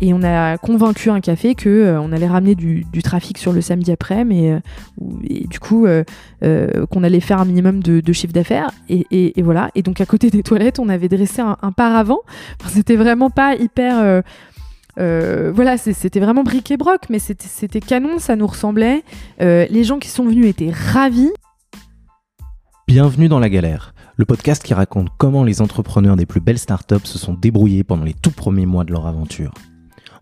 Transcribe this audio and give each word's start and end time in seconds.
Et 0.00 0.12
on 0.12 0.22
a 0.22 0.58
convaincu 0.58 1.10
un 1.10 1.20
café 1.20 1.54
que 1.54 1.68
euh, 1.68 2.00
on 2.00 2.12
allait 2.12 2.26
ramener 2.26 2.54
du, 2.54 2.84
trafic 3.02 3.38
sur 3.38 3.52
le 3.52 3.60
samedi 3.60 3.92
après, 3.92 4.24
mais 4.24 4.50
euh, 4.50 4.60
et 5.28 5.46
du 5.46 5.60
coup 5.60 5.86
qu'on 6.42 7.02
allait 7.02 7.20
faire 7.20 7.40
un 7.40 7.44
minimum 7.44 7.82
de, 7.82 8.12
chiffre 8.12 8.32
d'affaires. 8.32 8.70
Et, 8.88 9.32
voilà. 9.42 9.70
Et 9.74 9.82
donc 9.82 10.00
à 10.00 10.06
côté 10.06 10.30
des 10.30 10.42
toilettes, 10.42 10.78
on 10.78 10.88
avait 10.88 11.08
dressé 11.08 11.42
un, 11.42 11.72
paravent. 11.72 12.20
c'était 12.68 12.96
vraiment 12.96 13.30
pas 13.30 13.54
hyper 13.54 14.22
voilà, 14.96 15.76
c'était 15.76 16.20
vraiment 16.20 16.44
bric 16.44 16.70
et 16.70 16.76
broc, 16.76 17.02
mais 17.10 17.18
c'était 17.18 17.80
canon, 17.80 18.18
ça 18.18 18.36
nous 18.36 18.46
ressemblait. 18.46 19.02
les 19.40 19.84
gens 19.84 19.98
qui 19.98 20.08
sont 20.08 20.24
venus 20.24 20.46
étaient 20.46 20.72
ravis. 20.72 21.32
Bienvenue 22.86 23.28
dans 23.28 23.38
la 23.38 23.48
galère, 23.48 23.94
le 24.16 24.26
podcast 24.26 24.62
qui 24.62 24.74
raconte 24.74 25.08
comment 25.16 25.42
les 25.42 25.62
entrepreneurs 25.62 26.16
des 26.16 26.26
plus 26.26 26.40
belles 26.40 26.58
startups 26.58 27.04
se 27.06 27.18
sont 27.18 27.32
débrouillés 27.32 27.82
pendant 27.82 28.04
les 28.04 28.12
tout 28.14 28.30
premiers 28.30 28.66
mois 28.66 28.84
de 28.84 28.92
leur 28.92 29.06
aventure. 29.06 29.52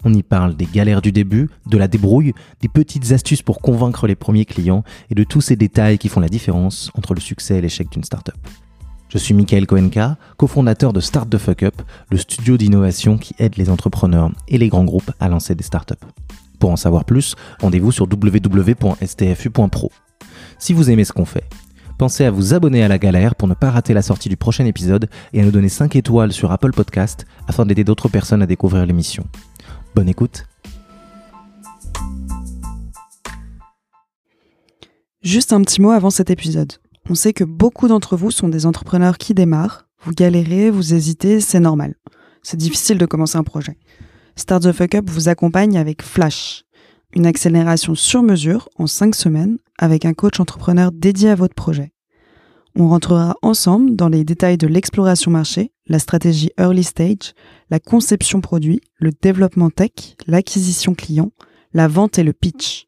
On 0.05 0.13
y 0.13 0.23
parle 0.23 0.57
des 0.57 0.67
galères 0.67 1.03
du 1.03 1.13
début, 1.13 1.49
de 1.67 1.79
la 1.79 1.89
débrouille, 1.89 2.33
des 2.61 2.69
petites 2.69 3.13
astuces 3.13 3.43
pour 3.43 3.61
convaincre 3.61 4.07
les 4.07 4.17
premiers 4.17 4.45
clients 4.45 4.85
et 5.11 5.15
de 5.15 5.25
tous 5.25 5.41
ces 5.41 5.57
détails 5.57 5.99
qui 5.99 6.09
font 6.09 6.21
la 6.21 6.29
différence 6.29 6.91
entre 6.97 7.15
le 7.15 7.21
succès 7.21 7.59
et 7.59 7.61
l'échec 7.61 7.91
d'une 7.91 8.05
startup. 8.05 8.37
Je 9.09 9.19
suis 9.19 9.35
Michael 9.35 9.67
Koenka, 9.67 10.17
cofondateur 10.39 10.93
de 10.93 11.01
Start 11.01 11.29
the 11.29 11.39
Fuck 11.39 11.63
Up, 11.65 11.83
le 12.11 12.17
studio 12.17 12.57
d'innovation 12.57 13.19
qui 13.19 13.35
aide 13.39 13.57
les 13.59 13.69
entrepreneurs 13.69 14.33
et 14.49 14.59
les 14.59 14.69
grands 14.69 14.85
groupes 14.85 15.13
à 15.21 15.29
lancer 15.29 15.55
des 15.55 15.63
startups. 15.63 15.95
Pour 16.59 16.71
en 16.71 16.77
savoir 16.77 17.05
plus, 17.05 17.35
rendez-vous 17.61 17.93
sur 17.93 18.07
www.stfu.pro. 18.11 19.93
Si 20.59 20.73
vous 20.73 20.91
aimez 20.91 21.05
ce 21.05 21.13
qu'on 21.13 21.25
fait, 21.25 21.45
Pensez 21.99 22.25
à 22.25 22.33
vous 22.33 22.53
abonner 22.53 22.83
à 22.83 22.89
la 22.89 22.99
galère 22.99 23.37
pour 23.37 23.47
ne 23.47 23.55
pas 23.55 23.71
rater 23.71 23.95
la 23.95 24.03
sortie 24.03 24.29
du 24.29 24.37
prochain 24.37 24.65
épisode 24.65 25.09
et 25.33 25.41
à 25.41 25.45
nous 25.45 25.53
donner 25.53 25.69
5 25.69 25.95
étoiles 25.95 26.33
sur 26.33 26.51
Apple 26.51 26.73
Podcast 26.73 27.27
afin 27.47 27.65
d'aider 27.65 27.85
d'autres 27.85 28.09
personnes 28.09 28.43
à 28.43 28.47
découvrir 28.47 28.85
l'émission. 28.87 29.25
Bonne 29.95 30.09
écoute 30.09 30.47
Juste 35.23 35.53
un 35.53 35.61
petit 35.61 35.81
mot 35.81 35.91
avant 35.91 36.11
cet 36.11 36.31
épisode. 36.31 36.73
On 37.11 37.15
sait 37.15 37.33
que 37.33 37.45
beaucoup 37.45 37.89
d'entre 37.89 38.17
vous 38.17 38.31
sont 38.31 38.49
des 38.49 38.65
entrepreneurs 38.65 39.19
qui 39.19 39.35
démarrent, 39.35 39.87
vous 40.03 40.13
galérez, 40.13 40.71
vous 40.71 40.95
hésitez, 40.95 41.41
c'est 41.41 41.61
normal. 41.61 41.95
C'est 42.43 42.57
difficile 42.57 42.97
de 42.97 43.07
commencer 43.07 43.37
un 43.37 43.45
projet. 43.45 43.77
Start 44.35 44.63
the 44.63 44.73
Fuck 44.73 44.95
Up 44.95 45.11
vous 45.11 45.29
accompagne 45.29 45.77
avec 45.77 46.03
Flash, 46.03 46.65
une 47.15 47.27
accélération 47.27 47.95
sur 47.95 48.23
mesure 48.23 48.69
en 48.79 48.87
5 48.87 49.15
semaines 49.15 49.59
avec 49.79 50.07
un 50.07 50.15
coach 50.15 50.41
entrepreneur 50.41 50.91
dédié 50.91 51.29
à 51.29 51.35
votre 51.35 51.55
projet. 51.55 51.93
On 52.75 52.89
rentrera 52.89 53.37
ensemble 53.43 53.95
dans 53.95 54.09
les 54.09 54.25
détails 54.25 54.57
de 54.57 54.67
l'exploration 54.67 55.31
marché, 55.31 55.72
la 55.93 55.99
stratégie 55.99 56.51
early 56.59 56.83
stage, 56.83 57.35
la 57.69 57.79
conception 57.79 58.41
produit, 58.41 58.81
le 58.97 59.11
développement 59.13 59.69
tech, 59.69 60.17
l'acquisition 60.27 60.95
client, 60.95 61.33
la 61.75 61.87
vente 61.87 62.19
et 62.19 62.23
le 62.23 62.33
pitch. 62.33 62.87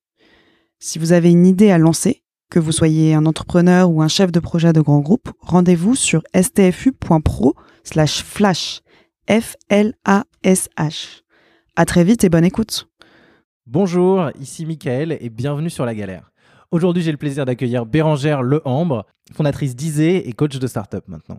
Si 0.78 0.98
vous 0.98 1.12
avez 1.12 1.30
une 1.30 1.46
idée 1.46 1.70
à 1.70 1.76
lancer, 1.76 2.22
que 2.50 2.58
vous 2.58 2.72
soyez 2.72 3.12
un 3.12 3.26
entrepreneur 3.26 3.90
ou 3.90 4.00
un 4.00 4.08
chef 4.08 4.32
de 4.32 4.40
projet 4.40 4.72
de 4.72 4.80
grand 4.80 5.00
groupe, 5.00 5.30
rendez-vous 5.40 5.94
sur 5.94 6.22
stfu.pro 6.34 7.54
slash 7.82 8.22
flash. 8.22 8.80
F-L-A-S-H. 9.28 11.22
À 11.76 11.84
très 11.84 12.04
vite 12.04 12.24
et 12.24 12.30
bonne 12.30 12.44
écoute. 12.44 12.88
Bonjour, 13.66 14.30
ici 14.40 14.64
Michael 14.64 15.18
et 15.20 15.28
bienvenue 15.28 15.70
sur 15.70 15.84
La 15.84 15.94
Galère. 15.94 16.30
Aujourd'hui, 16.70 17.02
j'ai 17.02 17.12
le 17.12 17.18
plaisir 17.18 17.44
d'accueillir 17.44 17.84
Bérangère 17.84 18.42
Lehambre, 18.42 19.04
fondatrice 19.32 19.76
d'Isée 19.76 20.26
et 20.26 20.32
coach 20.32 20.58
de 20.58 20.66
start-up 20.66 21.04
maintenant. 21.06 21.38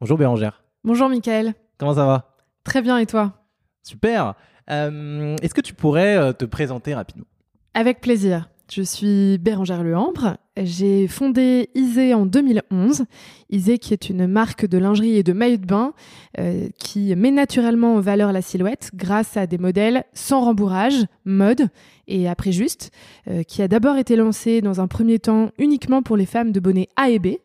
Bonjour 0.00 0.16
Bérangère. 0.16 0.59
Bonjour 0.82 1.10
Michael. 1.10 1.52
Comment 1.76 1.94
ça 1.94 2.06
va? 2.06 2.36
Très 2.64 2.80
bien 2.80 2.96
et 2.96 3.04
toi? 3.04 3.34
Super. 3.82 4.34
Euh, 4.70 5.36
est-ce 5.42 5.52
que 5.52 5.60
tu 5.60 5.74
pourrais 5.74 6.16
euh, 6.16 6.32
te 6.32 6.46
présenter 6.46 6.94
rapidement? 6.94 7.26
Avec 7.74 8.00
plaisir. 8.00 8.48
Je 8.72 8.80
suis 8.80 9.36
Bérangère 9.36 9.82
Lehambre. 9.84 10.38
J'ai 10.56 11.06
fondé 11.06 11.68
Isée 11.74 12.14
en 12.14 12.24
2011. 12.24 13.04
Isée 13.50 13.78
qui 13.78 13.92
est 13.92 14.08
une 14.08 14.26
marque 14.26 14.64
de 14.64 14.78
lingerie 14.78 15.16
et 15.16 15.22
de 15.22 15.34
maillot 15.34 15.58
de 15.58 15.66
bain 15.66 15.92
euh, 16.38 16.68
qui 16.78 17.14
met 17.14 17.30
naturellement 17.30 17.96
en 17.96 18.00
valeur 18.00 18.32
la 18.32 18.40
silhouette 18.40 18.90
grâce 18.94 19.36
à 19.36 19.46
des 19.46 19.58
modèles 19.58 20.04
sans 20.14 20.40
rembourrage, 20.40 21.04
mode 21.26 21.68
et 22.08 22.26
après 22.26 22.52
juste, 22.52 22.90
euh, 23.28 23.42
qui 23.42 23.60
a 23.60 23.68
d'abord 23.68 23.98
été 23.98 24.16
lancé 24.16 24.62
dans 24.62 24.80
un 24.80 24.86
premier 24.86 25.18
temps 25.18 25.50
uniquement 25.58 26.02
pour 26.02 26.16
les 26.16 26.26
femmes 26.26 26.52
de 26.52 26.60
bonnet 26.60 26.88
A 26.96 27.10
et 27.10 27.18
B 27.18 27.36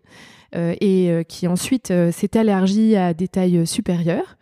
et 0.53 1.25
qui 1.27 1.47
ensuite 1.47 1.87
s'est 2.11 2.31
élargi 2.33 2.95
à 2.95 3.13
des 3.13 3.27
tailles 3.27 3.65
supérieures. 3.67 4.37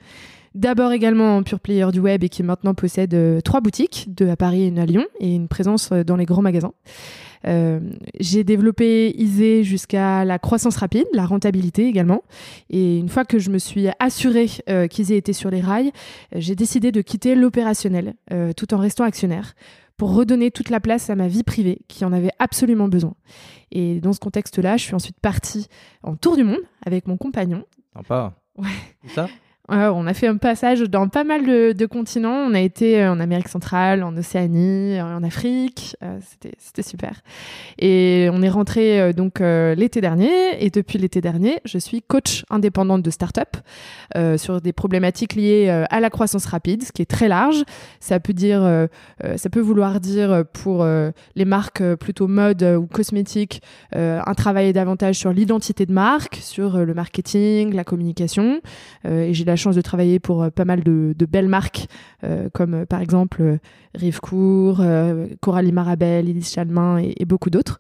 D'abord 0.56 0.92
également 0.92 1.38
en 1.38 1.44
pure 1.44 1.60
player 1.60 1.88
du 1.92 2.00
web 2.00 2.24
et 2.24 2.30
qui 2.30 2.44
maintenant 2.44 2.76
possède 2.76 3.16
euh, 3.16 3.42
trois 3.42 3.60
boutiques, 3.60 4.06
deux 4.10 4.30
à 4.30 4.36
Paris 4.36 4.64
et 4.64 4.68
une 4.68 4.78
à 4.78 4.86
Lyon, 4.86 5.06
et 5.20 5.34
une 5.34 5.48
présence 5.48 5.90
euh, 5.92 6.04
dans 6.04 6.16
les 6.16 6.26
grands 6.26 6.44
magasins. 6.44 6.74
Euh, 7.48 7.80
j'ai 8.20 8.44
développé 8.44 9.16
Isée 9.18 9.64
jusqu'à 9.64 10.24
la 10.26 10.38
croissance 10.38 10.78
rapide, 10.78 11.08
la 11.12 11.26
rentabilité 11.26 11.88
également. 11.88 12.24
Et 12.70 13.00
une 13.00 13.10
fois 13.10 13.26
que 13.26 13.40
je 13.40 13.50
me 13.50 13.58
suis 13.58 13.88
assurée 14.00 14.48
euh, 14.70 14.88
qu'Isée 14.88 15.18
était 15.18 15.34
sur 15.34 15.50
les 15.50 15.60
rails, 15.60 15.92
j'ai 16.36 16.56
décidé 16.56 16.92
de 16.92 17.02
quitter 17.02 17.34
l'opérationnel 17.36 18.14
tout 18.56 18.74
en 18.74 18.78
restant 18.78 19.04
actionnaire 19.04 19.56
pour 19.98 20.16
redonner 20.16 20.52
toute 20.52 20.70
la 20.70 20.80
place 20.80 21.10
à 21.10 21.16
ma 21.16 21.28
vie 21.28 21.44
privée 21.44 21.82
qui 21.88 22.06
en 22.06 22.14
avait 22.14 22.32
absolument 22.40 22.88
besoin. 22.88 23.14
Et 23.72 24.00
dans 24.00 24.14
ce 24.14 24.20
contexte-là, 24.20 24.78
je 24.78 24.84
suis 24.84 24.96
ensuite 24.96 25.20
partie 25.20 25.68
en 26.04 26.16
tour 26.16 26.36
du 26.36 26.44
monde 26.44 26.62
avec 26.86 27.08
mon 27.08 27.18
compagnon. 27.18 27.64
Sympa. 27.94 28.34
Ouais. 28.58 28.70
ça? 29.10 29.28
On 29.70 30.08
a 30.08 30.14
fait 30.14 30.28
un 30.28 30.38
passage 30.38 30.82
dans 30.82 31.08
pas 31.08 31.24
mal 31.24 31.46
de, 31.46 31.86
continents. 31.86 32.34
On 32.34 32.54
a 32.54 32.60
été 32.60 33.02
euh, 33.02 33.12
en 33.12 33.20
Amérique 33.20 33.48
centrale, 33.48 34.04
en 34.04 34.16
Océanie, 34.18 35.00
en 35.02 35.24
Afrique. 35.24 35.96
Euh, 36.04 36.20
c'était 36.58 36.82
super. 36.82 37.22
Et 37.80 38.30
on 38.32 38.42
est 38.42 38.50
rentré 38.50 39.00
euh, 39.00 39.14
donc 39.14 39.40
l'été 39.40 40.02
dernier. 40.02 40.64
Et 40.64 40.70
depuis 40.70 40.98
l'été 40.98 41.22
dernier, 41.22 41.60
je 41.66 41.78
suis 41.78 42.02
coach 42.02 42.44
indépendante 42.50 43.04
de 43.04 43.10
start-up 43.10 43.58
sur 44.38 44.62
des 44.62 44.74
problématiques 44.74 45.34
liées 45.36 45.70
à 45.90 46.00
la 46.00 46.10
croissance 46.10 46.46
rapide, 46.46 46.84
ce 46.84 46.92
qui 46.92 47.02
est 47.02 47.10
très 47.10 47.28
large. 47.28 47.64
Ça 48.00 48.20
peut 48.20 48.34
dire, 48.34 48.88
ça 49.36 49.50
peut 49.50 49.60
vouloir 49.60 50.00
dire 50.00 50.44
pour 50.54 50.86
les 51.36 51.46
marques 51.46 51.84
plutôt 51.96 52.28
mode 52.28 52.64
ou 52.64 52.86
cosmétiques, 52.86 53.62
un 53.94 54.34
travail 54.36 54.72
davantage 54.74 55.16
sur 55.16 55.32
l'identité 55.32 55.86
de 55.86 55.94
marque, 55.94 56.36
sur 56.36 56.78
le 56.78 56.94
marketing, 56.94 57.74
la 57.74 57.84
communication. 57.84 58.62
et 59.06 59.34
j'ai 59.34 59.46
la 59.54 59.58
chance 59.58 59.76
de 59.76 59.82
travailler 59.82 60.20
pour 60.20 60.42
euh, 60.42 60.50
pas 60.50 60.66
mal 60.66 60.84
de, 60.84 61.26
belles 61.30 61.48
marques, 61.48 61.86
euh, 62.24 62.50
comme 62.52 62.74
euh, 62.74 62.86
par 62.86 63.02
exemple 63.02 63.60
Rivecourt, 63.94 64.82
Coralie 65.42 65.72
Marabel, 65.72 66.28
Elise 66.28 66.52
Chalmin 66.52 66.98
et, 66.98 67.26
beaucoup 67.26 67.52
d'autres. 67.52 67.80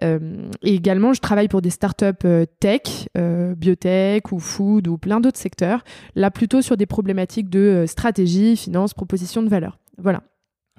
et 0.00 0.18
également, 0.62 1.12
je 1.12 1.20
travaille 1.20 1.48
pour 1.48 1.62
des 1.62 1.70
startups 1.70 2.28
tech, 2.60 3.08
biotech 3.56 4.30
ou 4.30 4.38
food 4.38 4.86
ou 4.86 4.98
plein 4.98 5.18
d'autres 5.18 5.38
secteurs, 5.38 5.82
là 6.14 6.30
plutôt 6.30 6.62
sur 6.62 6.76
des 6.76 6.86
problématiques 6.86 7.50
de 7.50 7.84
stratégie, 7.88 8.56
finance, 8.56 8.94
proposition 8.94 9.42
de 9.42 9.48
valeur. 9.48 9.80
Voilà. 9.98 10.22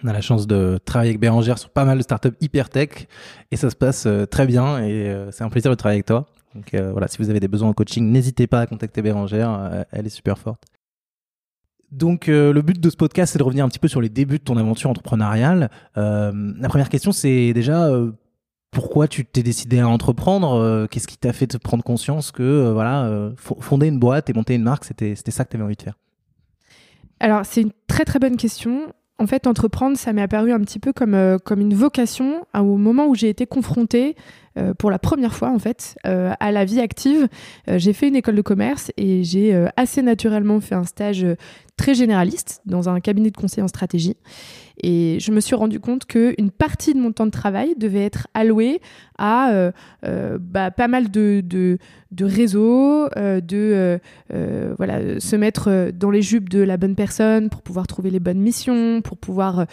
On 0.02 0.08
a 0.08 0.14
la 0.14 0.22
chance 0.22 0.48
de 0.48 0.80
travailler 0.86 1.10
avec 1.10 1.20
Bérangère 1.20 1.58
sur 1.58 1.72
pas 1.72 1.84
mal 1.84 1.98
de 1.98 2.04
startups 2.04 2.38
hyper 2.40 2.70
tech 2.70 3.08
et 3.52 3.58
ça 3.58 3.70
se 3.70 3.76
passe 3.76 4.08
très 4.32 4.48
bien 4.48 4.82
et 4.82 5.14
c'est 5.32 5.44
un 5.44 5.50
plaisir 5.50 5.72
de 5.72 5.76
travailler 5.76 5.98
avec 5.98 6.06
toi. 6.06 6.26
Donc 6.56 6.74
euh, 6.74 6.92
voilà, 6.92 7.08
si 7.08 7.18
vous 7.18 7.30
avez 7.30 7.40
des 7.40 7.48
besoins 7.48 7.70
en 7.70 7.74
coaching, 7.74 8.12
n'hésitez 8.12 8.48
pas 8.48 8.62
à 8.62 8.68
contacter 8.68 9.02
Bérangère, 9.02 9.52
euh, 9.52 9.84
elle 9.92 10.06
est 10.06 10.10
super 10.10 10.38
forte. 10.38 10.64
Donc 11.92 12.30
euh, 12.30 12.54
le 12.54 12.62
but 12.62 12.80
de 12.80 12.90
ce 12.90 12.98
podcast, 12.98 13.34
c'est 13.34 13.40
de 13.40 13.44
revenir 13.44 13.66
un 13.66 13.70
petit 13.70 13.80
peu 13.80 13.88
sur 13.88 14.02
les 14.02 14.10
débuts 14.10 14.40
de 14.40 14.44
ton 14.44 14.58
aventure 14.58 14.90
entrepreneuriale. 14.90 15.70
la 15.96 16.70
première 16.70 16.90
question, 16.90 17.12
c'est 17.12 17.54
déjà 17.54 17.90
pourquoi 18.72 19.08
tu 19.08 19.26
t'es 19.26 19.42
décidé 19.42 19.80
à 19.80 19.88
entreprendre? 19.88 20.88
Qu'est-ce 20.88 21.08
qui 21.08 21.18
t'a 21.18 21.34
fait 21.34 21.48
te 21.48 21.58
prendre 21.58 21.84
conscience 21.84 22.32
que 22.32 22.72
voilà, 22.72 23.32
fonder 23.38 23.88
une 23.88 24.00
boîte 24.00 24.30
et 24.30 24.34
monter 24.34 24.54
une 24.54 24.64
marque, 24.64 24.86
c'était 24.86 25.16
ça 25.16 25.46
que 25.46 25.50
tu 25.50 25.58
avais 25.58 25.66
envie 25.66 25.76
de 25.76 25.82
faire? 25.82 25.98
Alors 27.20 27.46
c'est 27.46 27.62
une 27.62 27.72
très 27.88 28.06
très 28.06 28.20
bonne 28.20 28.38
question. 28.38 28.94
En 29.20 29.28
fait, 29.28 29.48
entreprendre, 29.48 29.98
ça 29.98 30.14
m'est 30.14 30.22
apparu 30.22 30.52
un 30.54 30.62
petit 30.62 30.80
peu 30.80 30.94
comme, 30.94 31.38
comme 31.44 31.60
une 31.60 31.74
vocation 31.74 32.46
au 32.56 32.78
moment 32.78 33.08
où 33.08 33.16
j'ai 33.16 33.30
été 33.30 33.46
confrontée 33.46 34.16
euh, 34.60 34.74
pour 34.74 34.90
la 34.90 35.00
première 35.00 35.36
fois 35.36 35.50
en 35.50 35.60
fait 35.60 35.98
euh, 36.06 36.34
à 36.40 36.52
la 36.52 36.66
vie 36.66 36.80
active. 36.80 37.28
Euh, 37.70 37.78
j'ai 37.78 37.94
fait 37.94 38.08
une 38.08 38.16
école 38.16 38.36
de 38.36 38.42
commerce 38.42 38.92
et 38.98 39.24
j'ai 39.24 39.68
assez 39.78 40.02
naturellement 40.02 40.60
fait 40.60 40.76
un 40.76 40.84
stage 40.84 41.26
très 41.78 41.94
généraliste 41.94 42.62
dans 42.66 42.90
un 42.90 43.00
cabinet 43.00 43.32
de 43.32 43.38
conseil 43.38 43.64
en 43.64 43.68
stratégie. 43.68 44.18
Et 44.82 45.18
je 45.20 45.32
me 45.32 45.40
suis 45.40 45.56
rendu 45.56 45.80
compte 45.80 46.06
qu'une 46.06 46.52
partie 46.52 46.94
de 46.94 47.00
mon 47.00 47.12
temps 47.12 47.26
de 47.26 47.32
travail 47.32 47.76
devait 47.78 48.04
être 48.04 48.28
allouée 48.34 48.82
à 49.18 49.52
euh, 49.52 49.72
euh, 50.06 50.38
bah, 50.40 50.72
pas 50.72 50.88
mal 50.88 51.12
de, 51.12 51.78
réseaux, 52.22 53.10
euh, 53.18 53.42
de 53.42 54.00
voilà, 54.78 55.20
se 55.20 55.36
mettre 55.36 55.92
dans 55.94 56.12
les 56.12 56.22
jupes 56.22 56.50
de 56.50 56.60
la 56.60 56.78
bonne 56.78 56.96
personne 56.96 57.50
pour 57.50 57.62
pouvoir 57.62 57.88
trouver 57.88 58.10
les 58.10 58.20
bonnes 58.20 58.40
missions, 58.40 59.02
pour 59.02 59.18
pouvoir 59.18 59.66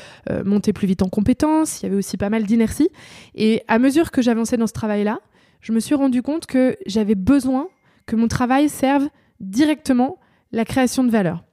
monter 0.45 0.73
plus 0.73 0.87
vite 0.87 1.03
en 1.03 1.09
compétences. 1.09 1.81
Il 1.81 1.85
y 1.85 1.87
avait 1.87 1.97
aussi 1.97 2.17
pas 2.17 2.31
mal 2.31 2.45
d'inertie. 2.45 2.89
Et 3.35 3.63
à 3.69 3.79
mesure 3.79 4.11
que 4.11 4.23
j'avançais 4.23 4.57
dans 4.57 4.67
ce 4.67 4.73
travail-là, 4.73 5.21
je 5.61 5.73
me 5.73 5.81
suis 5.81 5.95
rendu 5.95 6.23
compte 6.23 6.47
que 6.47 6.77
j'avais 6.87 7.15
besoin 7.15 7.69
que 8.07 8.17
mon 8.17 8.29
travail 8.29 8.69
serve 8.69 9.09
directement 9.41 10.19
la 10.53 10.65
création 10.65 11.05
de 11.05 11.11
valeur. 11.11 11.46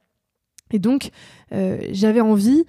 Et 0.73 0.79
donc, 0.79 1.11
j'avais 1.91 2.21
envie 2.21 2.65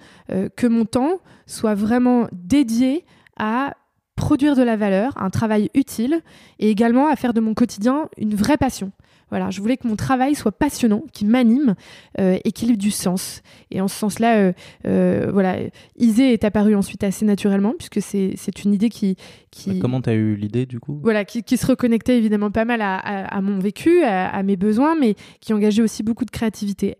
que 0.55 0.67
mon 0.67 0.85
temps 0.85 1.19
soit 1.47 1.75
vraiment 1.75 2.27
dédié 2.31 3.03
à 3.37 3.75
produire 4.15 4.55
de 4.55 4.63
la 4.63 4.75
valeur, 4.75 5.13
un 5.17 5.29
travail 5.29 5.69
utile, 5.73 6.21
et 6.59 6.69
également 6.69 7.07
à 7.07 7.15
faire 7.15 7.33
de 7.33 7.41
mon 7.41 7.53
quotidien 7.53 8.09
une 8.17 8.35
vraie 8.35 8.57
passion. 8.57 8.91
Voilà, 9.31 9.49
je 9.49 9.59
voulais 9.59 9.75
que 9.75 9.87
mon 9.87 9.95
travail 9.95 10.35
soit 10.35 10.51
passionnant, 10.51 11.03
qui 11.11 11.25
m'anime 11.25 11.75
euh, 12.19 12.37
et 12.45 12.51
qu'il 12.51 12.71
ait 12.71 12.77
du 12.77 12.91
sens. 12.91 13.41
Et 13.71 13.81
en 13.81 13.87
ce 13.87 13.95
sens-là, 13.97 14.37
euh, 14.37 14.53
euh, 14.85 15.29
voilà, 15.33 15.57
Isée 15.97 16.31
est 16.31 16.43
apparue 16.43 16.75
ensuite 16.75 17.03
assez 17.03 17.25
naturellement, 17.25 17.73
puisque 17.77 18.01
c'est 18.01 18.63
une 18.63 18.73
idée 18.73 18.89
qui... 18.89 19.17
qui... 19.49 19.71
Bah, 19.71 19.75
comment 19.81 20.01
tu 20.01 20.11
as 20.11 20.13
eu 20.13 20.35
l'idée 20.35 20.65
du 20.65 20.79
coup? 20.79 20.99
Voilà, 21.01 21.25
qui, 21.25 21.43
se 21.57 21.65
reconnectait 21.65 22.17
évidemment 22.17 22.51
pas 22.51 22.65
mal 22.65 22.81
à, 22.81 23.41
mon 23.41 23.57
vécu, 23.59 24.03
à, 24.03 24.27
à, 24.27 24.43
mes 24.43 24.57
besoins, 24.57 24.95
mais 24.95 25.15
qui 25.41 25.53
engageait 25.53 25.81
aussi 25.81 26.03
beaucoup 26.03 26.25
de 26.25 26.31
créativité. 26.31 26.97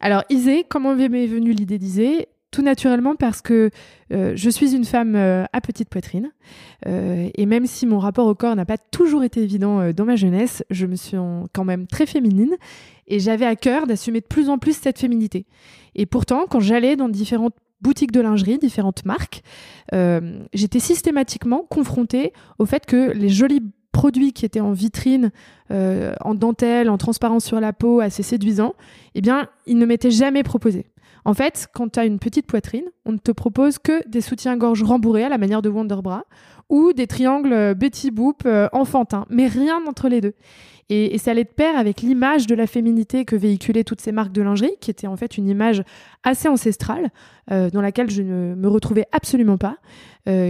Alors 0.00 0.24
Isée, 0.30 0.64
comment 0.68 0.94
m'est 0.94 1.26
venue 1.26 1.52
l'idée 1.52 1.78
d'Isée 1.78 2.28
tout 2.56 2.62
naturellement 2.62 3.16
parce 3.16 3.42
que 3.42 3.70
euh, 4.12 4.32
je 4.34 4.48
suis 4.48 4.74
une 4.74 4.86
femme 4.86 5.14
euh, 5.14 5.44
à 5.52 5.60
petite 5.60 5.90
poitrine. 5.90 6.30
Euh, 6.86 7.28
et 7.34 7.44
même 7.44 7.66
si 7.66 7.86
mon 7.86 7.98
rapport 7.98 8.26
au 8.26 8.34
corps 8.34 8.56
n'a 8.56 8.64
pas 8.64 8.78
toujours 8.78 9.24
été 9.24 9.42
évident 9.42 9.92
dans 9.92 10.06
ma 10.06 10.16
jeunesse, 10.16 10.64
je 10.70 10.86
me 10.86 10.96
suis 10.96 11.18
quand 11.52 11.64
même 11.64 11.86
très 11.86 12.06
féminine 12.06 12.56
et 13.06 13.20
j'avais 13.20 13.44
à 13.44 13.56
cœur 13.56 13.86
d'assumer 13.86 14.20
de 14.20 14.26
plus 14.26 14.48
en 14.48 14.58
plus 14.58 14.76
cette 14.76 14.98
féminité. 14.98 15.44
Et 15.94 16.06
pourtant, 16.06 16.46
quand 16.48 16.60
j'allais 16.60 16.96
dans 16.96 17.10
différentes 17.10 17.54
boutiques 17.82 18.12
de 18.12 18.20
lingerie, 18.20 18.58
différentes 18.58 19.04
marques, 19.04 19.42
j'étais 20.54 20.80
systématiquement 20.80 21.66
confrontée 21.68 22.32
au 22.58 22.64
fait 22.64 22.86
que 22.86 23.12
les 23.12 23.28
jolis 23.28 23.62
produits 23.96 24.32
qui 24.32 24.44
étaient 24.44 24.60
en 24.60 24.72
vitrine, 24.72 25.30
en 25.70 26.34
dentelle, 26.34 26.90
en 26.90 26.98
transparence 26.98 27.44
sur 27.44 27.60
la 27.60 27.72
peau, 27.72 28.00
assez 28.00 28.22
séduisants, 28.22 28.74
eh 29.14 29.22
bien, 29.22 29.48
ils 29.66 29.78
ne 29.78 29.86
m'étaient 29.86 30.10
jamais 30.10 30.42
proposés. 30.42 30.86
En 31.26 31.34
fait, 31.34 31.66
quand 31.74 31.88
tu 31.92 31.98
as 31.98 32.04
une 32.04 32.20
petite 32.20 32.46
poitrine, 32.46 32.84
on 33.04 33.10
ne 33.10 33.18
te 33.18 33.32
propose 33.32 33.78
que 33.78 34.06
des 34.08 34.20
soutiens-gorge 34.20 34.84
rembourrés 34.84 35.24
à 35.24 35.28
la 35.28 35.38
manière 35.38 35.60
de 35.60 35.68
Wonderbra 35.68 36.24
ou 36.68 36.92
des 36.92 37.08
triangles 37.08 37.52
euh, 37.52 37.74
Betty 37.74 38.12
Boop 38.12 38.42
euh, 38.46 38.68
enfantins, 38.72 39.26
mais 39.28 39.48
rien 39.48 39.80
entre 39.88 40.08
les 40.08 40.20
deux. 40.20 40.34
Et, 40.88 41.18
ça 41.18 41.32
allait 41.32 41.44
de 41.44 41.48
pair 41.48 41.76
avec 41.76 42.00
l'image 42.02 42.46
de 42.46 42.54
la 42.54 42.66
féminité 42.66 43.24
que 43.24 43.34
véhiculaient 43.34 43.84
toutes 43.84 44.00
ces 44.00 44.12
marques 44.12 44.32
de 44.32 44.42
lingerie, 44.42 44.74
qui 44.80 44.90
était 44.90 45.08
en 45.08 45.16
fait 45.16 45.36
une 45.36 45.48
image 45.48 45.82
assez 46.22 46.48
ancestrale, 46.48 47.10
euh, 47.50 47.70
dans 47.70 47.80
laquelle 47.80 48.08
je 48.10 48.22
ne 48.22 48.54
me 48.54 48.68
retrouvais 48.68 49.06
absolument 49.12 49.58
pas, 49.58 49.78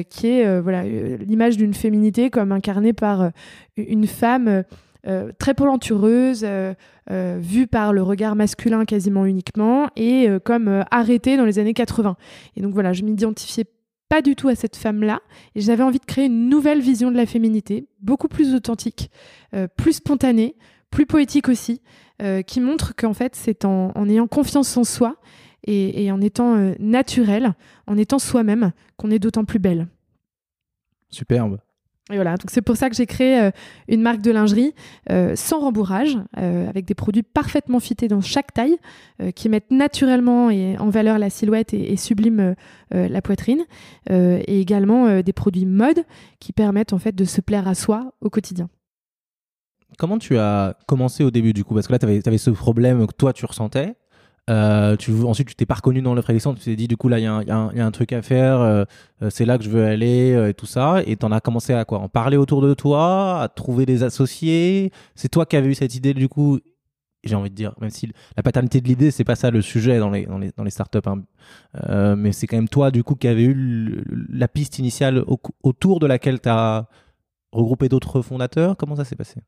qui 0.08 0.26
est 0.26 0.60
voilà 0.60 0.84
l'image 0.84 1.58
d'une 1.58 1.74
féminité 1.74 2.30
comme 2.30 2.50
incarnée 2.50 2.94
par 2.94 3.30
une 3.76 4.06
femme 4.06 4.64
euh, 5.06 5.30
très 5.38 5.54
polentureuse, 5.54 6.42
euh, 6.44 6.74
euh, 7.12 7.38
vue 7.40 7.68
par 7.68 7.92
le 7.92 8.02
regard 8.02 8.34
masculin 8.34 8.84
quasiment 8.84 9.24
uniquement, 9.24 9.88
et 9.94 10.28
comme 10.44 10.84
arrêtée 10.90 11.36
dans 11.36 11.44
les 11.44 11.58
années 11.58 11.74
80. 11.74 12.16
Et 12.56 12.60
donc 12.60 12.74
voilà, 12.74 12.92
je 12.92 13.02
m'identifiais 13.02 13.64
pas 14.08 14.22
du 14.22 14.36
tout 14.36 14.48
à 14.48 14.54
cette 14.54 14.76
femme-là, 14.76 15.20
et 15.54 15.60
j'avais 15.60 15.82
envie 15.82 15.98
de 15.98 16.04
créer 16.04 16.26
une 16.26 16.48
nouvelle 16.48 16.80
vision 16.80 17.10
de 17.10 17.16
la 17.16 17.26
féminité, 17.26 17.86
beaucoup 18.00 18.28
plus 18.28 18.54
authentique, 18.54 19.10
plus 19.76 19.94
spontanée, 19.94 20.56
plus 20.90 21.06
poétique 21.06 21.48
aussi, 21.48 21.82
qui 22.46 22.60
montre 22.60 22.94
qu'en 22.94 23.14
fait 23.14 23.34
c'est 23.34 23.64
en, 23.64 24.08
ayant 24.08 24.28
confiance 24.28 24.76
en 24.76 24.84
soi 24.84 25.16
et, 25.64 26.12
en 26.12 26.20
étant 26.20 26.72
naturel, 26.78 27.54
en 27.88 27.98
étant 27.98 28.20
soi-même, 28.20 28.72
qu'on 28.96 29.10
est 29.10 29.18
d'autant 29.18 29.44
plus 29.44 29.58
belle. 29.58 29.88
Superbe. 31.10 31.58
Et 32.12 32.14
voilà, 32.14 32.36
donc 32.36 32.50
c'est 32.50 32.62
pour 32.62 32.76
ça 32.76 32.88
que 32.88 32.94
j'ai 32.94 33.06
créé 33.06 33.40
euh, 33.40 33.50
une 33.88 34.00
marque 34.00 34.20
de 34.20 34.30
lingerie 34.30 34.74
euh, 35.10 35.34
sans 35.34 35.58
rembourrage, 35.58 36.16
euh, 36.38 36.68
avec 36.68 36.84
des 36.84 36.94
produits 36.94 37.24
parfaitement 37.24 37.80
fités 37.80 38.06
dans 38.06 38.20
chaque 38.20 38.54
taille, 38.54 38.76
qui 39.34 39.48
mettent 39.48 39.70
naturellement 39.70 40.50
et 40.50 40.76
en 40.78 40.90
valeur 40.90 41.18
la 41.18 41.30
silhouette 41.30 41.72
et, 41.72 41.96
subliment 41.96 42.54
la 42.90 43.22
poitrine, 43.22 43.64
et 44.10 44.60
également 44.60 45.22
des 45.22 45.32
produits 45.32 45.64
mode 45.64 46.04
qui 46.38 46.52
permettent 46.52 46.92
en 46.92 46.98
fait 46.98 47.14
de 47.14 47.24
se 47.24 47.40
plaire 47.40 47.66
à 47.66 47.74
soi 47.74 48.12
au 48.20 48.28
quotidien. 48.28 48.68
Comment 49.96 50.18
tu 50.18 50.36
as 50.36 50.76
commencé 50.86 51.24
au 51.24 51.30
début 51.30 51.54
du 51.54 51.64
coup? 51.64 51.72
Parce 51.72 51.86
que 51.86 51.92
là, 51.92 51.98
tu 51.98 52.04
avais, 52.04 52.38
ce 52.38 52.50
problème 52.50 53.06
que 53.06 53.14
toi 53.14 53.32
tu 53.32 53.46
ressentais. 53.46 53.94
Euh, 54.48 54.96
tu, 54.96 55.12
ensuite, 55.24 55.48
tu 55.48 55.54
t'es 55.56 55.66
pas 55.66 55.74
reconnu 55.74 56.02
dans 56.02 56.14
l'offre 56.14 56.30
existante, 56.30 56.58
tu 56.58 56.64
t'es 56.64 56.76
dit, 56.76 56.86
du 56.86 56.96
coup, 56.96 57.08
là, 57.08 57.18
il 57.18 57.24
y, 57.24 57.26
a 57.26 57.86
un 57.86 57.90
truc 57.90 58.12
à 58.12 58.22
faire, 58.22 58.60
euh, 58.60 58.84
euh, 59.22 59.30
c'est 59.30 59.44
là 59.44 59.58
que 59.58 59.64
je 59.64 59.70
veux 59.70 59.84
aller, 59.84 60.48
et 60.48 60.54
tout 60.54 60.66
ça. 60.66 61.02
Et 61.06 61.16
tu 61.16 61.26
en 61.26 61.32
as 61.32 61.40
commencé 61.40 61.72
à 61.72 61.84
quoi? 61.84 61.98
En 61.98 62.08
parler 62.08 62.36
autour 62.36 62.62
de 62.62 62.74
toi, 62.74 63.42
à 63.42 63.48
trouver 63.48 63.86
des 63.86 64.02
associés? 64.02 64.92
C'est 65.14 65.28
toi 65.28 65.46
qui 65.46 65.56
avais 65.56 65.68
eu 65.68 65.74
cette 65.74 65.94
idée, 65.94 66.14
du 66.14 66.28
coup, 66.28 66.60
j'ai 67.24 67.34
envie 67.34 67.50
de 67.50 67.56
dire, 67.56 67.74
même 67.80 67.90
si 67.90 68.12
la 68.36 68.42
paternité 68.44 68.80
de 68.80 68.86
l'idée, 68.86 69.10
c'est 69.10 69.24
pas 69.24 69.34
ça 69.34 69.50
le 69.50 69.62
sujet 69.62 69.98
dans 69.98 70.10
les, 70.10 70.70
startups, 70.70 70.98
hein. 71.06 72.14
mais 72.16 72.30
c'est 72.32 72.46
quand 72.46 72.56
même 72.56 72.68
toi, 72.68 72.92
du 72.92 73.02
coup, 73.02 73.16
qui 73.16 73.26
avait 73.26 73.44
eu 73.44 74.04
la 74.30 74.46
piste 74.46 74.78
initiale 74.78 75.24
autour 75.64 75.98
de 75.98 76.06
laquelle 76.06 76.40
tu 76.40 76.48
as 76.48 76.86
regroupé 77.50 77.88
d'autres 77.88 78.22
fondateurs. 78.22 78.76
Comment 78.76 78.94
ça 78.94 79.04
s'est 79.04 79.16
passé? 79.16 79.40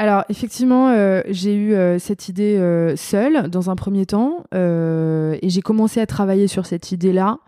Alors 0.00 0.24
effectivement, 0.28 0.90
euh, 0.90 1.22
j'ai 1.28 1.56
eu 1.56 1.74
euh, 1.74 1.98
cette 1.98 2.28
idée 2.28 2.56
euh, 2.56 2.94
seule 2.94 3.50
dans 3.50 3.68
un 3.68 3.74
premier 3.74 4.06
temps 4.06 4.44
et 4.52 5.48
j'ai 5.50 5.60
commencé 5.60 6.00
à 6.00 6.06
travailler 6.06 6.46
sur 6.46 6.66
cette 6.66 6.92
idée-là 6.92 7.38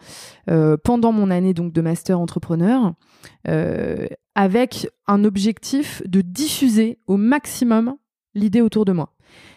pendant 0.82 1.12
mon 1.12 1.30
année 1.30 1.54
donc 1.54 1.72
de 1.72 1.80
master 1.80 2.18
entrepreneur 2.18 2.92
avec 4.34 4.88
un 5.06 5.24
objectif 5.24 6.02
de 6.06 6.20
diffuser 6.20 6.98
au 7.06 7.16
maximum 7.16 7.94
l'idée 8.34 8.60
autour 8.60 8.84
de 8.84 8.92
moi. 8.92 9.12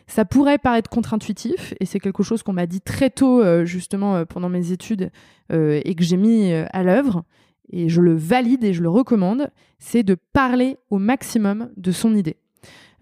Ça 0.07 0.25
pourrait 0.25 0.59
paraître 0.59 0.89
contre-intuitif 0.89 1.73
et 1.79 1.85
c'est 1.85 1.99
quelque 1.99 2.21
chose 2.21 2.43
qu'on 2.43 2.53
m'a 2.53 2.67
dit 2.67 2.81
très 2.81 3.09
tôt 3.09 3.65
justement 3.65 4.25
pendant 4.25 4.49
mes 4.49 4.71
études 4.71 5.11
et 5.51 5.95
que 5.95 6.03
j'ai 6.03 6.17
mis 6.17 6.51
à 6.51 6.83
l'œuvre 6.83 7.23
et 7.71 7.89
je 7.89 8.01
le 8.01 8.15
valide 8.15 8.63
et 8.63 8.73
je 8.73 8.83
le 8.83 8.89
recommande, 8.89 9.49
c'est 9.79 10.03
de 10.03 10.15
parler 10.33 10.77
au 10.89 10.99
maximum 10.99 11.71
de 11.75 11.91
son 11.91 12.15
idée. 12.15 12.37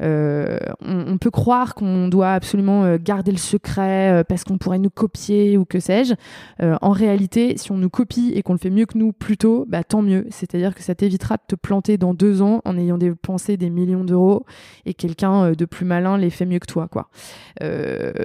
Euh, 0.01 0.57
on, 0.81 1.17
peut 1.17 1.29
croire 1.29 1.75
qu'on 1.75 2.07
doit 2.07 2.33
absolument 2.33 2.83
euh, 2.83 2.97
garder 2.99 3.31
le 3.31 3.37
secret 3.37 4.11
euh, 4.11 4.23
parce 4.23 4.43
qu'on 4.43 4.57
pourrait 4.57 4.79
nous 4.79 4.89
copier 4.89 5.57
ou 5.57 5.65
que 5.65 5.79
sais-je. 5.79 6.13
en 6.59 6.91
réalité, 6.91 7.57
si 7.57 7.71
on 7.71 7.77
nous 7.77 7.89
copie 7.89 8.31
et 8.35 8.41
qu'on 8.41 8.53
le 8.53 8.59
fait 8.59 8.69
mieux 8.69 8.85
que 8.85 8.97
nous 8.97 9.11
plus 9.11 9.37
tôt, 9.37 9.65
bah, 9.67 9.83
tant 9.83 10.01
mieux. 10.01 10.25
C'est-à-dire 10.29 10.73
que 10.75 10.81
ça 10.81 10.95
t'évitera 10.95 11.37
de 11.37 11.43
te 11.47 11.55
planter 11.55 11.97
dans 11.97 12.13
deux 12.13 12.41
ans 12.41 12.61
en 12.65 12.77
ayant 12.77 12.97
dépensé 12.97 13.57
des 13.57 13.69
millions 13.69 14.03
d'euros 14.03 14.45
et 14.85 14.93
quelqu'un 14.93 15.51
de 15.51 15.65
plus 15.65 15.85
malin 15.85 16.17
les 16.17 16.29
fait 16.29 16.45
mieux 16.45 16.59
que 16.59 16.67
toi. 16.67 16.87
Quoi. 16.87 17.09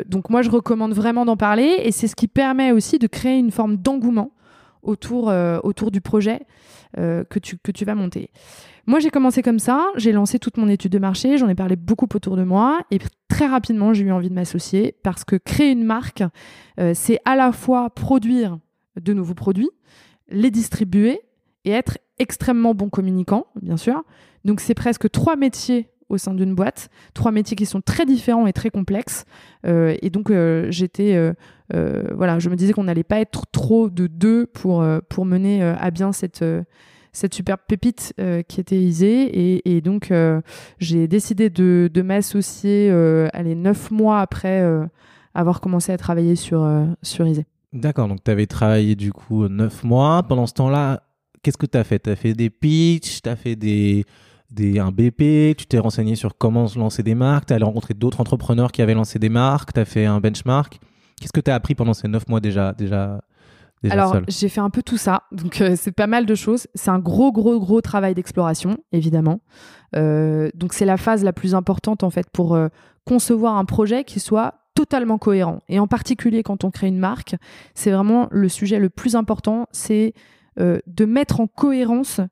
donc 0.06 0.30
moi, 0.30 0.42
je 0.42 0.50
recommande 0.50 0.92
vraiment 0.92 1.25
d'en 1.25 1.37
parler 1.37 1.80
et 1.83 1.92
c'est 1.92 2.09
ce 2.09 2.16
qui 2.16 2.28
permet 2.28 2.73
aussi 2.73 2.99
de 2.99 3.06
créer 3.06 3.38
une 3.38 3.50
forme 3.50 3.76
d'engouement 3.76 4.30
autour, 4.87 5.33
autour 5.62 5.90
du 5.90 6.00
projet 6.00 6.40
que, 6.97 7.38
tu, 7.38 7.59
que 7.59 7.73
tu 7.73 7.85
vas 7.85 7.95
monter. 7.95 8.31
Moi, 8.88 9.00
j'ai 9.00 9.11
commencé 9.11 9.43
comme 9.43 9.59
ça, 9.59 9.88
j'ai 9.97 10.12
lancé 10.12 10.38
toute 10.38 10.59
mon 10.59 10.69
étude 10.69 10.93
de 10.93 11.00
marché, 11.00 11.38
j'en 11.38 11.49
ai 11.49 11.57
parlé 11.57 11.75
beaucoup 11.75 12.07
autour 12.14 12.37
de 12.37 12.45
moi, 12.45 12.81
et 12.93 12.99
très 13.28 13.47
rapidement, 13.47 13.93
j'ai 13.93 14.05
eu 14.05 14.12
envie 14.12 14.28
de 14.28 14.35
m'associer 14.35 14.95
parce 15.02 15.25
que 15.25 15.35
créer 15.35 15.73
une 15.73 15.83
marque, 15.83 16.23
euh, 16.78 16.93
c'est 16.95 17.19
à 17.25 17.35
la 17.35 17.50
fois 17.50 17.90
produire 17.90 18.59
de 19.00 19.12
nouveaux 19.12 19.35
produits, 19.35 19.71
les 20.28 20.52
distribuer 20.52 21.21
et 21.64 21.71
être 21.73 21.99
extrêmement 22.21 22.75
bon 22.75 22.88
communicant, 22.88 23.47
bien 23.61 23.76
sûr. 23.76 24.05
Donc, 24.45 24.61
c'est 24.61 24.75
presque 24.75 25.11
trois 25.11 25.35
métiers 25.35 25.90
au 26.08 26.18
sein 26.18 26.34
d'une 26.34 26.54
boîte, 26.54 26.88
trois 27.14 27.32
métiers 27.32 27.56
qui 27.56 27.66
sont 27.66 27.80
très 27.80 28.06
différents 28.06 28.46
et 28.46 28.52
très 28.52 28.70
complexes. 28.70 29.25
Euh, 29.66 29.96
et 30.02 30.10
donc, 30.10 30.30
euh, 30.30 30.66
j'étais, 30.70 31.18
voilà, 31.70 32.38
je 32.38 32.48
me 32.48 32.56
disais 32.56 32.72
qu'on 32.72 32.84
n'allait 32.84 33.04
pas 33.04 33.20
être 33.20 33.46
trop 33.52 33.90
de 33.90 34.06
deux 34.06 34.46
pour, 34.46 34.84
pour 35.08 35.25
mener 35.25 35.62
à 35.62 35.90
bien 35.90 36.12
cette 36.12 36.44
cette 37.16 37.34
superbe 37.34 37.60
pépite 37.66 38.12
euh, 38.20 38.42
qui 38.42 38.60
était 38.60 38.78
Isée. 38.78 39.64
Et, 39.64 39.80
donc, 39.80 40.10
euh, 40.10 40.42
j'ai 40.78 41.08
décidé 41.08 41.48
de, 41.48 42.02
m'associer 42.02 42.90
euh, 42.90 43.28
allez, 43.32 43.54
neuf 43.54 43.90
mois 43.90 44.20
après 44.20 44.62
avoir 45.34 45.60
commencé 45.60 45.92
à 45.92 45.96
travailler 45.96 46.36
sur, 46.36 46.68
sur 47.02 47.26
Isée. 47.26 47.46
D'accord, 47.72 48.08
donc 48.08 48.22
tu 48.22 48.30
avais 48.30 48.46
travaillé 48.46 48.94
du 48.94 49.12
coup 49.12 49.48
neuf 49.48 49.82
mois. 49.82 50.22
Pendant 50.22 50.46
ce 50.46 50.54
temps-là, 50.54 51.02
qu'est-ce 51.42 51.58
que 51.58 51.66
tu 51.66 51.76
as 51.76 51.84
fait? 51.84 51.98
Tu 51.98 52.10
as 52.10 52.16
fait 52.16 52.34
des 52.34 52.50
pitchs, 52.50 53.22
tu 53.22 53.28
as 53.28 53.36
fait 53.36 53.56
des, 53.56 54.04
des, 54.50 54.79
un 54.79 54.91
BP, 54.91 55.57
tu 55.57 55.67
t'es 55.67 55.79
renseigné 55.79 56.15
sur 56.15 56.37
comment 56.38 56.67
lancer 56.76 57.03
des 57.03 57.15
marques, 57.15 57.47
tu 57.47 57.53
as 57.53 57.57
allé 57.57 57.65
rencontrer 57.65 57.95
d'autres 57.95 58.21
entrepreneurs 58.21 58.73
qui 58.73 58.83
avaient 58.83 58.95
lancé 58.95 59.19
des 59.19 59.29
marques, 59.29 59.73
tu 59.73 59.81
as 59.81 59.85
fait 59.85 60.07
un 60.07 60.21
benchmark. 60.21 60.79
Qu'est-ce 61.21 61.33
que 61.33 61.41
tu 61.41 61.50
as 61.50 61.55
appris 61.55 61.75
pendant 61.75 61.95
ces 61.95 62.09
neuf 62.09 62.29
mois 62.29 62.41
déjà, 62.41 62.73
déjà 62.73 63.21
alors, 63.91 64.21
j'ai 64.29 64.49
fait 64.49 64.61
un 64.61 64.71
peu 64.71 64.83
tout 64.83 64.97
ça, 64.97 65.25
donc 65.33 65.61
euh, 65.61 65.75
c'est 65.76 65.93
pas 65.93 66.07
mal 66.07 66.26
de 66.26 66.35
choses. 66.35 66.67
C'est 66.75 66.91
un 66.91 66.99
gros, 66.99 67.33
gros, 67.33 67.59
gros 67.61 67.81
travail 67.81 68.15
d'exploration, 68.15 68.79
évidemment. 68.93 69.41
Euh, 69.95 70.50
donc, 70.55 70.73
c'est 70.73 70.85
la 70.85 70.97
phase 70.97 71.25
la 71.25 71.33
plus 71.33 71.55
importante, 71.55 72.03
en 72.03 72.11
fait, 72.11 72.29
pour 72.31 72.55
euh, 72.55 72.69
concevoir 73.05 73.57
un 73.57 73.65
projet 73.65 74.05
qui 74.05 74.21
soit 74.21 74.55
totalement 74.75 75.19
cohérent. 75.19 75.61
Et 75.69 75.79
en 75.79 75.87
particulier, 75.87 76.43
quand 76.43 76.65
on 76.65 76.71
crée 76.71 76.88
une 76.88 76.99
marque, 76.99 77.37
c'est 77.75 77.91
vraiment 77.91 78.29
le 78.31 78.49
sujet 78.49 78.79
le 78.79 78.91
plus 78.91 79.17
important, 79.17 79.67
c'est 79.73 80.12
de 80.59 81.05
mettre 81.05 81.41
en 81.41 81.47
cohérence 81.47 82.23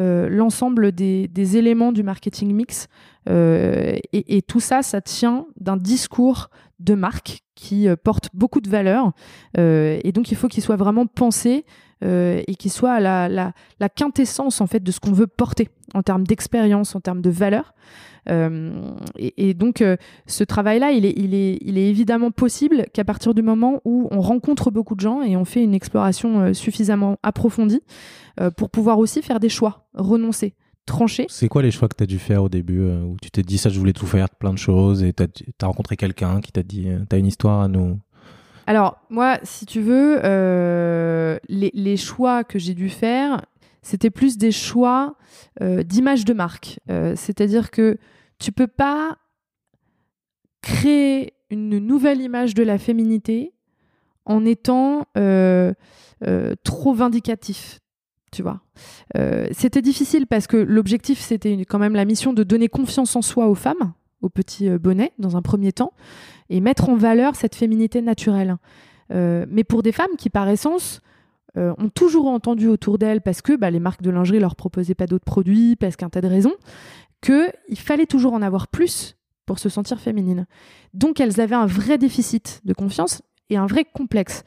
l'ensemble 0.00 0.92
des, 0.92 1.56
éléments 1.56 1.92
du 1.92 2.02
marketing 2.02 2.52
mix. 2.54 2.88
Et, 3.28 4.00
et, 4.12 4.42
tout 4.42 4.60
ça, 4.60 4.82
ça 4.82 5.00
tient 5.00 5.46
d'un 5.60 5.76
discours 5.76 6.50
de 6.80 6.94
marque 6.94 7.42
qui 7.54 7.86
porte 8.02 8.28
beaucoup 8.34 8.60
de 8.60 8.68
valeur. 8.68 9.12
et 9.56 10.12
donc, 10.12 10.30
il 10.30 10.36
faut 10.36 10.48
qu'il 10.48 10.62
soit 10.62 10.76
vraiment 10.76 11.06
pensé 11.06 11.64
et 12.02 12.54
qu'il 12.58 12.70
soit 12.70 13.00
la, 13.00 13.52
quintessence 13.94 14.60
en 14.60 14.66
fait 14.66 14.82
de 14.82 14.90
ce 14.90 15.00
qu'on 15.00 15.12
veut 15.12 15.26
porter 15.26 15.68
en 15.94 16.02
termes 16.02 16.26
d'expérience, 16.26 16.94
en 16.94 17.00
termes 17.00 17.22
de 17.22 17.30
valeur. 17.30 17.74
Euh, 18.28 18.92
et, 19.16 19.54
donc, 19.54 19.80
euh, 19.80 19.96
ce 20.26 20.44
travail-là, 20.44 20.92
il 20.92 21.04
est, 21.04 21.14
il, 21.16 21.34
est, 21.34 21.58
il 21.60 21.78
est 21.78 21.88
évidemment 21.88 22.30
possible 22.30 22.86
qu'à 22.92 23.04
partir 23.04 23.34
du 23.34 23.42
moment 23.42 23.80
où 23.84 24.08
on 24.10 24.20
rencontre 24.20 24.70
beaucoup 24.70 24.94
de 24.94 25.00
gens 25.00 25.22
et 25.22 25.36
on 25.36 25.44
fait 25.44 25.62
une 25.62 25.74
exploration 25.74 26.40
euh, 26.40 26.52
suffisamment 26.52 27.18
approfondie 27.22 27.82
pour 28.56 28.70
pouvoir 28.70 28.98
aussi 28.98 29.20
faire 29.20 29.40
des 29.40 29.50
choix, 29.50 29.86
renoncer 29.92 30.54
trancher. 30.86 31.26
C'est 31.28 31.48
quoi 31.48 31.60
les 31.60 31.70
choix 31.70 31.86
que 31.86 31.94
tu 31.94 32.02
as 32.02 32.06
dû 32.06 32.18
faire 32.18 32.42
au 32.42 32.48
début 32.48 32.80
où 32.80 33.16
tu 33.20 33.30
t'es 33.30 33.42
dit 33.42 33.58
ça, 33.58 33.68
je 33.68 33.78
voulais 33.78 33.92
tout 33.92 34.06
faire, 34.06 34.30
plein 34.30 34.54
de 34.54 34.58
choses 34.58 35.02
et 35.02 35.12
tu 35.12 35.22
as, 35.60 35.66
rencontré 35.66 35.98
quelqu'un 35.98 36.40
qui 36.40 36.50
t'a 36.50 36.62
dit 36.62 36.88
tu 37.10 37.14
as 37.14 37.18
une 37.18 37.26
histoire 37.26 37.60
à 37.60 37.68
nous 37.68 38.00
Alors, 38.66 38.98
moi, 39.10 39.38
si 39.42 39.66
tu 39.66 39.80
veux, 39.80 40.20
les, 41.48 41.70
les, 41.74 41.96
choix 41.96 42.44
que 42.44 42.58
j'ai 42.58 42.74
dû 42.74 42.88
faire, 42.88 43.44
c'était 43.82 44.10
plus 44.10 44.38
des 44.38 44.52
choix 44.52 45.16
d'image 45.60 46.24
de 46.24 46.32
marque. 46.32 46.78
C'est-à-dire 46.86 47.70
que 47.70 47.98
tu 48.38 48.52
peux 48.52 48.68
pas 48.68 49.16
créer 50.62 51.34
une 51.50 51.78
nouvelle 51.78 52.20
image 52.20 52.54
de 52.54 52.62
la 52.62 52.78
féminité 52.78 53.52
en 54.24 54.44
étant 54.44 55.06
euh, 55.18 55.74
euh, 56.26 56.54
trop 56.64 56.94
vindicatif. 56.94 57.80
Tu 58.30 58.42
vois, 58.42 58.62
euh, 59.18 59.46
c'était 59.52 59.82
difficile 59.82 60.26
parce 60.26 60.46
que 60.46 60.56
l'objectif 60.56 61.20
c'était 61.20 61.66
quand 61.68 61.78
même 61.78 61.94
la 61.94 62.06
mission 62.06 62.32
de 62.32 62.42
donner 62.42 62.68
confiance 62.68 63.14
en 63.14 63.20
soi 63.20 63.46
aux 63.46 63.54
femmes, 63.54 63.92
aux 64.22 64.30
petits 64.30 64.70
bonnets 64.70 65.12
dans 65.18 65.36
un 65.36 65.42
premier 65.42 65.72
temps, 65.72 65.92
et 66.52 66.60
mettre 66.60 66.88
en 66.88 66.94
valeur 66.94 67.34
cette 67.34 67.54
féminité 67.54 68.02
naturelle. 68.02 68.56
mais 69.10 69.64
pour 69.64 69.82
des 69.82 69.92
femmes 69.92 70.16
qui, 70.16 70.30
par 70.30 70.48
essence, 70.48 71.00
ont 71.56 71.90
toujours 71.94 72.28
entendu 72.28 72.68
autour 72.68 72.98
d'elles 72.98 73.20
parce 73.20 73.42
que 73.42 73.56
bah, 73.56 73.70
les 73.70 73.80
marques 73.80 74.02
de 74.02 74.10
lingerie 74.10 74.38
leur 74.38 74.56
proposaient 74.56 74.94
pas 74.94 75.06
d'autres 75.06 75.24
produits, 75.24 75.76
parce 75.76 75.96
qu'un 75.96 76.08
tas 76.08 76.20
de 76.20 76.28
raisons, 76.28 76.54
qu'il 77.20 77.78
fallait 77.78 78.06
toujours 78.06 78.34
en 78.34 78.42
avoir 78.42 78.68
plus 78.68 79.16
pour 79.46 79.58
se 79.58 79.68
sentir 79.68 80.00
féminine. 80.00 80.46
Donc 80.94 81.20
elles 81.20 81.40
avaient 81.40 81.54
un 81.54 81.66
vrai 81.66 81.98
déficit 81.98 82.60
de 82.64 82.74
confiance 82.74 83.22
et 83.50 83.56
un 83.56 83.66
vrai 83.66 83.84
complexe. 83.84 84.44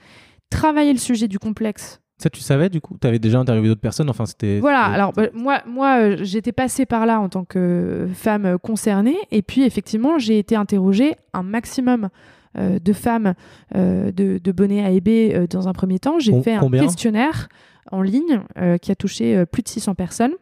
Travailler 0.50 0.94
le 0.94 1.00
sujet 1.00 1.28
du 1.28 1.40
complexe. 1.40 2.02
Ça, 2.18 2.30
tu 2.30 2.40
savais 2.40 2.70
du 2.70 2.80
coup? 2.82 2.98
Tu 3.00 3.08
avais 3.08 3.20
déjà 3.20 3.40
interviewé 3.40 3.68
d'autres 3.68 3.82
personnes? 3.82 4.10
Enfin, 4.10 4.26
c'était. 4.26 4.60
Voilà, 4.60 4.84
alors 4.84 5.12
bah, 5.12 5.28
moi, 5.34 5.62
moi 5.66 6.00
euh, 6.00 6.18
j'étais 6.22 6.54
passée 6.54 6.86
par 6.86 7.06
là 7.06 7.20
en 7.20 7.28
tant 7.30 7.44
que 7.44 8.08
femme 8.14 8.58
concernée. 8.60 9.18
Et 9.32 9.42
puis, 9.42 9.64
effectivement, 9.64 10.18
j'ai 10.18 10.40
été 10.40 10.56
interrogée 10.56 11.16
un 11.34 11.44
maximum 11.44 12.10
euh, 12.58 12.80
de 12.80 12.94
femmes 12.94 13.34
euh, 13.76 14.12
de, 14.12 14.38
de 14.38 14.52
bonnet 14.52 14.86
A 14.86 14.92
et 14.92 15.02
B 15.02 15.48
dans 15.50 15.68
un 15.68 15.74
premier 15.74 16.00
temps. 16.00 16.20
J'ai 16.20 16.42
fait 16.42 16.54
un 16.54 16.70
questionnaire 16.70 17.50
en 17.92 18.02
ligne 18.02 18.42
qui 18.82 18.92
a 18.92 18.96
touché 18.96 19.46
plus 19.46 19.62
de 19.62 19.68
600 19.68 19.94
personnes. 19.96 20.34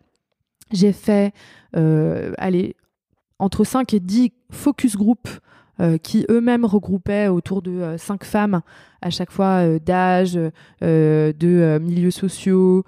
J'ai 0.72 0.94
fait 0.94 1.34
euh, 1.76 2.34
allez, 2.38 2.76
entre 3.40 3.64
5 3.64 3.94
et 3.94 4.00
10 4.00 4.32
focus 4.52 4.96
group 4.96 5.28
euh, 5.80 5.98
qui 5.98 6.26
eux-mêmes 6.30 6.66
regroupaient 6.66 7.28
autour 7.28 7.62
de 7.62 7.72
euh, 7.72 7.98
cinq 7.98 8.24
femmes 8.24 8.62
à 9.02 9.10
chaque 9.10 9.32
fois 9.32 9.80
d'âge, 9.80 10.40
de 10.82 11.78
milieux 11.80 12.12
sociaux 12.12 12.86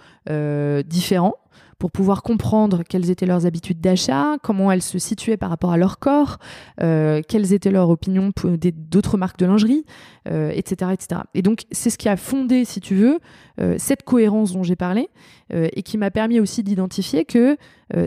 différents 0.88 1.36
pour 1.80 1.92
pouvoir 1.92 2.24
comprendre 2.24 2.84
quelles 2.88 3.10
étaient 3.10 3.26
leurs 3.26 3.46
habitudes 3.46 3.82
d'achat, 3.82 4.38
comment 4.42 4.72
elles 4.72 4.82
se 4.82 5.00
situaient 5.00 5.38
par 5.38 5.50
rapport 5.50 5.72
à 5.72 5.78
leur 5.78 6.00
corps, 6.00 6.38
euh, 6.82 7.22
quelles 7.28 7.54
étaient 7.54 7.72
leurs 7.72 7.90
opinions 7.90 8.32
d'autres 8.74 9.18
marques 9.18 9.38
de 9.40 9.46
lingerie, 9.46 9.86
euh, 10.28 10.52
etc., 10.54 10.92
etc. 10.94 11.22
Et 11.34 11.42
donc, 11.42 11.64
c'est 11.72 11.90
ce 11.90 11.98
qui 11.98 12.10
a 12.10 12.18
fondé, 12.18 12.66
si 12.66 12.80
tu 12.80 12.96
veux, 12.96 13.20
euh, 13.60 13.76
cette 13.78 14.04
cohérence 14.04 14.54
dont 14.54 14.64
j'ai 14.64 14.76
parlé 14.76 15.10
et 15.52 15.84
qui 15.84 16.00
m'a 16.00 16.10
permis 16.10 16.40
aussi 16.40 16.64
d'identifier 16.64 17.24
que 17.24 17.56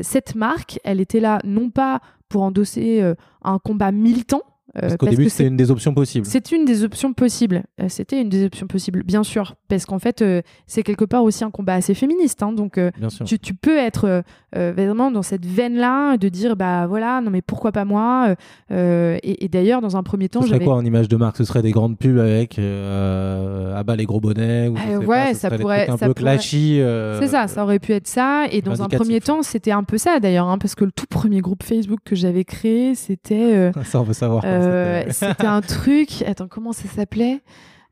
cette 0.02 0.34
marque, 0.34 0.80
elle 0.82 1.00
était 1.00 1.20
là 1.20 1.38
non 1.44 1.70
pas 1.70 2.00
pour 2.28 2.42
endosser 2.42 3.00
un 3.44 3.58
combat 3.60 3.92
militant, 3.92 4.42
euh, 4.42 4.57
parce 4.74 4.96
qu'au 4.96 5.06
début, 5.06 5.28
c'était 5.30 5.48
une 5.48 5.56
des 5.56 5.70
options 5.70 5.94
possibles. 5.94 6.26
C'est 6.26 6.52
une 6.52 6.64
des 6.64 6.84
options 6.84 7.12
possibles. 7.12 7.62
Euh, 7.80 7.86
c'était 7.88 8.20
une 8.20 8.28
des 8.28 8.44
options 8.44 8.66
possibles, 8.66 9.02
bien 9.02 9.22
sûr. 9.22 9.54
Parce 9.68 9.86
qu'en 9.86 9.98
fait, 9.98 10.20
euh, 10.20 10.42
c'est 10.66 10.82
quelque 10.82 11.04
part 11.04 11.24
aussi 11.24 11.42
un 11.42 11.50
combat 11.50 11.74
assez 11.74 11.94
féministe. 11.94 12.42
Hein, 12.42 12.52
donc, 12.52 12.78
tu, 13.24 13.38
tu, 13.38 13.54
peux 13.54 13.76
être 13.76 14.22
vraiment 14.52 15.10
dans 15.10 15.22
cette 15.22 15.46
veine-là 15.46 16.16
de 16.16 16.28
dire, 16.28 16.56
bah 16.56 16.86
voilà, 16.86 17.20
non 17.20 17.30
mais 17.30 17.42
pourquoi 17.42 17.72
pas 17.72 17.84
moi 17.84 18.34
Et, 18.70 19.48
d'ailleurs, 19.50 19.80
dans 19.80 19.96
un 19.96 20.02
premier 20.02 20.28
temps, 20.28 20.42
Ce 20.42 20.48
serait 20.48 20.60
quoi 20.60 20.74
en 20.74 20.84
image 20.84 21.08
de 21.08 21.16
marque? 21.16 21.36
Ce 21.36 21.44
serait 21.44 21.62
des 21.62 21.72
grandes 21.72 21.98
pubs 21.98 22.18
avec 22.18 22.58
ah 22.58 23.82
bah 23.84 23.96
les 23.96 24.04
gros 24.04 24.20
bonnets 24.20 24.68
ou 24.68 24.76
Ouais, 25.04 25.34
ça 25.34 25.50
pourrait. 25.50 25.88
un 25.88 25.96
ça 25.96 26.06
peu 26.06 26.14
clashy. 26.14 26.80
C'est 27.20 27.28
ça, 27.28 27.48
ça 27.48 27.62
aurait 27.62 27.78
pu 27.78 27.92
être 27.92 28.06
ça. 28.08 28.44
Et 28.50 28.60
dans 28.60 28.82
un 28.82 28.88
premier 28.88 29.20
temps, 29.20 29.42
c'était 29.42 29.72
un 29.72 29.84
peu 29.84 29.98
ça 29.98 30.20
d'ailleurs, 30.20 30.48
hein, 30.48 30.58
parce 30.58 30.74
que 30.74 30.84
le 30.84 30.92
tout 30.92 31.06
premier 31.08 31.40
groupe 31.40 31.62
Facebook 31.62 32.00
que 32.04 32.14
j'avais 32.14 32.44
créé, 32.44 32.94
c'était. 32.94 33.72
ça, 33.84 34.00
on 34.00 34.04
veut 34.04 34.12
savoir. 34.12 34.44
Euh, 34.58 35.04
c'était 35.10 35.46
un 35.46 35.60
truc. 35.60 36.22
Attends, 36.22 36.48
comment 36.48 36.72
ça 36.72 36.88
s'appelait? 36.88 37.40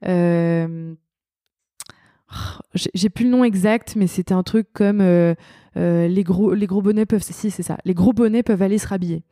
Euh, 0.07 0.95
J'ai 2.75 3.09
plus 3.09 3.25
le 3.25 3.31
nom 3.31 3.45
exact, 3.45 3.95
mais 3.97 4.07
c'était 4.07 4.35
un 4.35 4.43
truc 4.43 4.69
comme 4.73 5.01
euh, 5.01 5.35
les 5.75 6.23
gros 6.23 6.55
les 6.55 6.67
gros 6.67 6.83
bonnets 6.83 7.07
peuvent. 7.07 7.23
Si 7.23 7.51
c'est 7.51 7.63
ça. 7.63 7.79
Les 7.85 7.95
gros 7.95 8.13
bonnets 8.13 8.43
peuvent 8.43 8.63
aller 8.63 8.79
se 8.79 8.89
rhabiller. 8.89 9.23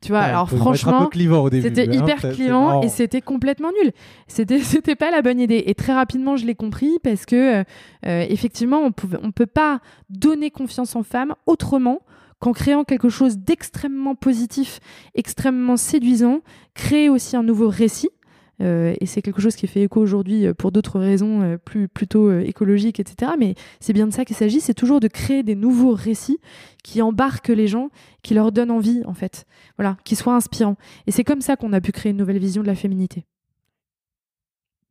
Tu 0.00 0.08
vois, 0.08 0.20
alors 0.20 0.50
franchement, 0.50 1.08
c'était 1.12 1.88
hein, 1.88 1.92
hyper 1.92 2.18
clivant 2.32 2.82
et 2.82 2.88
c'était 2.88 3.20
complètement 3.20 3.70
nul. 3.82 3.92
C'était 4.26 4.58
c'était 4.60 4.96
pas 4.96 5.10
la 5.10 5.22
bonne 5.22 5.38
idée. 5.40 5.62
Et 5.66 5.74
très 5.74 5.94
rapidement, 5.94 6.36
je 6.36 6.44
l'ai 6.44 6.56
compris 6.56 6.98
parce 7.02 7.24
que 7.24 7.64
effectivement, 8.04 8.80
on 8.80 8.92
pouvait 8.92 9.18
on 9.22 9.30
peut 9.30 9.46
pas 9.46 9.80
donner 10.10 10.50
confiance 10.50 10.96
en 10.96 11.02
femmes 11.02 11.34
autrement 11.46 12.00
qu'en 12.42 12.52
créant 12.52 12.82
quelque 12.82 13.08
chose 13.08 13.38
d'extrêmement 13.38 14.16
positif, 14.16 14.80
extrêmement 15.14 15.76
séduisant, 15.76 16.40
créer 16.74 17.08
aussi 17.08 17.36
un 17.36 17.44
nouveau 17.44 17.68
récit. 17.68 18.10
Euh, 18.60 18.94
et 19.00 19.06
c'est 19.06 19.22
quelque 19.22 19.40
chose 19.40 19.54
qui 19.54 19.68
fait 19.68 19.84
écho 19.84 20.00
aujourd'hui 20.00 20.46
euh, 20.46 20.52
pour 20.52 20.72
d'autres 20.72 20.98
raisons 20.98 21.42
euh, 21.42 21.56
plus 21.56 21.86
plutôt 21.86 22.36
écologiques, 22.40 22.98
etc. 22.98 23.32
Mais 23.38 23.54
c'est 23.78 23.92
bien 23.92 24.08
de 24.08 24.12
ça 24.12 24.24
qu'il 24.24 24.34
s'agit, 24.34 24.60
c'est 24.60 24.74
toujours 24.74 24.98
de 24.98 25.06
créer 25.06 25.44
des 25.44 25.54
nouveaux 25.54 25.94
récits 25.94 26.38
qui 26.82 27.00
embarquent 27.00 27.48
les 27.48 27.68
gens, 27.68 27.90
qui 28.22 28.34
leur 28.34 28.50
donnent 28.50 28.72
envie, 28.72 29.02
en 29.06 29.14
fait, 29.14 29.46
voilà, 29.78 29.96
qui 30.02 30.16
soient 30.16 30.34
inspirants. 30.34 30.76
Et 31.06 31.12
c'est 31.12 31.24
comme 31.24 31.42
ça 31.42 31.54
qu'on 31.54 31.72
a 31.72 31.80
pu 31.80 31.92
créer 31.92 32.10
une 32.10 32.18
nouvelle 32.18 32.40
vision 32.40 32.62
de 32.62 32.66
la 32.66 32.74
féminité. 32.74 33.24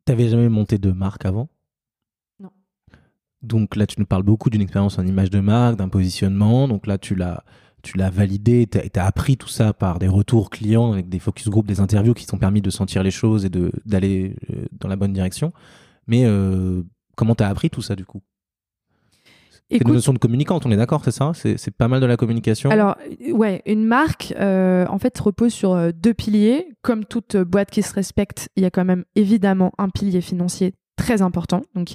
T'avais 0.05 0.29
jamais 0.29 0.47
monté 0.47 0.77
de 0.77 0.91
marque 0.91 1.25
avant? 1.25 1.49
Donc 3.43 3.75
là, 3.75 3.87
tu 3.87 3.95
nous 3.99 4.05
parles 4.05 4.23
beaucoup 4.23 4.49
d'une 4.49 4.61
expérience 4.61 4.99
en 4.99 5.05
image 5.05 5.29
de 5.29 5.39
marque, 5.39 5.77
d'un 5.77 5.89
positionnement. 5.89 6.67
Donc 6.67 6.85
là, 6.85 6.97
tu 6.97 7.15
l'as, 7.15 7.43
tu 7.81 7.97
l'as 7.97 8.09
validé, 8.09 8.67
tu 8.67 8.99
as, 8.99 9.05
appris 9.05 9.37
tout 9.37 9.47
ça 9.47 9.73
par 9.73 9.99
des 9.99 10.07
retours 10.07 10.49
clients 10.49 10.93
avec 10.93 11.09
des 11.09 11.19
focus 11.19 11.49
group, 11.49 11.65
des 11.65 11.79
interviews 11.79 12.13
qui 12.13 12.25
t'ont 12.25 12.37
permis 12.37 12.61
de 12.61 12.69
sentir 12.69 13.01
les 13.03 13.11
choses 13.11 13.45
et 13.45 13.49
d'aller 13.49 14.35
euh, 14.51 14.65
dans 14.79 14.87
la 14.87 14.95
bonne 14.95 15.13
direction. 15.13 15.51
Mais 16.07 16.23
euh, 16.25 16.83
comment 17.15 17.35
tu 17.35 17.43
as 17.43 17.47
appris 17.47 17.69
tout 17.69 17.81
ça 17.81 17.95
du 17.95 18.05
coup? 18.05 18.21
C'est 19.71 19.87
une 19.87 19.93
notion 19.93 20.11
de 20.11 20.17
communicante, 20.17 20.65
on 20.65 20.71
est 20.71 20.75
d'accord, 20.75 21.01
c'est 21.01 21.11
ça? 21.11 21.31
C'est, 21.33 21.71
pas 21.71 21.87
mal 21.87 22.01
de 22.01 22.05
la 22.05 22.17
communication? 22.17 22.69
Alors, 22.69 22.97
ouais, 23.31 23.61
une 23.65 23.85
marque, 23.85 24.33
euh, 24.37 24.85
en 24.87 24.99
fait, 24.99 25.17
repose 25.17 25.53
sur 25.53 25.93
deux 25.93 26.13
piliers. 26.13 26.67
Comme 26.81 27.05
toute 27.05 27.37
boîte 27.37 27.71
qui 27.71 27.81
se 27.81 27.93
respecte, 27.93 28.49
il 28.57 28.63
y 28.63 28.65
a 28.65 28.69
quand 28.69 28.83
même 28.83 29.05
évidemment 29.15 29.71
un 29.77 29.87
pilier 29.87 30.19
financier 30.19 30.73
très 31.01 31.21
important. 31.21 31.63
Donc, 31.73 31.89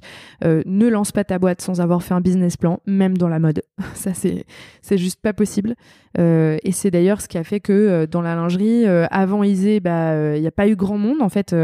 euh, 0.44 0.62
ne 0.66 0.88
lance 0.88 1.12
pas 1.12 1.22
ta 1.22 1.38
boîte 1.38 1.60
sans 1.60 1.80
avoir 1.80 2.02
fait 2.02 2.14
un 2.14 2.20
business 2.20 2.56
plan, 2.56 2.80
même 2.86 3.16
dans 3.16 3.28
la 3.28 3.38
mode. 3.38 3.62
Ça, 3.94 4.12
c'est, 4.14 4.44
juste 4.98 5.20
pas 5.20 5.32
possible. 5.32 5.76
Euh, 6.18 6.56
et 6.64 6.72
c'est 6.72 6.90
d'ailleurs 6.90 7.20
ce 7.20 7.28
qui 7.28 7.38
a 7.38 7.44
fait 7.44 7.60
que 7.60 7.72
euh, 7.72 8.06
dans 8.06 8.22
la 8.22 8.34
lingerie, 8.34 8.86
avant 9.10 9.42
Isée, 9.44 9.80
bah, 9.80 10.34
il 10.34 10.40
n'y 10.40 10.46
a 10.46 10.52
pas 10.52 10.66
eu 10.68 10.74
grand 10.74 10.98
monde. 10.98 11.22
En 11.22 11.28
fait, 11.28 11.54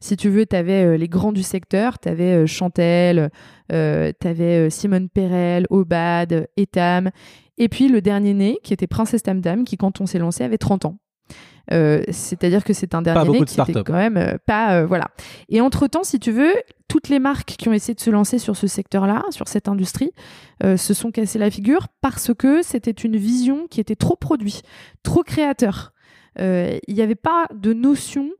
si 0.00 0.16
tu 0.16 0.30
veux, 0.30 0.46
tu 0.46 0.56
avais 0.56 0.96
les 0.96 1.08
grands 1.08 1.32
du 1.32 1.42
secteur. 1.42 1.98
Tu 1.98 2.08
avais 2.08 2.46
Chantel, 2.46 3.30
tu 3.68 4.70
Simone 4.70 5.08
Perel, 5.08 5.66
Obad, 5.70 6.48
Etam. 6.56 7.10
Et 7.58 7.68
puis 7.68 7.88
le 7.88 8.00
dernier 8.00 8.34
né, 8.34 8.58
qui 8.62 8.72
était 8.74 8.86
Princesse 8.86 9.22
Tam 9.22 9.64
qui, 9.64 9.76
quand 9.76 10.00
on 10.00 10.06
s'est 10.06 10.18
lancé, 10.18 10.44
avait 10.44 10.58
30 10.58 10.86
ans. 10.86 10.98
Euh, 11.72 12.02
c'est-à-dire 12.10 12.64
que 12.64 12.72
c'est 12.72 12.94
un 12.94 13.02
dernier 13.02 13.44
qui 13.44 13.60
était 13.60 13.82
quand 13.82 13.92
même 13.92 14.16
euh, 14.16 14.36
pas 14.44 14.76
euh, 14.76 14.86
voilà. 14.86 15.08
Et 15.48 15.60
entre 15.60 15.86
temps, 15.88 16.04
si 16.04 16.20
tu 16.20 16.30
veux, 16.30 16.52
toutes 16.88 17.08
les 17.08 17.18
marques 17.18 17.56
qui 17.58 17.68
ont 17.68 17.72
essayé 17.72 17.94
de 17.94 18.00
se 18.00 18.10
lancer 18.10 18.38
sur 18.38 18.56
ce 18.56 18.66
secteur-là, 18.66 19.24
sur 19.30 19.48
cette 19.48 19.68
industrie, 19.68 20.10
se 20.62 20.94
sont 20.94 21.10
cassées 21.10 21.38
la 21.38 21.50
figure 21.50 21.88
parce 22.00 22.32
que 22.32 22.62
c'était 22.62 22.90
une 22.90 23.16
vision 23.16 23.66
qui 23.68 23.80
était 23.80 23.96
trop 23.96 24.16
produit, 24.16 24.62
trop 25.02 25.22
créateur. 25.22 25.92
Il 26.38 26.80
n'y 26.88 27.02
avait 27.02 27.16
pas 27.16 27.46
de 27.52 27.72
notion 27.72 28.30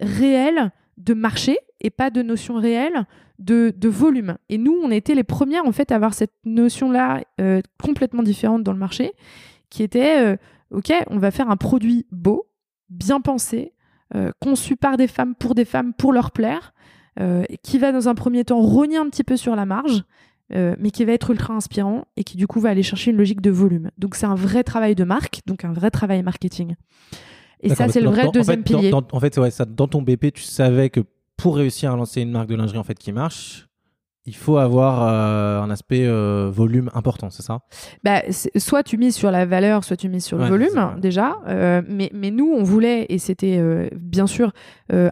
réelle 0.00 0.70
de 0.98 1.14
marché 1.14 1.58
et 1.80 1.90
pas 1.90 2.10
de 2.10 2.22
notion 2.22 2.54
réelle 2.54 3.06
de, 3.38 3.72
de, 3.76 3.88
volume. 3.88 4.36
Et 4.48 4.58
nous, 4.58 4.78
on 4.84 4.90
était 4.90 5.14
les 5.14 5.24
premières 5.24 5.66
en 5.66 5.72
fait 5.72 5.90
à 5.90 5.96
avoir 5.96 6.14
cette 6.14 6.34
notion-là 6.44 7.22
complètement 7.82 8.22
différente 8.22 8.62
dans 8.62 8.72
le 8.72 8.78
marché, 8.78 9.12
qui 9.70 9.82
était 9.82 10.36
ok, 10.70 10.92
on 11.08 11.18
va 11.18 11.30
faire 11.30 11.50
un 11.50 11.56
produit 11.56 12.06
beau, 12.12 12.46
bien 12.90 13.20
pensé, 13.20 13.72
conçu 14.40 14.76
par 14.76 14.96
des 14.96 15.08
femmes, 15.08 15.34
pour 15.34 15.54
des 15.54 15.64
femmes, 15.64 15.92
pour 15.94 16.12
leur 16.12 16.30
plaire, 16.30 16.74
qui 17.62 17.78
va 17.78 17.92
dans 17.92 18.08
un 18.08 18.14
premier 18.14 18.44
temps 18.44 18.60
rogner 18.60 18.96
un 18.96 19.08
petit 19.08 19.24
peu 19.24 19.36
sur 19.36 19.56
la 19.56 19.66
marge, 19.66 20.04
mais 20.50 20.90
qui 20.92 21.04
va 21.04 21.12
être 21.12 21.30
ultra 21.30 21.54
inspirant 21.54 22.06
et 22.16 22.24
qui 22.24 22.36
du 22.36 22.46
coup 22.46 22.60
va 22.60 22.70
aller 22.70 22.82
chercher 22.82 23.10
une 23.10 23.16
logique 23.16 23.40
de 23.40 23.50
volume. 23.50 23.90
Donc 23.98 24.14
c'est 24.14 24.26
un 24.26 24.34
vrai 24.34 24.62
travail 24.62 24.94
de 24.94 25.04
marque, 25.04 25.40
donc 25.46 25.64
un 25.64 25.72
vrai 25.72 25.90
travail 25.90 26.22
marketing. 26.22 26.74
Et 27.60 27.74
ça, 27.74 27.88
c'est 27.88 28.00
le 28.00 28.10
vrai 28.10 28.30
deuxième 28.30 28.62
pilier. 28.62 28.92
en 28.92 29.20
fait, 29.20 29.38
ouais, 29.38 29.50
ça, 29.50 29.64
dans 29.64 29.88
ton 29.88 30.02
BP, 30.02 30.32
tu 30.34 30.42
savais 30.42 30.90
que 30.90 31.00
pour 31.36 31.56
réussir 31.56 31.92
à 31.92 31.96
lancer 31.96 32.20
une 32.20 32.30
marque 32.30 32.48
de 32.48 32.54
lingerie 32.54 32.78
en 32.78 32.84
fait 32.84 32.98
qui 32.98 33.10
marche, 33.10 33.66
il 34.26 34.34
faut 34.34 34.56
avoir 34.56 35.02
euh, 35.02 35.60
un 35.60 35.68
aspect 35.68 36.06
euh, 36.06 36.50
volume 36.50 36.90
important, 36.94 37.28
c'est 37.28 37.42
ça? 37.42 37.60
Bah, 38.04 38.22
Soit 38.56 38.82
tu 38.82 38.96
mises 38.96 39.14
sur 39.14 39.30
la 39.30 39.44
valeur, 39.44 39.84
soit 39.84 39.98
tu 39.98 40.08
mises 40.08 40.24
sur 40.24 40.38
le 40.38 40.46
volume, 40.46 40.96
déjà. 40.98 41.36
Euh, 41.46 41.82
mais, 41.86 42.10
mais 42.14 42.30
nous, 42.30 42.50
on 42.50 42.62
voulait, 42.62 43.04
et 43.10 43.18
c'était 43.18 43.90
bien 43.94 44.26
sûr 44.26 44.52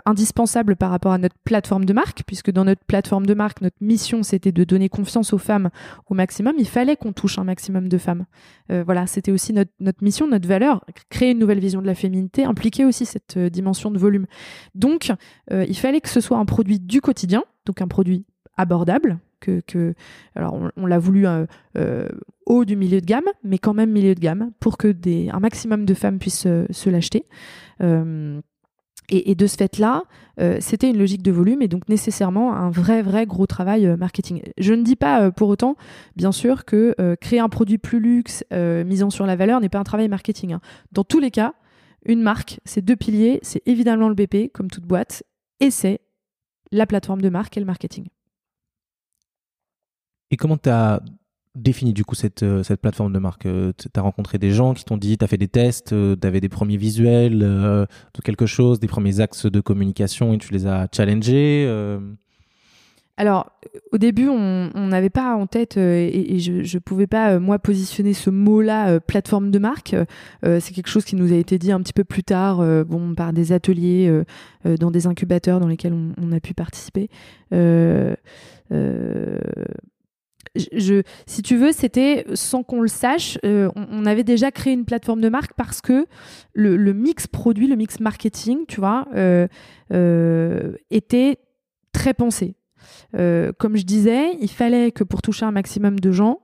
indispensable 0.06 0.76
par 0.76 0.90
rapport 0.90 1.12
à 1.12 1.18
notre 1.18 1.36
plateforme 1.44 1.84
de 1.84 1.92
marque, 1.92 2.22
puisque 2.26 2.50
dans 2.50 2.64
notre 2.64 2.84
plateforme 2.84 3.26
de 3.26 3.34
marque, 3.34 3.60
notre 3.60 3.76
mission, 3.80 4.22
c'était 4.22 4.52
de 4.52 4.64
donner 4.64 4.88
confiance 4.88 5.32
aux 5.32 5.38
femmes 5.38 5.68
au 6.08 6.14
maximum. 6.14 6.54
Il 6.58 6.68
fallait 6.68 6.96
qu'on 6.96 7.12
touche 7.12 7.38
un 7.38 7.44
maximum 7.44 7.88
de 7.88 7.98
femmes. 7.98 8.24
voilà, 8.70 9.06
c'était 9.06 9.32
aussi 9.32 9.52
notre, 9.52 9.72
notre 9.80 10.02
mission, 10.02 10.26
notre 10.26 10.48
valeur. 10.48 10.84
Créer 11.10 11.32
une 11.32 11.38
nouvelle 11.38 11.60
vision 11.60 11.82
de 11.82 11.86
la 11.86 11.94
féminité 11.94 12.44
impliquait 12.44 12.86
aussi 12.86 13.04
cette 13.04 13.38
dimension 13.38 13.90
de 13.90 13.98
volume. 13.98 14.26
Donc, 14.74 15.12
il 15.50 15.76
fallait 15.76 16.00
que 16.00 16.08
ce 16.08 16.20
soit 16.20 16.38
un 16.38 16.46
produit 16.46 16.80
du 16.80 17.02
quotidien, 17.02 17.44
donc 17.66 17.82
un 17.82 17.88
produit 17.88 18.24
abordable. 18.56 19.18
Que, 19.40 19.60
que 19.66 19.94
alors 20.36 20.56
on, 20.76 20.86
l'a 20.86 21.00
voulu 21.00 21.26
euh, 21.26 21.46
euh, 21.76 22.08
haut 22.46 22.64
du 22.64 22.76
milieu 22.76 23.00
de 23.00 23.06
gamme, 23.06 23.26
mais 23.42 23.58
quand 23.58 23.74
même 23.74 23.90
milieu 23.90 24.14
de 24.14 24.20
gamme, 24.20 24.52
pour 24.60 24.78
que 24.78 24.86
des, 24.86 25.30
un 25.30 25.40
maximum 25.40 25.84
de 25.84 25.94
femmes 25.94 26.20
puissent 26.20 26.46
euh, 26.46 26.64
se 26.70 26.88
l'acheter. 26.88 27.26
Et, 29.10 29.34
de 29.34 29.46
ce 29.46 29.56
fait-là, 29.56 30.04
c'était 30.60 30.88
une 30.88 30.96
logique 30.96 31.22
de 31.22 31.32
volume 31.32 31.60
et 31.60 31.68
donc 31.68 31.86
nécessairement 31.88 32.54
un 32.54 32.70
vrai, 32.70 33.02
vrai 33.02 33.26
gros 33.26 33.46
travail 33.46 33.86
marketing. 33.98 34.40
Je 34.56 34.72
ne 34.72 34.82
dis 34.82 34.96
pas 34.96 35.30
pour 35.30 35.48
autant, 35.48 35.76
bien 36.16 36.32
sûr, 36.32 36.64
que 36.64 36.94
créer 37.20 37.40
un 37.40 37.50
produit 37.50 37.76
plus 37.76 38.00
luxe, 38.00 38.44
misant 38.52 39.10
sur 39.10 39.26
la 39.26 39.36
valeur, 39.36 39.60
n'est 39.60 39.68
pas 39.68 39.80
un 39.80 39.84
travail 39.84 40.08
marketing. 40.08 40.54
Hein. 40.54 40.60
Dans 40.92 41.04
tous 41.04 41.18
les 41.18 41.32
cas, 41.32 41.52
une 42.06 42.22
marque, 42.22 42.60
c'est 42.64 42.82
deux 42.82 42.96
piliers, 42.96 43.40
c'est 43.42 43.62
évidemment 43.66 44.08
le 44.08 44.14
BP, 44.14 44.50
comme 44.52 44.70
toute 44.70 44.86
boîte, 44.86 45.24
et 45.60 45.70
c'est 45.70 46.00
la 46.70 46.86
plateforme 46.86 47.20
de 47.20 47.28
marque 47.28 47.56
et 47.56 47.60
le 47.60 47.66
marketing. 47.66 48.06
Et 50.32 50.36
comment 50.36 50.56
tu 50.56 50.70
as 50.70 51.02
défini 51.54 51.92
du 51.92 52.04
coup 52.04 52.14
cette, 52.14 52.42
euh, 52.42 52.62
cette 52.62 52.80
plateforme 52.80 53.12
de 53.12 53.18
marque 53.18 53.44
euh, 53.44 53.72
Tu 53.78 53.88
as 53.94 54.00
rencontré 54.00 54.38
des 54.38 54.50
gens 54.50 54.72
qui 54.72 54.84
t'ont 54.84 54.96
dit, 54.96 55.18
tu 55.18 55.24
as 55.24 55.28
fait 55.28 55.36
des 55.36 55.48
tests, 55.48 55.92
euh, 55.92 56.16
tu 56.20 56.26
avais 56.26 56.40
des 56.40 56.48
premiers 56.48 56.78
visuels 56.78 57.38
de 57.38 57.86
quelque 58.24 58.46
chose, 58.46 58.80
des 58.80 58.88
premiers 58.88 59.20
axes 59.20 59.44
de 59.44 59.60
communication 59.60 60.32
et 60.32 60.38
tu 60.38 60.52
les 60.52 60.66
as 60.66 60.88
challengés 60.92 61.70
alors, 63.18 63.52
au 63.92 63.98
début, 63.98 64.26
on 64.28 64.86
n'avait 64.88 65.10
pas 65.10 65.36
en 65.36 65.46
tête, 65.46 65.76
et, 65.76 66.38
je 66.38 66.52
ne 66.52 66.78
pouvais 66.80 67.06
pas, 67.06 67.38
moi, 67.38 67.58
positionner 67.58 68.14
ce 68.14 68.30
mot-là, 68.30 69.00
plateforme 69.00 69.50
de 69.50 69.58
marque. 69.58 69.94
c'est 70.42 70.72
quelque 70.72 70.88
chose 70.88 71.04
qui 71.04 71.14
nous 71.14 71.30
a 71.30 71.36
été 71.36 71.58
dit 71.58 71.72
un 71.72 71.80
petit 71.82 71.92
peu 71.92 72.04
plus 72.04 72.24
tard, 72.24 72.64
bon, 72.86 73.14
par 73.14 73.34
des 73.34 73.52
ateliers, 73.52 74.22
dans 74.64 74.90
des 74.90 75.06
incubateurs 75.06 75.60
dans 75.60 75.68
lesquels 75.68 75.92
on, 75.92 76.14
on 76.20 76.32
a 76.32 76.40
pu 76.40 76.54
participer 76.54 77.10
si 80.54 81.42
tu 81.42 81.56
veux, 81.56 81.72
c'était 81.72 82.26
sans 82.34 82.62
qu'on 82.62 82.82
le 82.82 82.88
sache, 82.88 83.38
euh, 83.44 83.70
on, 83.74 84.04
avait 84.04 84.24
déjà 84.24 84.50
créé 84.50 84.72
une 84.72 84.84
plateforme 84.84 85.20
de 85.20 85.28
marque 85.28 85.54
parce 85.54 85.80
que 85.80 86.06
le, 86.52 86.92
mix 86.92 87.26
produit, 87.26 87.66
le 87.66 87.76
mix 87.76 88.00
marketing, 88.00 88.66
tu 88.68 88.80
vois, 88.80 89.06
euh, 89.14 89.46
euh, 89.92 90.72
était 90.90 91.38
très 91.92 92.14
pensé. 92.14 92.54
comme 93.12 93.76
je 93.76 93.84
disais, 93.84 94.36
il 94.40 94.50
fallait 94.50 94.90
que 94.92 95.04
pour 95.04 95.22
toucher 95.22 95.46
un 95.46 95.52
maximum 95.52 95.98
de 96.00 96.12
gens, 96.12 96.40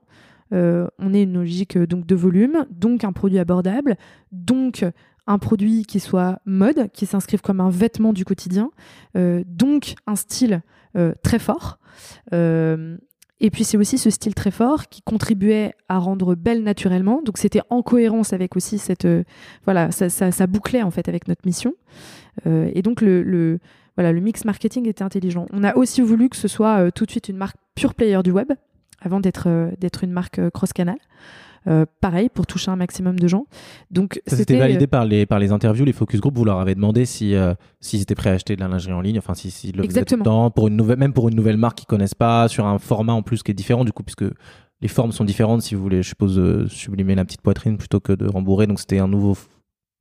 on 0.51 1.13
ait 1.13 1.23
une 1.23 1.33
logique 1.33 1.77
donc 1.77 2.07
de 2.07 2.15
volume, 2.15 2.65
donc 2.71 3.03
un 3.03 3.11
produit 3.11 3.39
abordable, 3.39 3.95
donc 4.31 4.83
un 5.27 5.37
produit 5.37 5.83
qui 5.83 5.99
soit 5.99 6.39
mode, 6.45 6.89
qui 6.93 7.05
s'inscrive 7.05 7.41
comme 7.41 7.61
un 7.61 7.69
vêtement 7.69 8.13
du 8.13 8.25
quotidien, 8.25 8.71
donc 9.15 9.95
un 10.07 10.15
style 10.15 10.61
très 11.21 11.39
fort. 11.39 11.79
Et 13.41 13.49
puis 13.51 13.63
c'est 13.63 13.77
aussi 13.77 13.97
ce 13.97 14.09
style 14.09 14.35
très 14.35 14.51
fort 14.51 14.87
qui 14.87 15.01
contribuait 15.01 15.73
à 15.87 15.97
rendre 15.97 16.35
belle 16.35 16.63
naturellement. 16.63 17.21
Donc 17.23 17.37
c'était 17.37 17.61
en 17.69 17.81
cohérence 17.81 18.33
avec 18.33 18.55
aussi 18.55 18.77
cette 18.77 19.05
euh, 19.05 19.23
voilà 19.65 19.91
ça, 19.91 20.09
ça, 20.09 20.47
bouclait 20.47 20.81
en 20.81 20.91
fait 20.91 21.07
avec 21.07 21.27
notre 21.27 21.45
mission. 21.45 21.73
Euh, 22.47 22.69
et 22.73 22.81
donc 22.81 23.01
le, 23.01 23.23
le, 23.23 23.59
voilà 23.95 24.11
le 24.11 24.19
mix 24.19 24.43
marketing 24.45 24.87
était 24.87 25.03
intelligent. 25.03 25.45
On 25.53 25.63
a 25.63 25.75
aussi 25.75 26.01
voulu 26.01 26.29
que 26.29 26.35
ce 26.35 26.47
soit 26.47 26.79
euh, 26.79 26.91
tout 26.91 27.05
de 27.05 27.11
suite 27.11 27.29
une 27.29 27.37
marque 27.37 27.57
pure 27.75 27.95
player 27.95 28.21
du 28.23 28.31
web 28.31 28.51
avant 29.01 29.21
d'être 29.21 29.71
d'être 29.79 30.03
une 30.03 30.11
marque 30.11 30.49
cross 30.49 30.73
canal. 30.73 30.97
Euh, 31.67 31.85
pareil 31.99 32.29
pour 32.29 32.47
toucher 32.47 32.71
un 32.71 32.75
maximum 32.75 33.19
de 33.19 33.27
gens. 33.27 33.45
Donc 33.91 34.21
c'était 34.27 34.57
validé 34.57 34.85
euh, 34.85 34.87
par 34.87 35.05
les 35.05 35.25
par 35.25 35.39
les 35.39 35.51
interviews, 35.51 35.85
les 35.85 35.93
focus 35.93 36.19
group. 36.19 36.37
Vous 36.37 36.45
leur 36.45 36.59
avez 36.59 36.75
demandé 36.75 37.05
si 37.05 37.35
euh, 37.35 37.53
s'ils 37.81 38.01
étaient 38.01 38.15
prêts 38.15 38.29
à 38.29 38.33
acheter 38.33 38.55
de 38.55 38.61
la 38.61 38.67
lingerie 38.67 38.93
en 38.93 39.01
ligne, 39.01 39.17
enfin 39.17 39.33
si, 39.33 39.51
si 39.51 39.71
le 39.71 39.83
Exactement. 39.83 40.51
pour 40.51 40.67
une 40.67 40.75
nouvelle 40.75 40.97
même 40.97 41.13
pour 41.13 41.27
une 41.27 41.35
nouvelle 41.35 41.57
marque 41.57 41.79
qu'ils 41.79 41.87
connaissent 41.87 42.15
pas, 42.15 42.47
sur 42.47 42.65
un 42.65 42.79
format 42.79 43.13
en 43.13 43.21
plus 43.21 43.43
qui 43.43 43.51
est 43.51 43.55
différent 43.55 43.83
du 43.83 43.91
coup 43.91 44.03
puisque 44.03 44.25
les 44.81 44.87
formes 44.87 45.11
sont 45.11 45.25
différentes 45.25 45.61
si 45.61 45.75
vous 45.75 45.81
voulez, 45.81 46.01
je 46.01 46.07
suppose, 46.07 46.67
sublimer 46.69 47.13
la 47.13 47.25
petite 47.25 47.41
poitrine 47.41 47.77
plutôt 47.77 47.99
que 47.99 48.13
de 48.13 48.25
rembourrer. 48.27 48.65
Donc 48.65 48.79
c'était 48.79 48.99
un 48.99 49.09
nouveau 49.09 49.35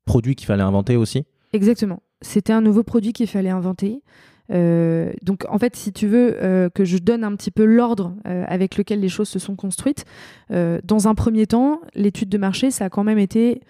produit 0.05 0.37
qu'il 0.37 0.47
fallait 0.47 0.62
inventer 0.62 0.97
aussi. 0.97 1.25
Exactement. 1.53 2.03
C'était 2.21 2.53
un 2.53 2.61
nouveau 2.61 2.83
produit 2.85 3.12
qu'il 3.12 3.27
fallait 3.27 3.51
inventer. 3.51 4.03
Euh, 4.50 5.12
donc 5.22 5.44
en 5.48 5.58
fait, 5.58 5.76
si 5.76 5.92
tu 5.92 6.06
veux 6.06 6.37
euh, 6.42 6.70
que 6.70 6.84
je 6.84 6.98
donne 6.98 7.24
un 7.24 7.34
petit 7.37 7.50
peu 7.50 7.64
l'ordre 7.64 8.14
euh, 8.26 8.44
avec 8.46 8.76
lequel 8.76 9.00
les 9.00 9.08
choses 9.08 9.28
se 9.28 9.38
sont 9.38 9.56
construites, 9.56 10.04
dans 10.50 11.08
un 11.08 11.14
premier 11.14 11.46
temps, 11.46 11.80
l'étude 11.94 12.30
de 12.30 12.38
marché, 12.38 12.70
ça 12.70 12.87
a 12.87 12.88
quand 12.88 13.04
même 13.04 13.18
été 13.18 13.61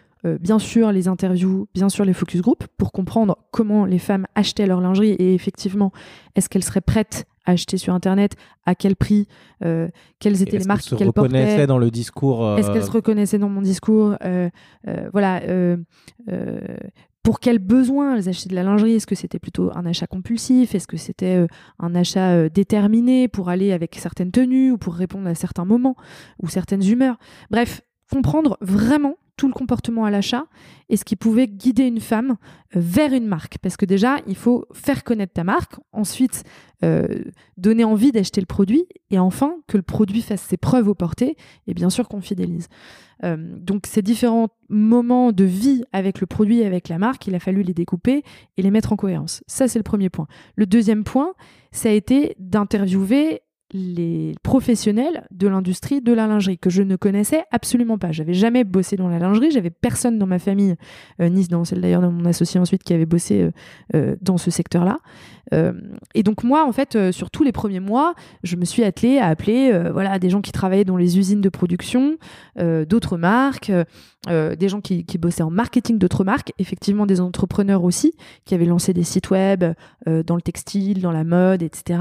bien 0.40 0.58
sûr 0.58 0.92
les 0.92 1.08
interviews, 1.08 1.66
bien 1.74 1.88
sûr 1.88 2.04
les 2.04 2.12
focus 2.12 2.40
group, 2.40 2.64
pour 2.76 2.92
comprendre 2.92 3.36
comment 3.50 3.84
les 3.84 3.98
femmes 3.98 4.26
achetaient 4.36 4.66
leur 4.66 4.80
lingerie 4.80 5.10
et 5.12 5.34
effectivement, 5.34 5.92
est-ce 6.36 6.48
qu'elles 6.48 6.62
seraient 6.62 6.80
prêtes 6.80 7.26
à 7.46 7.52
acheter 7.52 7.78
sur 7.78 7.94
Internet, 7.94 8.36
à 8.64 8.74
quel 8.74 8.94
prix, 8.94 9.26
quelles 9.60 10.42
étaient 10.42 10.58
les 10.58 10.64
marques 10.66 10.82
qu'elles 10.96 11.12
portaient. 11.12 11.38
Est-ce 11.38 11.56
qu'elles 11.56 11.62
se 11.62 11.66
reconnaissaient 11.66 11.66
dans 11.66 11.78
le 11.78 11.90
discours 11.90 12.58
Est-ce 12.58 12.70
qu'elles 12.70 12.84
se 12.84 12.90
reconnaissaient 12.90 13.38
dans 13.38 13.48
mon 13.48 13.62
discours 13.62 14.16
Voilà 15.12 15.40
pour 17.22 17.40
quels 17.40 17.58
besoins 17.58 18.16
elles 18.16 18.28
achetaient 18.28 18.48
de 18.48 18.54
la 18.54 18.62
lingerie? 18.62 18.94
Est-ce 18.94 19.06
que 19.06 19.14
c'était 19.14 19.38
plutôt 19.38 19.70
un 19.74 19.86
achat 19.86 20.06
compulsif? 20.06 20.74
Est-ce 20.74 20.86
que 20.86 20.96
c'était 20.96 21.36
euh, 21.36 21.46
un 21.78 21.94
achat 21.94 22.30
euh, 22.30 22.48
déterminé 22.48 23.28
pour 23.28 23.48
aller 23.48 23.72
avec 23.72 23.96
certaines 23.96 24.30
tenues 24.30 24.72
ou 24.72 24.78
pour 24.78 24.94
répondre 24.94 25.28
à 25.28 25.34
certains 25.34 25.64
moments 25.64 25.96
ou 26.42 26.48
certaines 26.48 26.84
humeurs? 26.84 27.18
Bref, 27.50 27.82
comprendre 28.10 28.56
vraiment 28.60 29.16
tout 29.38 29.48
le 29.48 29.54
comportement 29.54 30.04
à 30.04 30.10
l'achat 30.10 30.44
et 30.90 30.98
ce 30.98 31.04
qui 31.04 31.16
pouvait 31.16 31.46
guider 31.48 31.84
une 31.84 32.00
femme 32.00 32.36
euh, 32.76 32.80
vers 32.80 33.14
une 33.14 33.26
marque. 33.26 33.56
Parce 33.62 33.78
que 33.78 33.86
déjà, 33.86 34.16
il 34.26 34.36
faut 34.36 34.66
faire 34.74 35.04
connaître 35.04 35.32
ta 35.32 35.44
marque, 35.44 35.76
ensuite 35.92 36.44
donner 37.56 37.82
envie 37.82 38.12
d'acheter 38.12 38.40
le 38.40 38.46
produit, 38.46 38.86
et 39.10 39.18
enfin 39.18 39.56
que 39.66 39.76
le 39.76 39.82
produit 39.82 40.22
fasse 40.22 40.42
ses 40.42 40.56
preuves 40.56 40.86
au 40.86 40.94
portées, 40.94 41.36
et 41.66 41.74
bien 41.74 41.90
sûr 41.90 42.06
qu'on 42.06 42.20
fidélise. 42.20 42.68
Euh, 43.24 43.36
donc 43.36 43.86
ces 43.86 44.02
différents 44.02 44.48
moments 44.68 45.32
de 45.32 45.44
vie 45.44 45.82
avec 45.92 46.20
le 46.20 46.26
produit 46.26 46.60
et 46.60 46.66
avec 46.66 46.88
la 46.88 46.98
marque, 46.98 47.26
il 47.26 47.34
a 47.34 47.40
fallu 47.40 47.62
les 47.62 47.74
découper 47.74 48.22
et 48.56 48.62
les 48.62 48.70
mettre 48.70 48.92
en 48.92 48.96
cohérence. 48.96 49.42
Ça, 49.46 49.68
c'est 49.68 49.78
le 49.78 49.82
premier 49.82 50.10
point. 50.10 50.26
Le 50.56 50.66
deuxième 50.66 51.04
point, 51.04 51.34
ça 51.72 51.88
a 51.88 51.92
été 51.92 52.36
d'interviewer 52.38 53.42
les 53.72 54.34
professionnels 54.42 55.26
de 55.30 55.46
l'industrie 55.46 56.00
de 56.00 56.12
la 56.12 56.26
lingerie 56.26 56.58
que 56.58 56.70
je 56.70 56.82
ne 56.82 56.96
connaissais 56.96 57.44
absolument 57.50 57.98
pas. 57.98 58.12
J'avais 58.12 58.32
jamais 58.32 58.64
bossé 58.64 58.96
dans 58.96 59.08
la 59.08 59.18
lingerie, 59.18 59.50
j'avais 59.50 59.70
personne 59.70 60.18
dans 60.18 60.26
ma 60.26 60.38
famille, 60.38 60.76
euh, 61.20 61.28
ni 61.28 61.46
dans 61.46 61.64
celle 61.64 61.82
d'ailleurs 61.82 62.00
de 62.00 62.08
mon 62.08 62.24
associé 62.24 62.58
ensuite 62.58 62.82
qui 62.82 62.94
avait 62.94 63.06
bossé 63.06 63.42
euh, 63.42 63.50
euh, 63.94 64.16
dans 64.22 64.38
ce 64.38 64.50
secteur-là. 64.50 64.98
et 66.14 66.22
donc 66.22 66.44
moi, 66.44 66.66
en 66.66 66.72
fait, 66.72 67.10
sur 67.10 67.30
tous 67.30 67.42
les 67.42 67.52
premiers 67.52 67.80
mois, 67.80 68.14
je 68.42 68.56
me 68.56 68.66
suis 68.66 68.84
attelée 68.84 69.18
à 69.18 69.28
appeler 69.28 69.72
voilà 69.92 70.18
des 70.18 70.28
gens 70.28 70.42
qui 70.42 70.52
travaillaient 70.52 70.84
dans 70.84 70.98
les 70.98 71.16
usines 71.16 71.40
de 71.40 71.48
production, 71.48 72.18
d'autres 72.86 73.16
marques, 73.16 73.72
des 74.26 74.68
gens 74.68 74.82
qui, 74.82 75.06
qui, 75.06 75.16
bossaient 75.16 75.42
en 75.42 75.50
marketing 75.50 75.96
d'autres 75.96 76.22
marques, 76.22 76.52
effectivement 76.58 77.06
des 77.06 77.22
entrepreneurs 77.22 77.82
aussi 77.82 78.12
qui 78.44 78.54
avaient 78.54 78.66
lancé 78.66 78.92
des 78.92 79.04
sites 79.04 79.30
web 79.30 79.64
dans 80.04 80.36
le 80.36 80.42
textile, 80.42 81.00
dans 81.00 81.12
la 81.12 81.24
mode, 81.24 81.62
etc. 81.62 81.98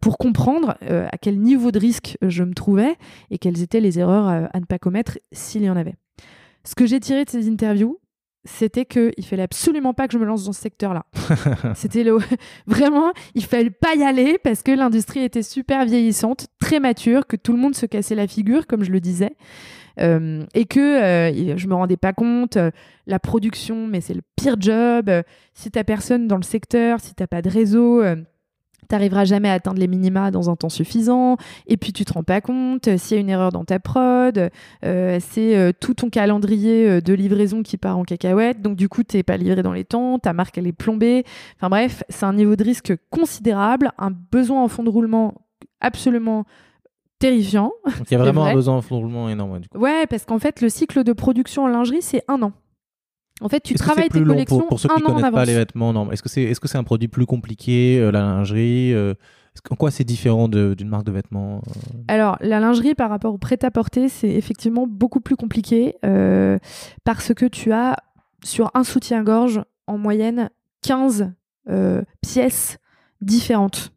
pour 0.00 0.16
comprendre 0.16 0.78
euh, 0.90 1.06
à 1.10 1.18
quel 1.18 1.38
niveau 1.38 1.70
de 1.70 1.78
risque 1.78 2.16
je 2.22 2.42
me 2.42 2.54
trouvais 2.54 2.96
et 3.30 3.38
quelles 3.38 3.62
étaient 3.62 3.80
les 3.80 3.98
erreurs 3.98 4.28
euh, 4.28 4.46
à, 4.52 4.60
ne 4.60 4.64
pas 4.64 4.78
commettre 4.78 5.18
s'il 5.32 5.62
y 5.62 5.70
en 5.70 5.76
avait. 5.76 5.94
Ce 6.64 6.74
que 6.74 6.86
j'ai 6.86 7.00
tiré 7.00 7.24
de 7.24 7.30
ces 7.30 7.48
interviews, 7.48 7.98
c'était 8.44 8.84
qu'il 8.84 9.24
fallait 9.24 9.42
absolument 9.42 9.94
pas 9.94 10.08
que 10.08 10.14
je 10.14 10.18
me 10.18 10.24
lance 10.24 10.44
dans 10.44 10.52
ce 10.52 10.60
secteur-là. 10.60 11.06
c'était 11.74 12.04
le... 12.04 12.18
vraiment, 12.66 13.12
il 13.34 13.44
fallait 13.44 13.70
pas 13.70 13.94
y 13.94 14.02
aller 14.02 14.38
parce 14.42 14.62
que 14.62 14.72
l'industrie 14.72 15.20
était 15.20 15.42
super 15.42 15.84
vieillissante, 15.84 16.48
très 16.60 16.80
mature, 16.80 17.26
que 17.26 17.36
tout 17.36 17.52
le 17.52 17.58
monde 17.58 17.74
se 17.74 17.86
cassait 17.86 18.14
la 18.14 18.26
figure, 18.26 18.66
comme 18.66 18.82
je 18.82 18.90
le 18.90 19.00
disais. 19.00 19.36
Euh, 20.00 20.44
et 20.54 20.64
que 20.64 20.80
euh, 20.80 21.56
je 21.56 21.66
me 21.66 21.74
rendais 21.74 21.96
pas 21.96 22.12
compte, 22.12 22.56
euh, 22.56 22.70
la 23.06 23.18
production, 23.18 23.86
mais 23.86 24.00
c'est 24.00 24.14
le 24.14 24.22
pire 24.36 24.56
job. 24.58 25.10
Si 25.54 25.70
t'as 25.70 25.84
personne 25.84 26.28
dans 26.28 26.36
le 26.36 26.42
secteur, 26.42 27.00
si 27.00 27.14
t'as 27.14 27.26
pas 27.26 27.42
de 27.42 27.50
réseau, 27.50 28.02
t'arriveras 28.88 29.24
jamais 29.24 29.48
à 29.48 29.54
atteindre 29.54 29.78
les 29.78 29.86
minima 29.86 30.30
dans 30.30 30.50
un 30.50 30.56
temps 30.56 30.68
suffisant. 30.68 31.36
Et 31.66 31.76
puis 31.76 31.92
tu 31.92 32.04
te 32.04 32.12
rends 32.12 32.22
pas 32.22 32.40
compte 32.40 32.88
euh, 32.88 32.98
s'il 32.98 33.16
y 33.16 33.18
a 33.18 33.20
une 33.20 33.30
erreur 33.30 33.52
dans 33.52 33.64
ta 33.64 33.78
prod, 33.78 34.50
euh, 34.84 35.18
c'est 35.20 35.56
euh, 35.56 35.72
tout 35.78 35.94
ton 35.94 36.10
calendrier 36.10 37.00
de 37.00 37.14
livraison 37.14 37.62
qui 37.62 37.76
part 37.76 37.98
en 37.98 38.04
cacahuète. 38.04 38.60
Donc 38.60 38.76
du 38.76 38.88
coup 38.88 39.02
t'es 39.02 39.22
pas 39.22 39.36
livré 39.36 39.62
dans 39.62 39.72
les 39.72 39.84
temps, 39.84 40.18
ta 40.18 40.32
marque 40.32 40.58
elle 40.58 40.66
est 40.66 40.72
plombée. 40.72 41.24
Enfin 41.56 41.68
bref, 41.68 42.04
c'est 42.08 42.26
un 42.26 42.34
niveau 42.34 42.56
de 42.56 42.64
risque 42.64 42.92
considérable, 43.10 43.92
un 43.98 44.10
besoin 44.10 44.62
en 44.62 44.68
fond 44.68 44.82
de 44.82 44.90
roulement 44.90 45.34
absolument 45.80 46.44
terrifiant. 47.18 47.72
Donc 47.98 48.10
il 48.10 48.12
y 48.12 48.16
a 48.16 48.18
vraiment 48.18 48.42
vrai. 48.42 48.50
un 48.50 48.54
besoin 48.54 48.76
de 48.76 48.82
fond 48.82 48.96
de 48.96 49.00
roulement 49.00 49.28
énorme. 49.28 49.52
ouais, 49.52 49.60
du 49.60 49.68
coup. 49.68 49.78
Ouais, 49.78 50.06
parce 50.06 50.24
qu'en 50.24 50.38
fait, 50.38 50.60
le 50.60 50.68
cycle 50.68 51.04
de 51.04 51.12
production 51.12 51.64
en 51.64 51.68
lingerie, 51.68 52.02
c'est 52.02 52.24
un 52.28 52.42
an. 52.42 52.52
En 53.42 53.48
fait, 53.48 53.60
tu 53.60 53.74
travailles 53.74 54.08
plus 54.08 54.20
tes 54.20 54.26
collections 54.26 54.58
pour, 54.60 54.68
pour 54.68 54.80
ceux 54.80 54.88
qui 54.88 55.02
en 55.02 55.14
connaissent 55.14 55.32
pas 55.32 55.44
les 55.44 55.54
vêtements 55.54 55.92
non. 55.92 56.10
Est-ce 56.10 56.22
que 56.22 56.28
c'est 56.28 56.42
est-ce 56.42 56.60
que 56.60 56.68
c'est 56.68 56.78
un 56.78 56.84
produit 56.84 57.08
plus 57.08 57.26
compliqué 57.26 57.98
euh, 57.98 58.10
la 58.10 58.20
lingerie 58.20 58.94
euh, 58.94 59.14
En 59.70 59.76
quoi 59.76 59.90
c'est 59.90 60.04
différent 60.04 60.48
d'une 60.48 60.88
marque 60.88 61.04
de 61.04 61.12
vêtements 61.12 61.56
euh? 61.56 62.02
Alors, 62.08 62.36
la 62.40 62.60
lingerie 62.60 62.94
par 62.94 63.10
rapport 63.10 63.34
au 63.34 63.38
prêt-à-porter, 63.38 64.08
c'est 64.08 64.30
effectivement 64.30 64.86
beaucoup 64.86 65.20
plus 65.20 65.36
compliqué 65.36 65.96
parce 67.04 67.34
que 67.34 67.46
tu 67.46 67.72
as 67.72 67.96
sur 68.44 68.70
un 68.74 68.84
soutien-gorge 68.84 69.62
en 69.86 69.98
moyenne 69.98 70.50
15 70.82 71.32
euh, 71.68 72.02
pièces 72.20 72.78
différentes. 73.20 73.92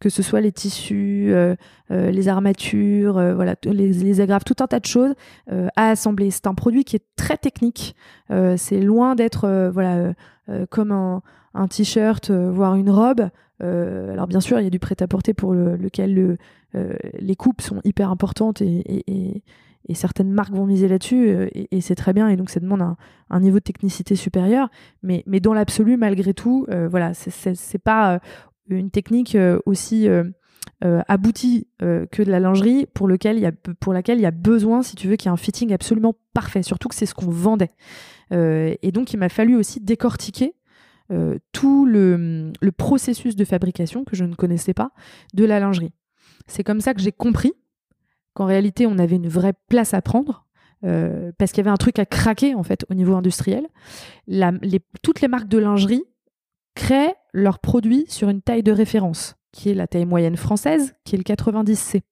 Que 0.00 0.08
ce 0.08 0.22
soit 0.22 0.40
les 0.40 0.50
tissus, 0.50 1.28
euh, 1.30 1.54
euh, 1.90 2.10
les 2.10 2.28
armatures, 2.28 3.18
euh, 3.18 3.34
voilà, 3.34 3.54
les, 3.66 4.20
agrafes, 4.22 4.44
tout 4.44 4.56
un 4.60 4.66
tas 4.66 4.80
de 4.80 4.86
choses 4.86 5.12
à 5.76 5.90
assembler. 5.90 6.30
C'est 6.30 6.46
un 6.46 6.54
produit 6.54 6.84
qui 6.84 6.96
est 6.96 7.04
très 7.16 7.36
technique. 7.36 7.94
C'est 8.56 8.80
loin 8.80 9.14
d'être 9.14 9.70
voilà, 9.72 10.14
comme 10.70 10.92
un, 10.92 11.68
t-shirt, 11.68 12.30
voire 12.30 12.76
une 12.76 12.90
robe. 12.90 13.28
Alors 13.60 14.26
bien 14.26 14.40
sûr, 14.40 14.58
il 14.58 14.64
y 14.64 14.66
a 14.66 14.70
du 14.70 14.78
prêt-à-porter 14.78 15.34
pour 15.34 15.52
le- 15.52 15.76
lequel 15.76 16.14
le, 16.14 16.36
les 17.18 17.36
coupes 17.36 17.60
sont 17.60 17.80
hyper 17.84 18.10
importantes 18.10 18.62
et, 18.62 19.42
certaines 19.92 20.30
marques 20.30 20.52
vont 20.52 20.66
miser 20.66 20.86
là-dessus 20.88 21.48
et, 21.52 21.80
c'est 21.80 21.96
très 21.96 22.12
bien 22.12 22.28
et 22.28 22.36
donc 22.36 22.48
ça 22.48 22.60
demande 22.60 22.96
un, 23.28 23.40
niveau 23.40 23.58
de 23.58 23.64
technicité 23.64 24.16
supérieur. 24.16 24.70
Mais, 25.02 25.24
mais 25.26 25.40
dans 25.40 25.52
l'absolu, 25.52 25.96
malgré 25.98 26.32
tout, 26.32 26.66
voilà, 26.88 27.12
c'est- 27.12 27.78
pas 27.78 28.20
une 28.76 28.90
technique 28.90 29.34
euh, 29.34 29.58
aussi 29.66 30.08
euh, 30.08 30.24
euh, 30.84 31.02
aboutie 31.08 31.68
que 31.78 32.22
de 32.22 32.30
la 32.30 32.40
lingerie 32.40 32.86
pour, 32.94 33.08
lequel 33.08 33.38
y 33.38 33.46
a, 33.46 33.52
pour 33.52 33.92
laquelle 33.92 34.18
il 34.18 34.22
y 34.22 34.26
a 34.26 34.30
besoin, 34.30 34.82
si 34.82 34.96
tu 34.96 35.08
veux, 35.08 35.16
qu'il 35.16 35.26
y 35.26 35.30
ait 35.30 35.32
un 35.32 35.36
fitting 35.36 35.72
absolument 35.72 36.14
parfait. 36.32 36.62
Surtout 36.62 36.88
que 36.88 36.94
c'est 36.94 37.06
ce 37.06 37.14
qu'on 37.14 37.30
vendait. 37.30 37.70
Et 38.32 38.92
donc 38.92 39.12
il 39.12 39.16
m'a 39.16 39.28
fallu 39.28 39.56
aussi 39.56 39.80
décortiquer 39.80 40.54
tout 41.52 41.86
le, 41.86 42.52
processus 42.76 43.36
de 43.36 43.44
fabrication 43.44 44.04
que 44.04 44.14
je 44.16 44.24
ne 44.24 44.34
connaissais 44.34 44.74
pas 44.74 44.92
de 45.34 45.44
la 45.44 45.60
lingerie. 45.60 45.92
C'est 46.46 46.64
comme 46.64 46.80
ça 46.80 46.94
que 46.94 47.00
j'ai 47.00 47.12
compris 47.12 47.52
qu'en 48.34 48.46
réalité, 48.46 48.86
on 48.86 48.98
avait 48.98 49.16
une 49.16 49.28
vraie 49.28 49.54
place 49.68 49.92
à 49.92 50.02
prendre. 50.02 50.46
parce 50.82 51.52
qu'il 51.52 51.58
y 51.58 51.60
avait 51.60 51.70
un 51.70 51.76
truc 51.76 51.98
à 51.98 52.06
craquer 52.06 52.54
en 52.54 52.62
fait 52.62 52.86
au 52.90 52.94
niveau 52.94 53.14
industriel. 53.16 53.66
Toutes 55.02 55.20
les 55.20 55.28
marques 55.28 55.48
de 55.48 55.58
lingerie 55.58 56.04
créent 56.74 57.14
leurs 57.32 57.58
produits 57.58 58.04
sur 58.08 58.28
une 58.28 58.42
taille 58.42 58.62
de 58.62 58.72
référence, 58.72 59.36
qui 59.52 59.70
est 59.70 59.74
la 59.74 59.86
taille 59.86 60.06
moyenne 60.06 60.36
française, 60.36 60.94
qui 61.04 61.14
est 61.14 61.18
le 61.18 61.24
90C. 61.24 62.02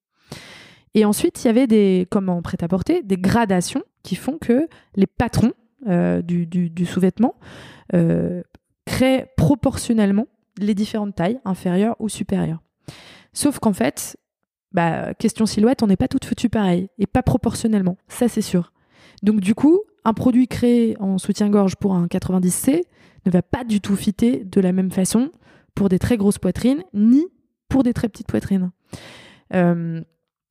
Et 0.95 1.05
ensuite, 1.05 1.43
il 1.43 1.47
y 1.47 1.49
avait 1.49 1.67
des, 1.67 2.07
comme 2.09 2.41
prêt-à-porter, 2.41 3.03
des 3.03 3.17
gradations 3.17 3.83
qui 4.03 4.15
font 4.15 4.37
que 4.37 4.67
les 4.95 5.07
patrons 5.07 5.53
euh, 5.87 6.21
du, 6.21 6.85
sous-vêtement 6.85 7.35
euh, 7.93 8.41
créent 8.85 9.31
proportionnellement 9.37 10.27
les 10.57 10.73
différentes 10.73 11.15
tailles, 11.15 11.39
inférieures 11.45 11.95
ou 11.99 12.09
supérieures. 12.09 12.61
Sauf 13.33 13.59
qu'en 13.59 13.73
fait, 13.73 14.17
bah, 14.71 15.13
question 15.13 15.45
silhouette, 15.45 15.83
on 15.83 15.87
n'est 15.87 15.95
pas 15.95 16.07
toutes 16.07 16.25
foutues 16.25 16.49
pareil, 16.49 16.89
et 16.97 17.07
pas 17.07 17.23
proportionnellement, 17.23 17.97
ça 18.07 18.27
c'est 18.27 18.41
sûr. 18.41 18.73
Donc 19.23 19.39
du 19.39 19.55
coup, 19.55 19.81
un 20.09 20.13
produit 20.13 20.47
créé 20.47 20.95
en 20.99 21.17
soutien-gorge 21.19 21.75
pour 21.75 21.93
un 21.93 22.07
90C 22.07 22.81
ne 23.25 23.31
va 23.31 23.41
pas 23.43 23.63
du 23.63 23.79
tout 23.79 23.95
fitter 23.95 24.43
de 24.43 24.59
la 24.59 24.71
même 24.71 24.89
façon 24.91 25.29
pour 25.75 25.87
des 25.87 25.99
très 25.99 26.17
grosses 26.17 26.39
poitrines, 26.39 26.83
ni 26.93 27.25
pour 27.67 27.83
des 27.83 27.93
très 27.93 28.09
petites 28.09 28.27
poitrines. 28.27 28.71
Euh, 29.53 30.01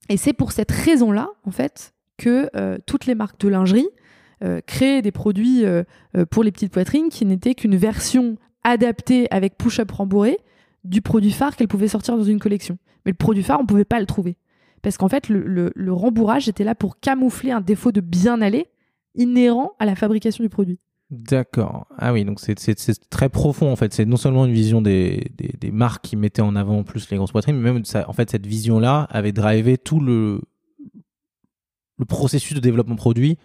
et 0.08 0.16
c'est 0.16 0.32
pour 0.32 0.52
cette 0.52 0.70
raison-là, 0.70 1.28
en 1.44 1.50
fait, 1.50 1.92
que 2.18 2.48
euh, 2.56 2.78
toutes 2.86 3.06
les 3.06 3.14
marques 3.16 3.40
de 3.40 3.48
lingerie 3.48 3.88
euh, 4.44 4.60
créaient 4.66 5.02
des 5.02 5.10
produits 5.12 5.64
pour 6.30 6.44
les 6.44 6.52
petites 6.52 6.72
poitrines 6.72 7.08
qui 7.08 7.24
n'étaient 7.26 7.54
qu'une 7.56 7.76
version 7.76 8.36
adaptée 8.62 9.26
avec 9.32 9.58
push-up 9.58 9.90
rembourré 9.90 10.38
du 10.84 11.02
produit 11.02 11.32
phare 11.32 11.56
qu'elles 11.56 11.68
pouvaient 11.68 11.88
sortir 11.88 12.16
dans 12.16 12.22
une 12.24 12.38
collection. 12.38 12.78
Mais 13.04 13.10
le 13.12 13.16
produit 13.16 13.42
phare, 13.42 13.60
on 13.60 13.66
pouvait 13.66 13.84
pas 13.84 13.98
le 13.98 14.06
trouver. 14.06 14.36
Parce 14.82 14.96
qu'en 14.96 15.08
fait, 15.08 15.28
le, 15.28 15.40
le- 15.40 15.72
le 15.74 15.92
rembourrage 15.92 16.48
était 16.48 16.62
là 16.64 16.76
pour 16.76 17.00
camoufler 17.00 17.50
un 17.50 17.60
défaut 17.60 17.90
de 17.90 18.00
bien-aller 18.00 18.68
inhérent 19.18 19.72
à 19.78 19.84
la 19.86 19.94
fabrication 19.94 20.42
du 20.42 20.48
produit. 20.48 20.78
D'accord. 21.10 21.86
Ah 21.98 22.12
oui, 22.12 22.24
donc 22.24 22.38
c'est- 22.38 22.54
très 23.10 23.28
profond 23.30 23.70
en 23.72 23.76
fait. 23.76 23.92
C'est 23.94 24.04
non 24.04 24.16
seulement 24.18 24.44
une 24.46 24.52
vision 24.52 24.82
des, 24.82 25.30
des, 25.36 25.54
des 25.58 25.70
marques 25.70 26.04
qui 26.04 26.16
mettaient 26.16 26.42
en 26.42 26.54
avant 26.54 26.78
en 26.78 26.82
plus 26.84 27.08
les 27.10 27.16
grosses 27.16 27.32
poitrines, 27.32 27.56
mais 27.56 27.72
même 27.72 27.84
ça, 27.84 28.08
en 28.08 28.12
fait 28.12 28.30
cette 28.30 28.46
vision-là 28.46 29.06
avait 29.10 29.32
drivé 29.32 29.78
tout 29.78 30.00
le, 30.00 30.40
le 31.98 32.04
processus 32.04 32.54
de 32.54 32.60
développement 32.60 32.96
produit 32.96 33.38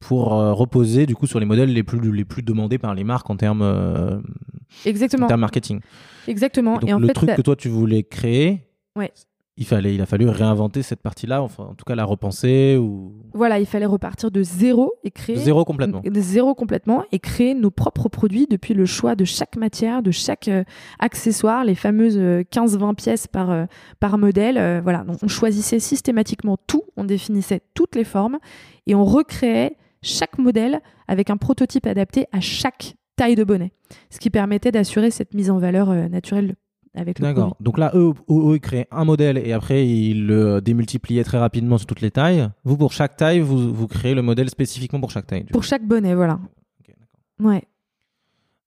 pour 0.00 0.32
euh, 0.34 0.52
reposer 0.52 1.06
du 1.06 1.14
coup 1.14 1.26
sur 1.26 1.38
les 1.38 1.46
modèles 1.46 1.72
les 1.72 1.82
plus, 1.84 2.00
les 2.12 2.24
plus 2.24 2.42
demandés 2.42 2.78
par 2.78 2.94
les 2.94 3.04
marques 3.04 3.30
en 3.30 3.36
termes, 3.36 3.62
euh, 3.62 4.16
en 4.18 4.22
Exactement. 4.86 5.26
termes 5.28 5.40
marketing. 5.42 5.80
Exactement. 6.26 6.76
Et 6.76 6.80
donc 6.80 6.88
Et 6.90 6.92
en 6.94 6.98
le 6.98 7.06
fait, 7.08 7.12
truc 7.12 7.28
ça- 7.30 7.36
que 7.36 7.42
toi 7.42 7.56
tu 7.56 7.68
voulais 7.68 8.02
créer, 8.02 8.66
Ouais. 8.96 9.12
Il, 9.56 9.66
fallait, 9.66 9.94
il 9.94 10.00
a 10.00 10.06
fallu 10.06 10.28
réinventer 10.28 10.82
cette 10.82 11.02
partie-là, 11.02 11.42
enfin 11.42 11.64
en 11.64 11.74
tout 11.74 11.84
cas 11.84 11.94
la 11.94 12.04
repenser 12.04 12.76
ou 12.78 13.12
voilà, 13.34 13.58
il 13.58 13.66
fallait 13.66 13.86
repartir 13.86 14.30
de 14.30 14.42
zéro 14.42 14.94
et 15.04 15.10
créer 15.10 15.36
zéro 15.36 15.64
complètement. 15.64 16.00
De 16.04 16.20
zéro 16.20 16.54
complètement 16.54 17.04
et 17.12 17.18
créer 17.18 17.54
nos 17.54 17.70
propres 17.70 18.08
produits 18.08 18.46
depuis 18.48 18.74
le 18.74 18.86
choix 18.86 19.14
de 19.14 19.24
chaque 19.24 19.56
matière, 19.56 20.02
de 20.02 20.10
chaque 20.10 20.48
euh, 20.48 20.64
accessoire, 20.98 21.64
les 21.64 21.74
fameuses 21.74 22.18
euh, 22.18 22.42
15-20 22.50 22.94
pièces 22.94 23.26
par, 23.26 23.50
euh, 23.50 23.64
par 24.00 24.18
modèle. 24.18 24.56
euh, 24.58 24.80
voilà, 24.82 25.04
Donc, 25.04 25.18
on 25.22 25.28
choisissait 25.28 25.80
systématiquement 25.80 26.56
tout, 26.66 26.82
on 26.96 27.04
définissait 27.04 27.60
toutes 27.74 27.94
les 27.94 28.04
formes 28.04 28.38
et 28.86 28.94
on 28.94 29.04
recréait 29.04 29.76
chaque 30.02 30.38
modèle 30.38 30.80
avec 31.08 31.30
un 31.30 31.36
prototype 31.36 31.86
adapté 31.86 32.26
à 32.32 32.40
chaque 32.40 32.94
taille 33.16 33.34
de 33.34 33.44
bonnet, 33.44 33.72
ce 34.10 34.18
qui 34.18 34.30
permettait 34.30 34.72
d'assurer 34.72 35.10
cette 35.10 35.34
mise 35.34 35.50
en 35.50 35.58
valeur 35.58 35.90
euh, 35.90 36.08
naturelle 36.08 36.56
avec 36.94 37.18
le 37.18 37.22
D'accord. 37.24 37.56
Donc 37.60 37.78
là, 37.78 37.90
eux, 37.94 38.12
eux, 38.30 38.54
ils 38.54 38.60
créaient 38.60 38.86
un 38.90 39.04
modèle 39.04 39.38
et 39.38 39.52
après, 39.52 39.86
ils 39.88 40.26
le 40.26 40.60
démultipliaient 40.60 41.24
très 41.24 41.38
rapidement 41.38 41.78
sur 41.78 41.86
toutes 41.86 42.00
les 42.02 42.10
tailles. 42.10 42.48
Vous, 42.64 42.76
pour 42.76 42.92
chaque 42.92 43.16
taille, 43.16 43.40
vous, 43.40 43.72
vous 43.72 43.86
créez 43.88 44.14
le 44.14 44.22
modèle 44.22 44.50
spécifiquement 44.50 45.00
pour 45.00 45.10
chaque 45.10 45.26
taille. 45.26 45.44
Pour 45.44 45.64
chaque 45.64 45.86
bonnet, 45.86 46.14
voilà. 46.14 46.34
coup. 46.34 46.48
Ok, 46.80 46.94
d'accord. 46.98 47.52
Ouais. 47.52 47.62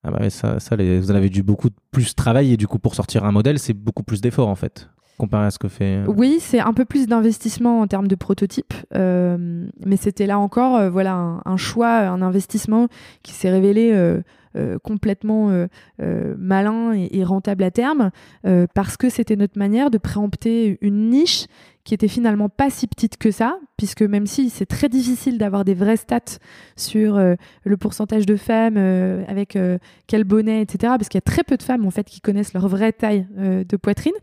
Ah 0.03 0.11
bah 0.11 0.29
ça, 0.29 0.59
ça 0.59 0.75
les- 0.75 0.99
vous 0.99 1.11
en 1.11 1.15
avez 1.15 1.29
dû 1.29 1.41
beaucoup 1.43 1.69
plus 1.91 2.13
travailler. 2.15 2.57
Du 2.57 2.67
coup, 2.67 2.77
pour 2.79 2.93
sortir 2.95 3.25
un 3.25 3.31
modèle, 3.31 3.57
c'est 3.59 3.73
beaucoup 3.73 4.03
plus 4.03 4.21
d'efforts 4.21 4.49
en 4.49 4.55
fait, 4.55 4.87
comparé 5.17 5.47
à 5.47 5.51
ce 5.51 5.57
que 5.57 5.67
fait. 5.67 5.95
euh, 5.97 6.05
Oui, 6.07 6.37
c'est 6.39 6.59
un 6.59 6.73
peu 6.73 6.85
plus 6.85 7.07
d'investissement 7.07 7.81
en 7.81 7.87
termes 7.87 8.07
de 8.07 8.13
prototype, 8.15 8.73
euh, 8.93 9.65
mais 9.83 9.97
c'était 9.97 10.27
là 10.27 10.37
encore 10.37 10.75
euh, 10.75 10.89
voilà 10.91 11.15
un, 11.15 11.41
un 11.45 11.57
choix, 11.57 12.01
un 12.01 12.21
investissement 12.21 12.87
qui 13.23 13.31
s'est 13.33 13.49
révélé 13.49 13.91
euh, 13.93 14.21
complètement 14.83 15.49
euh, 15.49 15.67
euh, 16.01 16.35
malin 16.37 16.93
et, 16.93 17.23
rentable 17.23 17.63
à 17.63 17.71
terme 17.71 18.11
euh, 18.45 18.67
parce 18.73 18.97
que 18.97 19.09
c'était 19.09 19.35
notre 19.35 19.57
manière 19.57 19.89
de 19.89 19.97
préempter 19.97 20.77
une 20.81 21.09
niche 21.09 21.47
qui 21.85 21.93
était 21.93 22.07
finalement 22.07 22.49
pas 22.49 22.71
si 22.71 22.87
petite 22.87 23.15
que 23.17 23.29
ça, 23.29 23.59
puisque 23.77 24.01
même 24.01 24.25
si 24.25 24.49
c'est 24.49 24.65
très 24.65 24.89
difficile 24.89 25.37
d'avoir 25.37 25.63
des 25.63 25.75
vraies 25.75 25.97
stats 25.97 26.39
sur 26.75 27.15
euh, 27.15 27.35
le 27.63 27.77
pourcentage 27.77 28.25
de 28.25 28.35
femmes 28.35 28.75
euh, 28.77 29.23
avec 29.27 29.55
euh, 29.55 29.77
quel 30.07 30.23
bonnet, 30.23 30.63
etc., 30.63 30.93
parce 30.97 31.09
qu'il 31.09 31.17
y 31.17 31.23
a 31.25 31.29
très 31.29 31.43
peu 31.43 31.57
de 31.57 31.63
femmes 31.63 31.85
en 31.85 31.91
fait 31.91 32.05
qui 32.05 32.21
connaissent 32.21 32.53
leur 32.53 32.67
vraie 32.67 32.91
taille 32.91 33.27
de 33.37 33.77
poitrine, 33.77 34.13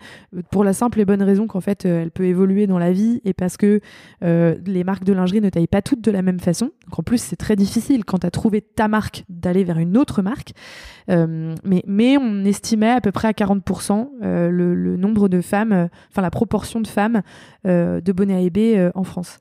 pour 0.50 0.64
la 0.64 0.72
simple 0.72 1.00
et 1.00 1.04
bonne 1.04 1.22
raison 1.22 1.46
qu'en 1.46 1.60
fait 1.60 1.84
elle 1.84 2.10
peut 2.10 2.24
évoluer 2.24 2.66
dans 2.66 2.78
la 2.78 2.92
vie 2.92 3.20
et 3.24 3.32
parce 3.32 3.56
que 3.56 3.80
les 4.20 4.84
marques 4.84 5.04
de 5.04 5.12
lingerie 5.12 5.40
ne 5.40 5.50
taillent 5.50 5.66
pas 5.66 5.82
toutes 5.82 6.00
de 6.00 6.10
la 6.10 6.22
même 6.22 6.40
façon. 6.40 6.70
Donc 6.86 6.98
en 6.98 7.02
plus 7.02 7.22
c'est 7.22 7.36
très 7.36 7.56
difficile 7.56 8.04
quand 8.04 8.18
tu 8.18 8.26
as 8.26 8.30
trouvé 8.30 8.60
ta 8.60 8.88
marque 8.88 9.24
d'aller 9.28 9.64
vers 9.64 9.78
une 9.78 9.96
autre 9.96 10.22
marque. 10.22 10.52
Mais, 11.08 12.16
on 12.18 12.44
estimait 12.44 12.90
à 12.90 13.00
peu 13.00 13.12
près 13.12 13.28
à 13.28 13.32
40% 13.32 14.10
euh, 14.22 14.50
le, 14.50 14.96
nombre 14.96 15.28
de 15.28 15.40
femmes, 15.40 15.88
enfin 16.10 16.22
la 16.22 16.30
proportion 16.30 16.80
de 16.80 16.86
femmes 16.86 17.22
de 17.64 18.12
bonnet 18.12 18.34
à 18.34 18.40
ébé 18.40 18.78
euh, 18.78 18.90
en 18.94 19.04
France. 19.04 19.38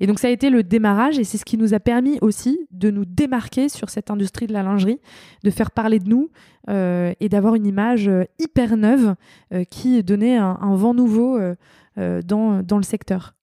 Et 0.00 0.06
donc 0.06 0.18
ça 0.18 0.28
a 0.28 0.30
été 0.30 0.50
le 0.50 0.62
démarrage 0.62 1.18
et 1.18 1.24
c'est 1.24 1.38
ce 1.38 1.44
qui 1.44 1.56
nous 1.56 1.74
a 1.74 1.80
permis 1.80 2.18
aussi 2.20 2.66
de 2.70 2.90
nous 2.90 3.04
démarquer 3.04 3.68
sur 3.68 3.90
cette 3.90 4.10
industrie 4.10 4.46
de 4.46 4.52
la 4.52 4.62
lingerie, 4.62 5.00
de 5.42 5.50
faire 5.50 5.70
parler 5.70 5.98
de 5.98 6.08
nous 6.08 6.30
euh, 6.68 7.12
et 7.20 7.28
d'avoir 7.28 7.54
une 7.54 7.66
image 7.66 8.08
euh, 8.08 8.24
hyper 8.38 8.76
neuve 8.76 9.14
euh, 9.52 9.64
qui 9.64 10.02
donnait 10.02 10.36
un, 10.36 10.74
vent 10.76 10.94
nouveau 10.94 11.36
euh, 11.36 11.54
euh, 11.98 12.22
dans, 12.22 12.62
dans 12.62 12.76
le 12.76 12.82
secteur. 12.82 13.34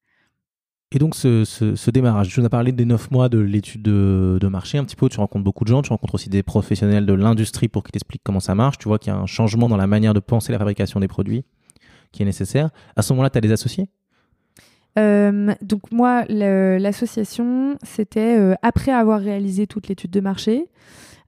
Et 0.93 0.99
donc 0.99 1.15
ce, 1.15 1.45
ce, 1.45 1.91
démarrage, 1.91 2.27
tu 2.27 2.41
nous 2.41 2.45
as 2.45 2.49
parlé 2.49 2.73
des 2.73 2.83
neuf 2.83 3.11
mois 3.11 3.29
de 3.29 3.39
l'étude 3.39 3.81
de, 3.81 4.37
de, 4.41 4.47
marché 4.49 4.77
un 4.77 4.83
petit 4.83 4.97
peu, 4.97 5.07
tu 5.07 5.21
rencontres 5.21 5.45
beaucoup 5.45 5.63
de 5.63 5.69
gens, 5.69 5.81
tu 5.81 5.89
rencontres 5.89 6.15
aussi 6.15 6.29
des 6.29 6.43
professionnels 6.43 7.05
de 7.05 7.13
l'industrie 7.13 7.69
pour 7.69 7.83
qu'ils 7.83 7.93
t'expliquent 7.93 8.23
comment 8.25 8.41
ça 8.41 8.55
marche, 8.55 8.77
tu 8.77 8.89
vois 8.89 8.99
qu'il 8.99 9.13
y 9.13 9.15
a 9.15 9.17
un 9.17 9.25
changement 9.25 9.69
dans 9.69 9.77
la 9.77 9.87
manière 9.87 10.13
de 10.13 10.19
penser 10.19 10.51
la 10.51 10.57
fabrication 10.57 10.99
des 10.99 11.07
produits 11.07 11.45
qui 12.11 12.23
est 12.23 12.25
nécessaire. 12.25 12.71
À 12.97 13.03
ce 13.03 13.13
moment-là, 13.13 13.29
tu 13.29 13.37
as 13.37 13.41
des 13.41 13.53
associés? 13.53 13.87
Euh, 14.99 15.53
donc 15.61 15.91
moi, 15.91 16.25
l'association, 16.27 17.77
c'était 17.83 18.37
euh, 18.37 18.55
après 18.61 18.91
avoir 18.91 19.21
réalisé 19.21 19.67
toute 19.67 19.87
l'étude 19.87 20.11
de 20.11 20.19
marché, 20.19 20.67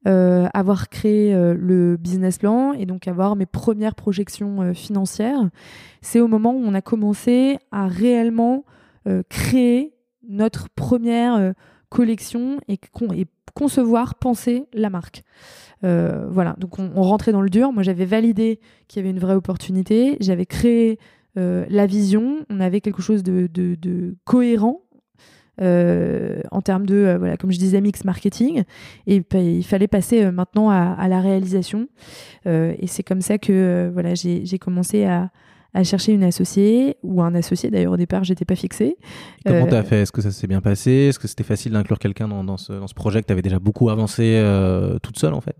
euh, 0.07 0.47
avoir 0.53 0.89
créé 0.89 1.33
le 1.33 1.97
business 1.97 2.37
plan 2.37 2.73
et 2.73 2.85
donc 2.85 3.07
avoir 3.07 3.35
mes 3.35 3.45
premières 3.45 3.95
projections 3.95 4.73
financières. 4.73 5.49
C'est 6.01 6.19
au 6.19 6.27
moment 6.27 6.53
où 6.53 6.61
on 6.63 6.73
a 6.73 6.81
commencé 6.81 7.57
à 7.71 7.87
réellement 7.87 8.65
créer 9.29 9.93
notre 10.27 10.69
première 10.69 11.53
collection 11.89 12.59
et, 12.67 12.79
concevoir, 13.53 14.15
penser 14.15 14.65
la 14.73 14.89
marque. 14.89 15.23
voilà, 15.81 16.55
donc 16.57 16.79
on, 16.79 16.91
on, 16.95 17.01
rentrait 17.01 17.31
dans 17.31 17.41
le 17.41 17.49
dur. 17.49 17.71
Moi, 17.71 17.83
j'avais 17.83 18.05
validé 18.05 18.59
qu'il 18.87 18.99
y 18.99 19.01
avait 19.01 19.11
une 19.11 19.19
vraie 19.19 19.35
opportunité. 19.35 20.17
J'avais 20.19 20.45
créé 20.45 20.99
la 21.35 21.85
vision. 21.85 22.45
On 22.49 22.59
avait 22.59 22.81
quelque 22.81 23.01
chose 23.01 23.23
de, 23.23 23.47
de, 23.51 23.75
de 23.75 24.15
cohérent 24.25 24.83
euh, 25.61 26.41
en 26.49 26.61
termes 26.61 26.85
de, 26.85 26.95
euh, 26.95 27.17
voilà, 27.17 27.37
comme 27.37 27.51
je 27.51 27.59
disais, 27.59 27.79
mix 27.81 28.05
marketing. 28.05 28.63
Et 29.07 29.23
il 29.33 29.63
fallait 29.63 29.87
passer 29.87 30.23
euh, 30.23 30.31
maintenant 30.31 30.69
à, 30.69 31.07
la 31.07 31.21
réalisation. 31.21 31.87
et 32.45 32.87
c'est 32.87 33.03
comme 33.03 33.21
ça 33.21 33.37
que 33.37 33.89
voilà, 33.93 34.15
j'ai 34.15 34.59
commencé 34.59 35.05
à, 35.05 35.29
à, 35.73 35.83
chercher 35.83 36.13
une 36.13 36.23
associée 36.23 36.97
ou 37.03 37.21
un 37.21 37.35
associé. 37.35 37.69
D'ailleurs, 37.69 37.93
au 37.93 37.97
départ, 37.97 38.23
j'étais 38.23 38.45
pas 38.45 38.55
fixée. 38.55 38.97
comment 39.45 39.67
tu 39.67 39.75
as 39.75 39.83
fait? 39.83 40.01
Est-ce 40.01 40.11
que 40.11 40.21
ça 40.21 40.31
s'est 40.31 40.47
bien 40.47 40.61
passé? 40.61 40.91
Est-ce 40.91 41.19
que 41.19 41.27
c'était 41.27 41.43
facile 41.43 41.73
d'inclure 41.73 41.99
quelqu'un 41.99 42.27
dans, 42.27 42.43
dans, 42.43 42.57
ce, 42.57 42.73
dans, 42.73 42.87
ce, 42.87 42.93
projet 42.93 43.21
que 43.21 43.27
tu 43.27 43.33
avais 43.33 43.41
déjà 43.41 43.59
beaucoup 43.59 43.89
avancé 43.89 44.41
toute 45.03 45.19
seule 45.19 45.33
en 45.33 45.41
fait? 45.41 45.57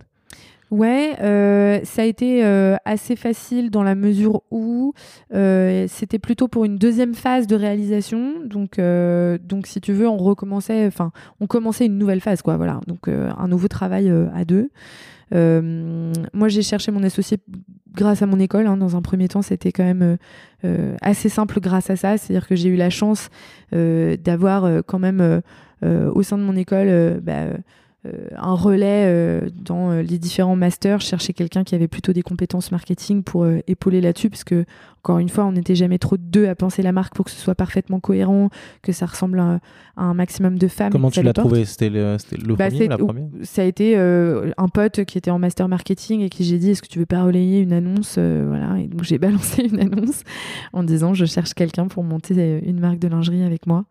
Ouais, 0.72 1.16
euh, 1.22 1.80
ça 1.84 2.02
a 2.02 2.06
été 2.06 2.44
euh, 2.44 2.76
assez 2.84 3.16
facile 3.16 3.70
dans 3.70 3.84
la 3.84 3.94
mesure 3.94 4.42
où 4.50 4.94
euh, 5.34 5.86
c'était 5.88 6.18
plutôt 6.18 6.48
pour 6.48 6.66
une 6.66 6.78
deuxième 6.78 7.14
phase 7.14 7.46
de 7.46 7.56
réalisation. 7.56 8.34
Donc, 8.46 8.80
donc 8.80 9.68
si 9.68 9.82
tu 9.82 9.94
veux, 9.94 10.08
on 10.08 10.18
recommençait, 10.18 10.88
enfin, 10.88 11.12
on 11.40 11.48
commençait 11.48 11.86
une 11.86 11.98
nouvelle 11.98 12.22
phase, 12.22 12.42
quoi. 12.42 12.58
Voilà, 12.58 12.80
donc 12.88 13.08
un 13.08 13.48
nouveau 13.48 13.68
travail 13.68 14.12
à 14.34 14.46
deux. 14.46 14.70
moi, 15.32 16.48
j'ai 16.48 16.64
cherché 16.64 16.92
mon 16.92 17.04
associé 17.04 17.38
grâce 17.94 18.24
à 18.24 18.26
mon 18.26 18.40
école. 18.40 18.66
Hein. 18.66 18.78
Dans 18.78 18.96
un 18.96 19.02
premier 19.04 19.28
temps, 19.28 19.44
c'était 19.44 19.72
quand 19.72 19.84
même 19.84 20.18
assez 21.02 21.30
simple 21.30 21.60
grâce 21.60 21.90
à 21.90 21.96
ça. 21.96 22.18
C'est-à-dire 22.18 22.48
que 22.48 22.56
j'ai 22.56 22.70
eu 22.70 22.78
la 22.78 22.90
chance 22.90 23.30
d'avoir 23.72 24.84
quand 24.86 25.00
même 25.00 25.42
au 25.84 26.24
sein 26.24 26.38
de 26.38 26.44
mon 26.44 26.56
école. 26.56 27.22
Bah, 27.22 27.46
un 28.38 28.54
relais 28.54 29.06
euh, 29.08 29.50
dans 29.56 29.92
euh, 29.92 30.02
les 30.02 30.18
différents 30.18 30.58
masters, 30.58 31.00
chercher 31.00 31.32
quelqu'un 31.32 31.64
qui 31.64 31.74
avait 31.74 31.88
plutôt 31.88 32.12
des 32.12 32.22
compétences 32.22 32.72
marketing 32.72 33.24
pour 33.24 33.48
épauler 33.68 34.02
là-dessus, 34.02 34.30
parce 34.30 34.44
que 34.44 34.66
encore 35.04 35.20
une 35.20 35.30
fois, 35.30 35.46
on 35.46 35.52
n'était 35.52 35.76
jamais 35.76 35.98
trop 35.98 36.16
deux 36.18 36.48
à 36.48 36.56
penser 36.56 36.82
la 36.82 36.94
marque 36.94 37.14
pour 37.14 37.26
que 37.26 37.32
ce 37.32 37.38
soit 37.38 37.56
parfaitement 37.56 38.00
cohérent, 38.00 38.50
que 38.82 38.94
ça 38.94 39.06
ressemble 39.06 39.40
à, 39.40 39.60
un 39.98 40.14
maximum 40.14 40.58
de 40.58 40.68
femmes. 40.70 40.92
Comment 40.92 41.12
tu 41.12 41.22
l'as 41.22 41.34
trouvé? 41.34 41.66
C'était 41.66 41.90
le, 41.90 42.16
le 42.32 42.56
bah, 42.56 42.70
premier, 42.70 42.88
la 42.88 42.98
première? 42.98 43.28
Ça 43.44 43.64
a 43.64 43.66
été 43.66 43.98
un 43.98 44.68
pote 44.70 45.04
qui 45.04 45.18
était 45.18 45.32
en 45.32 45.40
master 45.40 45.68
marketing 45.68 46.22
et 46.22 46.30
qui 46.30 46.46
j'ai 46.46 46.58
dit 46.58 46.72
est-ce 46.72 46.82
que 46.82 46.88
tu 46.88 47.00
veux 47.00 47.06
pas 47.06 47.24
relayer 47.24 47.60
une 47.60 47.74
annonce 47.74 48.18
Voilà, 48.18 48.80
et 48.80 48.88
donc 48.88 49.04
j'ai 49.04 49.18
balancé 49.20 49.64
une 49.64 49.80
annonce 49.80 50.24
en 50.72 50.84
disant 50.84 51.14
je 51.14 51.26
cherche 51.26 51.54
quelqu'un 51.54 51.88
pour 51.88 52.04
monter 52.04 52.62
une 52.66 52.80
marque 52.80 53.00
de 53.00 53.10
lingerie 53.10 53.44
avec 53.44 53.68
moi. 53.68 53.86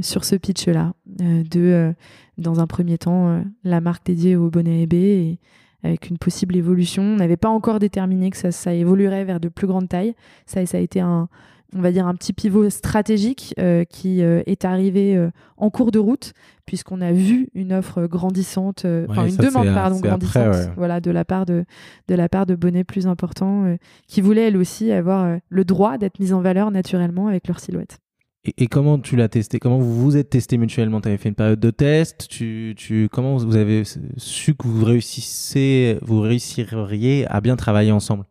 Sur 0.00 0.24
ce 0.24 0.36
pitch-là, 0.36 0.94
de 1.06 1.94
dans 2.38 2.60
un 2.60 2.66
premier 2.66 2.98
temps 2.98 3.28
euh, 3.28 3.40
la 3.62 3.80
marque 3.80 4.06
dédiée 4.06 4.36
au 4.36 4.50
bonnet 4.50 4.82
EB 4.82 4.94
et 4.94 5.38
avec 5.82 6.08
une 6.08 6.18
possible 6.18 6.56
évolution. 6.56 7.02
On 7.02 7.16
n'avait 7.16 7.36
pas 7.36 7.50
encore 7.50 7.78
déterminé 7.78 8.30
que 8.30 8.36
ça, 8.36 8.52
ça, 8.52 8.72
évoluerait 8.72 9.24
vers 9.24 9.38
de 9.38 9.48
plus 9.48 9.66
grandes 9.66 9.88
tailles. 9.88 10.14
Ça, 10.46 10.64
ça 10.64 10.78
a 10.78 10.80
été 10.80 11.00
un, 11.00 11.28
on 11.74 11.82
va 11.82 11.92
dire 11.92 12.06
un 12.06 12.14
petit 12.14 12.32
pivot 12.32 12.70
stratégique 12.70 13.54
euh, 13.58 13.84
qui 13.84 14.22
euh, 14.22 14.42
est 14.46 14.64
arrivé 14.64 15.28
en 15.58 15.68
cours 15.68 15.90
de 15.90 15.98
route 15.98 16.32
puisqu'on 16.64 17.02
a 17.02 17.12
vu 17.12 17.48
une 17.54 17.74
offre 17.74 18.06
grandissante, 18.06 18.86
enfin 19.08 19.26
une 19.26 19.36
demande 19.36 19.74
pardon 19.74 20.00
grandissante, 20.00 20.70
voilà 20.76 21.00
de 21.00 21.10
la 21.10 21.26
part 21.26 21.44
de 21.44 21.66
de 22.08 22.14
la 22.14 22.30
part 22.30 22.46
de 22.46 22.54
bonnets 22.54 22.84
plus 22.84 23.06
importants 23.06 23.76
qui 24.08 24.22
voulaient 24.22 24.48
elles 24.48 24.56
aussi 24.56 24.90
avoir 24.90 25.36
le 25.50 25.64
droit 25.66 25.98
d'être 25.98 26.18
mises 26.18 26.32
en 26.32 26.40
valeur 26.40 26.70
naturellement 26.70 27.28
avec 27.28 27.46
leur 27.46 27.60
silhouette. 27.60 27.98
Et, 28.46 28.66
comment 28.66 28.98
tu 28.98 29.16
l'as 29.16 29.28
testé? 29.28 29.58
Comment 29.58 29.78
vous 29.78 30.02
vous 30.02 30.16
êtes 30.18 30.28
testé 30.28 30.58
mutuellement? 30.58 31.00
Tu 31.00 31.08
avais 31.08 31.16
fait 31.16 31.30
une 31.30 31.34
période 31.34 31.60
de 31.60 31.70
test 31.70 32.28
tu, 32.28 32.74
tu, 32.76 33.08
Comment 33.10 33.38
vous 33.38 33.56
avez 33.56 33.84
su 34.18 34.54
que 34.54 34.68
vous 34.68 34.84
réussissez, 34.84 35.98
vous 36.02 36.20
réussiriez 36.20 37.26
à 37.26 37.40
bien 37.40 37.56
travailler 37.56 37.92
ensemble? 37.92 38.24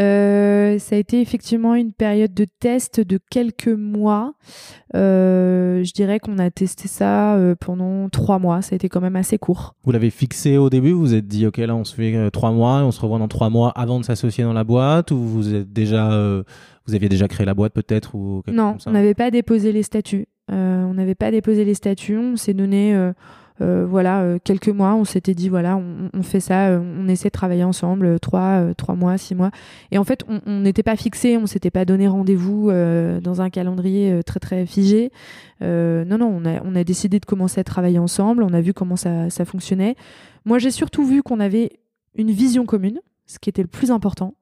Euh, 0.00 0.78
ça 0.78 0.96
a 0.96 0.98
été 0.98 1.20
effectivement 1.20 1.74
une 1.74 1.92
période 1.92 2.34
de 2.34 2.46
test 2.58 3.00
de 3.00 3.18
quelques 3.30 3.68
mois. 3.68 4.34
Euh, 4.96 5.84
je 5.84 5.92
dirais 5.92 6.18
qu'on 6.18 6.38
a 6.38 6.50
testé 6.50 6.88
ça 6.88 7.36
euh, 7.36 7.54
pendant 7.54 8.08
trois 8.08 8.38
mois. 8.38 8.60
Ça 8.62 8.74
a 8.74 8.76
été 8.76 8.88
quand 8.88 9.00
même 9.00 9.16
assez 9.16 9.38
court. 9.38 9.76
Vous 9.84 9.92
l'avez 9.92 10.10
fixé 10.10 10.56
au 10.56 10.68
début 10.68 10.92
Vous 10.92 11.00
vous 11.00 11.14
êtes 11.14 11.28
dit, 11.28 11.46
OK, 11.46 11.58
là, 11.58 11.76
on 11.76 11.84
se 11.84 11.94
fait 11.94 12.30
trois 12.30 12.50
mois, 12.50 12.82
on 12.82 12.90
se 12.90 13.00
revoit 13.00 13.18
dans 13.18 13.28
trois 13.28 13.50
mois 13.50 13.70
avant 13.70 14.00
de 14.00 14.04
s'associer 14.04 14.42
dans 14.42 14.52
la 14.52 14.64
boîte 14.64 15.10
Ou 15.12 15.18
vous 15.18 15.54
êtes 15.54 15.72
déjà, 15.72 16.08
vous 16.86 16.94
aviez 16.94 17.08
déjà 17.08 17.28
créé 17.28 17.46
la 17.46 17.54
boîte 17.54 17.72
peut-être 17.72 18.14
ou 18.14 18.42
Non, 18.48 18.76
on 18.86 18.90
n'avait 18.90 19.14
pas 19.14 19.30
déposé 19.30 19.72
les 19.72 19.84
statuts. 19.84 20.26
on 20.48 20.94
n'avait 20.94 21.14
pas 21.14 21.30
déposé 21.30 21.64
les 21.64 21.74
statuts. 21.74 22.18
On 22.18 22.36
s'est 22.36 22.54
donné 22.54 23.12
voilà, 23.60 24.22
euh, 24.22 24.38
quelques 24.42 24.68
mois, 24.68 24.94
on 24.94 25.04
s'était 25.04 25.34
dit, 25.34 25.48
voilà, 25.48 25.76
on, 25.76 26.22
fait 26.22 26.40
ça, 26.40 26.70
euh, 26.70 26.80
on 26.80 27.08
essaie 27.08 27.28
de 27.28 27.32
travailler 27.32 27.62
ensemble, 27.64 28.18
trois, 28.18 28.74
trois 28.76 28.96
mois, 28.96 29.16
six 29.16 29.34
mois. 29.34 29.50
Et 29.92 29.98
en 29.98 30.04
fait, 30.04 30.24
on 30.46 30.60
n'était 30.60 30.82
pas 30.82 30.96
fixé, 30.96 31.36
on 31.36 31.46
s'était 31.46 31.70
pas 31.70 31.84
donné 31.84 32.08
rendez-vous 32.08 32.70
dans 32.70 33.40
un 33.40 33.50
calendrier 33.50 34.20
très, 34.24 34.40
très 34.40 34.66
figé. 34.66 35.12
non, 35.60 36.18
non, 36.18 36.26
on 36.26 36.44
a, 36.44 36.62
on 36.64 36.74
a 36.74 36.84
décidé 36.84 37.20
de 37.20 37.26
commencer 37.26 37.60
à 37.60 37.64
travailler 37.64 37.98
ensemble, 37.98 38.42
on 38.42 38.52
a 38.52 38.60
vu 38.60 38.72
comment 38.72 38.96
ça, 38.96 39.30
ça 39.30 39.44
fonctionnait. 39.44 39.96
Moi, 40.44 40.58
j'ai 40.58 40.70
surtout 40.70 41.04
vu 41.04 41.22
qu'on 41.22 41.40
avait 41.40 41.78
une 42.16 42.30
vision 42.30 42.66
commune, 42.66 43.00
ce 43.26 43.38
qui 43.38 43.48
était 43.48 43.62
le 43.62 43.68
plus 43.68 43.90
important, 43.90 44.34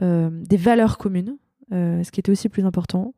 des 0.00 0.56
valeurs 0.56 0.98
communes, 0.98 1.36
ce 1.70 2.10
qui 2.10 2.20
était 2.20 2.32
aussi 2.32 2.48
le 2.48 2.52
plus 2.52 2.66
important. 2.66 3.14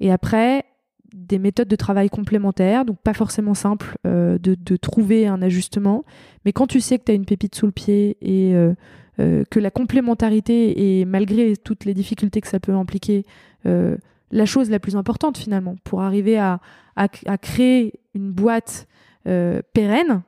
Et 0.00 0.10
après, 0.10 0.64
des 1.14 1.38
méthodes 1.38 1.68
de 1.68 1.76
travail 1.76 2.10
complémentaires, 2.10 2.84
donc 2.84 2.98
pas 2.98 3.14
forcément 3.14 3.54
simple 3.54 3.96
euh, 4.06 4.36
de, 4.38 4.76
trouver 4.76 5.26
un 5.26 5.40
ajustement, 5.40 6.04
mais 6.44 6.52
quand 6.52 6.66
tu 6.66 6.80
sais 6.80 6.98
que 6.98 7.04
tu 7.04 7.12
as 7.12 7.14
une 7.14 7.24
pépite 7.24 7.54
sous 7.54 7.66
le 7.66 7.72
pied 7.72 8.16
et 8.20 8.54
euh, 8.54 8.74
euh, 9.20 9.44
que 9.48 9.60
la 9.60 9.70
complémentarité 9.70 10.98
et 10.98 11.04
malgré 11.04 11.56
toutes 11.56 11.84
les 11.84 11.94
difficultés 11.94 12.40
que 12.40 12.48
ça 12.48 12.60
peut 12.60 12.74
impliquer, 12.74 13.24
la 14.30 14.44
chose 14.44 14.68
la 14.68 14.78
plus 14.78 14.94
importante 14.94 15.38
finalement 15.38 15.76
pour 15.84 16.02
arriver 16.02 16.36
à, 16.36 16.58
créer 17.40 17.94
une 18.14 18.30
boîte 18.30 18.86
pérenne, 19.24 20.22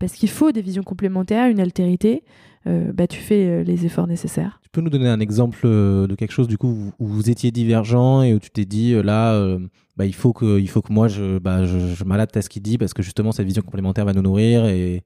parce 0.00 0.14
qu'il 0.14 0.30
faut 0.30 0.50
des 0.50 0.62
visions 0.62 0.82
complémentaires, 0.82 1.46
une 1.46 1.60
altérité, 1.60 2.24
bah, 2.66 3.06
tu 3.06 3.20
fais 3.20 3.64
les 3.64 3.86
efforts 3.86 4.06
nécessaires 4.06 4.60
peux 4.74 4.80
nous 4.80 4.90
donner 4.90 5.08
un 5.08 5.20
exemple 5.20 5.60
euh, 5.64 6.06
de 6.06 6.14
quelque 6.14 6.32
chose 6.32 6.48
du 6.48 6.58
coup 6.58 6.92
où 6.98 7.06
vous 7.06 7.30
étiez 7.30 7.50
divergent 7.50 8.22
et 8.22 8.34
où 8.34 8.38
tu 8.40 8.50
t'es 8.50 8.64
dit 8.64 8.92
euh, 8.92 9.02
là 9.02 9.32
euh, 9.32 9.58
bah, 9.96 10.04
il 10.04 10.14
faut 10.14 10.32
que 10.32 10.58
il 10.58 10.68
faut 10.68 10.82
que 10.82 10.92
moi 10.92 11.08
je 11.08 11.38
bah, 11.38 11.64
je, 11.64 12.04
m'adapte 12.04 12.36
à 12.36 12.42
ce 12.42 12.48
qu'il 12.48 12.62
dit 12.62 12.76
parce 12.76 12.92
que 12.92 13.02
justement 13.02 13.32
cette 13.32 13.46
vision 13.46 13.62
complémentaire 13.62 14.04
va 14.04 14.12
nous 14.12 14.22
nourrir 14.22 14.66
et 14.66 15.04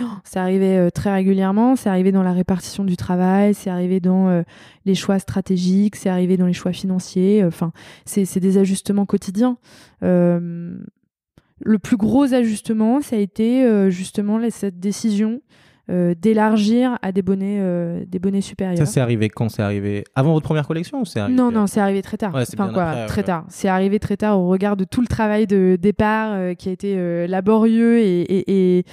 oh, 0.00 0.04
c'est 0.22 0.38
arrivé 0.38 0.88
très 0.94 1.12
régulièrement, 1.12 1.74
c'est 1.74 1.88
arrivé 1.88 2.12
dans 2.12 2.22
la 2.22 2.32
répartition 2.32 2.84
du 2.84 2.96
travail, 2.96 3.54
c'est 3.54 3.70
arrivé 3.70 3.98
dans 3.98 4.44
les 4.86 4.94
choix 4.94 5.18
stratégiques, 5.18 5.96
c'est 5.96 6.08
arrivé 6.08 6.36
dans 6.36 6.46
les 6.46 6.52
choix 6.52 6.72
financiers. 6.72 7.44
Enfin, 7.44 7.72
c'est 8.06 8.38
des 8.38 8.58
ajustements 8.58 9.04
quotidiens. 9.04 9.58
le 10.00 11.78
plus 11.82 11.96
gros 11.96 12.32
ajustement, 12.32 13.00
ça 13.00 13.16
a 13.16 13.18
été 13.18 13.90
justement 13.90 14.38
cette 14.50 14.78
décision 14.78 15.42
euh, 15.90 16.14
d'élargir 16.14 16.96
à 17.02 17.10
des 17.10 17.22
bonnets, 17.22 17.58
euh, 17.60 18.04
des 18.06 18.20
bonnets 18.20 18.40
supérieurs. 18.40 18.78
Ça, 18.78 18.86
c'est 18.86 19.00
arrivé 19.00 19.28
quand? 19.28 19.48
C'est 19.48 19.62
arrivé 19.62 20.04
avant 20.14 20.32
votre 20.32 20.44
première 20.44 20.68
collection 20.68 21.00
ou 21.00 21.04
c'est 21.04 21.18
arrivé 21.18 21.36
Non, 21.36 21.50
non, 21.50 21.66
c'est 21.66 21.80
arrivé 21.80 22.02
très 22.02 22.16
tard. 22.16 22.32
enfin, 22.32 22.72
quoi, 22.72 23.06
très 23.08 23.24
tard. 23.24 23.44
C'est 23.48 23.66
arrivé 23.66 23.98
très 23.98 24.16
tard 24.16 24.38
au 24.38 24.46
regard 24.46 24.76
de 24.76 24.84
tout 24.84 25.00
le 25.00 25.08
travail 25.08 25.48
de 25.48 25.76
départ 25.80 26.34
euh, 26.34 26.54
qui 26.54 26.68
a 26.68 26.72
été 26.72 27.26
laborieux 27.26 27.98
et, 27.98 28.20
et, 28.20 28.84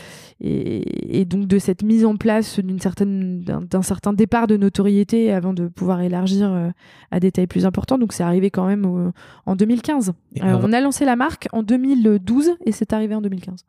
et, 0.41 1.19
et, 1.19 1.25
donc 1.25 1.45
de 1.45 1.59
cette 1.59 1.83
mise 1.83 2.05
en 2.05 2.15
place 2.15 2.59
d'une 2.59 2.79
certaine, 2.79 3.41
d'un 3.43 3.81
certain 3.83 4.11
départ 4.11 4.47
de 4.47 4.57
notoriété 4.57 5.31
avant 5.31 5.53
de 5.53 5.67
pouvoir 5.67 6.01
élargir 6.01 6.71
à 7.11 7.19
des 7.19 7.31
tailles 7.31 7.45
plus 7.45 7.67
importantes. 7.67 7.99
Donc, 7.99 8.13
c'est 8.13 8.23
arrivé 8.23 8.49
quand 8.49 8.65
même 8.65 9.11
en 9.45 9.55
2015. 9.55 10.13
on 10.41 10.73
a 10.73 10.81
lancé 10.81 11.05
la 11.05 11.15
marque 11.15 11.47
en 11.51 11.61
2012 11.61 12.57
et 12.65 12.71
c'est 12.71 12.93
arrivé 12.93 13.13
en 13.13 13.21
2015. 13.21 13.63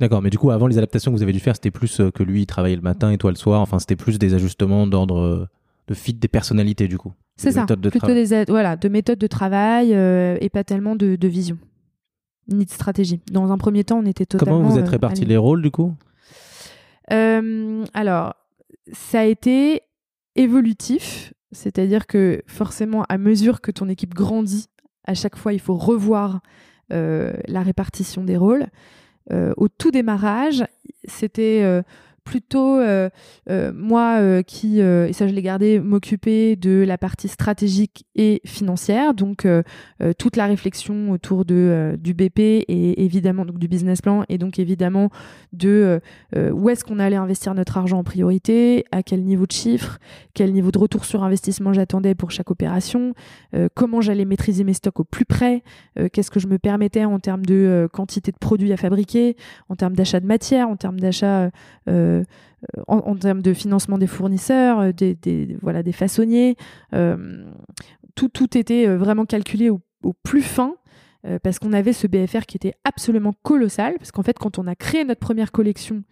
D'accord, 0.00 0.22
mais 0.22 0.30
du 0.30 0.38
coup, 0.38 0.50
avant 0.50 0.66
les 0.66 0.76
adaptations 0.76 1.12
que 1.12 1.16
vous 1.16 1.22
avez 1.22 1.32
dû 1.32 1.40
faire, 1.40 1.54
c'était 1.54 1.70
plus 1.70 2.00
euh, 2.00 2.10
que 2.10 2.22
lui, 2.22 2.42
il 2.42 2.46
travaillait 2.46 2.76
le 2.76 2.82
matin 2.82 3.10
et 3.12 3.18
toi 3.18 3.30
le 3.30 3.36
soir. 3.36 3.60
Enfin, 3.60 3.78
c'était 3.78 3.96
plus 3.96 4.18
des 4.18 4.34
ajustements 4.34 4.86
d'ordre 4.86 5.18
euh, 5.18 5.48
de 5.86 5.94
fit 5.94 6.14
des 6.14 6.28
personnalités, 6.28 6.88
du 6.88 6.98
coup. 6.98 7.12
C'est 7.36 7.52
ça, 7.52 7.64
de 7.64 7.74
plutôt 7.74 7.98
travail. 7.98 8.28
des 8.28 8.44
voilà, 8.48 8.76
de 8.76 8.88
méthodes 8.88 9.18
de 9.18 9.26
travail 9.26 9.94
euh, 9.94 10.36
et 10.40 10.48
pas 10.48 10.64
tellement 10.64 10.96
de, 10.96 11.16
de 11.16 11.28
vision 11.28 11.58
ni 12.48 12.64
de 12.64 12.70
stratégie. 12.70 13.20
Dans 13.32 13.50
un 13.52 13.58
premier 13.58 13.84
temps, 13.84 13.98
on 13.98 14.04
était 14.04 14.26
totalement. 14.26 14.58
Comment 14.58 14.68
vous 14.68 14.78
êtes 14.78 14.88
répartis 14.88 15.24
les 15.24 15.36
rôles 15.36 15.62
du 15.62 15.70
coup? 15.70 15.94
Euh, 17.10 17.84
alors, 17.94 18.34
ça 18.92 19.20
a 19.20 19.24
été 19.24 19.80
évolutif, 20.36 21.32
c'est-à-dire 21.52 22.06
que 22.06 22.42
forcément, 22.46 23.04
à 23.08 23.16
mesure 23.16 23.62
que 23.62 23.70
ton 23.70 23.88
équipe 23.88 24.12
grandit, 24.12 24.66
à 25.06 25.14
chaque 25.14 25.36
fois, 25.36 25.54
il 25.54 25.60
faut 25.60 25.76
revoir 25.76 26.40
la 26.90 27.62
répartition 27.62 28.24
des 28.24 28.36
rôles. 28.36 28.66
Euh, 29.32 29.52
au 29.56 29.68
tout 29.68 29.90
démarrage, 29.90 30.64
c'était 31.04 31.62
euh, 31.62 31.82
plutôt 32.24 32.78
euh, 32.78 33.10
euh, 33.50 33.70
moi 33.74 34.16
euh, 34.18 34.42
qui, 34.42 34.80
et 34.80 35.12
ça 35.12 35.28
je 35.28 35.32
l'ai 35.32 35.42
gardé, 35.42 35.78
m'occuper 35.78 36.56
de 36.56 36.84
la 36.86 36.98
partie 36.98 37.28
stratégique 37.28 38.06
et 38.16 38.40
financière, 38.44 39.14
donc 39.14 39.46
toute 40.18 40.36
la 40.36 40.46
réflexion 40.46 41.10
autour 41.10 41.44
de, 41.44 41.96
du 41.98 42.14
BP 42.14 42.38
et 42.38 43.04
évidemment 43.04 43.44
donc 43.44 43.58
du 43.58 43.68
business 43.68 44.00
plan 44.00 44.24
et 44.28 44.38
donc 44.38 44.58
évidemment 44.58 45.10
de 45.52 46.00
où 46.34 46.70
est-ce 46.70 46.84
qu'on 46.84 46.98
allait 46.98 47.16
investir 47.16 47.54
notre 47.54 47.76
argent 47.76 47.98
en 47.98 48.04
priorité, 48.04 48.84
à 48.90 49.02
quel 49.02 49.22
niveau 49.22 49.46
de 49.46 49.52
chiffre, 49.52 49.98
quel 50.32 50.52
niveau 50.52 50.70
de 50.70 50.78
retour 50.78 51.04
sur 51.04 51.22
investissement 51.22 51.72
j'attendais 51.72 52.14
pour 52.14 52.30
chaque 52.30 52.50
opération, 52.50 53.14
comment 53.74 54.00
j'allais 54.00 54.24
maîtriser 54.24 54.64
mes 54.64 54.74
stocks 54.74 55.00
au 55.00 55.04
plus 55.04 55.24
près, 55.24 55.62
qu'est-ce 56.12 56.30
que 56.30 56.40
je 56.40 56.46
me 56.46 56.58
permettais 56.58 57.04
en 57.04 57.18
termes 57.18 57.44
de 57.44 57.88
quantité 57.92 58.32
de 58.32 58.38
produits 58.38 58.72
à 58.72 58.76
fabriquer, 58.76 59.36
en 59.68 59.76
termes 59.76 59.94
d'achat 59.94 60.20
de 60.20 60.26
matière, 60.26 60.68
en 60.68 60.76
termes 60.76 61.00
d'achat, 61.00 61.50
en, 62.88 62.98
en 62.98 63.16
termes 63.16 63.42
de 63.42 63.52
financement 63.54 63.98
des 63.98 64.06
fournisseurs, 64.06 64.78
euh, 64.80 64.92
des, 64.92 65.56
voilà, 65.62 65.82
des 65.82 65.92
façonniers. 65.92 66.56
euh, 66.94 67.44
tout, 68.14 68.28
tout 68.28 68.56
était 68.56 68.86
euh, 68.86 68.96
vraiment 68.96 69.24
calculé 69.26 69.70
au, 69.70 69.80
plus 70.22 70.42
fin. 70.42 70.74
euh, 71.26 71.38
Parce 71.42 71.58
qu'on 71.58 71.72
avait 71.72 71.92
ce 71.92 72.06
BFR 72.06 72.46
qui 72.46 72.56
était 72.56 72.74
absolument 72.84 73.34
colossal. 73.42 73.94
Parce 73.98 74.12
qu'en 74.12 74.22
fait, 74.22 74.38
quand 74.38 74.58
on 74.58 74.66
a 74.66 74.74
créé 74.74 75.04
notre 75.04 75.20
première 75.20 75.50
collection, 75.50 76.04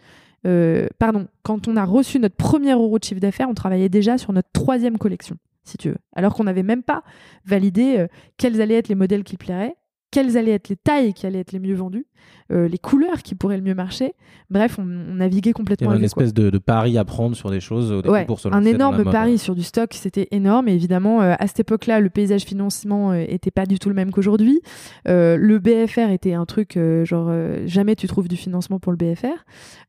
euh, 0.46 0.88
pardon, 0.98 1.28
quand 1.44 1.68
on 1.68 1.76
a 1.76 1.84
reçu 1.84 2.18
notre 2.18 2.34
premier 2.36 2.72
euro 2.72 2.98
de 2.98 3.04
chiffre 3.04 3.20
d'affaires, 3.20 3.48
on 3.48 3.54
travaillait 3.54 3.88
déjà 3.88 4.18
sur 4.18 4.32
notre 4.32 4.50
troisième 4.52 4.98
collection, 4.98 5.36
si 5.62 5.76
tu 5.76 5.90
veux. 5.90 5.98
Alors 6.16 6.34
qu'on 6.34 6.44
n'avait 6.44 6.64
même 6.64 6.82
pas 6.82 7.04
validé 7.44 7.98
euh, 7.98 8.08
quels 8.36 8.60
allaient 8.60 8.78
être 8.78 8.88
les 8.88 8.96
modèles 8.96 9.22
qui 9.22 9.36
plairaient, 9.36 9.76
quelles 10.12 10.36
allaient 10.38 10.52
être 10.52 10.68
les 10.68 10.76
tailles 10.76 11.12
qui 11.14 11.26
allaient 11.26 11.40
être 11.40 11.50
les 11.50 11.58
mieux 11.58 11.74
vendues, 11.74 12.06
euh, 12.52 12.68
les 12.68 12.78
couleurs 12.78 13.22
qui 13.22 13.34
pourraient 13.34 13.56
le 13.56 13.62
mieux 13.62 13.74
marcher. 13.74 14.14
Bref, 14.50 14.78
on, 14.78 14.82
on 14.82 15.14
naviguait 15.14 15.48
Il 15.48 15.50
y 15.50 15.54
complètement 15.54 15.90
avait 15.90 15.98
une 15.98 16.04
espèce 16.04 16.34
de, 16.34 16.50
de 16.50 16.58
pari 16.58 16.98
à 16.98 17.04
prendre 17.04 17.34
sur 17.34 17.50
des 17.50 17.60
choses 17.60 17.90
au 17.90 18.02
début 18.02 18.12
Ouais, 18.12 18.24
pour 18.26 18.38
se 18.38 18.48
un 18.48 18.64
énorme 18.64 19.02
pari 19.04 19.38
sur 19.38 19.54
du 19.54 19.62
stock, 19.62 19.94
c'était 19.94 20.28
énorme. 20.30 20.68
Et 20.68 20.74
évidemment, 20.74 21.22
euh, 21.22 21.34
à 21.38 21.46
cette 21.46 21.60
époque-là, 21.60 21.98
le 22.00 22.10
paysage 22.10 22.42
financement 22.42 23.12
euh, 23.12 23.24
était 23.26 23.50
pas 23.50 23.64
du 23.64 23.78
tout 23.78 23.88
le 23.88 23.94
même 23.94 24.10
qu'aujourd'hui. 24.10 24.60
Euh, 25.08 25.36
le 25.38 25.58
BFR 25.58 26.10
était 26.10 26.34
un 26.34 26.44
truc 26.44 26.76
euh, 26.76 27.04
genre 27.06 27.28
euh, 27.30 27.62
jamais 27.66 27.96
tu 27.96 28.06
trouves 28.06 28.28
du 28.28 28.36
financement 28.36 28.78
pour 28.78 28.92
le 28.92 28.98
BFR. 28.98 29.26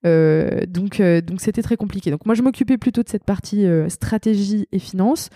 Euh, 0.05 0.61
donc, 0.67 0.99
euh, 1.01 1.19
donc 1.21 1.41
c'était 1.41 1.61
très 1.61 1.75
compliqué. 1.75 2.11
Donc 2.11 2.25
moi, 2.25 2.33
je 2.33 2.41
m'occupais 2.41 2.77
plutôt 2.77 3.03
de 3.03 3.09
cette 3.09 3.25
partie 3.25 3.65
euh, 3.65 3.89
stratégie 3.89 4.67
et 4.71 4.79
finance. 4.79 5.29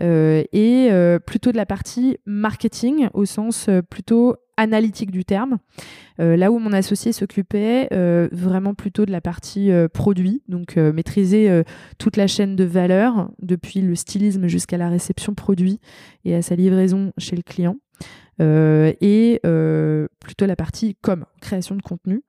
Euh, 0.00 0.44
et 0.52 0.88
euh, 0.90 1.18
plutôt 1.18 1.52
de 1.52 1.56
la 1.56 1.66
partie 1.66 2.18
marketing 2.26 3.08
au 3.14 3.24
sens 3.24 3.68
euh, 3.68 3.82
plutôt 3.82 4.36
analytique 4.56 5.10
du 5.10 5.24
terme. 5.24 5.58
Euh, 6.18 6.36
là 6.36 6.50
où 6.50 6.58
mon 6.58 6.72
associé 6.72 7.12
s'occupait 7.12 7.88
euh, 7.92 8.28
vraiment 8.32 8.74
plutôt 8.74 9.04
de 9.04 9.12
la 9.12 9.20
partie 9.20 9.70
euh, 9.70 9.88
produit, 9.88 10.42
donc 10.48 10.76
maîtriser 10.76 11.62
toute 11.98 12.16
la 12.16 12.26
chaîne 12.26 12.56
de 12.56 12.64
valeur, 12.64 13.30
depuis 13.40 13.80
le 13.80 13.94
stylisme 13.94 14.46
jusqu'à 14.46 14.78
la 14.78 14.88
réception 14.88 15.34
produit 15.34 15.80
et 16.24 16.34
à 16.34 16.42
sa 16.42 16.56
livraison 16.56 17.12
chez 17.18 17.36
le 17.36 17.42
client. 17.42 17.76
Euh, 18.40 18.92
et 19.00 19.40
euh, 19.46 20.08
plutôt 20.20 20.46
la 20.46 20.56
partie 20.56 20.96
com, 21.00 21.24
création 21.40 21.74
de 21.74 21.82
contenu. 21.82 22.22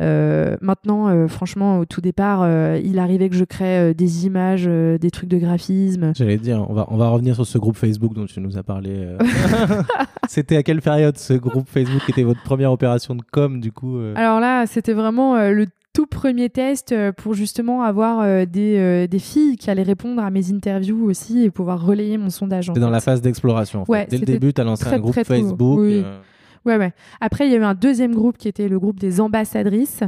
Euh, 0.00 0.56
maintenant, 0.60 1.28
franchement, 1.28 1.78
au 1.78 1.84
tout 1.84 2.00
départ, 2.00 2.48
il 2.78 2.98
arrivait 2.98 3.28
que 3.28 3.36
je 3.36 3.44
crée 3.44 3.94
des 3.94 4.26
images, 4.26 4.66
des 4.66 5.10
trucs 5.10 5.28
de 5.28 5.38
graphisme. 5.38 6.12
J'allais 6.16 6.38
dire, 6.38 6.64
on 6.68 6.74
va, 6.74 6.86
on 6.90 6.96
va 6.96 7.08
revenir 7.08 7.34
sur 7.34 7.46
ce 7.46 7.58
groupe 7.58 7.76
Facebook 7.76 8.14
dont 8.14 8.26
tu 8.26 8.40
nous 8.40 8.56
as 8.56 8.62
parlé. 8.62 9.16
C'était 10.28 10.56
à 10.56 10.62
quelle 10.62 10.82
période 10.82 11.16
ce 11.18 11.34
groupe 11.34 11.68
Facebook 11.68 12.02
qui 12.04 12.12
était 12.12 12.22
votre 12.22 12.42
première 12.42 12.72
opération 12.72 13.14
de 13.14 13.22
com 13.30 13.60
du 13.60 13.72
coup 13.72 13.98
Alors 14.16 14.40
là, 14.40 14.66
c'était 14.66 14.94
vraiment 14.94 15.36
le 15.36 15.66
tout 15.94 16.06
premier 16.06 16.50
test 16.50 16.92
euh, 16.92 17.12
pour 17.12 17.32
justement 17.34 17.82
avoir 17.82 18.20
euh, 18.20 18.44
des, 18.44 18.76
euh, 18.78 19.06
des 19.06 19.18
filles 19.20 19.56
qui 19.56 19.70
allaient 19.70 19.82
répondre 19.84 20.20
à 20.22 20.30
mes 20.30 20.52
interviews 20.52 21.04
aussi 21.08 21.42
et 21.44 21.50
pouvoir 21.50 21.82
relayer 21.86 22.18
mon 22.18 22.28
sondage. 22.30 22.66
C'était 22.66 22.80
dans 22.80 22.88
fait. 22.88 22.92
la 22.92 23.00
phase 23.00 23.22
d'exploration. 23.22 23.82
en 23.82 23.84
fait. 23.86 23.92
Ouais, 23.92 24.06
Dès 24.10 24.18
le 24.18 24.26
début, 24.26 24.52
tu 24.52 24.60
as 24.60 24.64
lancé 24.64 24.84
très, 24.84 24.96
un 24.96 24.98
groupe. 24.98 25.14
Facebook. 25.14 25.78
Oui. 25.80 26.02
euh, 26.04 26.18
Ouais, 26.66 26.76
ouais. 26.78 26.92
Après, 27.20 27.46
il 27.46 27.52
y 27.52 27.54
a 27.54 27.58
eu 27.58 27.62
un 27.64 27.74
deuxième 27.74 28.14
groupe 28.14 28.36
qui 28.38 28.48
était 28.48 28.68
le 28.68 28.78
groupe 28.80 28.98
des 28.98 29.20
ambassadrices. 29.20 30.00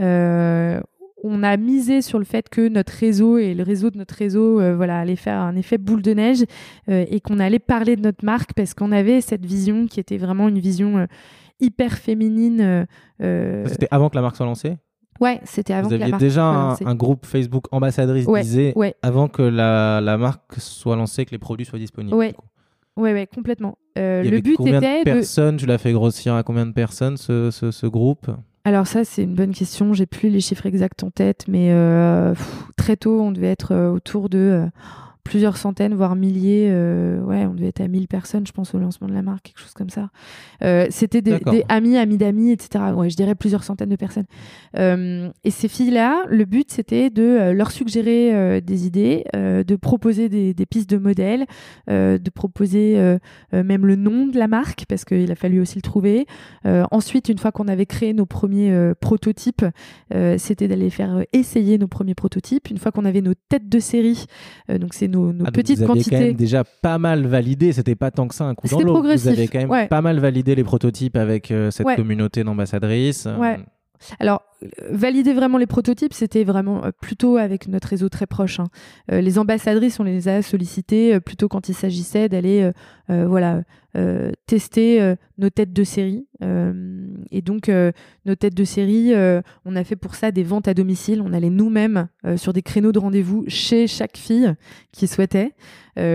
Euh, 0.00 0.80
on 1.24 1.42
a 1.42 1.56
misé 1.56 2.00
sur 2.02 2.18
le 2.18 2.24
fait 2.24 2.48
que 2.48 2.68
notre 2.68 2.92
réseau 2.92 3.38
et 3.38 3.54
le 3.54 3.62
réseau 3.64 3.90
de 3.90 3.98
notre 3.98 4.14
réseau 4.14 4.60
euh, 4.60 4.76
voilà, 4.76 5.00
allait 5.00 5.16
faire 5.16 5.38
un 5.38 5.56
effet 5.56 5.78
boule 5.78 6.02
de 6.02 6.12
neige 6.12 6.44
et 6.88 7.20
qu'on 7.20 7.40
allait 7.40 7.58
parler 7.58 7.96
de 7.96 8.02
notre 8.02 8.24
marque 8.24 8.52
parce 8.54 8.72
qu'on 8.74 8.92
avait 8.92 9.20
cette 9.20 9.44
vision 9.44 9.86
qui 9.86 9.98
était 9.98 10.18
vraiment 10.18 10.48
une 10.48 10.58
vision 10.60 11.06
hyper 11.58 11.92
féminine. 11.98 12.86
euh, 13.22 13.64
C'était 13.66 13.88
avant 13.90 14.08
que 14.10 14.14
la 14.16 14.22
marque 14.22 14.36
soit 14.36 14.46
lancée? 14.46 14.76
Ouais, 15.20 15.40
c'était 15.44 15.74
avant 15.74 15.88
Vous 15.88 15.94
que 15.94 15.98
la 15.98 16.04
aviez 16.04 16.10
marque 16.12 16.22
déjà 16.22 16.44
un, 16.44 16.94
groupe 16.94 17.26
Facebook 17.26 17.66
ambassadrice 17.72 18.26
Ouais, 18.26 18.42
disait 18.42 18.72
ouais. 18.76 18.94
avant 19.02 19.28
que 19.28 19.42
la, 19.42 20.00
la 20.00 20.16
marque 20.16 20.54
soit 20.58 20.96
lancée, 20.96 21.24
que 21.24 21.30
les 21.30 21.38
produits 21.38 21.66
soient 21.66 21.78
disponibles. 21.78 22.16
Ouais. 22.16 22.34
Ouais, 22.96 23.12
ouais, 23.12 23.26
complètement. 23.26 23.76
Euh, 23.98 24.22
le 24.22 24.40
but 24.40 24.56
combien 24.56 24.78
était 24.78 25.04
de 25.04 25.10
de. 25.10 25.14
personnes 25.16 25.56
Tu 25.58 25.66
l'as 25.66 25.76
fait 25.78 25.92
grossir 25.92 26.34
à 26.34 26.42
combien 26.42 26.64
de 26.64 26.72
personnes 26.72 27.18
ce, 27.18 27.50
ce, 27.50 27.70
ce 27.70 27.86
groupe? 27.86 28.30
Alors 28.66 28.86
ça, 28.88 29.04
c'est 29.04 29.22
une 29.22 29.34
bonne 29.34 29.52
question. 29.52 29.92
J'ai 29.92 30.06
plus 30.06 30.28
les 30.28 30.40
chiffres 30.40 30.66
exacts 30.66 31.04
en 31.04 31.10
tête, 31.10 31.44
mais 31.46 31.68
euh, 31.70 32.32
pff, 32.32 32.64
très 32.76 32.96
tôt, 32.96 33.20
on 33.20 33.30
devait 33.30 33.46
être 33.50 33.72
euh, 33.72 33.90
autour 33.90 34.28
de 34.28 34.38
euh, 34.38 34.66
plusieurs 35.26 35.56
centaines, 35.56 35.94
voire 35.94 36.14
milliers. 36.14 36.68
euh, 36.70 37.20
ouais, 37.20 37.46
on 37.46 37.54
devait 37.54 37.68
être 37.68 37.80
à 37.80 37.88
1000 37.88 38.06
personnes, 38.06 38.46
je 38.46 38.52
pense, 38.52 38.74
au 38.74 38.78
lancement 38.78 39.08
de 39.08 39.12
la 39.12 39.22
marque, 39.22 39.46
quelque 39.46 39.60
chose 39.60 39.74
comme 39.74 39.90
ça. 39.90 40.10
Euh, 40.62 40.86
C'était 40.90 41.20
des, 41.20 41.38
amis, 41.68 41.96
amis 41.96 42.16
d'amis, 42.16 42.52
etc. 42.52 42.84
Ouais, 42.94 43.10
je 43.10 43.16
dirais 43.16 43.34
plusieurs 43.34 43.64
centaines 43.64 43.88
de 43.88 43.96
personnes. 43.96 44.26
Euh, 44.78 45.28
et 45.44 45.50
ces 45.50 45.68
filles-là, 45.68 46.24
le 46.28 46.44
but, 46.44 46.70
c'était 46.70 47.10
de 47.10 47.50
leur 47.50 47.72
suggérer 47.72 48.60
des 48.60 48.86
idées, 48.86 49.24
de 49.34 49.76
proposer 49.76 50.28
des, 50.28 50.54
des 50.54 50.66
pistes 50.66 50.88
de 50.88 50.98
modèles, 50.98 51.46
de 51.88 52.30
proposer 52.30 53.18
même 53.52 53.84
le 53.84 53.96
nom 53.96 54.26
de 54.26 54.38
la 54.38 54.46
marque, 54.46 54.84
parce 54.88 55.04
qu'il 55.04 55.30
a 55.30 55.34
fallu 55.34 55.60
aussi 55.60 55.76
le 55.76 55.82
trouver. 55.82 56.26
Ensuite, 56.64 57.28
une 57.28 57.38
fois 57.38 57.50
qu'on 57.52 57.68
avait 57.68 57.86
créé 57.86 58.12
nos 58.12 58.26
premiers 58.26 58.92
prototypes, 59.00 59.64
c'était 60.38 60.68
d'aller 60.68 60.90
faire 60.90 61.24
essayer 61.32 61.78
nos 61.78 61.88
premiers 61.88 62.14
prototypes. 62.14 62.70
Une 62.70 62.78
fois 62.78 62.92
qu'on 62.92 63.04
avait 63.04 63.22
nos 63.22 63.34
têtes 63.34 63.68
de 63.68 63.78
série, 63.80 64.26
donc 64.68 64.94
c'est 64.94 65.08
nos, 65.16 65.32
nos 65.32 65.44
Ah, 65.46 65.50
petites 65.50 65.78
vous 65.78 65.84
aviez 65.84 65.86
quand 66.04 66.10
quantités. 66.10 66.18
même 66.28 66.34
déjà 66.34 66.62
pas 66.82 66.98
mal 66.98 67.26
validé, 67.26 67.72
c'était 67.72 67.94
pas 67.94 68.10
tant 68.10 68.28
que 68.28 68.34
ça 68.34 68.44
un 68.44 68.54
coup 68.54 68.68
dans 68.68 68.80
l'eau. 68.80 69.02
Vous 69.02 69.28
avez 69.28 69.48
quand 69.48 69.58
même 69.58 69.70
ouais. 69.70 69.88
pas 69.88 70.00
mal 70.02 70.18
validé 70.20 70.54
les 70.54 70.64
prototypes 70.64 71.16
avec 71.16 71.50
euh, 71.50 71.70
cette 71.70 71.86
Ouais. 71.86 71.96
communauté 71.96 72.44
d'ambassadrices. 72.44 73.26
euh, 73.26 73.36
Ouais. 73.38 73.58
Alors, 74.18 74.42
valider 74.90 75.32
vraiment 75.32 75.58
les 75.58 75.66
prototypes, 75.66 76.14
c'était 76.14 76.44
vraiment 76.44 76.84
euh, 76.84 76.90
plutôt 77.00 77.36
avec 77.36 77.68
notre 77.68 77.88
réseau 77.88 78.08
très 78.08 78.26
proche. 78.26 78.60
hein. 78.60 78.68
Euh, 79.12 79.20
les 79.20 79.38
ambassadrices, 79.38 80.00
on 80.00 80.04
les 80.04 80.28
a 80.28 80.42
sollicitées 80.42 81.14
euh, 81.14 81.20
plutôt 81.20 81.48
quand 81.48 81.68
il 81.68 81.74
s'agissait 81.74 82.28
d'aller 82.28 82.70
voilà, 83.08 83.62
tester 84.46 85.14
nos 85.38 85.48
têtes 85.48 85.72
de 85.72 85.84
série. 85.84 86.26
Et 87.30 87.40
donc, 87.40 87.70
nos 88.24 88.34
têtes 88.34 88.54
de 88.56 88.64
série, 88.64 89.12
on 89.64 89.76
a 89.76 89.84
fait 89.84 89.94
pour 89.94 90.16
ça 90.16 90.32
des 90.32 90.42
ventes 90.42 90.66
à 90.66 90.74
domicile. 90.74 91.22
On 91.24 91.32
allait 91.32 91.50
nous-mêmes 91.50 92.08
sur 92.36 92.52
des 92.52 92.62
créneaux 92.62 92.90
de 92.90 92.98
rendez-vous 92.98 93.44
chez 93.46 93.86
chaque 93.86 94.16
fille 94.16 94.52
qui 94.90 95.06
souhaitait 95.06 95.52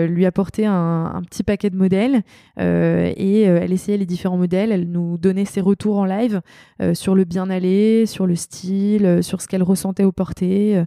lui 0.07 0.25
apporter 0.25 0.65
un, 0.65 1.11
un 1.15 1.21
petit 1.23 1.43
paquet 1.43 1.69
de 1.69 1.75
modèles 1.75 2.21
euh, 2.59 3.11
et 3.17 3.47
euh, 3.49 3.59
elle 3.61 3.71
essayait 3.73 3.97
les 3.97 4.05
différents 4.05 4.37
modèles. 4.37 4.71
Elle 4.71 4.89
nous 4.89 5.17
donnait 5.17 5.45
ses 5.45 5.61
retours 5.61 5.97
en 5.97 6.05
live 6.05 6.41
euh, 6.81 6.93
sur 6.93 7.15
le 7.15 7.23
bien 7.23 7.49
aller, 7.49 8.05
sur 8.05 8.27
le 8.27 8.35
style, 8.35 9.05
euh, 9.05 9.21
sur 9.21 9.41
ce 9.41 9.47
qu'elle 9.47 9.63
ressentait 9.63 10.03
au 10.03 10.11
porté. 10.11 10.77
euh, 10.77 10.85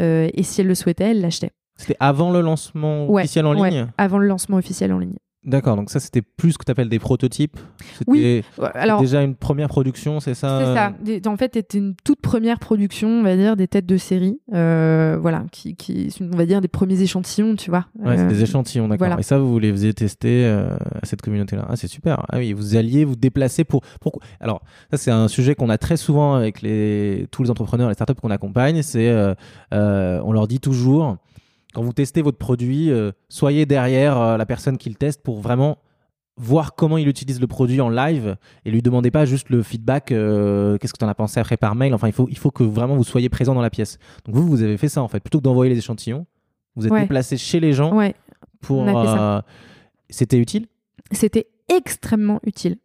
euh, 0.00 0.28
et 0.34 0.42
si 0.42 0.60
elle 0.60 0.66
le 0.68 0.74
souhaitait, 0.74 1.10
elle 1.10 1.20
l'achetait. 1.20 1.50
C'était 1.76 1.96
avant 2.00 2.30
le 2.30 2.40
lancement 2.40 3.06
Ouais, 3.06 3.22
officiel 3.22 3.46
en 3.46 3.58
ouais. 3.58 3.70
ligne? 3.70 3.86
Avant 3.98 4.18
le 4.18 4.26
lancement 4.26 4.56
officiel 4.56 4.92
en 4.92 4.98
ligne. 4.98 5.16
D'accord, 5.46 5.76
donc 5.76 5.90
ça 5.90 6.00
c'était 6.00 6.22
plus 6.22 6.52
ce 6.52 6.58
que 6.58 6.64
tu 6.64 6.72
appelles 6.72 6.88
des 6.88 6.98
prototypes. 6.98 7.56
C'était 7.98 8.10
Oui, 8.10 8.42
Alors, 8.74 9.00
déjà 9.00 9.22
une 9.22 9.36
première 9.36 9.68
production, 9.68 10.18
c'est 10.18 10.34
ça? 10.34 10.58
C'est 10.60 11.20
ça. 11.22 11.30
En 11.30 11.36
fait, 11.36 11.52
c'était 11.54 11.78
une 11.78 11.94
toute 12.04 12.20
première 12.20 12.58
production, 12.58 13.08
on 13.08 13.22
va 13.22 13.36
dire, 13.36 13.56
des 13.56 13.68
têtes 13.68 13.86
de 13.86 13.96
série. 13.96 14.40
euh, 14.52 15.16
voilà, 15.20 15.44
qui, 15.52 15.76
qui, 15.76 16.12
on 16.20 16.36
va 16.36 16.46
dire, 16.46 16.60
des 16.60 16.68
premiers 16.68 17.00
échantillons, 17.00 17.54
tu 17.54 17.70
vois. 17.70 17.86
Ouais, 17.98 18.16
c'est 18.16 18.24
Euh, 18.24 18.28
des 18.28 18.42
échantillons, 18.42 18.88
d'accord. 18.88 19.06
voilà. 19.06 19.20
Et 19.20 19.22
ça, 19.22 19.38
vous 19.38 19.58
les 19.58 19.70
faisiez 19.70 19.94
tester 19.94 20.44
euh, 20.44 20.68
à 21.00 21.06
cette 21.06 21.22
communauté-là. 21.22 21.64
Ah, 21.68 21.76
c'est 21.76 21.86
super. 21.88 22.24
Ah 22.28 22.38
oui, 22.38 22.52
vous 22.52 22.74
alliez 22.76 23.04
vous 23.04 23.16
déplacer 23.16 23.62
pour. 23.64 23.82
Pourquoi 24.00 24.22
Alors, 24.40 24.62
ça, 24.90 24.96
c'est 24.96 25.10
un 25.12 25.28
sujet 25.28 25.54
qu'on 25.54 25.70
a 25.70 25.78
très 25.78 25.96
souvent 25.96 26.34
avec 26.34 26.60
les... 26.62 27.26
tous 27.30 27.44
les 27.44 27.50
entrepreneurs, 27.50 27.88
les 27.88 27.94
startups 27.94 28.14
qu'on 28.20 28.30
accompagne. 28.30 28.82
C'est, 28.82 29.08
euh, 29.10 29.34
euh, 29.72 30.20
on 30.24 30.32
leur 30.32 30.48
dit 30.48 30.58
toujours, 30.60 31.16
quand 31.76 31.82
vous 31.82 31.92
testez 31.92 32.22
votre 32.22 32.38
produit, 32.38 32.90
euh, 32.90 33.12
soyez 33.28 33.66
derrière 33.66 34.18
euh, 34.18 34.36
la 34.38 34.46
personne 34.46 34.78
qui 34.78 34.88
le 34.88 34.94
teste 34.94 35.22
pour 35.22 35.42
vraiment 35.42 35.76
voir 36.38 36.74
comment 36.74 36.96
il 36.96 37.06
utilise 37.06 37.38
le 37.38 37.46
produit 37.46 37.82
en 37.82 37.90
live 37.90 38.38
et 38.64 38.70
lui 38.70 38.80
demandez 38.80 39.10
pas 39.10 39.26
juste 39.26 39.50
le 39.50 39.62
feedback 39.62 40.10
euh, 40.10 40.78
qu'est-ce 40.78 40.94
que 40.94 40.98
tu 40.98 41.04
en 41.04 41.08
as 41.08 41.14
pensé 41.14 41.38
après 41.38 41.58
par 41.58 41.74
mail 41.74 41.92
enfin 41.92 42.08
il 42.08 42.14
faut 42.14 42.28
il 42.30 42.38
faut 42.38 42.50
que 42.50 42.62
vraiment 42.62 42.96
vous 42.96 43.04
soyez 43.04 43.28
présent 43.28 43.54
dans 43.54 43.60
la 43.60 43.68
pièce 43.68 43.98
donc 44.24 44.34
vous 44.34 44.46
vous 44.46 44.62
avez 44.62 44.78
fait 44.78 44.88
ça 44.88 45.02
en 45.02 45.08
fait 45.08 45.20
plutôt 45.20 45.38
que 45.38 45.44
d'envoyer 45.44 45.70
les 45.70 45.78
échantillons 45.78 46.24
vous 46.76 46.86
êtes 46.86 46.92
Ouais. 46.92 47.02
déplacé 47.02 47.36
chez 47.36 47.60
les 47.60 47.74
gens 47.74 47.94
Ouais, 47.94 48.14
pour 48.62 48.86
c'était 50.08 50.38
utile? 50.38 50.68
C'était 51.12 51.46
extrêmement 51.68 52.40
utile. 52.44 52.78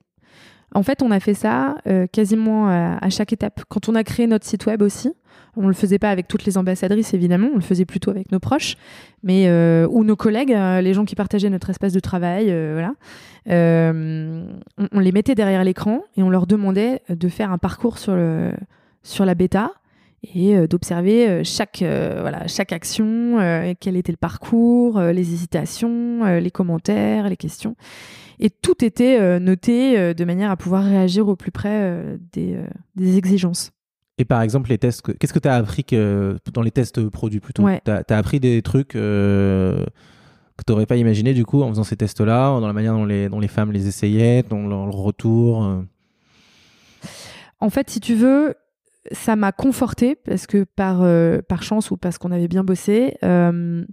En 0.73 0.83
fait, 0.83 1.01
on 1.01 1.11
a 1.11 1.19
fait 1.19 1.33
ça 1.33 1.75
quasiment 2.11 2.67
à 2.69 3.09
chaque 3.09 3.31
étape. 3.33 3.63
Quand 3.67 3.89
on 3.89 3.95
a 3.95 4.03
créé 4.03 4.27
notre 4.27 4.45
site 4.45 4.65
web 4.65 4.81
aussi, 4.81 5.13
on 5.57 5.67
le 5.67 5.73
faisait 5.73 5.99
pas 5.99 6.09
avec 6.09 6.27
toutes 6.27 6.45
les 6.45 6.57
ambassadrices 6.57 7.13
évidemment, 7.13 7.49
on 7.51 7.55
le 7.55 7.61
faisait 7.61 7.85
plutôt 7.85 8.11
avec 8.11 8.31
nos 8.31 8.39
proches, 8.39 8.75
mais 9.23 9.47
euh, 9.47 9.87
ou 9.89 10.03
nos 10.03 10.15
collègues, 10.15 10.53
euh, 10.53 10.81
les 10.81 10.93
gens 10.93 11.05
qui 11.05 11.15
partageaient 11.15 11.49
notre 11.49 11.69
espace 11.69 11.93
de 11.93 11.99
travail, 11.99 12.47
euh, 12.49 12.89
on, 13.47 14.99
les 14.99 15.11
mettait 15.11 15.35
derrière 15.35 15.63
l'écran 15.63 16.01
et 16.15 16.23
on 16.23 16.29
leur 16.29 16.47
demandait 16.47 17.01
de 17.09 17.27
faire 17.27 17.51
un 17.51 17.57
parcours 17.57 17.97
sur 17.97 19.25
la 19.25 19.35
bêta 19.35 19.71
et 20.35 20.67
d'observer 20.67 21.43
chaque 21.43 21.81
action, 22.71 23.75
quel 23.79 23.97
était 23.97 24.11
le 24.11 24.17
parcours, 24.17 24.99
les 24.99 25.33
hésitations, 25.33 26.23
les 26.39 26.51
commentaires, 26.51 27.27
les 27.27 27.37
questions. 27.37 27.75
Et 28.39 28.51
tout 28.51 28.85
était 28.85 29.39
noté 29.39 30.13
de 30.13 30.25
manière 30.25 30.51
à 30.51 30.57
pouvoir 30.57 30.83
réagir 30.83 31.27
au 31.27 31.35
plus 31.35 31.51
près 31.51 32.19
des 32.31 33.17
exigences. 33.17 33.71
Et 34.21 34.25
par 34.25 34.41
exemple 34.41 34.69
les 34.69 34.77
tests 34.77 35.01
que- 35.01 35.11
qu'est-ce 35.11 35.33
que 35.33 35.39
tu 35.39 35.47
as 35.47 35.55
appris 35.55 35.83
que, 35.83 36.37
dans 36.53 36.61
les 36.61 36.69
tests 36.71 37.09
produits 37.09 37.39
plutôt? 37.39 37.63
Ouais. 37.63 37.81
tu 37.83 37.91
as, 37.91 38.17
appris 38.17 38.39
des 38.39 38.61
trucs 38.61 38.95
euh, 38.95 39.83
que 40.57 40.63
tu 40.65 40.71
n'aurais 40.71 40.85
pas 40.85 40.95
imaginé 40.95 41.33
du 41.33 41.43
coup 41.43 41.63
en 41.63 41.69
faisant 41.69 41.83
ces 41.83 41.97
tests 41.97 42.21
là 42.21 42.59
dans 42.59 42.67
la 42.67 42.73
manière 42.73 42.93
dont 42.93 43.05
les, 43.05 43.29
dont 43.29 43.39
les 43.39 43.47
femmes 43.47 43.71
les 43.71 43.87
essayaient 43.87 44.43
dans 44.43 44.67
leur, 44.67 44.91
retour 44.91 45.65
euh? 45.65 45.81
En 47.59 47.69
fait, 47.69 47.89
si 47.89 47.99
tu 47.99 48.15
veux, 48.15 48.55
ça 49.11 49.35
m'a 49.35 49.51
conforté 49.51 50.15
parce 50.15 50.47
que 50.47 50.63
par, 50.63 51.01
euh, 51.01 51.41
par 51.47 51.63
chance 51.63 51.91
ou 51.91 51.97
parce 51.97 52.17
qu'on 52.17 52.31
avait 52.31 52.47
bien 52.47 52.63
bossé, 52.63 53.17
il 53.21 53.87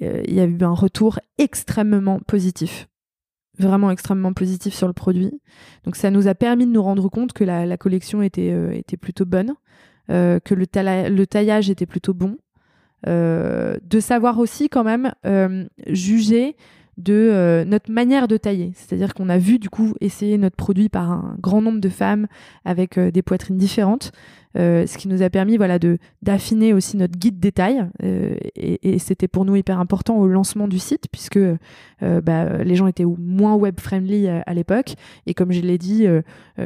y 0.00 0.40
a 0.40 0.44
eu 0.44 0.58
un 0.60 0.74
retour 0.74 1.18
extrêmement 1.38 2.18
positif. 2.20 2.88
Vraiment 3.58 3.90
extrêmement 3.90 4.32
positif 4.32 4.72
sur 4.72 4.86
le 4.86 4.92
produit. 4.92 5.32
Donc 5.84 5.96
ça 5.96 6.10
nous 6.10 6.28
a 6.28 6.34
permis 6.34 6.66
de 6.66 6.70
nous 6.70 6.82
rendre 6.82 7.08
compte 7.08 7.32
que 7.32 7.44
la, 7.44 7.76
collection 7.76 8.22
était, 8.22 8.52
euh, 8.52 8.70
était 8.72 8.96
plutôt 8.96 9.24
bonne, 9.24 9.54
euh, 10.10 10.38
que 10.38 10.54
le, 10.54 10.66
tala- 10.66 11.08
le 11.08 11.26
taillage 11.26 11.68
était 11.68 11.86
plutôt 11.86 12.14
bon. 12.14 12.36
Euh, 13.06 13.76
de 13.88 14.00
savoir 14.00 14.38
aussi 14.40 14.68
quand 14.68 14.82
même 14.82 15.12
juger 15.86 16.56
de 16.96 17.62
notre 17.64 17.92
manière 17.92 18.26
de 18.26 18.36
tailler. 18.36 18.72
C'est-à-dire 18.74 19.14
qu'on 19.14 19.28
a 19.28 19.38
vu 19.38 19.60
du 19.60 19.70
coup 19.70 19.94
essayer 20.00 20.36
notre 20.36 20.56
produit 20.56 20.88
par 20.88 21.10
un 21.10 21.36
grand 21.40 21.62
nombre 21.62 21.80
de 21.80 21.88
femmes 21.88 22.26
avec 22.64 22.98
des 22.98 23.22
poitrines 23.22 23.56
différentes, 23.56 24.10
euh, 24.58 24.86
ce 24.86 24.98
qui 24.98 25.08
nous 25.08 25.22
a 25.22 25.30
permis 25.30 25.56
voilà 25.56 25.78
de 25.78 25.98
d'affiner 26.22 26.72
aussi 26.72 26.96
notre 26.96 27.16
guide 27.16 27.38
détail 27.38 27.88
euh, 28.02 28.34
et, 28.56 28.98
c'était 28.98 29.28
pour 29.28 29.44
nous 29.44 29.54
hyper 29.54 29.78
important 29.78 30.16
au 30.18 30.26
lancement 30.26 30.66
du 30.66 30.78
site 30.80 31.04
puisque 31.12 31.36
euh, 31.36 31.56
bah, 32.00 32.64
les 32.64 32.74
gens 32.74 32.88
étaient 32.88 33.04
moins 33.04 33.54
web 33.54 33.78
friendly 33.78 34.28
à, 34.28 34.54
l'époque. 34.54 34.94
Et 35.26 35.34
comme 35.34 35.52
je 35.52 35.60
l'ai 35.60 35.78
dit 35.78 36.06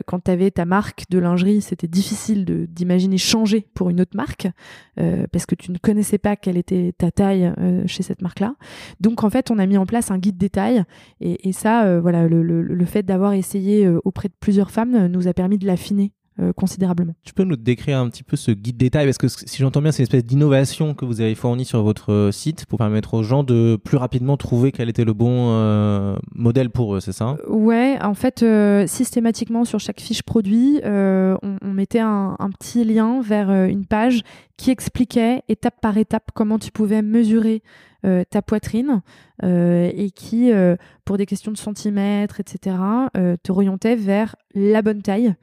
quand 0.06 0.20
tu 0.20 0.30
avais 0.30 0.50
ta 0.50 0.64
marque 0.64 1.04
de 1.10 1.18
lingerie 1.18 1.60
c'était 1.60 1.88
difficile 1.88 2.44
d'imaginer 2.68 3.18
changer 3.18 3.66
pour 3.74 3.90
une 3.90 4.00
autre 4.00 4.16
marque 4.16 4.48
parce 4.96 5.46
que 5.46 5.54
tu 5.54 5.70
ne 5.70 5.78
connaissais 5.78 6.18
pas 6.18 6.36
quelle 6.36 6.56
était 6.56 6.94
ta 6.96 7.10
taille 7.10 7.52
chez 7.86 8.02
cette 8.02 8.22
marque 8.22 8.40
là 8.40 8.54
donc 9.00 9.24
en 9.24 9.30
fait 9.30 9.50
on 9.50 9.58
a 9.58 9.66
mis 9.66 9.76
en 9.76 9.86
place 9.86 10.10
un 10.10 10.18
guide 10.18 10.38
détail 10.38 10.84
et, 11.20 11.52
ça 11.52 12.00
voilà 12.00 12.26
le, 12.26 12.42
le, 12.42 12.84
fait 12.84 13.02
d'avoir 13.02 13.34
essayé 13.34 13.88
auprès 14.04 14.28
de 14.28 14.34
plusieurs 14.40 14.70
femmes 14.70 15.06
nous 15.06 15.28
a 15.28 15.34
permis 15.34 15.58
de 15.58 15.66
l'affiner 15.66 16.12
euh, 16.40 16.52
considérablement. 16.52 17.14
Tu 17.24 17.34
peux 17.34 17.44
nous 17.44 17.56
décrire 17.56 17.98
un 17.98 18.08
petit 18.08 18.22
peu 18.22 18.36
ce 18.36 18.50
guide 18.50 18.76
détail 18.76 19.06
parce 19.06 19.18
que 19.18 19.28
si 19.28 19.58
j'entends 19.58 19.82
bien, 19.82 19.92
c'est 19.92 20.02
une 20.02 20.04
espèce 20.04 20.24
d'innovation 20.24 20.94
que 20.94 21.04
vous 21.04 21.20
avez 21.20 21.34
fournie 21.34 21.64
sur 21.64 21.82
votre 21.82 22.12
euh, 22.12 22.32
site 22.32 22.66
pour 22.66 22.78
permettre 22.78 23.14
aux 23.14 23.22
gens 23.22 23.44
de 23.44 23.78
plus 23.82 23.96
rapidement 23.96 24.36
trouver 24.36 24.72
quel 24.72 24.88
était 24.88 25.04
le 25.04 25.12
bon 25.12 25.50
euh, 25.50 26.16
modèle 26.34 26.70
pour 26.70 26.94
eux, 26.94 27.00
c'est 27.00 27.12
ça? 27.12 27.36
Ouais, 27.48 27.98
en 28.02 28.14
fait, 28.14 28.42
euh, 28.42 28.86
systématiquement 28.86 29.64
sur 29.64 29.78
chaque 29.78 30.00
fiche 30.00 30.22
produit, 30.22 30.80
on, 30.84 31.56
on 31.60 31.72
mettait 31.72 32.00
un, 32.00 32.36
un 32.38 32.50
petit 32.50 32.84
lien 32.84 33.20
vers 33.20 33.50
une 33.66 33.84
page 33.84 34.22
qui 34.56 34.70
expliquait 34.70 35.42
étape 35.48 35.80
par 35.80 35.98
étape 35.98 36.30
comment 36.34 36.58
tu 36.58 36.70
pouvais 36.70 37.02
mesurer 37.02 37.62
euh, 38.04 38.24
ta 38.28 38.42
poitrine 38.42 39.00
euh, 39.44 39.88
et 39.94 40.10
qui, 40.10 40.50
euh, 40.50 40.74
pour 41.04 41.18
des 41.18 41.24
questions 41.24 41.52
de 41.52 41.56
centimètres, 41.56 42.40
etc., 42.40 42.74
te 43.14 43.52
orientait 43.52 43.94
vers 43.94 44.34
la 44.54 44.82
bonne 44.82 45.02
taille. 45.02 45.34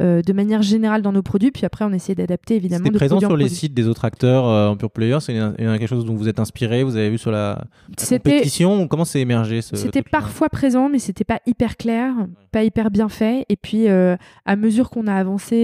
Euh, 0.00 0.22
de 0.22 0.32
manière 0.32 0.62
générale 0.62 1.02
dans 1.02 1.12
nos 1.12 1.22
produits, 1.22 1.50
puis 1.50 1.64
après 1.64 1.84
on 1.84 1.92
essayait 1.92 2.14
d'adapter 2.14 2.56
évidemment. 2.56 2.84
C'était 2.86 2.98
présent 2.98 3.20
sur 3.20 3.36
les 3.36 3.48
sites 3.48 3.74
des 3.74 3.88
autres 3.88 4.04
acteurs 4.04 4.46
euh, 4.46 4.68
en 4.68 4.76
pure 4.76 4.90
player 4.90 5.18
C'est 5.20 5.34
quelque 5.34 5.86
chose 5.86 6.04
dont 6.04 6.14
vous 6.14 6.28
êtes 6.28 6.38
inspiré 6.40 6.82
Vous 6.82 6.96
avez 6.96 7.10
vu 7.10 7.18
sur 7.18 7.30
la, 7.30 7.38
la 7.38 7.94
C'était 7.96 8.30
compétition 8.30 8.88
Comment 8.88 9.04
c'est 9.04 9.20
émergé 9.20 9.60
C'était 9.62 10.02
parfois 10.02 10.48
présent, 10.48 10.88
mais 10.88 10.98
c'était 10.98 11.24
pas 11.24 11.40
hyper 11.46 11.76
clair, 11.76 12.14
pas 12.52 12.64
hyper 12.64 12.90
bien 12.90 13.08
fait. 13.08 13.44
Et 13.48 13.56
puis, 13.56 13.88
euh, 13.88 14.16
à 14.46 14.56
mesure 14.56 14.90
qu'on 14.90 15.06
a 15.06 15.14
avancé 15.14 15.56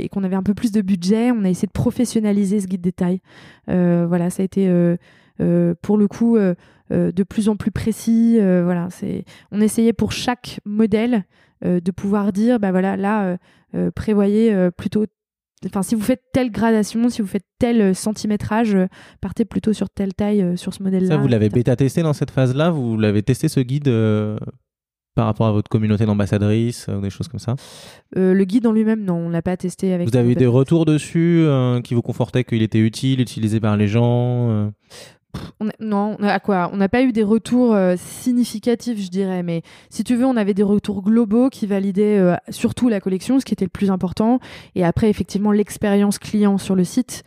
et 0.00 0.08
qu'on 0.08 0.24
avait 0.24 0.36
un 0.36 0.42
peu 0.42 0.54
plus 0.54 0.72
de 0.72 0.80
budget, 0.80 1.30
on 1.30 1.44
a 1.44 1.48
essayé 1.48 1.66
de 1.66 1.72
professionnaliser 1.72 2.60
ce 2.60 2.66
guide 2.66 2.80
détail. 2.80 3.20
Voilà, 3.66 4.30
ça 4.30 4.42
a 4.42 4.44
été 4.44 4.70
pour 5.82 5.98
le 5.98 6.08
coup 6.08 6.38
euh, 6.92 7.10
de 7.10 7.24
plus 7.24 7.48
en 7.48 7.56
plus 7.56 7.72
précis. 7.72 8.36
euh, 8.40 8.62
voilà, 8.62 8.86
c'est 8.90 9.24
on 9.50 9.60
essayait 9.60 9.92
pour 9.92 10.12
chaque 10.12 10.60
modèle 10.64 11.24
euh, 11.64 11.80
de 11.80 11.90
pouvoir 11.90 12.32
dire, 12.32 12.60
bah 12.60 12.70
voilà, 12.70 12.96
là, 12.96 13.36
euh, 13.76 13.90
prévoyez 13.90 14.52
euh, 14.52 14.70
plutôt. 14.70 15.06
Enfin, 15.64 15.82
si 15.82 15.94
vous 15.94 16.02
faites 16.02 16.22
telle 16.32 16.50
gradation, 16.50 17.08
si 17.08 17.22
vous 17.22 17.28
faites 17.28 17.46
tel 17.58 17.80
euh, 17.80 17.94
centimétrage, 17.94 18.76
partez 19.20 19.44
plutôt 19.44 19.72
sur 19.72 19.90
telle 19.90 20.14
taille 20.14 20.56
sur 20.56 20.74
ce 20.74 20.82
modèle-là. 20.82 21.08
Ça, 21.08 21.16
vous 21.16 21.28
l'avez 21.28 21.46
etc. 21.46 21.60
bêta 21.60 21.76
testé 21.76 22.02
dans 22.02 22.12
cette 22.12 22.30
phase-là? 22.30 22.70
Vous 22.70 22.98
l'avez 22.98 23.22
testé 23.22 23.48
ce 23.48 23.60
guide 23.60 23.88
par 25.16 25.24
rapport 25.24 25.46
à 25.46 25.52
votre 25.52 25.68
communauté 25.68 26.06
d'ambassadrices 26.06 26.86
ou 26.88 27.00
des 27.00 27.10
choses 27.10 27.26
comme 27.26 27.40
ça? 27.40 27.56
Euh, 28.16 28.34
le 28.34 28.44
guide 28.44 28.66
en 28.66 28.72
lui-même, 28.72 29.02
non, 29.02 29.16
on 29.16 29.28
l'a 29.28 29.42
pas 29.42 29.56
testé 29.56 29.92
avec. 29.92 30.08
Vous 30.08 30.16
avez 30.16 30.32
eu 30.32 30.34
des 30.36 30.46
retours 30.46 30.84
dessus 30.84 31.40
euh, 31.40 31.80
qui 31.80 31.94
vous 31.94 32.02
confortaient 32.02 32.44
qu'il 32.44 32.62
était 32.62 32.78
utile, 32.78 33.20
utilisé 33.20 33.58
par 33.58 33.76
les 33.76 33.88
gens 33.88 34.50
euh? 34.50 34.70
On 35.60 35.68
non, 35.80 36.16
à 36.20 36.40
quoi? 36.40 36.70
On 36.72 36.76
n'a 36.76 36.88
pas 36.88 37.02
eu 37.02 37.12
des 37.12 37.22
retours 37.22 37.74
euh, 37.74 37.94
significatifs, 37.96 38.98
je 39.00 39.08
dirais, 39.08 39.42
mais 39.42 39.62
si 39.90 40.04
tu 40.04 40.16
veux, 40.16 40.24
on 40.24 40.36
avait 40.36 40.54
des 40.54 40.62
retours 40.62 41.02
globaux 41.02 41.48
qui 41.48 41.66
validaient 41.66 42.18
euh, 42.18 42.34
surtout 42.50 42.88
la 42.88 43.00
collection, 43.00 43.40
ce 43.40 43.44
qui 43.44 43.52
était 43.54 43.64
le 43.64 43.70
plus 43.70 43.90
important, 43.90 44.40
et 44.74 44.84
après 44.84 45.08
effectivement 45.10 45.52
l'expérience 45.52 46.18
client 46.18 46.58
sur 46.58 46.74
le 46.74 46.84
site 46.84 47.24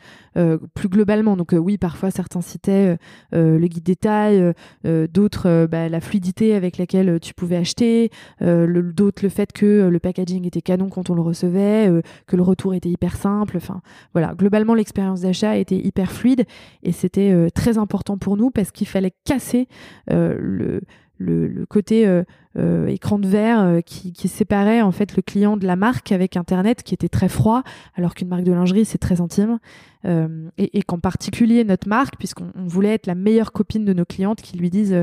plus 0.73 0.89
globalement. 0.89 1.37
Donc 1.37 1.53
euh, 1.53 1.57
oui, 1.57 1.77
parfois 1.77 2.11
certains 2.11 2.41
citaient 2.41 2.89
euh, 2.89 2.97
euh, 3.33 3.59
le 3.59 3.67
guide 3.67 3.83
détail, 3.83 4.39
euh, 4.39 4.53
euh, 4.85 5.07
d'autres 5.07 5.47
euh, 5.47 5.67
bah, 5.67 5.89
la 5.89 6.01
fluidité 6.01 6.53
avec 6.55 6.77
laquelle 6.77 7.09
euh, 7.09 7.19
tu 7.19 7.33
pouvais 7.33 7.55
acheter, 7.57 8.11
euh, 8.41 8.91
d'autres 8.91 9.23
le 9.23 9.29
fait 9.29 9.51
que 9.51 9.65
euh, 9.65 9.89
le 9.89 9.99
packaging 9.99 10.45
était 10.45 10.61
canon 10.61 10.89
quand 10.89 11.09
on 11.09 11.15
le 11.15 11.21
recevait, 11.21 11.89
euh, 11.89 12.01
que 12.27 12.35
le 12.35 12.43
retour 12.43 12.73
était 12.73 12.89
hyper 12.89 13.15
simple. 13.15 13.57
Enfin 13.57 13.81
voilà, 14.13 14.33
globalement 14.35 14.73
l'expérience 14.73 15.21
d'achat 15.21 15.57
était 15.57 15.77
hyper 15.77 16.11
fluide 16.11 16.45
et 16.83 16.91
c'était 16.91 17.31
euh, 17.31 17.49
très 17.49 17.77
important 17.77 18.17
pour 18.17 18.37
nous 18.37 18.51
parce 18.51 18.71
qu'il 18.71 18.87
fallait 18.87 19.13
casser 19.25 19.67
euh, 20.11 20.37
le, 20.39 20.81
le, 21.19 21.65
côté 21.65 22.07
euh, 22.07 22.23
euh, 22.57 22.87
écran 22.87 23.19
de 23.19 23.27
verre 23.27 23.61
euh, 23.61 23.81
qui, 23.81 24.13
séparait 24.27 24.81
en 24.81 24.91
fait 24.91 25.15
le 25.15 25.21
client 25.21 25.57
de 25.57 25.67
la 25.67 25.75
marque 25.75 26.11
avec 26.11 26.37
Internet 26.37 26.81
qui 26.81 26.93
était 26.93 27.09
très 27.09 27.29
froid, 27.29 27.63
alors 27.95 28.15
qu'une 28.15 28.29
marque 28.29 28.43
de 28.43 28.53
lingerie 28.53 28.85
c'est 28.85 28.97
très 28.97 29.21
intime. 29.21 29.59
Et 30.05 30.77
et 30.77 30.81
qu'en 30.81 30.97
particulier 30.97 31.65
notre 31.65 31.89
marque, 31.89 32.17
puisqu'on 32.17 32.51
on 32.55 32.67
voulait 32.67 32.93
être 32.93 33.05
la 33.05 33.15
meilleure 33.15 33.51
copine 33.51 33.83
de 33.83 33.91
nos 33.91 34.05
clientes 34.05 34.41
qui 34.41 34.57
lui 34.57 34.69
disent, 34.69 34.95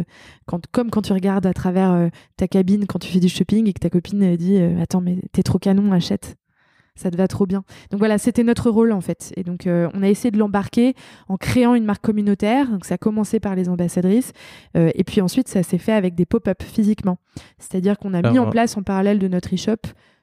quand, 0.46 0.66
comme 0.72 0.90
quand 0.90 1.02
tu 1.02 1.12
regardes 1.12 1.44
à 1.44 1.52
travers 1.52 2.10
ta 2.36 2.48
cabine 2.48 2.86
quand 2.86 2.98
tu 2.98 3.12
fais 3.12 3.20
du 3.20 3.28
shopping 3.28 3.68
et 3.68 3.74
que 3.74 3.80
ta 3.80 3.90
copine 3.90 4.36
dit 4.36 4.58
Attends, 4.80 5.02
mais 5.02 5.18
t'es 5.32 5.42
trop 5.42 5.58
canon, 5.58 5.92
achète 5.92 6.36
ça 6.96 7.10
te 7.10 7.16
va 7.16 7.28
trop 7.28 7.46
bien. 7.46 7.62
Donc 7.90 7.98
voilà, 8.00 8.18
c'était 8.18 8.42
notre 8.42 8.68
rôle 8.70 8.90
en 8.92 9.00
fait. 9.00 9.32
Et 9.36 9.44
donc 9.44 9.66
euh, 9.66 9.88
on 9.94 10.02
a 10.02 10.08
essayé 10.08 10.30
de 10.32 10.38
l'embarquer 10.38 10.94
en 11.28 11.36
créant 11.36 11.74
une 11.74 11.84
marque 11.84 12.02
communautaire. 12.02 12.68
Donc 12.68 12.84
ça 12.84 12.94
a 12.94 12.98
commencé 12.98 13.38
par 13.38 13.54
les 13.54 13.68
ambassadrices 13.68 14.32
euh, 14.76 14.90
et 14.94 15.04
puis 15.04 15.20
ensuite 15.20 15.46
ça 15.48 15.62
s'est 15.62 15.78
fait 15.78 15.92
avec 15.92 16.14
des 16.14 16.26
pop-up 16.26 16.62
physiquement. 16.62 17.18
C'est-à-dire 17.58 17.98
qu'on 17.98 18.14
a 18.14 18.22
mis 18.32 18.38
en 18.38 18.50
place 18.50 18.76
en 18.76 18.82
parallèle 18.82 19.18
de 19.18 19.28
notre 19.28 19.54
e-shop 19.54 19.76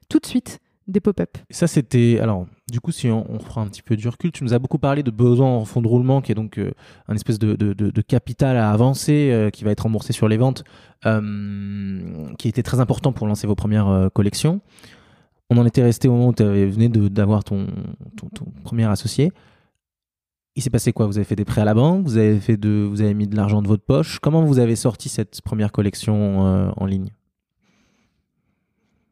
tout 0.08 0.18
de 0.18 0.26
suite 0.26 0.58
des 0.86 1.00
pop-up. 1.00 1.38
Ça, 1.48 1.66
c'était. 1.66 2.18
Alors, 2.20 2.44
du 2.70 2.78
coup, 2.78 2.92
si 2.92 3.08
on, 3.08 3.24
on 3.32 3.38
prend 3.38 3.62
un 3.62 3.68
petit 3.68 3.80
peu 3.80 3.96
du 3.96 4.06
recul, 4.06 4.30
tu 4.32 4.44
nous 4.44 4.52
as 4.52 4.58
beaucoup 4.58 4.76
parlé 4.76 5.02
de 5.02 5.10
besoin 5.10 5.48
en 5.48 5.64
fonds 5.64 5.80
de 5.80 5.88
roulement, 5.88 6.20
qui 6.20 6.30
est 6.30 6.34
donc 6.34 6.58
euh, 6.58 6.72
un 7.08 7.14
espèce 7.14 7.38
de, 7.38 7.54
de, 7.56 7.72
de- 7.72 7.90
de 7.90 8.00
capital 8.02 8.58
à 8.58 8.70
avancer 8.70 9.30
euh, 9.32 9.48
qui 9.48 9.64
va 9.64 9.70
être 9.70 9.80
remboursé 9.84 10.12
sur 10.12 10.28
les 10.28 10.36
ventes, 10.36 10.62
euh, 11.06 12.34
qui 12.38 12.48
était 12.48 12.62
très 12.62 12.80
important 12.80 13.12
pour 13.12 13.26
lancer 13.26 13.46
vos 13.46 13.54
premières 13.54 13.88
euh, 13.88 14.08
collections. 14.10 14.60
On 15.50 15.58
en 15.58 15.66
était 15.66 15.82
resté 15.82 16.08
au 16.08 16.12
moment 16.12 16.28
où 16.28 16.32
tu 16.34 16.42
venais 16.44 16.88
de- 16.88 17.08
d'avoir 17.08 17.44
ton, 17.44 17.66
ton, 18.16 18.28
ton 18.28 18.44
premier 18.64 18.84
associé. 18.84 19.30
il 20.56 20.62
s'est 20.62 20.70
passé 20.70 20.92
quoi? 20.92 21.06
Vous 21.06 21.18
avez 21.18 21.24
fait 21.24 21.36
des 21.36 21.44
prêts 21.44 21.60
à 21.60 21.64
la 21.64 21.74
banque? 21.74 22.04
Vous 22.06 22.16
avez 22.16 22.38
fait 22.40 22.56
de, 22.56 22.86
vous 22.88 23.00
avez 23.02 23.12
mis 23.14 23.26
de 23.26 23.36
l'argent 23.36 23.60
de 23.60 23.68
votre 23.68 23.84
poche? 23.84 24.18
Comment 24.20 24.44
vous 24.44 24.58
avez 24.58 24.76
sorti 24.76 25.08
cette 25.08 25.40
première 25.42 25.72
collection 25.72 26.46
euh, 26.46 26.70
en 26.76 26.86
ligne? 26.86 27.10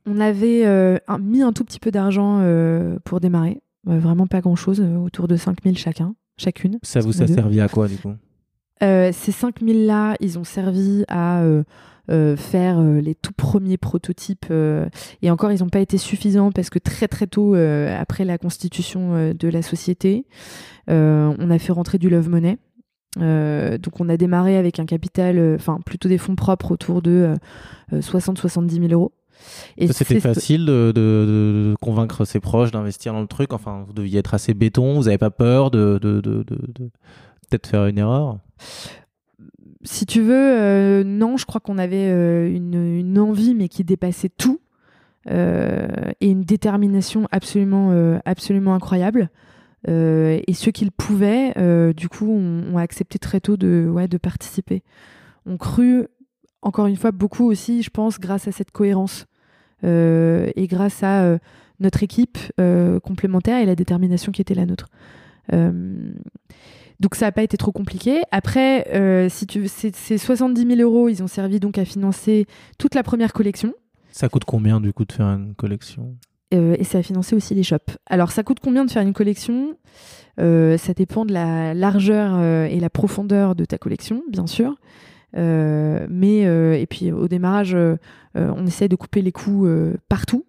On 0.07 0.19
avait 0.21 0.67
euh, 0.67 0.99
un- 1.07 1.19
mis 1.19 1.43
un 1.43 1.53
tout 1.53 1.65
petit 1.65 1.79
peu 1.79 1.91
d'argent 1.91 2.39
euh, 2.41 2.99
pour 3.05 3.21
démarrer. 3.21 3.61
Vraiment 3.85 4.27
pas 4.29 4.41
grand-chose, 4.41 4.81
autour 4.81 5.27
de 5.27 5.35
5000 5.37 5.77
chacun, 5.77 6.15
chacune. 6.39 6.79
Ça 6.83 7.01
vous 7.01 7.21
a 7.21 7.27
servi 7.27 7.61
à 7.61 7.69
quoi 7.69 7.89
du 7.89 7.97
coup? 7.97 8.13
Ces 8.81 9.33
5000 9.33 9.87
là, 9.87 10.15
ils 10.21 10.39
ont 10.39 10.45
servi 10.45 11.05
à 11.09 11.43
faire 12.09 12.79
euh, 12.81 13.01
les 13.01 13.15
tout 13.15 13.33
premiers 13.33 13.77
prototypes. 13.79 14.47
euh, 14.51 14.87
et 15.23 15.31
encore, 15.31 15.53
ils 15.53 15.61
n'ont 15.61 15.69
pas 15.69 15.81
été 15.81 15.99
suffisants 15.99 16.51
parce 16.53 16.69
que 16.71 16.79
très 16.79 17.09
très 17.09 17.27
tôt, 17.27 17.55
euh, 17.55 17.95
après 17.99 18.25
la 18.25 18.39
constitution 18.39 19.15
euh, 19.15 19.33
de 19.35 19.49
la 19.49 19.63
société, 19.63 20.25
euh, 20.91 21.35
on 21.39 21.51
a 21.51 21.59
fait 21.59 21.73
rentrer 21.73 21.99
du 21.99 22.11
love 22.11 22.29
money. 22.29 22.59
Euh, 23.21 23.77
donc 23.79 24.01
on 24.01 24.09
a 24.09 24.17
démarré 24.17 24.57
avec 24.57 24.81
un 24.81 24.87
capital, 24.87 25.39
euh, 25.39 25.57
enfin 25.57 25.79
plutôt 25.85 26.09
des 26.09 26.17
fonds 26.19 26.35
propres 26.35 26.71
autour 26.73 27.03
de 27.03 27.35
60-70 27.93 28.71
000 28.81 28.93
euros. 28.93 29.13
Et 29.77 29.87
C'était 29.93 30.21
facile 30.21 30.65
de, 30.67 30.93
de- 30.95 31.73
de 31.73 31.75
convaincre 31.81 32.25
ses 32.25 32.39
proches 32.41 32.71
d'investir 32.71 33.13
dans 33.13 33.21
le 33.21 33.27
truc? 33.27 33.53
Enfin, 33.53 33.85
vous 33.87 33.93
deviez 33.93 34.21
être 34.21 34.35
assez 34.35 34.55
béton. 34.55 34.95
Vous 34.95 35.05
n'avez 35.05 35.19
pas 35.19 35.31
peur 35.31 35.71
de 35.71 35.99
peut-être 37.51 37.67
faire 37.67 37.87
une 37.87 37.99
erreur? 37.99 38.39
Si 39.85 40.07
tu 40.07 40.21
veux, 40.21 40.35
euh, 40.35 41.05
non, 41.05 41.37
je 41.37 41.47
crois 41.47 41.61
qu'on 41.61 41.79
avait 41.79 42.09
euh, 42.09 42.49
une, 42.49 43.19
envie, 43.19 43.55
mais 43.55 43.69
qui 43.69 43.85
dépassait 43.85 44.29
tout, 44.29 44.61
euh, 45.31 45.87
et 46.21 46.31
une 46.31 46.43
détermination 46.43 47.27
absolument, 47.31 48.21
absolument 48.25 48.75
incroyable. 48.75 49.31
Et 49.89 50.53
ceux 50.55 50.71
qui 50.71 50.85
le 50.85 50.93
pouvaient, 50.93 51.55
du 51.95 52.09
coup, 52.09 52.31
ont, 52.31 52.77
accepté 52.77 53.19
très 53.19 53.41
tôt 53.41 53.57
de, 53.57 54.19
participer. 54.21 54.83
On 55.47 55.57
cru, 55.57 56.07
encore 56.63 56.87
une 56.87 56.97
fois, 56.97 57.11
beaucoup 57.11 57.45
aussi, 57.45 57.83
je 57.83 57.91
pense, 57.91 58.21
grâce 58.21 58.47
à 58.47 58.53
cette 58.53 58.71
cohérence 58.71 59.27
et 59.83 60.67
grâce 60.69 61.03
à 61.03 61.39
notre 61.81 62.05
équipe 62.05 62.39
complémentaire 63.03 63.59
et 63.59 63.67
la 63.67 63.75
détermination 63.75 64.31
qui 64.31 64.41
était 64.41 64.55
la 64.55 64.67
nôtre. 64.67 64.87
Donc 67.01 67.15
ça 67.15 67.27
n'a 67.27 67.33
pas 67.33 67.43
été 67.43 67.57
trop 67.57 67.73
compliqué. 67.73 68.23
Après, 68.31 68.87
euh, 68.95 69.29
si 69.29 69.47
tu, 69.47 69.69
ces, 69.69 69.91
ces 69.93 70.19
70 70.19 70.77
000 70.77 70.81
euros, 70.81 71.09
ils 71.09 71.23
ont 71.23 71.27
servi 71.27 71.61
donc 71.61 71.79
à 71.79 71.85
financer 71.85 72.47
toute 72.79 72.95
la 72.95 73.03
première 73.03 73.33
collection. 73.33 73.75
Ça 74.11 74.29
coûte 74.29 74.45
combien 74.45 74.81
du 74.81 74.93
coup 74.93 75.05
de 75.05 75.13
faire 75.13 75.27
une 75.27 75.55
collection? 75.55 76.17
Euh, 76.55 76.77
et 76.79 76.85
ça 76.85 76.99
a 76.99 77.03
financé 77.03 77.35
aussi 77.35 77.55
les 77.55 77.63
shops. 77.63 77.97
Alors, 78.07 78.31
ça 78.31 78.43
coûte 78.43 78.59
combien 78.63 78.85
de 78.85 78.91
faire 78.91 79.03
une 79.03 79.15
collection? 79.15 79.77
Euh, 80.41 80.77
Ça 80.77 80.93
dépend 80.95 81.25
de 81.25 81.33
la 81.33 81.75
largeur 81.75 82.41
et 82.43 82.79
la 82.79 82.91
profondeur 82.91 83.55
de 83.55 83.65
ta 83.65 83.79
collection, 83.79 84.23
bien 84.31 84.47
sûr. 84.47 84.77
Mais 85.35 86.41
et 86.43 86.87
puis 86.89 87.11
au 87.11 87.27
démarrage, 87.27 87.77
on 88.35 88.67
essaie 88.67 88.89
de 88.89 88.97
couper 88.97 89.23
les 89.23 89.33
coûts 89.33 89.67
partout. 90.09 90.45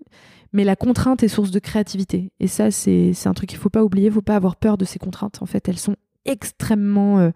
Mais 0.52 0.64
la 0.64 0.76
contrainte 0.76 1.24
est 1.24 1.28
source 1.28 1.52
de 1.52 1.60
créativité. 1.60 2.32
Et 2.40 2.48
ça, 2.48 2.70
c'est 2.70 3.14
un 3.26 3.34
truc 3.34 3.50
qu'il 3.50 3.58
faut 3.58 3.70
pas 3.72 3.84
oublier. 3.84 4.08
Il 4.08 4.14
faut 4.14 4.22
pas 4.22 4.36
avoir 4.36 4.56
peur 4.56 4.78
de 4.78 4.86
ces 4.86 5.00
contraintes. 5.00 5.40
En 5.42 5.46
fait, 5.48 5.68
elles 5.68 5.80
sont 5.80 5.96
extrêmement 6.26 7.20
euh, 7.20 7.32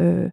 euh, 0.00 0.28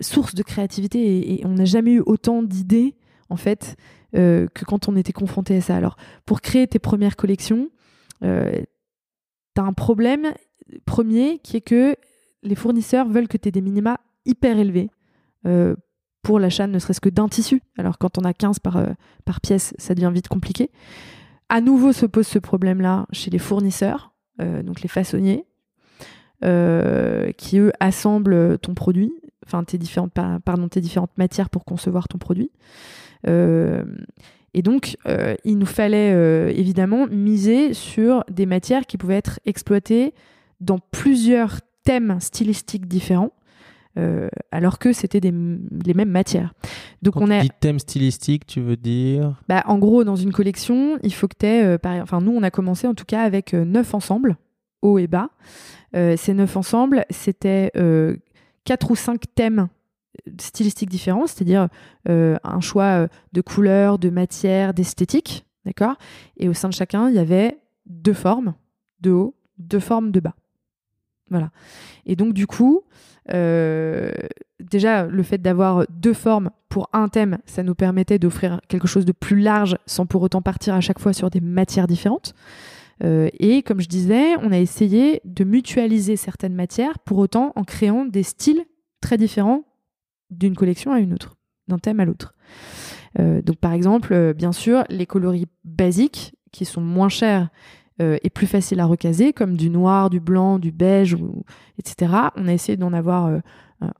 source 0.00 0.34
de 0.34 0.42
créativité. 0.42 1.34
Et, 1.34 1.46
on 1.46 1.54
n'a 1.54 1.64
jamais 1.64 1.92
eu 1.92 2.00
autant 2.00 2.42
d'idées, 2.42 2.94
en 3.30 3.36
fait, 3.36 3.76
euh, 4.16 4.46
que 4.54 4.64
quand 4.64 4.88
on 4.88 4.96
était 4.96 5.12
confronté 5.12 5.56
à 5.56 5.60
ça. 5.60 5.76
Alors, 5.76 5.96
pour 6.26 6.40
créer 6.40 6.66
tes 6.66 6.78
premières 6.78 7.16
collections, 7.16 7.68
tu 8.22 8.26
as 8.26 9.62
un 9.62 9.72
problème 9.72 10.32
premier 10.86 11.38
qui 11.40 11.58
est 11.58 11.60
que 11.60 11.94
les 12.42 12.54
fournisseurs 12.54 13.06
veulent 13.06 13.28
que 13.28 13.36
tu 13.36 13.48
aies 13.48 13.52
des 13.52 13.60
minima 13.60 14.00
hyper 14.24 14.58
élevés 14.58 14.90
pour 16.22 16.38
l'achat 16.38 16.66
ne 16.66 16.78
serait-ce 16.78 17.02
que 17.02 17.10
d'un 17.10 17.28
tissu. 17.28 17.60
Alors 17.76 17.98
quand 17.98 18.16
on 18.16 18.22
a 18.22 18.32
15 18.32 18.60
par, 18.60 18.82
par 19.26 19.42
pièce, 19.42 19.74
ça 19.76 19.94
devient 19.94 20.10
vite 20.10 20.28
compliqué. 20.28 20.70
À 21.50 21.60
nouveau 21.60 21.92
se 21.92 22.06
pose 22.06 22.26
ce 22.26 22.38
problème-là 22.38 23.06
chez 23.12 23.30
les 23.30 23.38
fournisseurs, 23.38 24.14
donc 24.38 24.80
les 24.80 24.88
façonniers, 24.88 25.44
euh, 26.42 27.30
qui 27.32 27.58
eux 27.58 27.72
assemblent 27.80 28.58
ton 28.58 28.74
produit, 28.74 29.12
enfin 29.46 29.62
tes 29.64 29.78
différentes, 29.78 30.12
pa- 30.12 30.40
pardon, 30.44 30.68
tes 30.68 30.80
différentes 30.80 31.16
matières 31.16 31.50
pour 31.50 31.64
concevoir 31.64 32.08
ton 32.08 32.18
produit. 32.18 32.50
Euh, 33.26 33.84
et 34.52 34.62
donc, 34.62 34.96
euh, 35.06 35.34
il 35.44 35.58
nous 35.58 35.66
fallait 35.66 36.54
évidemment 36.54 37.06
miser 37.06 37.74
sur 37.74 38.24
des 38.30 38.46
matières 38.46 38.86
qui 38.86 38.98
pouvaient 38.98 39.16
être 39.16 39.40
exploitées 39.46 40.14
dans 40.60 40.78
plusieurs 40.78 41.60
thèmes 41.82 42.18
stylistiques 42.20 42.86
différents, 42.86 43.32
alors 44.50 44.78
que 44.78 44.92
c'était 44.92 45.20
les 45.20 45.30
mêmes 45.94 46.10
matières. 46.10 46.52
Donc, 47.02 47.14
Quand 47.14 47.22
on 47.22 47.26
tu 47.26 47.32
a, 47.32 47.40
dis 47.42 47.50
thème 47.60 47.78
stylistique, 47.78 48.46
tu 48.46 48.60
veux 48.60 48.76
dire? 48.76 49.40
Bah, 49.48 49.62
en 49.66 49.78
gros, 49.78 50.04
dans 50.04 50.16
une 50.16 50.32
collection, 50.32 50.98
il 51.02 51.12
faut 51.12 51.28
que 51.28 51.36
tu 51.38 51.46
aies, 51.46 51.78
enfin, 52.02 52.20
nous, 52.20 52.32
on 52.32 52.42
a 52.42 52.50
commencé 52.50 52.86
en 52.86 52.94
tout 52.94 53.04
cas 53.04 53.22
avec 53.22 53.52
neuf 53.54 53.94
ensembles, 53.94 54.36
haut 54.84 54.98
et 54.98 55.08
bas. 55.08 55.30
Euh, 55.96 56.16
ces 56.16 56.34
neuf 56.34 56.56
ensembles, 56.56 57.04
c'était 57.10 57.72
euh, 57.76 58.16
quatre 58.64 58.90
ou 58.90 58.96
cinq 58.96 59.22
thèmes 59.34 59.68
stylistiques 60.38 60.90
différents, 60.90 61.26
c'est-à-dire 61.26 61.68
euh, 62.08 62.36
un 62.44 62.60
choix 62.60 62.84
euh, 62.84 63.08
de 63.32 63.40
couleurs, 63.40 63.98
de 63.98 64.10
matières, 64.10 64.74
d'esthétique, 64.74 65.44
d'accord? 65.64 65.96
Et 66.36 66.48
au 66.48 66.54
sein 66.54 66.68
de 66.68 66.74
chacun, 66.74 67.08
il 67.08 67.14
y 67.14 67.18
avait 67.18 67.58
deux 67.86 68.14
formes 68.14 68.54
de 69.00 69.10
haut, 69.10 69.34
deux 69.58 69.80
formes 69.80 70.10
de 70.10 70.20
bas. 70.20 70.34
Voilà. 71.30 71.50
Et 72.06 72.16
donc, 72.16 72.34
du 72.34 72.46
coup, 72.46 72.82
euh, 73.32 74.12
déjà, 74.60 75.06
le 75.06 75.22
fait 75.22 75.38
d'avoir 75.38 75.84
deux 75.88 76.12
formes 76.14 76.50
pour 76.68 76.88
un 76.92 77.08
thème, 77.08 77.38
ça 77.46 77.62
nous 77.62 77.74
permettait 77.74 78.18
d'offrir 78.18 78.60
quelque 78.68 78.86
chose 78.86 79.04
de 79.04 79.12
plus 79.12 79.40
large 79.40 79.76
sans 79.86 80.06
pour 80.06 80.22
autant 80.22 80.42
partir 80.42 80.74
à 80.74 80.80
chaque 80.80 80.98
fois 80.98 81.12
sur 81.12 81.30
des 81.30 81.40
matières 81.40 81.86
différentes. 81.86 82.34
Euh, 83.04 83.28
et 83.38 83.62
comme 83.62 83.80
je 83.80 83.88
disais, 83.88 84.36
on 84.36 84.50
a 84.52 84.58
essayé 84.58 85.20
de 85.24 85.44
mutualiser 85.44 86.16
certaines 86.16 86.54
matières 86.54 86.98
pour 86.98 87.18
autant 87.18 87.52
en 87.56 87.64
créant 87.64 88.04
des 88.04 88.22
styles 88.22 88.64
très 89.00 89.18
différents 89.18 89.64
d'une 90.30 90.56
collection 90.56 90.92
à 90.92 91.00
une 91.00 91.12
autre, 91.12 91.36
d'un 91.68 91.78
thème 91.78 92.00
à 92.00 92.04
l'autre. 92.04 92.34
Euh, 93.18 93.42
donc 93.42 93.56
par 93.56 93.72
exemple, 93.72 94.12
euh, 94.12 94.32
bien 94.32 94.52
sûr, 94.52 94.84
les 94.88 95.06
coloris 95.06 95.46
basiques 95.64 96.34
qui 96.52 96.64
sont 96.64 96.80
moins 96.80 97.08
chers 97.08 97.48
et 98.00 98.28
plus 98.28 98.48
faciles 98.48 98.80
à 98.80 98.86
recaser, 98.86 99.32
comme 99.32 99.56
du 99.56 99.70
noir, 99.70 100.10
du 100.10 100.18
blanc, 100.18 100.58
du 100.58 100.72
beige, 100.72 101.16
etc. 101.78 102.12
On 102.34 102.48
a 102.48 102.52
essayé 102.52 102.76
d'en 102.76 102.92
avoir 102.92 103.40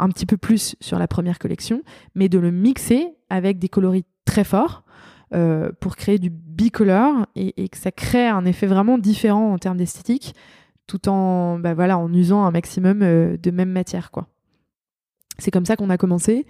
un 0.00 0.08
petit 0.08 0.26
peu 0.26 0.36
plus 0.36 0.74
sur 0.80 0.98
la 0.98 1.06
première 1.06 1.38
collection, 1.38 1.80
mais 2.16 2.28
de 2.28 2.40
le 2.40 2.50
mixer 2.50 3.06
avec 3.30 3.60
des 3.60 3.68
coloris 3.68 4.04
très 4.24 4.42
forts 4.42 4.83
euh, 5.34 5.70
pour 5.80 5.96
créer 5.96 6.18
du 6.18 6.30
bicolore 6.30 7.26
et, 7.34 7.68
que 7.68 7.76
ça 7.76 7.90
crée 7.90 8.28
un 8.28 8.44
effet 8.44 8.66
vraiment 8.66 8.98
différent 8.98 9.52
en 9.52 9.58
termes 9.58 9.76
d'esthétique, 9.76 10.34
tout 10.86 11.08
en, 11.08 11.58
bah 11.58 11.74
voilà, 11.74 11.98
en 11.98 12.12
usant 12.12 12.44
un 12.44 12.50
maximum 12.50 13.02
euh, 13.02 13.36
de 13.36 13.50
même 13.50 13.70
matière, 13.70 14.10
quoi. 14.10 14.28
C'est 15.38 15.50
comme 15.50 15.66
ça 15.66 15.74
qu'on 15.74 15.90
a 15.90 15.96
commencé. 15.98 16.46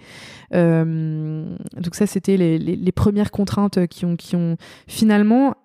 Euh, 0.53 1.57
donc 1.75 1.95
ça, 1.95 2.05
c'était 2.05 2.37
les, 2.37 2.59
les- 2.59 2.91
premières 2.91 3.31
contraintes 3.31 3.87
qui 3.87 4.05
ont, 4.05 4.15
qui 4.15 4.35
ont 4.35 4.57
finalement 4.87 5.55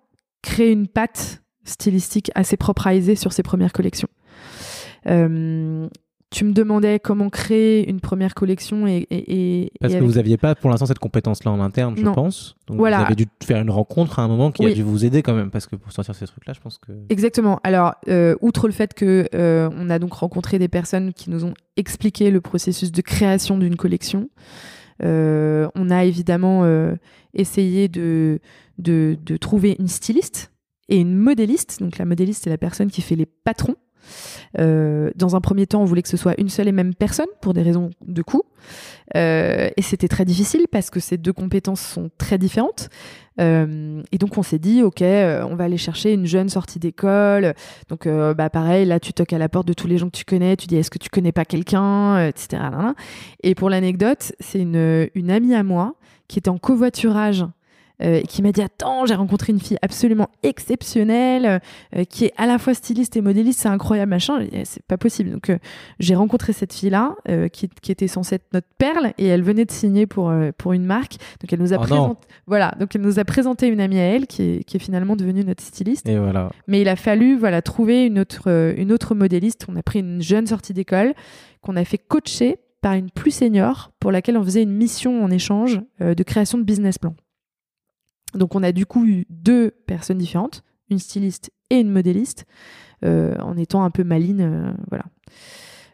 créé 0.42 0.72
une 0.72 0.88
patte 0.88 1.42
stylistique 1.64 2.30
assez 2.34 2.56
propre 2.56 2.86
à 2.86 2.94
Aisé 2.94 3.16
sur 3.16 3.34
ces 3.34 3.42
premières 3.42 3.74
collections. 3.74 4.08
Tu 6.30 6.44
me 6.44 6.52
demandais 6.52 7.00
comment 7.00 7.28
créer 7.28 7.88
une 7.90 7.98
première 8.00 8.34
collection 8.34 8.86
et, 8.86 8.98
et, 9.10 9.64
et- 9.64 9.72
Parce 9.80 9.94
et 9.94 9.98
que 9.98 10.04
vous 10.04 10.12
n'aviez 10.14 10.36
pas 10.36 10.54
pour 10.54 10.70
l'instant 10.70 10.86
cette 10.86 11.00
compétence-là 11.00 11.50
en 11.50 11.60
interne, 11.60 11.96
je 11.96 12.04
pense. 12.04 12.56
Donc 12.68 12.76
Voilà. 12.76 12.98
vous 12.98 13.04
avez 13.06 13.14
dû 13.16 13.26
faire 13.42 13.60
une 13.60 13.70
rencontre 13.70 14.20
à 14.20 14.22
un 14.22 14.28
moment 14.28 14.52
qui 14.52 14.64
a 14.64 14.72
dû 14.72 14.82
vous 14.84 15.04
aider 15.04 15.22
quand 15.22 15.34
même. 15.34 15.50
Parce 15.50 15.66
que 15.66 15.74
pour 15.74 15.90
sortir 15.90 16.14
ces 16.14 16.26
trucs-là, 16.26 16.52
je 16.52 16.60
pense 16.60 16.78
que. 16.78 16.92
Exactement. 17.08 17.58
Alors, 17.64 17.94
euh, 18.08 18.36
outre 18.42 18.68
le 18.68 18.72
fait 18.72 18.94
que 18.94 19.26
euh, 19.34 19.68
on 19.76 19.90
a 19.90 19.98
donc 19.98 20.12
rencontré 20.12 20.60
des 20.60 20.68
personnes 20.68 21.12
qui 21.12 21.30
nous 21.30 21.44
ont 21.44 21.54
expliqué 21.76 22.30
le 22.30 22.40
processus 22.40 22.92
de 22.92 23.00
création 23.02 23.58
d'une 23.58 23.74
collection, 23.76 24.30
euh, 25.02 25.68
on 25.74 25.90
a 25.90 26.04
évidemment 26.04 26.62
euh, 26.64 26.94
essayé 27.34 27.88
de, 27.88 28.38
de, 28.78 29.16
de 29.24 29.36
trouver 29.36 29.76
une 29.78 29.88
styliste 29.88 30.52
et 30.88 30.98
une 30.98 31.16
modéliste. 31.16 31.80
Donc, 31.82 31.98
la 31.98 32.04
modéliste, 32.04 32.44
c'est 32.44 32.50
la 32.50 32.58
personne 32.58 32.90
qui 32.90 33.00
fait 33.02 33.16
les 33.16 33.26
patrons. 33.26 33.76
Euh, 34.58 35.10
dans 35.16 35.36
un 35.36 35.40
premier 35.40 35.66
temps, 35.66 35.82
on 35.82 35.84
voulait 35.84 36.02
que 36.02 36.08
ce 36.08 36.16
soit 36.16 36.34
une 36.38 36.48
seule 36.48 36.68
et 36.68 36.72
même 36.72 36.94
personne 36.94 37.28
pour 37.40 37.54
des 37.54 37.62
raisons 37.62 37.90
de 38.06 38.22
coût. 38.22 38.42
Euh, 39.16 39.68
et 39.76 39.82
c'était 39.82 40.08
très 40.08 40.24
difficile 40.24 40.66
parce 40.70 40.90
que 40.90 41.00
ces 41.00 41.16
deux 41.16 41.32
compétences 41.32 41.80
sont 41.80 42.10
très 42.18 42.38
différentes. 42.38 42.88
Euh, 43.40 44.02
et 44.12 44.18
donc 44.18 44.36
on 44.36 44.42
s'est 44.42 44.58
dit, 44.58 44.82
ok, 44.82 45.00
on 45.00 45.54
va 45.54 45.64
aller 45.64 45.78
chercher 45.78 46.12
une 46.12 46.26
jeune 46.26 46.48
sortie 46.48 46.78
d'école. 46.78 47.54
Donc 47.88 48.06
bah 48.06 48.50
pareil, 48.50 48.86
là 48.86 49.00
tu 49.00 49.12
toques 49.12 49.32
à 49.32 49.38
la 49.38 49.48
porte 49.48 49.66
de 49.66 49.72
tous 49.72 49.86
les 49.86 49.98
gens 49.98 50.06
que 50.06 50.16
tu 50.16 50.24
connais, 50.24 50.56
tu 50.56 50.66
dis 50.66 50.76
est-ce 50.76 50.90
que 50.90 50.98
tu 50.98 51.08
connais 51.08 51.32
pas 51.32 51.44
quelqu'un, 51.44 52.26
etc. 52.26 52.62
Et 53.42 53.54
pour 53.54 53.70
l'anecdote, 53.70 54.32
c'est 54.40 54.60
une, 54.60 55.08
une 55.14 55.30
amie 55.30 55.54
à 55.54 55.62
moi 55.62 55.94
qui 56.28 56.38
était 56.38 56.50
en 56.50 56.58
covoiturage 56.58 57.44
euh, 58.02 58.20
qui 58.22 58.42
m'a 58.42 58.52
dit 58.52 58.62
attends 58.62 59.06
j'ai 59.06 59.14
rencontré 59.14 59.52
une 59.52 59.60
fille 59.60 59.78
absolument 59.82 60.28
exceptionnelle 60.42 61.60
euh, 61.96 62.04
qui 62.04 62.26
est 62.26 62.32
à 62.36 62.46
la 62.46 62.58
fois 62.58 62.74
styliste 62.74 63.16
et 63.16 63.20
modéliste 63.20 63.60
c'est 63.60 63.68
incroyable 63.68 64.10
machin. 64.10 64.46
C'est 64.64 64.84
pas 64.84 64.98
possible. 64.98 65.30
Donc 65.30 65.50
euh, 65.50 65.58
j'ai 65.98 66.14
rencontré 66.14 66.52
cette 66.52 66.72
fille 66.72 66.90
là 66.90 67.16
qui, 67.52 67.68
qui, 67.82 67.92
était 67.92 68.08
censée 68.08 68.36
être 68.36 68.46
notre 68.52 68.68
perle 68.78 69.12
et 69.18 69.26
elle 69.26 69.42
venait 69.42 69.64
de 69.64 69.70
signer 69.70 70.06
pour 70.06 70.32
pour 70.56 70.72
une 70.72 70.84
marque. 70.84 71.16
Donc 71.40 71.52
elle 71.52 71.60
nous 71.60 71.72
a 71.72 71.78
Oh 71.80 71.82
présenté 71.82 72.26
voilà. 72.46 72.74
Donc 72.78 72.94
elle 72.94 73.02
nous 73.02 73.18
a 73.18 73.24
présenté 73.24 73.68
une 73.68 73.80
amie 73.80 73.98
à 73.98 74.02
elle 74.02 74.26
qui 74.26 74.42
est, 74.42 74.64
qui 74.64 74.76
est 74.76 74.80
finalement 74.80 75.16
devenue 75.16 75.44
notre 75.44 75.62
styliste. 75.62 76.08
Et 76.08 76.18
voilà. 76.18 76.50
mais 76.66 76.80
il 76.80 76.88
a 76.88 76.96
fallu 76.96 77.36
voilà 77.36 77.62
trouver 77.62 78.06
une 78.06 78.18
autre 78.18 78.44
euh, 78.48 78.74
une 78.76 78.92
autre 78.92 79.14
modéliste. 79.14 79.66
On 79.68 79.76
a 79.76 79.82
pris 79.82 80.00
une 80.00 80.22
jeune 80.22 80.46
sortie 80.46 80.74
d'école 80.74 81.14
qu'on 81.62 81.76
a 81.76 81.84
fait 81.84 81.98
coacher 81.98 82.58
par 82.80 82.94
une 82.94 83.10
plus 83.10 83.30
senior 83.30 83.92
pour 84.00 84.10
laquelle 84.10 84.36
on 84.36 84.44
faisait 84.44 84.62
une 84.62 84.72
mission 84.72 85.22
en 85.22 85.30
échange 85.30 85.80
euh, 86.00 86.14
de 86.14 86.22
création 86.22 86.58
de 86.58 86.64
business 86.64 86.98
plan. 86.98 87.14
Donc 88.34 88.54
on 88.54 88.62
a 88.62 88.72
du 88.72 88.86
coup 88.86 89.04
eu 89.06 89.26
deux 89.30 89.70
personnes 89.86 90.18
différentes, 90.18 90.62
une 90.90 90.98
styliste 90.98 91.50
et 91.70 91.80
une 91.80 91.90
modéliste, 91.90 92.44
euh, 93.04 93.34
en 93.38 93.56
étant 93.56 93.84
un 93.84 93.90
peu 93.90 94.04
maline, 94.04 94.40
euh, 94.40 94.72
voilà. 94.90 95.04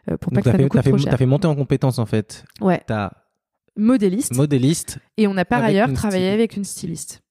Euh, 0.09 0.17
pour 0.17 0.31
pas 0.31 0.41
Donc 0.41 0.43
que 0.45 0.49
t'as 0.49 0.51
ça 0.51 0.57
fait, 0.57 0.63
nous 0.63 0.69
coûte 0.69 0.81
t'as 0.83 0.91
fait, 0.91 0.97
cher. 0.97 1.11
t'as 1.11 1.17
fait 1.17 1.25
monter 1.25 1.47
en 1.47 1.55
compétence 1.55 1.99
en 1.99 2.05
fait. 2.05 2.45
Ouais, 2.61 2.81
T'as 2.87 3.11
modéliste. 3.75 4.35
modéliste 4.35 4.99
et 5.17 5.27
on 5.27 5.37
a 5.37 5.45
par 5.45 5.63
ailleurs 5.63 5.91
travaillé 5.93 6.29
avec 6.29 6.55
une 6.57 6.63
styliste. 6.63 7.21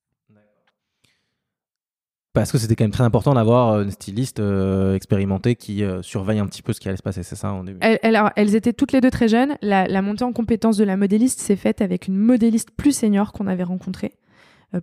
parce 2.33 2.51
que 2.51 2.59
c'était 2.59 2.75
quand 2.75 2.83
même 2.83 2.91
très 2.91 3.03
important 3.03 3.33
d'avoir 3.33 3.81
une 3.81 3.89
styliste 3.89 4.39
euh, 4.39 4.93
expérimentée 4.95 5.55
qui 5.55 5.83
euh, 5.83 6.03
surveille 6.03 6.37
un 6.37 6.45
petit 6.45 6.61
peu 6.61 6.71
ce 6.71 6.79
qui 6.79 6.87
allait 6.87 6.95
se 6.97 7.01
passer, 7.01 7.23
c'est 7.23 7.35
ça 7.35 7.51
en 7.51 7.63
début. 7.63 7.79
Elles, 7.81 7.97
alors, 8.03 8.29
elles 8.35 8.53
étaient 8.53 8.73
toutes 8.73 8.91
les 8.91 9.01
deux 9.01 9.09
très 9.09 9.27
jeunes. 9.27 9.57
La, 9.63 9.87
la 9.87 10.01
montée 10.03 10.23
en 10.23 10.31
compétence 10.33 10.77
de 10.77 10.83
la 10.83 10.97
modéliste 10.97 11.39
s'est 11.39 11.55
faite 11.55 11.81
avec 11.81 12.07
une 12.07 12.15
modéliste 12.15 12.69
plus 12.77 12.91
senior 12.95 13.33
qu'on 13.33 13.47
avait 13.47 13.63
rencontrée 13.63 14.13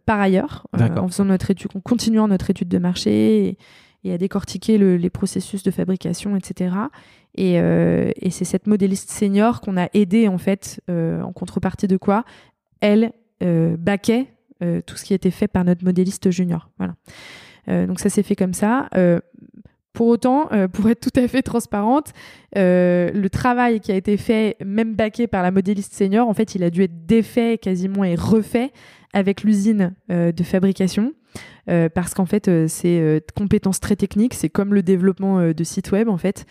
par 0.06 0.20
ailleurs, 0.20 0.66
euh, 0.74 0.78
en 0.96 1.08
faisant 1.08 1.24
notre 1.26 1.50
étude, 1.50 1.70
en 1.74 1.80
continuant 1.80 2.28
notre 2.28 2.50
étude 2.50 2.68
de 2.68 2.78
marché 2.78 3.46
et, 3.48 3.58
et 4.04 4.12
à 4.12 4.18
décortiquer 4.18 4.78
le- 4.78 4.96
les 4.96 5.10
processus 5.10 5.62
de 5.62 5.70
fabrication, 5.70 6.36
etc. 6.36 6.74
Et, 7.36 7.58
euh, 7.60 8.10
et 8.16 8.30
c'est 8.30 8.44
cette 8.44 8.66
modéliste 8.66 9.10
senior 9.10 9.60
qu'on 9.60 9.76
a 9.76 9.88
aidée 9.94 10.28
en 10.28 10.38
fait, 10.38 10.80
euh, 10.90 11.20
en 11.22 11.32
contrepartie 11.32 11.86
de 11.88 11.96
quoi 11.96 12.24
elle 12.80 13.12
euh, 13.42 13.76
baquait 13.78 14.26
euh, 14.62 14.80
tout 14.86 14.96
ce 14.96 15.04
qui 15.04 15.14
était 15.14 15.30
fait 15.30 15.48
par 15.48 15.64
notre 15.64 15.84
modéliste 15.84 16.30
junior. 16.30 16.70
Voilà. 16.78 16.94
Euh, 17.68 17.86
donc 17.86 17.98
ça 17.98 18.08
s'est 18.10 18.22
fait 18.22 18.36
comme 18.36 18.52
ça. 18.54 18.88
Euh, 18.94 19.20
pour 19.94 20.08
autant, 20.08 20.48
euh, 20.52 20.68
pour 20.68 20.88
être 20.90 21.00
tout 21.00 21.18
à 21.18 21.26
fait 21.26 21.40
transparente, 21.40 22.12
euh, 22.58 23.10
le 23.14 23.30
travail 23.30 23.80
qui 23.80 23.92
a 23.92 23.94
été 23.94 24.16
fait, 24.16 24.56
même 24.62 24.94
baqué 24.94 25.26
par 25.26 25.42
la 25.42 25.52
modéliste 25.52 25.94
senior, 25.94 26.28
en 26.28 26.34
fait, 26.34 26.54
il 26.56 26.62
a 26.64 26.68
dû 26.68 26.82
être 26.82 27.06
défait 27.06 27.56
quasiment 27.58 28.04
et 28.04 28.16
refait 28.16 28.72
avec 29.14 29.44
l'usine 29.44 29.94
euh, 30.10 30.32
de 30.32 30.42
fabrication. 30.42 31.14
Parce 31.94 32.12
qu'en 32.12 32.26
fait, 32.26 32.50
c'est 32.68 33.24
compétences 33.34 33.80
très 33.80 33.96
techniques, 33.96 34.34
c'est 34.34 34.50
comme 34.50 34.74
le 34.74 34.82
développement 34.82 35.50
de 35.50 35.64
sites 35.64 35.92
web, 35.92 36.10
en 36.10 36.18
fait. 36.18 36.44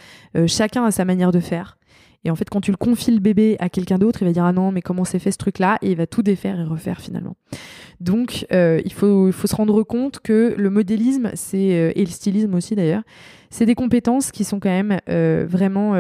Chacun 0.47 0.85
a 0.85 0.89
sa 0.89 1.05
manière 1.05 1.31
de 1.31 1.39
faire. 1.39 1.77
Et 2.25 2.31
en 2.31 2.35
fait, 2.35 2.49
quand 2.49 2.61
tu 2.61 2.71
le 2.71 2.77
confies 2.77 3.11
le 3.11 3.19
bébé 3.19 3.57
à 3.59 3.69
quelqu'un 3.69 3.97
d'autre, 3.97 4.21
il 4.21 4.25
va 4.25 4.31
dire 4.31 4.45
Ah 4.45 4.53
non, 4.53 4.71
mais 4.71 4.81
comment 4.81 5.03
c'est 5.03 5.19
fait 5.19 5.31
ce 5.31 5.37
truc-là? 5.37 5.77
Et 5.81 5.91
il 5.91 5.97
va 5.97 6.07
tout 6.07 6.23
défaire 6.23 6.59
et 6.59 6.63
refaire 6.63 7.01
finalement. 7.01 7.35
Donc, 7.99 8.45
euh, 8.51 8.81
il, 8.85 8.93
faut, 8.93 9.27
il 9.27 9.33
faut 9.33 9.47
se 9.47 9.55
rendre 9.55 9.83
compte 9.83 10.19
que 10.19 10.55
le 10.57 10.69
modélisme, 10.69 11.31
c'est, 11.35 11.73
euh, 11.73 11.91
et 11.95 12.01
le 12.01 12.11
stylisme 12.11 12.53
aussi 12.55 12.75
d'ailleurs, 12.75 13.03
c'est 13.49 13.65
des 13.65 13.75
compétences 13.75 14.31
qui 14.31 14.43
sont 14.43 14.59
quand 14.59 14.69
même 14.69 14.99
euh, 15.09 15.45
vraiment 15.47 15.95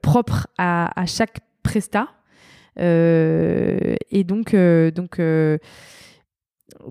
propres 0.00 0.48
à, 0.58 1.00
à 1.00 1.06
chaque 1.06 1.40
presta. 1.62 2.08
Et 2.78 4.24
donc, 4.24 4.54
donc 4.94 5.20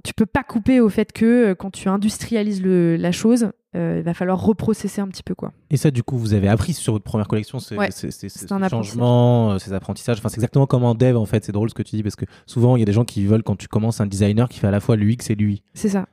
tu 0.03 0.13
peux 0.13 0.25
pas 0.25 0.43
couper 0.43 0.79
au 0.79 0.89
fait 0.89 1.11
que 1.11 1.25
euh, 1.51 1.55
quand 1.55 1.69
tu 1.71 1.89
industrialises 1.89 2.61
le, 2.61 2.95
la 2.95 3.11
chose, 3.11 3.51
euh, 3.75 3.97
il 3.99 4.03
va 4.03 4.13
falloir 4.13 4.41
reprocesser 4.41 5.01
un 5.01 5.07
petit 5.07 5.23
peu 5.23 5.33
quoi. 5.35 5.51
Et 5.69 5.77
ça, 5.77 5.91
du 5.91 6.03
coup, 6.03 6.17
vous 6.17 6.33
avez 6.33 6.47
appris 6.47 6.73
sur 6.73 6.93
votre 6.93 7.05
première 7.05 7.27
collection 7.27 7.59
ces, 7.59 7.77
Ouais, 7.77 7.91
ces- 7.91 8.11
ces- 8.11 8.29
c'est 8.29 8.43
apprentissage. 8.45 8.69
changements, 8.71 9.51
euh, 9.53 9.59
ces 9.59 9.73
apprentissages. 9.73 10.17
Enfin, 10.19 10.29
c'est 10.29 10.37
exactement 10.37 10.65
comme 10.67 10.83
en 10.83 10.95
dev, 10.95 11.15
en 11.17 11.25
fait. 11.25 11.43
C'est 11.45 11.51
drôle 11.51 11.69
ce 11.69 11.73
que 11.75 11.83
tu 11.83 11.95
dis 11.95 12.03
parce 12.03 12.15
que 12.15 12.25
souvent, 12.45 12.75
il 12.75 12.79
y 12.79 12.83
a 12.83 12.85
des 12.85 12.93
gens 12.93 13.05
qui 13.05 13.25
veulent, 13.25 13.43
quand 13.43 13.55
tu 13.55 13.67
commences 13.67 14.01
un 14.01 14.05
designer, 14.07 14.49
qui 14.49 14.59
fait 14.59 14.67
à 14.67 14.71
la 14.71 14.79
fois 14.79 14.95
l'UX 14.95 15.29
et 15.29 15.35
l'UI. 15.35 15.63
C'est 15.73 15.89
ça. 15.89 16.07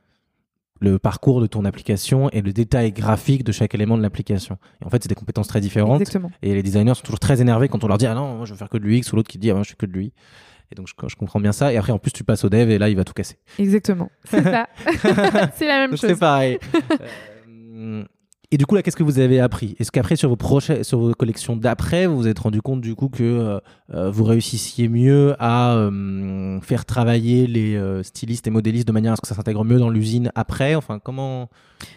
Le 0.81 0.97
parcours 0.97 1.41
de 1.41 1.47
ton 1.47 1.65
application 1.65 2.29
et 2.29 2.41
le 2.41 2.53
détail 2.53 2.93
graphique 2.93 3.43
de 3.43 3.51
chaque 3.51 3.75
élément 3.75 3.97
de 3.97 4.01
l'application. 4.01 4.57
Et 4.81 4.85
en 4.85 4.89
fait, 4.89 5.03
c'est 5.03 5.09
des 5.09 5.15
compétences 5.15 5.49
très 5.49 5.59
différentes. 5.59 5.99
Exactement. 5.99 6.31
Et 6.41 6.53
les 6.53 6.63
designers 6.63 6.95
sont 6.95 7.01
toujours 7.03 7.19
très 7.19 7.41
énervés 7.41 7.67
quand 7.67 7.83
on 7.83 7.87
leur 7.89 7.97
dit 7.97 8.05
Ah 8.07 8.13
non, 8.15 8.37
moi 8.37 8.45
je 8.45 8.53
veux 8.53 8.57
faire 8.57 8.69
que 8.69 8.77
de 8.77 8.85
l'UX, 8.85 9.11
ou 9.11 9.17
l'autre 9.17 9.27
qui 9.29 9.37
dit 9.37 9.51
Ah 9.51 9.55
moi 9.55 9.63
je 9.63 9.69
fais 9.71 9.75
que 9.75 9.85
de 9.85 9.91
l'UI. 9.91 10.13
Et 10.71 10.75
donc 10.75 10.87
je, 10.87 10.93
je 11.07 11.15
comprends 11.15 11.39
bien 11.39 11.51
ça. 11.51 11.73
Et 11.73 11.77
après, 11.77 11.91
en 11.91 11.99
plus, 11.99 12.11
tu 12.11 12.23
passes 12.23 12.43
au 12.43 12.49
dev 12.49 12.69
et 12.69 12.77
là, 12.77 12.89
il 12.89 12.95
va 12.95 13.03
tout 13.03 13.13
casser. 13.13 13.37
Exactement. 13.57 14.09
C'est 14.25 14.43
ça. 14.43 14.67
c'est 15.55 15.67
la 15.67 15.79
même 15.79 15.91
Donc, 15.91 15.99
chose. 15.99 16.09
C'est 16.11 16.19
pareil. 16.19 16.59
Euh, 17.47 18.03
et 18.51 18.57
du 18.57 18.65
coup, 18.65 18.73
là, 18.73 18.81
qu'est-ce 18.81 18.95
que 18.95 19.03
vous 19.03 19.19
avez 19.19 19.39
appris? 19.39 19.75
Est-ce 19.79 19.91
qu'après, 19.91 20.15
sur 20.15 20.35
vos, 20.35 20.59
sur 20.59 20.99
vos 20.99 21.13
collections 21.13 21.55
d'après, 21.55 22.07
vous 22.07 22.17
vous 22.17 22.27
êtes 22.27 22.39
rendu 22.39 22.63
compte 22.63 22.81
du 22.81 22.95
coup 22.95 23.07
que 23.07 23.21
euh, 23.23 23.59
euh, 23.93 24.09
vous 24.09 24.23
réussissiez 24.23 24.89
mieux 24.89 25.35
à 25.37 25.75
euh, 25.75 26.59
faire 26.61 26.85
travailler 26.85 27.45
les 27.45 27.75
euh, 27.75 28.01
stylistes 28.01 28.47
et 28.47 28.49
modélistes 28.49 28.87
de 28.87 28.91
manière 28.91 29.13
à 29.13 29.17
ce 29.17 29.21
que 29.21 29.27
ça 29.27 29.35
s'intègre 29.35 29.63
mieux 29.63 29.77
dans 29.77 29.91
l'usine 29.91 30.31
après? 30.33 30.73
Enfin, 30.73 30.97
comment, 30.97 31.49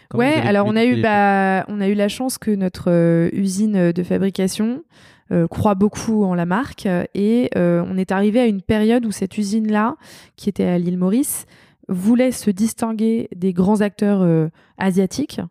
comment 0.09 0.23
ouais, 0.23 0.35
alors 0.35 0.67
on 0.67 0.75
a 0.75 0.85
eu 0.85 1.01
bah, 1.01 1.65
on 1.69 1.81
a 1.81 1.87
eu 1.87 1.95
la 1.95 2.07
chance 2.07 2.37
que 2.37 2.51
notre 2.51 3.29
usine 3.33 3.91
de 3.91 4.03
fabrication 4.03 4.83
euh, 5.33 5.47
croit 5.47 5.73
beaucoup 5.73 6.25
en 6.25 6.35
la 6.35 6.45
marque 6.45 6.85
euh, 6.85 7.05
et 7.15 7.49
euh, 7.55 7.83
on 7.89 7.97
est 7.97 8.11
arrivé 8.11 8.39
à 8.39 8.45
une 8.45 8.61
période 8.61 9.03
où 9.05 9.11
cette 9.11 9.35
usine 9.37 9.71
là, 9.71 9.95
qui 10.35 10.47
était 10.47 10.65
à 10.65 10.77
l'île 10.77 10.97
Maurice, 10.97 11.47
voulait 11.89 12.31
se 12.31 12.51
distinguer 12.51 13.29
des 13.35 13.51
grands 13.51 13.81
acteurs 13.81 14.49
asiatiques. 14.77 15.41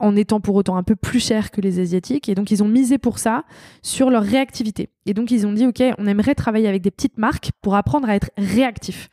En 0.00 0.14
étant 0.16 0.40
pour 0.40 0.54
autant 0.54 0.76
un 0.76 0.82
peu 0.82 0.94
plus 0.96 1.18
cher 1.18 1.50
que 1.50 1.60
les 1.60 1.80
asiatiques 1.80 2.28
et 2.28 2.34
donc 2.34 2.50
ils 2.50 2.62
ont 2.62 2.68
misé 2.68 2.98
pour 2.98 3.18
ça 3.18 3.42
sur 3.82 4.10
leur 4.10 4.22
réactivité 4.22 4.90
et 5.06 5.14
donc 5.14 5.30
ils 5.32 5.44
ont 5.46 5.52
dit 5.52 5.66
ok 5.66 5.82
on 5.98 6.06
aimerait 6.06 6.36
travailler 6.36 6.68
avec 6.68 6.82
des 6.82 6.90
petites 6.92 7.18
marques 7.18 7.50
pour 7.62 7.74
apprendre 7.74 8.08
à 8.08 8.14
être 8.14 8.30
réactif 8.36 9.08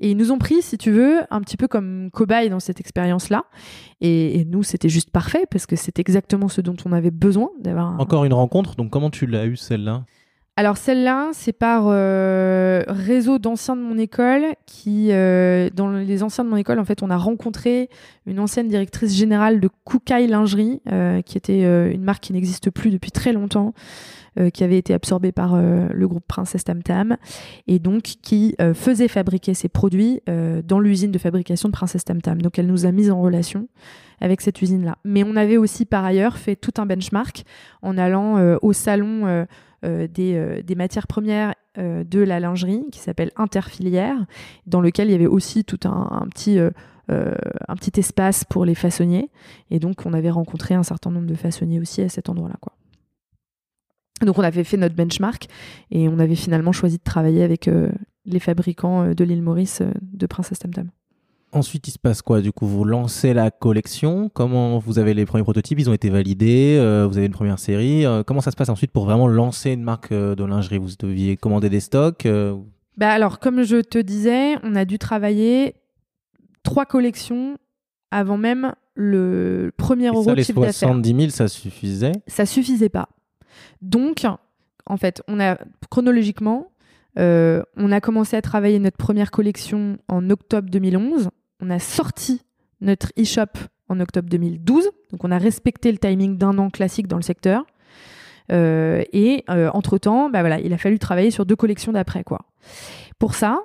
et 0.00 0.12
ils 0.12 0.16
nous 0.16 0.30
ont 0.30 0.38
pris, 0.38 0.62
si 0.62 0.78
tu 0.78 0.92
veux, 0.92 1.22
un 1.30 1.40
petit 1.40 1.56
peu 1.56 1.66
comme 1.66 2.10
cobaye 2.12 2.50
dans 2.50 2.60
cette 2.60 2.78
expérience-là. 2.78 3.42
Et, 4.00 4.38
et 4.38 4.44
nous, 4.44 4.62
c'était 4.62 4.88
juste 4.88 5.10
parfait 5.10 5.44
parce 5.50 5.66
que 5.66 5.74
c'est 5.74 5.98
exactement 5.98 6.46
ce 6.46 6.60
dont 6.60 6.76
on 6.84 6.92
avait 6.92 7.10
besoin 7.10 7.48
d'avoir. 7.58 7.88
un- 7.94 7.98
Encore 7.98 8.24
une 8.24 8.32
rencontre, 8.32 8.76
donc 8.76 8.90
comment 8.90 9.10
tu 9.10 9.26
l'as 9.26 9.46
eu 9.46 9.56
celle-là? 9.56 10.04
Alors 10.58 10.76
celle-là, 10.76 11.28
c'est 11.34 11.52
par 11.52 11.84
euh, 11.86 12.82
réseau 12.88 13.38
d'anciens 13.38 13.76
de 13.76 13.80
mon 13.80 13.96
école 13.96 14.42
qui, 14.66 15.12
euh, 15.12 15.70
dans 15.72 15.88
les 15.88 16.24
anciens 16.24 16.42
de 16.42 16.48
mon 16.48 16.56
école, 16.56 16.80
en 16.80 16.84
fait, 16.84 17.00
on 17.04 17.10
a 17.10 17.16
rencontré 17.16 17.88
une 18.26 18.40
ancienne 18.40 18.66
directrice 18.66 19.14
générale 19.14 19.60
de 19.60 19.68
Koukaï 19.84 20.26
Lingerie, 20.26 20.80
euh, 20.90 21.22
qui 21.22 21.38
était 21.38 21.62
une 21.62 22.02
marque 22.02 22.24
qui 22.24 22.32
n'existe 22.32 22.70
plus 22.70 22.90
depuis 22.90 23.12
très 23.12 23.32
longtemps, 23.32 23.72
qui 24.52 24.62
avait 24.62 24.78
été 24.78 24.94
absorbée 24.94 25.32
par 25.32 25.56
le 25.56 26.08
groupe 26.08 26.24
Princesse 26.26 26.62
Tam 26.62 26.80
Tam, 26.80 27.16
et 27.66 27.80
donc 27.80 28.02
qui 28.02 28.54
faisait 28.74 29.08
fabriquer 29.08 29.52
ses 29.54 29.68
produits 29.68 30.20
dans 30.64 30.78
l'usine 30.78 31.10
de 31.10 31.18
fabrication 31.18 31.68
de 31.68 31.72
Princesse 31.72 32.04
Tam 32.04 32.22
Tam. 32.22 32.40
Donc 32.40 32.56
elle 32.56 32.68
nous 32.68 32.86
a 32.86 32.92
mis 32.92 33.10
en 33.10 33.20
relation 33.20 33.66
avec 34.20 34.40
cette 34.40 34.62
usine-là. 34.62 34.96
Mais 35.04 35.24
on 35.24 35.34
avait 35.34 35.56
aussi 35.56 35.86
par 35.86 36.04
ailleurs 36.04 36.36
fait 36.36 36.54
tout 36.54 36.74
un 36.78 36.86
benchmark 36.86 37.44
en 37.82 37.98
allant 37.98 38.56
au 38.62 38.72
salon 38.72 39.46
des, 39.82 40.34
euh, 40.34 40.62
des 40.62 40.74
matières 40.74 41.06
premières 41.06 41.54
euh, 41.78 42.02
de 42.02 42.20
la 42.20 42.40
lingerie 42.40 42.84
qui 42.90 42.98
s'appelle 42.98 43.30
Interfilière, 43.36 44.26
dans 44.66 44.80
lequel 44.80 45.08
il 45.08 45.12
y 45.12 45.14
avait 45.14 45.26
aussi 45.26 45.64
tout 45.64 45.78
un, 45.84 46.26
petit, 46.30 46.58
euh, 46.58 46.70
euh, 47.10 47.34
un 47.68 47.76
petit 47.76 48.00
espace 48.00 48.44
pour 48.44 48.64
les 48.64 48.74
façonniers. 48.74 49.30
Et 49.70 49.78
donc, 49.78 50.04
on 50.04 50.12
avait 50.12 50.30
rencontré 50.30 50.74
un 50.74 50.82
certain 50.82 51.10
nombre 51.10 51.26
de 51.26 51.34
façonniers 51.34 51.78
aussi 51.78 52.02
à 52.02 52.08
cet 52.08 52.28
endroit-là. 52.28 52.56
Donc, 54.22 54.38
on 54.38 54.42
avait 54.42 54.64
fait 54.64 54.76
notre 54.76 54.96
benchmark 54.96 55.46
et 55.90 56.08
on 56.08 56.18
avait 56.18 56.34
finalement 56.34 56.72
choisi 56.72 56.98
de 56.98 57.02
travailler 57.02 57.44
avec 57.44 57.68
euh, 57.68 57.92
les 58.24 58.40
fabricants 58.40 59.04
euh, 59.04 59.14
de 59.14 59.24
l'île 59.24 59.42
Maurice 59.42 59.80
euh, 59.82 59.92
de 60.02 60.26
Princesse 60.26 60.58
Tam 60.58 60.72
Tam. 60.72 60.90
Ensuite, 61.52 61.88
il 61.88 61.92
se 61.92 61.98
passe 61.98 62.20
quoi 62.20 62.40
Du 62.42 62.52
coup, 62.52 62.66
vous 62.66 62.84
lancez 62.84 63.32
la 63.32 63.50
collection. 63.50 64.28
Comment 64.32 64.78
vous 64.78 64.98
avez 64.98 65.14
les 65.14 65.24
premiers 65.24 65.44
prototypes? 65.44 65.78
Ils 65.78 65.88
ont 65.88 65.94
été 65.94 66.10
validés. 66.10 66.76
euh, 66.78 67.06
vous 67.08 67.16
avez 67.16 67.26
une 67.26 67.32
première 67.32 67.58
série. 67.58 68.04
euh, 68.04 68.22
comment 68.22 68.40
ça 68.42 68.50
se 68.50 68.56
passe 68.56 68.68
ensuite 68.68 68.90
pour 68.92 69.04
vraiment 69.06 69.28
lancer 69.28 69.70
une 69.72 69.82
marque 69.82 70.12
euh, 70.12 70.34
de 70.34 70.44
lingerie? 70.44 70.78
Vous 70.78 70.90
deviez 70.98 71.36
commander 71.38 71.70
des 71.70 71.80
stocks 71.80 72.28
Bah 72.98 73.10
alors, 73.10 73.38
comme 73.38 73.62
je 73.62 73.76
te 73.80 73.98
disais, 73.98 74.56
on 74.62 74.74
a 74.76 74.84
dû 74.84 74.98
travailler 74.98 75.74
trois 76.62 76.84
collections 76.84 77.56
avant 78.10 78.36
même 78.36 78.74
le 78.94 79.70
premier 79.76 80.04
et 80.06 80.08
euro 80.08 80.24
ça, 80.24 80.30
de 80.32 80.36
les 80.36 80.44
chiffre 80.44 80.60
d'affaires. 80.60 80.88
70 80.90 81.16
000, 81.16 81.30
ça 81.30 81.48
suffisait? 81.48 82.12
Ça 82.26 82.44
suffisait 82.44 82.88
pas. 82.90 83.08
Donc, 83.80 84.26
en 84.86 84.96
fait, 84.98 85.22
on 85.28 85.40
a 85.40 85.56
chronologiquement, 85.90 86.72
euh, 87.18 87.62
on 87.76 87.90
a 87.92 88.00
commencé 88.00 88.36
à 88.36 88.42
travailler 88.42 88.78
notre 88.78 88.96
première 88.98 89.30
collection 89.30 89.98
en 90.08 90.28
octobre 90.30 90.68
2011. 90.70 91.30
On 91.60 91.70
a 91.70 91.78
sorti 91.78 92.42
notre 92.80 93.12
e-shop 93.18 93.58
en 93.88 94.00
octobre 94.00 94.28
2012. 94.28 94.88
Donc, 95.10 95.24
on 95.24 95.30
a 95.30 95.38
respecté 95.38 95.90
le 95.90 95.98
timing 95.98 96.38
d'un 96.38 96.56
an 96.58 96.70
classique 96.70 97.08
dans 97.08 97.16
le 97.16 97.22
secteur. 97.22 97.64
Euh, 98.50 99.04
et 99.12 99.44
euh, 99.50 99.70
entre-temps, 99.74 100.30
bah 100.30 100.58
il 100.60 100.72
a 100.72 100.78
fallu 100.78 100.98
travailler 100.98 101.30
sur 101.30 101.44
deux 101.44 101.56
collections 101.56 101.92
d'après. 101.92 102.24
quoi. 102.24 102.46
Pour 103.18 103.34
ça, 103.34 103.60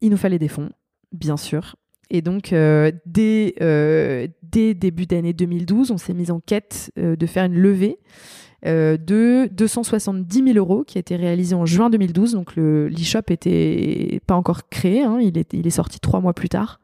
il 0.00 0.10
nous 0.10 0.16
fallait 0.16 0.38
des 0.38 0.48
fonds, 0.48 0.70
bien 1.12 1.36
sûr. 1.36 1.76
Et 2.10 2.20
donc, 2.20 2.52
euh, 2.52 2.90
dès, 3.06 3.54
début 4.74 5.06
d'année 5.06 5.32
2012, 5.32 5.90
on 5.90 5.98
s'est 5.98 6.14
mis 6.14 6.30
en 6.30 6.40
quête 6.40 6.92
de 6.96 7.26
faire 7.26 7.44
une 7.44 7.54
levée 7.54 7.98
de 8.64 9.48
270 9.52 10.44
000 10.44 10.56
euros 10.56 10.84
qui 10.84 10.96
a 10.98 11.00
été 11.00 11.16
réalisée 11.16 11.54
en 11.54 11.66
juin 11.66 11.90
2012. 11.90 12.32
Donc, 12.32 12.56
le 12.56 12.88
l'e-shop 12.88 13.30
était 13.30 14.20
pas 14.26 14.34
encore 14.34 14.68
créé, 14.68 15.02
hein, 15.02 15.18
il 15.20 15.66
est 15.66 15.70
sorti 15.70 16.00
trois 16.00 16.20
mois 16.20 16.34
plus 16.34 16.48
tard. 16.48 16.80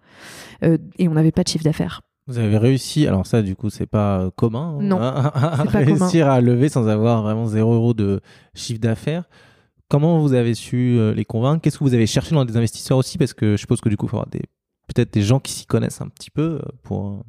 Euh, 0.62 0.78
et 0.98 1.08
on 1.08 1.14
n'avait 1.14 1.32
pas 1.32 1.42
de 1.42 1.48
chiffre 1.48 1.64
d'affaires. 1.64 2.02
Vous 2.26 2.38
avez 2.38 2.58
réussi, 2.58 3.06
alors 3.06 3.26
ça 3.26 3.42
du 3.42 3.56
coup 3.56 3.70
c'est 3.70 3.86
pas 3.86 4.20
euh, 4.20 4.30
commun, 4.30 4.76
hein, 4.78 4.82
Non, 4.82 4.98
à, 5.00 5.28
à 5.34 5.56
c'est 5.64 5.72
pas 5.72 5.78
réussir 5.78 6.28
à 6.28 6.40
lever 6.40 6.68
sans 6.68 6.86
avoir 6.86 7.22
vraiment 7.22 7.46
0 7.46 7.74
euros 7.74 7.94
de 7.94 8.20
chiffre 8.54 8.80
d'affaires. 8.80 9.24
Comment 9.88 10.20
vous 10.20 10.34
avez 10.34 10.54
su 10.54 10.96
euh, 10.98 11.12
les 11.12 11.24
convaincre? 11.24 11.62
Qu'est-ce 11.62 11.78
que 11.78 11.84
vous 11.84 11.94
avez 11.94 12.06
cherché 12.06 12.34
dans 12.34 12.44
des 12.44 12.56
investisseurs 12.56 12.98
aussi? 12.98 13.18
Parce 13.18 13.32
que 13.32 13.52
je 13.52 13.56
suppose 13.56 13.80
que 13.80 13.88
du 13.88 13.96
coup 13.96 14.06
il 14.06 14.10
avoir 14.10 14.28
des 14.28 14.42
peut-être 14.86 15.12
des 15.12 15.22
gens 15.22 15.40
qui 15.40 15.52
s'y 15.52 15.66
connaissent 15.66 16.00
un 16.00 16.08
petit 16.08 16.30
peu 16.30 16.60
pour... 16.82 17.24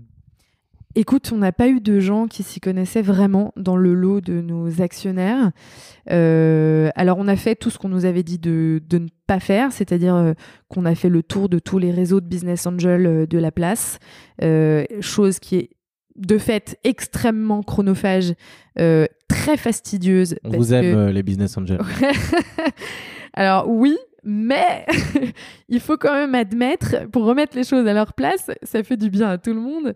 Écoute, 0.96 1.32
on 1.34 1.38
n'a 1.38 1.52
pas 1.52 1.68
eu 1.70 1.80
de 1.80 2.00
gens 2.00 2.28
qui 2.28 2.44
s'y 2.44 2.60
connaissaient 2.60 3.02
vraiment 3.02 3.54
dans 3.56 3.78
le 3.78 3.94
lot 3.94 4.20
de 4.22 4.42
nos 4.42 4.82
actionnaires. 4.82 5.52
Euh, 6.12 6.90
alors, 6.96 7.18
on 7.18 7.28
a 7.28 7.36
fait 7.36 7.56
tout 7.56 7.70
ce 7.70 7.78
qu'on 7.78 7.90
nous 7.90 8.06
avait 8.06 8.24
dit 8.24 8.38
de, 8.40 8.82
de 8.90 8.98
ne 8.98 9.08
pas 9.28 9.40
faire, 9.40 9.72
c'est-à-dire 9.72 10.16
euh, 10.16 10.34
qu'on 10.68 10.86
a 10.86 10.94
fait 10.96 11.10
le 11.10 11.24
tour 11.24 11.48
de 11.48 11.60
tous 11.60 11.78
les 11.78 11.92
réseaux 11.92 12.20
de 12.20 12.26
business 12.28 12.66
angel 12.68 13.06
euh, 13.06 13.26
de 13.26 13.38
la 13.38 13.52
place, 13.52 14.00
chose 15.02 15.40
qui 15.40 15.56
est 15.58 15.70
de 16.18 16.38
fait 16.38 16.78
extrêmement 16.84 17.64
chronophage, 17.64 18.34
très 18.76 19.58
fastidieuse. 19.58 20.36
On 20.44 20.50
parce 20.52 20.58
vous 20.64 20.74
aime 20.74 20.94
que- 21.08 21.12
les 21.12 21.24
business 21.24 21.58
angels. 21.58 21.80
Alors 23.34 23.70
oui, 23.70 23.98
mais 24.24 24.86
il 25.70 25.80
faut 25.80 25.98
quand 25.98 26.14
même 26.14 26.36
admettre, 26.36 27.08
pour 27.12 27.26
remettre 27.26 27.56
les 27.58 27.64
choses 27.64 27.88
à 27.88 27.94
leur 27.94 28.14
place, 28.14 28.52
ça 28.64 28.84
fait 28.84 28.98
du 28.98 29.10
bien 29.10 29.30
à 29.30 29.38
tout 29.38 29.54
le 29.54 29.60
monde. 29.60 29.94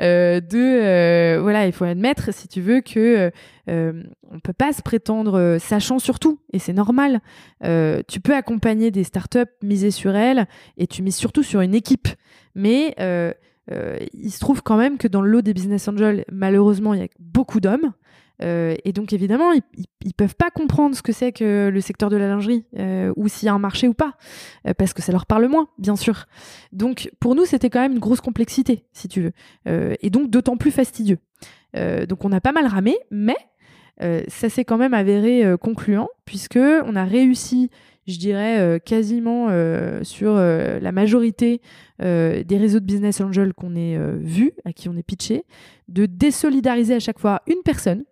euh, 0.00 0.40
de 0.40 0.56
euh, 0.58 1.38
voilà, 1.40 1.66
il 1.66 1.72
faut 1.72 1.84
admettre, 1.84 2.32
si 2.32 2.48
tu 2.48 2.60
veux, 2.60 2.80
que 2.80 3.30
euh, 3.70 4.02
on 4.30 4.40
peut 4.40 4.52
pas 4.52 4.72
se 4.72 4.82
prétendre 4.82 5.38
euh, 5.38 5.58
sachant 5.58 5.98
sur 5.98 6.18
tout, 6.18 6.38
et 6.52 6.58
c'est 6.58 6.72
normal. 6.72 7.20
Euh, 7.64 8.02
tu 8.08 8.20
peux 8.20 8.34
accompagner 8.34 8.90
des 8.90 9.04
startups, 9.04 9.38
miser 9.62 9.90
sur 9.90 10.14
elles, 10.16 10.46
et 10.76 10.86
tu 10.86 11.02
mises 11.02 11.16
surtout 11.16 11.42
sur 11.42 11.60
une 11.60 11.74
équipe. 11.74 12.08
Mais 12.54 12.94
euh, 12.98 13.32
euh, 13.70 13.96
il 14.14 14.30
se 14.30 14.40
trouve 14.40 14.62
quand 14.62 14.76
même 14.76 14.98
que 14.98 15.06
dans 15.08 15.20
le 15.20 15.30
lot 15.30 15.42
des 15.42 15.54
business 15.54 15.86
angels, 15.88 16.24
malheureusement, 16.32 16.94
il 16.94 17.00
y 17.00 17.04
a 17.04 17.08
beaucoup 17.20 17.60
d'hommes. 17.60 17.92
Euh, 18.42 18.76
et 18.84 18.92
donc 18.92 19.12
évidemment, 19.12 19.52
ils, 19.52 19.62
ils 20.04 20.14
peuvent 20.14 20.36
pas 20.36 20.50
comprendre 20.50 20.94
ce 20.94 21.02
que 21.02 21.12
c'est 21.12 21.32
que 21.32 21.70
le 21.72 21.80
secteur 21.80 22.10
de 22.10 22.16
la 22.16 22.28
lingerie 22.28 22.64
euh, 22.78 23.12
ou 23.16 23.28
s'il 23.28 23.46
y 23.46 23.48
a 23.48 23.54
un 23.54 23.58
marché 23.58 23.88
ou 23.88 23.94
pas, 23.94 24.14
euh, 24.66 24.74
parce 24.74 24.92
que 24.92 25.02
ça 25.02 25.12
leur 25.12 25.26
parle 25.26 25.48
moins, 25.48 25.68
bien 25.78 25.96
sûr. 25.96 26.26
Donc 26.72 27.10
pour 27.20 27.34
nous, 27.34 27.44
c'était 27.44 27.70
quand 27.70 27.80
même 27.80 27.92
une 27.92 27.98
grosse 27.98 28.20
complexité, 28.20 28.84
si 28.92 29.08
tu 29.08 29.22
veux, 29.22 29.32
et 30.00 30.10
donc 30.10 30.30
d'autant 30.30 30.56
plus 30.56 30.70
fastidieux. 30.70 31.18
Donc 31.74 32.24
on 32.24 32.32
a 32.32 32.40
pas 32.40 32.52
mal 32.52 32.66
ramé, 32.66 32.96
mais 33.10 33.36
ça 34.28 34.48
s'est 34.48 34.64
quand 34.64 34.78
même 34.78 34.94
avéré 34.94 35.44
concluant 35.60 36.08
puisque 36.24 36.56
on 36.58 36.96
a 36.96 37.04
réussi, 37.04 37.70
je 38.06 38.18
dirais 38.18 38.80
quasiment 38.84 39.48
sur 40.02 40.34
la 40.34 40.92
majorité 40.92 41.60
des 42.00 42.58
réseaux 42.58 42.80
de 42.80 42.84
business 42.84 43.20
angel 43.20 43.52
qu'on 43.54 43.76
ait 43.76 43.98
vus, 44.18 44.52
à 44.64 44.72
qui 44.72 44.88
on 44.88 44.96
est 44.96 45.02
pitché, 45.02 45.44
de 45.88 46.06
désolidariser 46.06 46.94
à 46.94 47.00
chaque 47.00 47.18
fois 47.18 47.42
une 47.46 47.62
personne 47.64 48.04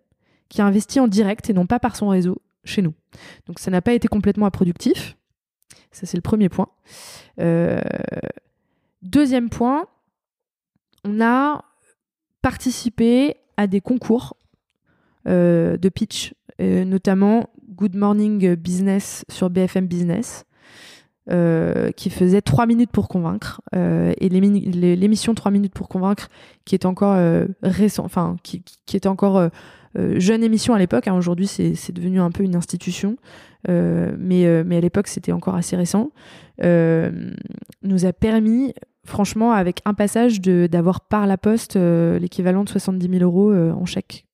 qui 0.49 0.61
a 0.61 0.65
investi 0.65 0.99
en 0.99 1.07
direct 1.07 1.49
et 1.49 1.53
non 1.53 1.65
pas 1.65 1.79
par 1.79 1.95
son 1.95 2.09
réseau 2.09 2.41
chez 2.63 2.81
nous. 2.81 2.93
Donc 3.45 3.59
ça 3.59 3.71
n'a 3.71 3.81
pas 3.81 3.93
été 3.93 4.07
complètement 4.07 4.45
improductif. 4.45 5.15
Ça, 5.91 6.05
c'est 6.05 6.17
le 6.17 6.21
premier 6.21 6.49
point. 6.49 6.67
Euh, 7.39 7.79
deuxième 9.01 9.49
point, 9.49 9.87
on 11.03 11.21
a 11.21 11.63
participé 12.41 13.35
à 13.57 13.67
des 13.67 13.81
concours 13.81 14.35
euh, 15.27 15.77
de 15.77 15.89
pitch, 15.89 16.33
euh, 16.61 16.85
notamment 16.85 17.49
Good 17.69 17.95
Morning 17.95 18.55
Business 18.55 19.25
sur 19.29 19.49
BFM 19.49 19.87
Business. 19.87 20.45
qui 21.97 22.09
faisait 22.09 22.41
3 22.41 22.65
minutes 22.67 22.91
pour 22.91 23.09
convaincre 23.09 23.59
et 23.73 24.29
l'émi- 24.29 24.61
l'é- 24.71 24.95
l'émission 24.95 25.33
3 25.35 25.51
minutes 25.51 25.73
pour 25.73 25.89
convaincre 25.89 26.29
qui 26.63 26.73
est 26.73 26.85
encore 26.85 27.17
récent 27.61 28.05
enfin 28.05 28.37
qui, 28.43 28.61
qui- 28.85 28.95
était 28.95 29.09
encore 29.09 29.49
jeune 29.95 30.43
émission 30.43 30.73
à 30.73 30.79
l'époque. 30.79 31.07
hein. 31.07 31.15
Aujourd'hui, 31.15 31.47
c'est 31.47 31.91
devenu 31.91 32.19
un 32.19 32.31
peu 32.31 32.43
une 32.43 32.55
institution, 32.55 33.17
Euh, 33.69 34.15
mais, 34.17 34.45
euh, 34.45 34.63
mais 34.65 34.77
à 34.77 34.81
l'époque, 34.81 35.07
c'était 35.07 35.31
encore 35.33 35.55
assez 35.55 35.75
récent. 35.75 36.11
Euh, 36.63 37.31
nous 37.83 38.05
a 38.05 38.13
permis, 38.13 38.73
franchement, 39.03 39.51
avec 39.51 39.81
un 39.85 39.93
passage, 39.93 40.39
d'avoir 40.41 41.01
par 41.01 41.27
la 41.27 41.37
poste 41.37 41.75
euh, 41.75 42.17
l'équivalent 42.19 42.63
de 42.63 42.69
70 42.69 43.09
000 43.09 43.23
euros 43.23 43.51
euh, 43.51 43.71
en 43.73 43.85
chèque 43.85 44.25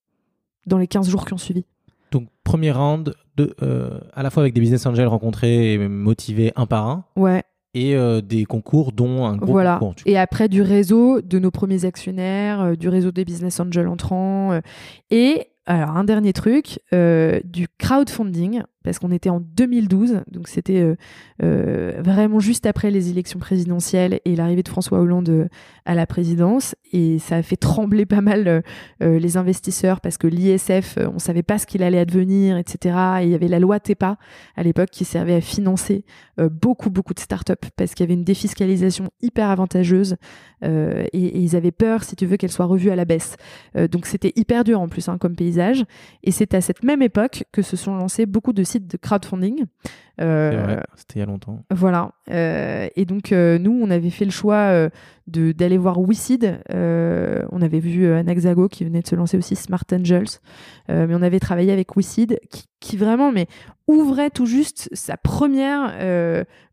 dans 0.68 0.78
les 0.78 0.88
15 0.88 1.10
jours 1.10 1.26
qui 1.26 1.34
ont 1.34 1.38
suivi. 1.38 1.66
Donc 2.12 2.28
premier 2.44 2.72
round, 2.72 3.16
de, 3.38 3.56
euh, 3.64 4.00
à 4.14 4.22
la 4.22 4.30
fois 4.30 4.44
avec 4.44 4.54
des 4.54 4.62
business 4.62 4.86
angels 4.86 5.08
rencontrés 5.08 5.74
et 5.74 5.78
motivés 5.88 6.52
un 6.56 6.68
par 6.68 6.88
un, 6.88 7.06
Ouais, 7.16 7.44
et 7.74 7.96
euh, 7.96 8.22
des 8.22 8.46
concours 8.46 8.92
dont 8.92 9.26
un 9.26 9.36
gros 9.36 9.52
voilà. 9.52 9.78
concours. 9.80 9.96
Et 10.06 10.18
après, 10.18 10.48
du 10.48 10.62
réseau 10.62 11.22
de 11.22 11.40
nos 11.40 11.52
premiers 11.52 11.86
actionnaires, 11.86 12.62
euh, 12.62 12.76
du 12.76 12.90
réseau 12.90 13.12
des 13.12 13.26
business 13.26 13.60
angels 13.60 13.88
entrants. 13.88 14.52
euh, 14.52 14.62
et 15.10 15.48
alors, 15.66 15.92
un 15.92 16.04
dernier 16.04 16.34
truc, 16.34 16.80
du 16.92 17.68
crowdfunding, 17.80 18.64
parce 18.84 19.00
qu'on 19.00 19.12
était 19.12 19.30
en 19.30 19.40
2012, 19.40 20.22
donc 20.30 20.48
c'était 20.48 20.82
euh, 20.82 20.96
euh, 21.42 22.02
vraiment 22.04 22.40
juste 22.40 22.66
après 22.66 22.92
les 22.92 23.10
élections 23.10 23.40
présidentielles 23.40 24.20
et 24.26 24.36
l'arrivée 24.36 24.64
de 24.64 24.70
François 24.70 25.00
Hollande 25.00 25.30
euh, 25.30 25.48
à 25.86 25.96
la 25.96 26.06
présidence. 26.06 26.76
Et 26.92 27.18
ça 27.20 27.38
a 27.38 27.42
fait 27.42 27.56
trembler 27.56 28.06
pas 28.06 28.22
mal 28.22 28.62
les 29.02 29.38
investisseurs 29.38 30.00
parce 30.00 30.20
que 30.20 30.28
l'ISF, 30.28 31.00
on 31.12 31.18
savait 31.18 31.42
pas 31.42 31.58
ce 31.58 31.66
qu'il 31.66 31.82
allait 31.82 31.98
advenir, 31.98 32.56
etc. 32.58 32.96
Et 33.22 33.24
il 33.24 33.30
y 33.32 33.36
avait 33.36 33.48
la 33.48 33.60
loi 33.60 33.80
TEPA 33.80 34.18
à 34.56 34.64
l'époque 34.64 34.92
qui 34.92 35.04
servait 35.04 35.34
à 35.34 35.42
financer 35.42 36.06
beaucoup, 36.38 36.92
beaucoup 36.92 37.16
de 37.16 37.20
startups 37.20 37.54
parce 37.76 37.96
qu'il 37.96 38.04
y 38.04 38.08
avait 38.08 38.14
une 38.14 38.24
défiscalisation 38.24 39.10
hyper 39.22 39.50
avantageuse 39.50 40.18
et, 40.62 41.40
ils 41.40 41.56
avaient 41.56 41.72
peur, 41.72 42.04
si 42.04 42.16
tu 42.16 42.28
veux, 42.28 42.38
qu'elle 42.38 42.52
soit 42.52 42.68
revue 42.68 42.92
à 42.92 42.96
la 42.96 43.06
baisse. 43.06 43.38
Donc 43.76 44.06
c'était 44.06 44.32
hyper 44.36 44.64
dur 44.64 44.80
en 44.80 44.88
plus 44.88 45.10
hein, 45.10 45.18
comme 45.18 45.36
paysage. 45.36 45.84
Et 46.24 46.32
c'est 46.32 46.54
à 46.54 46.62
cette 46.62 46.84
même 46.84 47.02
époque 47.02 47.44
que 47.52 47.64
se 47.64 47.76
sont 47.76 47.96
lancés 47.96 48.28
beaucoup 48.28 48.54
de 48.54 48.64
sites 48.74 48.88
de 48.92 48.98
crowdfunding. 48.98 49.66
Euh, 50.22 50.80
c'était 50.96 51.16
il 51.16 51.20
y 51.20 51.24
a 51.24 51.26
longtemps. 51.26 51.64
voilà. 51.72 52.12
Euh, 52.30 52.88
et 52.96 53.06
donc, 53.06 53.32
euh, 53.32 53.58
nous, 53.58 53.72
on 53.72 53.90
avait 53.90 54.12
fait 54.12 54.26
le 54.26 54.32
choix 54.32 54.90
d'aller 55.28 55.78
voir. 55.78 55.98
Euh, 56.72 57.46
on 57.52 57.62
avait 57.62 57.80
vu 57.80 58.12
Anaxago 58.12 58.68
qui 58.68 58.84
venait 58.84 59.02
de 59.02 59.08
se 59.08 59.16
lancer 59.16 59.38
aussi, 59.38 59.56
Smart 59.56 59.84
Angels. 59.92 60.40
Mais 60.90 61.14
on 61.16 61.22
avait 61.22 61.40
travaillé 61.40 61.72
avec 61.72 61.96
WeSeed 61.96 62.40
qui, 62.52 62.66
qui 62.80 62.98
vraiment 62.98 63.32
mais, 63.32 63.48
ouvrait 63.88 64.30
tout 64.30 64.46
juste 64.46 64.90
sa 64.94 65.18
première 65.18 65.94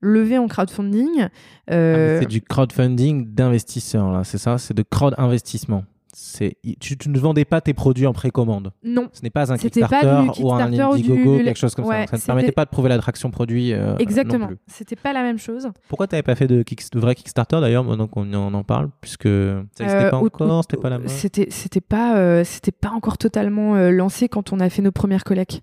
levée 0.01 0.39
en 0.39 0.49
crowdfunding. 0.49 1.29
Ah, 1.69 2.21
c'est 2.21 2.29
du 2.29 2.43
crowdfunding 2.43 3.33
d'investisseurs, 3.33 4.11
là, 4.13 4.25
c'est 4.25 4.39
ça? 4.39 4.59
C'est 4.59 4.75
de 4.75 4.83
crowd 4.83 5.15
investissement. 5.17 5.85
C'est, 6.13 6.57
tu, 6.81 6.97
tu 6.99 7.09
ne 7.09 7.19
vendais 7.19 7.45
pas 7.45 7.61
tes 7.61 7.73
produits 7.73 8.07
en 8.07 8.13
précommande. 8.13 8.73
non, 8.83 9.09
Ce 9.13 9.23
n'est 9.23 9.31
pas 9.31 9.53
un 9.53 9.57
pas 9.57 9.59
Kickstarter 9.63 10.07
du 10.35 10.43
ou 10.43 10.53
un 10.53 10.73
ou 10.73 10.81
Indiegogo, 10.93 11.39
du- 11.39 11.45
quelque 11.45 11.57
chose 11.57 11.75
comme 11.75 11.85
Ouais, 11.87 12.07
ça. 12.07 12.13
Ça 12.13 12.17
ne 12.17 12.23
permettait 12.23 12.53
pas 12.53 12.65
de 12.65 12.71
prouver 12.71 12.89
l'attraction 12.89 13.31
produit. 13.31 13.73
euh, 13.73 13.97
exactement. 13.99 14.49
C'était 14.67 14.97
pas 14.97 15.13
la 15.13 15.23
même 15.23 15.39
chose. 15.39 15.69
Pourquoi 15.89 16.07
tu 16.09 16.15
n'avais 16.15 16.23
pas 16.25 16.35
fait 16.35 16.49
de, 16.49 16.63
kick- 16.65 16.91
de 16.93 16.99
vrai 16.99 17.15
Kickstarter 17.15 17.61
d'ailleurs, 17.61 17.85
maintenant 17.85 18.09
qu'on 18.09 18.33
en, 18.35 18.53
en 18.55 18.65
parle, 18.65 18.91
puisque 19.01 19.25
ça 19.29 19.63
n'existait 19.81 20.05
Euh, 20.07 20.11
pas 20.11 20.17
encore, 20.17 20.63
c'était 20.65 20.77
pas 20.83 20.91
la 20.91 20.99
C'était 21.07 21.81
pas 21.81 22.17
euh, 22.19 22.43
c'était 22.45 22.73
pas 22.73 22.91
encore 22.91 23.17
totalement 23.19 23.77
euh, 23.77 23.91
lancé 23.91 24.29
quand 24.29 24.53
on 24.53 24.59
a 24.61 24.69
fait 24.69 24.83
nos 24.83 24.93
premières 24.93 25.25
collectes. 25.25 25.61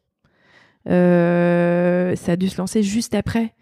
Ça 0.86 2.32
a 2.32 2.36
dû 2.38 2.48
se 2.50 2.58
lancer 2.58 2.84
juste 2.84 3.14
après. 3.16 3.54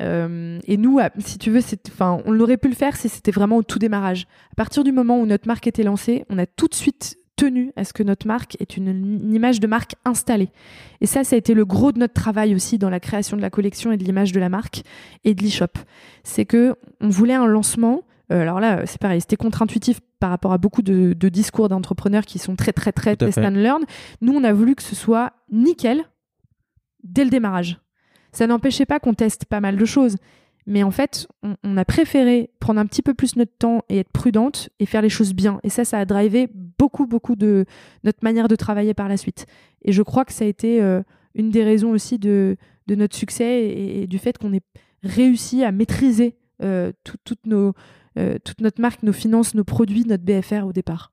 Euh, 0.00 0.58
et 0.66 0.76
nous, 0.76 1.00
si 1.18 1.38
tu 1.38 1.50
veux, 1.50 1.60
enfin, 1.88 2.20
on 2.24 2.38
aurait 2.40 2.56
pu 2.56 2.68
le 2.68 2.74
faire 2.74 2.96
si 2.96 3.08
c'était 3.08 3.30
vraiment 3.30 3.56
au 3.56 3.62
tout 3.62 3.78
démarrage. 3.78 4.26
À 4.52 4.54
partir 4.54 4.84
du 4.84 4.92
moment 4.92 5.20
où 5.20 5.26
notre 5.26 5.46
marque 5.46 5.66
était 5.66 5.82
lancée, 5.82 6.24
on 6.28 6.38
a 6.38 6.46
tout 6.46 6.68
de 6.68 6.74
suite 6.74 7.16
tenu 7.36 7.72
à 7.76 7.84
ce 7.84 7.92
que 7.92 8.02
notre 8.02 8.26
marque 8.26 8.56
est 8.60 8.76
une, 8.76 8.88
une 8.88 9.32
image 9.34 9.60
de 9.60 9.66
marque 9.66 9.94
installée. 10.04 10.50
Et 11.00 11.06
ça, 11.06 11.22
ça 11.24 11.36
a 11.36 11.38
été 11.38 11.54
le 11.54 11.64
gros 11.64 11.92
de 11.92 11.98
notre 12.00 12.14
travail 12.14 12.54
aussi 12.54 12.78
dans 12.78 12.90
la 12.90 13.00
création 13.00 13.36
de 13.36 13.42
la 13.42 13.50
collection 13.50 13.92
et 13.92 13.96
de 13.96 14.04
l'image 14.04 14.32
de 14.32 14.40
la 14.40 14.48
marque 14.48 14.82
et 15.24 15.34
de 15.34 15.42
l'e-shop. 15.42 15.78
C'est 16.24 16.44
que 16.44 16.74
on 17.00 17.08
voulait 17.08 17.34
un 17.34 17.46
lancement. 17.46 18.02
euh, 18.32 18.42
alors 18.42 18.58
là, 18.60 18.84
c'est 18.86 19.00
pareil, 19.00 19.20
c'était 19.20 19.36
contre-intuitif 19.36 20.00
par 20.18 20.30
rapport 20.30 20.52
à 20.52 20.58
beaucoup 20.58 20.82
de, 20.82 21.12
de 21.12 21.28
discours 21.28 21.68
d'entrepreneurs 21.68 22.24
qui 22.24 22.40
sont 22.40 22.56
très, 22.56 22.72
très, 22.72 22.90
très 22.92 23.14
test 23.14 23.34
fait. 23.36 23.46
and 23.46 23.50
learn. 23.50 23.84
Nous, 24.20 24.32
on 24.32 24.42
a 24.42 24.52
voulu 24.52 24.74
que 24.74 24.82
ce 24.82 24.96
soit 24.96 25.32
nickel 25.52 26.02
dès 27.04 27.22
le 27.22 27.30
démarrage. 27.30 27.78
Ça 28.32 28.46
n'empêchait 28.46 28.86
pas 28.86 29.00
qu'on 29.00 29.14
teste 29.14 29.44
pas 29.44 29.60
mal 29.60 29.76
de 29.76 29.84
choses. 29.84 30.16
Mais 30.66 30.82
en 30.82 30.90
fait, 30.90 31.26
on, 31.42 31.56
on 31.64 31.76
a 31.78 31.84
préféré 31.84 32.50
prendre 32.60 32.78
un 32.78 32.86
petit 32.86 33.00
peu 33.00 33.14
plus 33.14 33.36
notre 33.36 33.56
temps 33.58 33.82
et 33.88 33.98
être 33.98 34.10
prudente 34.10 34.68
et 34.80 34.86
faire 34.86 35.00
les 35.00 35.08
choses 35.08 35.32
bien. 35.32 35.60
Et 35.62 35.70
ça, 35.70 35.84
ça 35.84 35.98
a 35.98 36.04
drivé 36.04 36.48
beaucoup, 36.78 37.06
beaucoup 37.06 37.36
de 37.36 37.64
notre 38.04 38.18
manière 38.22 38.48
de 38.48 38.56
travailler 38.56 38.92
par 38.92 39.08
la 39.08 39.16
suite. 39.16 39.46
Et 39.82 39.92
je 39.92 40.02
crois 40.02 40.24
que 40.26 40.32
ça 40.32 40.44
a 40.44 40.48
été 40.48 40.82
euh, 40.82 41.02
une 41.34 41.50
des 41.50 41.64
raisons 41.64 41.90
aussi 41.90 42.18
de, 42.18 42.56
de 42.86 42.94
notre 42.94 43.16
succès 43.16 43.62
et, 43.64 44.02
et 44.02 44.06
du 44.06 44.18
fait 44.18 44.36
qu'on 44.36 44.52
ait 44.52 44.60
réussi 45.02 45.64
à 45.64 45.72
maîtriser 45.72 46.36
toute 47.04 47.46
notre 47.46 48.80
marque, 48.80 49.04
nos 49.04 49.12
finances, 49.12 49.54
nos 49.54 49.62
produits, 49.62 50.04
notre 50.04 50.24
BFR 50.24 50.66
au 50.66 50.72
départ. 50.72 51.12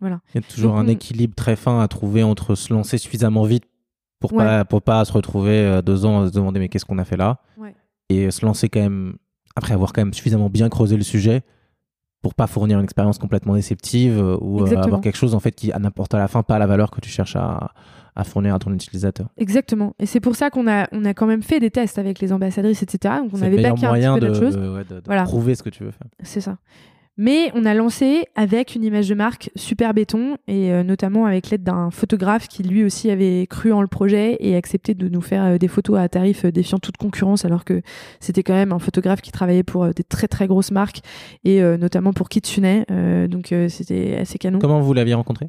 Voilà. 0.00 0.20
Il 0.34 0.42
y 0.42 0.44
a 0.44 0.46
toujours 0.46 0.76
un 0.76 0.88
équilibre 0.88 1.34
très 1.34 1.56
fin 1.56 1.80
à 1.80 1.88
trouver 1.88 2.22
entre 2.22 2.54
se 2.56 2.72
lancer 2.72 2.98
suffisamment 2.98 3.44
vite 3.44 3.64
pour 4.30 4.40
ne 4.40 4.44
pas 4.44 4.64
pour 4.64 4.82
pas 4.82 5.04
se 5.04 5.12
retrouver 5.12 5.80
deux 5.84 6.04
ans 6.04 6.22
à 6.22 6.26
se 6.28 6.32
demander 6.32 6.60
mais 6.60 6.68
qu'est-ce 6.68 6.84
qu'on 6.84 6.98
a 6.98 7.04
fait 7.04 7.16
là? 7.16 7.38
Et 8.08 8.30
se 8.30 8.44
lancer 8.44 8.68
quand 8.68 8.80
même 8.80 9.16
après 9.56 9.72
avoir 9.74 9.92
quand 9.92 10.02
même 10.02 10.12
suffisamment 10.12 10.50
bien 10.50 10.68
creusé 10.68 10.96
le 10.96 11.02
sujet 11.02 11.42
pour 12.22 12.34
pas 12.34 12.46
fournir 12.46 12.78
une 12.78 12.84
expérience 12.84 13.18
complètement 13.18 13.54
déceptive 13.54 14.18
euh, 14.18 14.36
ou 14.40 14.62
euh, 14.62 14.76
avoir 14.76 15.00
quelque 15.02 15.16
chose 15.16 15.34
en 15.34 15.40
fait 15.40 15.52
qui 15.52 15.70
n'apporte 15.78 16.14
à 16.14 16.18
la 16.18 16.26
fin 16.26 16.42
pas 16.42 16.58
la 16.58 16.66
valeur 16.66 16.90
que 16.90 17.00
tu 17.00 17.10
cherches 17.10 17.36
à, 17.36 17.72
à 18.16 18.24
fournir 18.24 18.54
à 18.54 18.58
ton 18.58 18.72
utilisateur. 18.72 19.28
Exactement. 19.36 19.94
Et 19.98 20.06
c'est 20.06 20.20
pour 20.20 20.34
ça 20.34 20.48
qu'on 20.48 20.66
a, 20.66 20.88
on 20.92 21.04
a 21.04 21.12
quand 21.12 21.26
même 21.26 21.42
fait 21.42 21.60
des 21.60 21.70
tests 21.70 21.98
avec 21.98 22.20
les 22.20 22.32
ambassadrices, 22.32 22.82
etc. 22.82 23.16
Donc 23.22 23.30
on 23.34 23.42
avait 23.42 23.60
pas 23.60 23.74
moyen 23.74 24.16
de, 24.16 24.28
de, 24.28 25.00
de 25.00 25.24
prouver 25.24 25.54
ce 25.54 25.62
que 25.62 25.70
tu 25.70 25.84
veux 25.84 25.90
faire. 25.90 26.08
C'est 26.22 26.40
ça. 26.40 26.56
Mais 27.16 27.52
on 27.54 27.64
a 27.64 27.74
lancé 27.74 28.24
avec 28.34 28.74
une 28.74 28.82
image 28.82 29.08
de 29.08 29.14
marque 29.14 29.50
super 29.54 29.94
béton 29.94 30.36
et 30.48 30.72
euh, 30.72 30.82
notamment 30.82 31.26
avec 31.26 31.50
l'aide 31.50 31.62
d'un 31.62 31.92
photographe 31.92 32.48
qui 32.48 32.64
lui 32.64 32.82
aussi 32.82 33.08
avait 33.08 33.46
cru 33.48 33.72
en 33.72 33.80
le 33.80 33.86
projet 33.86 34.36
et 34.40 34.56
accepté 34.56 34.94
de 34.94 35.08
nous 35.08 35.20
faire 35.20 35.44
euh, 35.44 35.58
des 35.58 35.68
photos 35.68 35.98
à 35.98 36.08
tarif 36.08 36.44
euh, 36.44 36.50
défiant 36.50 36.78
toute 36.80 36.96
concurrence 36.96 37.44
alors 37.44 37.64
que 37.64 37.82
c'était 38.18 38.42
quand 38.42 38.54
même 38.54 38.72
un 38.72 38.80
photographe 38.80 39.20
qui 39.20 39.30
travaillait 39.30 39.62
pour 39.62 39.86
des 39.94 40.02
très 40.02 40.26
très 40.26 40.48
grosses 40.48 40.72
marques 40.72 41.02
et 41.44 41.62
notamment 41.76 42.12
pour 42.12 42.28
Kitsune. 42.28 42.84
donc 43.28 43.54
c'était 43.68 44.16
assez 44.20 44.38
canon. 44.38 44.58
Comment 44.58 44.80
vous 44.80 44.92
l'aviez 44.92 45.14
rencontré? 45.14 45.48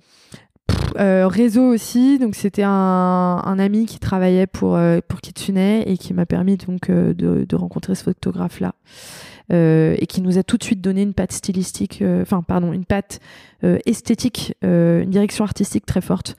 Réseau 0.97 1.63
aussi, 1.73 2.19
donc 2.19 2.35
c'était 2.35 2.63
un, 2.63 2.71
un, 2.71 3.59
ami 3.59 3.85
qui 3.85 3.99
travaillait 3.99 4.47
pour, 4.47 4.79
pour 5.07 5.21
Kitsune 5.21 5.57
et 5.57 5.97
qui 5.97 6.13
m'a 6.13 6.25
permis 6.25 6.57
donc 6.57 6.89
de, 6.89 7.13
de 7.47 7.55
rencontrer 7.55 7.95
ce 7.95 8.03
photographe-là. 8.03 8.73
Euh, 8.73 9.34
et 9.49 10.05
qui 10.07 10.21
nous 10.21 10.37
a 10.37 10.43
tout 10.43 10.57
de 10.57 10.63
suite 10.63 10.81
donné 10.81 11.01
une 11.01 11.13
patte 11.13 11.31
stylistique, 11.31 12.01
euh, 12.01 12.21
enfin 12.21 12.41
pardon, 12.41 12.73
une 12.73 12.85
patte 12.85 13.19
euh, 13.63 13.77
esthétique, 13.85 14.53
une 14.61 15.09
direction 15.09 15.43
artistique 15.43 15.85
très 15.85 16.01
forte 16.01 16.35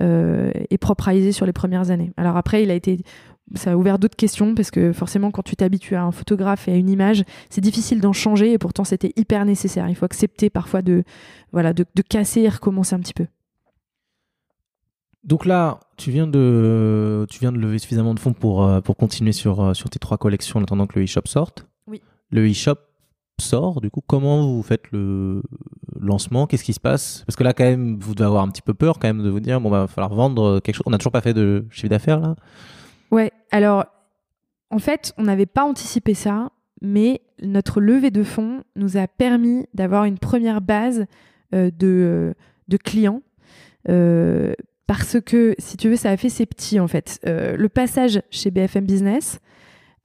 et 0.00 0.78
propre 0.78 1.10
sur 1.32 1.44
les 1.44 1.52
premières 1.52 1.90
années. 1.90 2.12
Alors 2.16 2.36
après, 2.36 2.62
il 2.62 2.70
a 2.70 2.74
été 2.74 3.00
ça 3.54 3.72
a 3.72 3.76
ouvert 3.76 3.98
d'autres 3.98 4.16
questions 4.16 4.54
parce 4.54 4.70
que 4.70 4.92
forcément 4.92 5.30
quand 5.30 5.42
tu 5.42 5.56
t'habitues 5.56 5.94
à 5.94 6.02
un 6.02 6.12
photographe 6.12 6.68
et 6.68 6.72
à 6.72 6.76
une 6.76 6.90
image 6.90 7.24
c'est 7.48 7.62
difficile 7.62 8.00
d'en 8.00 8.12
changer 8.12 8.52
et 8.52 8.58
pourtant 8.58 8.84
c'était 8.84 9.12
hyper 9.16 9.44
nécessaire. 9.46 9.88
Il 9.88 9.94
faut 9.94 10.04
accepter 10.04 10.50
parfois 10.50 10.82
de 10.82 11.02
voilà 11.50 11.72
de, 11.72 11.84
casser 12.06 12.42
et 12.42 12.48
recommencer 12.48 12.94
un 12.94 13.00
petit 13.00 13.14
peu. 13.14 13.26
Donc 15.24 15.46
là 15.46 15.80
tu 15.96 16.10
viens 16.10 16.26
de 16.26 17.26
tu 17.30 17.40
viens 17.40 17.50
de 17.50 17.58
lever 17.58 17.78
suffisamment 17.78 18.12
de 18.12 18.20
fonds 18.20 18.34
pour 18.34 18.68
pour 18.82 18.96
continuer 18.96 19.32
sur 19.32 19.74
sur 19.74 19.88
tes 19.88 19.98
trois 19.98 20.18
collections 20.18 20.60
en 20.60 20.62
attendant 20.62 20.86
que 20.86 20.98
le 20.98 21.06
e-shop 21.06 21.22
sorte 21.24 21.66
le 22.30 22.50
e-shop 22.50 22.76
sort, 23.40 23.80
du 23.80 23.90
coup, 23.90 24.00
comment 24.06 24.46
vous 24.46 24.62
faites 24.62 24.90
le 24.90 25.42
lancement? 25.98 26.46
Qu'est-ce 26.46 26.64
qui 26.64 26.72
se 26.72 26.80
passe? 26.80 27.22
Parce 27.26 27.36
que 27.36 27.44
là, 27.44 27.52
quand 27.52 27.64
même, 27.64 27.98
vous 28.00 28.14
devez 28.14 28.26
avoir 28.26 28.42
un 28.42 28.48
petit 28.48 28.62
peu 28.62 28.74
peur, 28.74 28.98
quand 28.98 29.08
même, 29.08 29.22
de 29.22 29.30
vous 29.30 29.40
dire, 29.40 29.60
bon, 29.60 29.70
bah, 29.70 29.80
va 29.80 29.86
falloir 29.86 30.14
vendre 30.14 30.60
quelque 30.60 30.74
chose. 30.74 30.84
On 30.86 30.90
n'a 30.90 30.98
toujours 30.98 31.12
pas 31.12 31.20
fait 31.20 31.34
de 31.34 31.64
chiffre 31.70 31.88
d'affaires, 31.88 32.20
là 32.20 32.34
Ouais, 33.10 33.32
alors, 33.50 33.86
en 34.70 34.78
fait, 34.78 35.14
on 35.16 35.24
n'avait 35.24 35.46
pas 35.46 35.64
anticipé 35.64 36.14
ça, 36.14 36.50
mais 36.82 37.22
notre 37.42 37.80
levée 37.80 38.10
de 38.10 38.22
fonds 38.22 38.62
nous 38.76 38.96
a 38.96 39.06
permis 39.06 39.66
d'avoir 39.74 40.04
une 40.04 40.18
première 40.18 40.60
base 40.60 41.06
euh, 41.54 41.70
de, 41.76 42.34
de, 42.68 42.76
clients. 42.76 43.22
Euh, 43.88 44.52
parce 44.86 45.20
que, 45.20 45.54
si 45.58 45.76
tu 45.76 45.88
veux, 45.88 45.96
ça 45.96 46.10
a 46.10 46.16
fait 46.16 46.28
ses 46.28 46.46
petits, 46.46 46.80
en 46.80 46.88
fait. 46.88 47.18
Euh, 47.26 47.56
le 47.56 47.68
passage 47.68 48.20
chez 48.30 48.50
BFM 48.50 48.84
Business, 48.84 49.40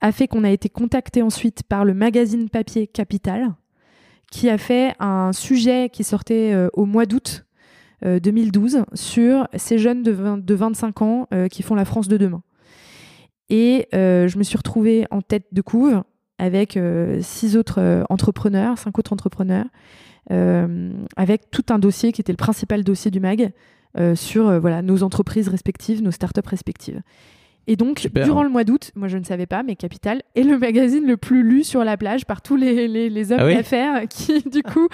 a 0.04 0.12
fait 0.12 0.28
qu'on 0.28 0.44
a 0.44 0.52
été 0.52 0.68
contacté 0.68 1.22
ensuite 1.22 1.64
par 1.64 1.86
le 1.86 1.94
magazine 1.94 2.50
papier 2.50 2.88
Capital, 2.88 3.56
qui 4.30 4.50
a 4.50 4.58
fait 4.58 4.94
un 5.00 5.32
sujet 5.32 5.90
qui 5.90 6.04
sortait 6.04 6.54
euh, 6.54 6.68
au 6.74 6.86
mois 6.86 7.06
d'août 7.06 7.46
2012 8.04 8.76
euh, 8.76 8.82
sur 8.96 9.48
ces 9.56 9.78
jeunes 9.78 10.04
de, 10.04 10.42
de 10.42 10.54
25 10.54 11.02
ans 11.02 11.28
euh, 11.34 11.48
qui 11.48 11.64
font 11.64 11.74
la 11.74 11.86
France 11.86 12.10
de 12.10 12.18
demain. 12.18 12.44
Et 13.50 13.88
je 13.94 14.38
me 14.38 14.44
suis 14.44 14.58
retrouvée 14.58 15.06
en 15.12 15.22
tête 15.22 15.46
de 15.52 15.62
couve 15.62 16.02
avec 16.40 16.80
six 17.22 17.56
autres 17.56 18.04
entrepreneurs, 18.10 18.80
cinq 18.80 18.98
autres 18.98 19.14
entrepreneurs, 19.14 19.68
avec 21.16 21.52
tout 21.52 21.66
un 21.70 21.78
dossier 21.78 22.12
qui 22.14 22.22
était 22.22 22.32
le 22.32 22.38
principal 22.38 22.84
dossier 22.84 23.12
du 23.12 23.20
mag 23.20 23.52
sur 24.16 24.60
voilà, 24.60 24.82
nos 24.82 25.04
entreprises 25.04 25.50
respectives, 25.50 26.02
nos 26.02 26.10
startups 26.10 26.48
respectives. 26.48 27.02
Et 27.66 27.76
donc, 27.76 28.08
durant 28.14 28.44
le 28.44 28.50
mois 28.50 28.64
d'août, 28.64 28.92
moi 28.96 29.08
je 29.08 29.18
ne 29.18 29.24
savais 29.24 29.46
pas, 29.46 29.64
mais 29.64 29.76
Capital 29.76 30.22
est 30.36 30.44
le 30.44 30.58
magazine 30.60 31.06
le 31.06 31.18
plus 31.18 31.44
lu 31.44 31.64
sur 31.64 31.84
la 31.84 31.96
plage 31.98 32.26
par 32.26 32.42
tous 32.42 32.56
les, 32.56 32.88
les, 32.88 33.10
les 33.10 33.32
hommes 33.32 33.40
ah 33.42 33.54
d'affaires 33.54 34.08
qui, 34.10 34.42
du 34.42 34.64
coup, 34.64 34.88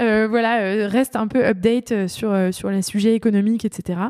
euh, 0.00 0.26
voilà, 0.28 0.62
euh, 0.62 0.88
restent 0.88 1.16
un 1.16 1.28
peu 1.28 1.44
update 1.46 1.92
euh, 1.92 2.08
sur, 2.08 2.34
sur 2.52 2.70
les 2.70 2.82
sujets 2.82 3.14
économiques, 3.14 3.64
etc. 3.64 4.00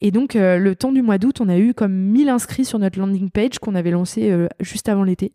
Et 0.00 0.10
donc, 0.12 0.32
le 0.34 0.72
temps 0.74 0.92
du 0.92 1.02
mois 1.02 1.18
d'août, 1.18 1.42
on 1.42 1.48
a 1.50 1.58
eu 1.58 1.74
comme 1.74 1.92
1000 1.92 2.30
inscrits 2.30 2.64
sur 2.64 2.78
notre 2.78 2.98
landing 2.98 3.28
page 3.28 3.58
qu'on 3.58 3.74
avait 3.74 3.90
lancé 3.90 4.34
juste 4.58 4.88
avant 4.88 5.04
l'été. 5.04 5.34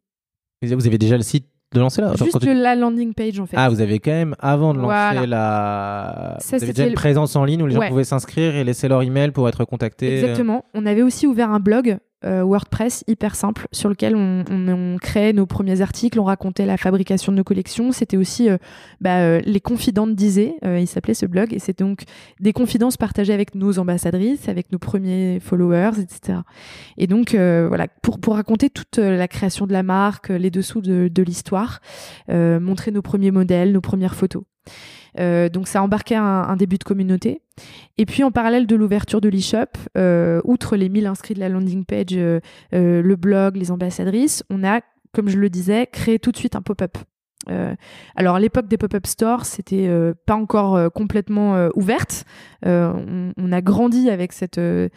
Vous 0.64 0.88
avez 0.88 0.98
déjà 0.98 1.18
le 1.18 1.22
site 1.22 1.46
de 1.76 1.80
lancer 1.80 2.02
là? 2.02 2.14
Juste 2.16 2.44
la 2.44 2.76
landing 2.76 3.14
page 3.14 3.40
en 3.40 3.46
fait. 3.46 3.58
Ah, 3.60 3.70
vous 3.70 3.82
avez 3.82 4.00
quand 4.00 4.12
même, 4.12 4.36
avant 4.40 4.74
de 4.74 4.80
lancer 4.80 5.28
la. 5.28 6.38
Ça, 6.40 6.58
vous 6.58 6.64
avez 6.64 6.74
déjà 6.74 6.88
une 6.88 6.96
présence 6.96 7.36
en 7.36 7.44
ligne 7.46 7.62
où 7.62 7.68
les 7.68 7.76
gens 7.76 7.88
pouvaient 7.88 8.04
s'inscrire 8.04 8.56
et 8.56 8.64
laisser 8.64 8.88
leur 8.88 9.04
email 9.04 9.32
pour 9.32 9.48
être 9.48 9.66
contactés. 9.66 10.22
Exactement. 10.22 10.66
On 10.74 10.86
avait 10.86 11.02
aussi 11.02 11.28
ouvert 11.28 11.52
un 11.52 11.60
blog 11.60 11.98
euh, 12.24 12.44
WordPress 12.44 13.04
hyper 13.08 13.36
simple 13.36 13.68
sur 13.72 13.90
lequel 13.90 14.16
on, 14.16 14.44
on, 14.50 14.98
créait 14.98 15.34
nos 15.34 15.46
premiers 15.46 15.82
articles, 15.82 16.20
on 16.20 16.24
racontait 16.24 16.66
la 16.66 16.78
fabrication 16.78 17.32
de 17.32 17.38
nos 17.38 17.44
collections. 17.44 17.92
C'était 17.92 18.18
aussi 18.18 18.50
euh, 18.50 18.58
bah, 19.02 19.18
euh, 19.18 19.42
les 19.46 19.60
confidentes 19.60 20.16
disaient, 20.16 20.56
il 20.64 20.88
s'appelait 20.88 21.14
ce 21.14 21.26
blog, 21.26 21.54
et 21.54 21.60
c'est 21.60 21.78
donc 21.78 22.04
des 22.40 22.54
confidences 22.54 22.98
partagées 22.98 23.34
avec 23.34 23.54
nos 23.54 23.80
ambassadrices, 23.80 24.48
avec 24.48 24.72
nos 24.72 24.80
premiers 24.80 25.40
followers, 25.40 26.00
etc. 26.00 26.40
Et 26.98 27.08
donc 27.08 27.36
voilà, 27.36 27.88
pour, 28.02 28.36
raconter 28.36 28.70
toute 28.70 28.98
la 28.98 29.28
création 29.28 29.68
de 29.68 29.74
la 29.74 29.84
marque, 29.84 30.30
les 30.30 30.50
dessous 30.50 30.82
de, 30.82 31.10
de 31.10 31.24
l'histoire, 31.24 31.80
montrer 32.30 32.92
nos 32.92 33.02
premiers 33.02 33.32
modèles, 33.32 33.72
nos 33.72 33.82
premières 33.82 34.16
photos. 34.16 34.44
Donc 35.18 35.68
ça 35.68 35.82
embarquait 35.82 36.16
un, 36.16 36.24
un, 36.24 36.56
début 36.56 36.78
de 36.78 36.84
communauté. 36.84 37.42
Et 37.98 38.06
puis 38.06 38.24
en 38.24 38.32
parallèle 38.32 38.68
de 38.68 38.76
l'ouverture 38.76 39.22
de 39.22 39.30
l'e-shop, 39.30 39.78
euh, 39.98 40.42
outre 40.44 40.76
les 40.76 40.90
1000 40.90 41.08
inscrits 41.08 41.34
de 41.34 41.40
la 41.40 41.50
landing 41.50 41.86
page, 41.86 42.08
euh, 42.12 42.40
le 42.72 43.16
blog, 43.16 43.56
les 43.56 43.72
ambassadrices, 43.72 44.44
on 44.50 44.64
a, 44.64 44.82
comme 45.14 45.30
je 45.30 45.38
le 45.38 45.50
disais, 45.50 45.88
créé 45.88 46.20
tout 46.20 46.32
de 46.32 46.38
suite 46.38 46.56
un 46.56 46.62
pop-up. 46.62 46.98
alors 48.16 48.36
à 48.36 48.40
l'époque 48.40 48.68
des 48.68 48.78
pop-up 48.78 49.06
stores, 49.06 49.46
c'était 49.46 49.90
pas 50.26 50.36
encore 50.36 50.92
complètement 50.92 51.70
ouverte. 51.76 52.26
On, 52.64 53.52
a 53.52 53.62
grandi 53.62 54.10
avec 54.10 54.34
cette 54.34 54.58
euh, 54.58 54.90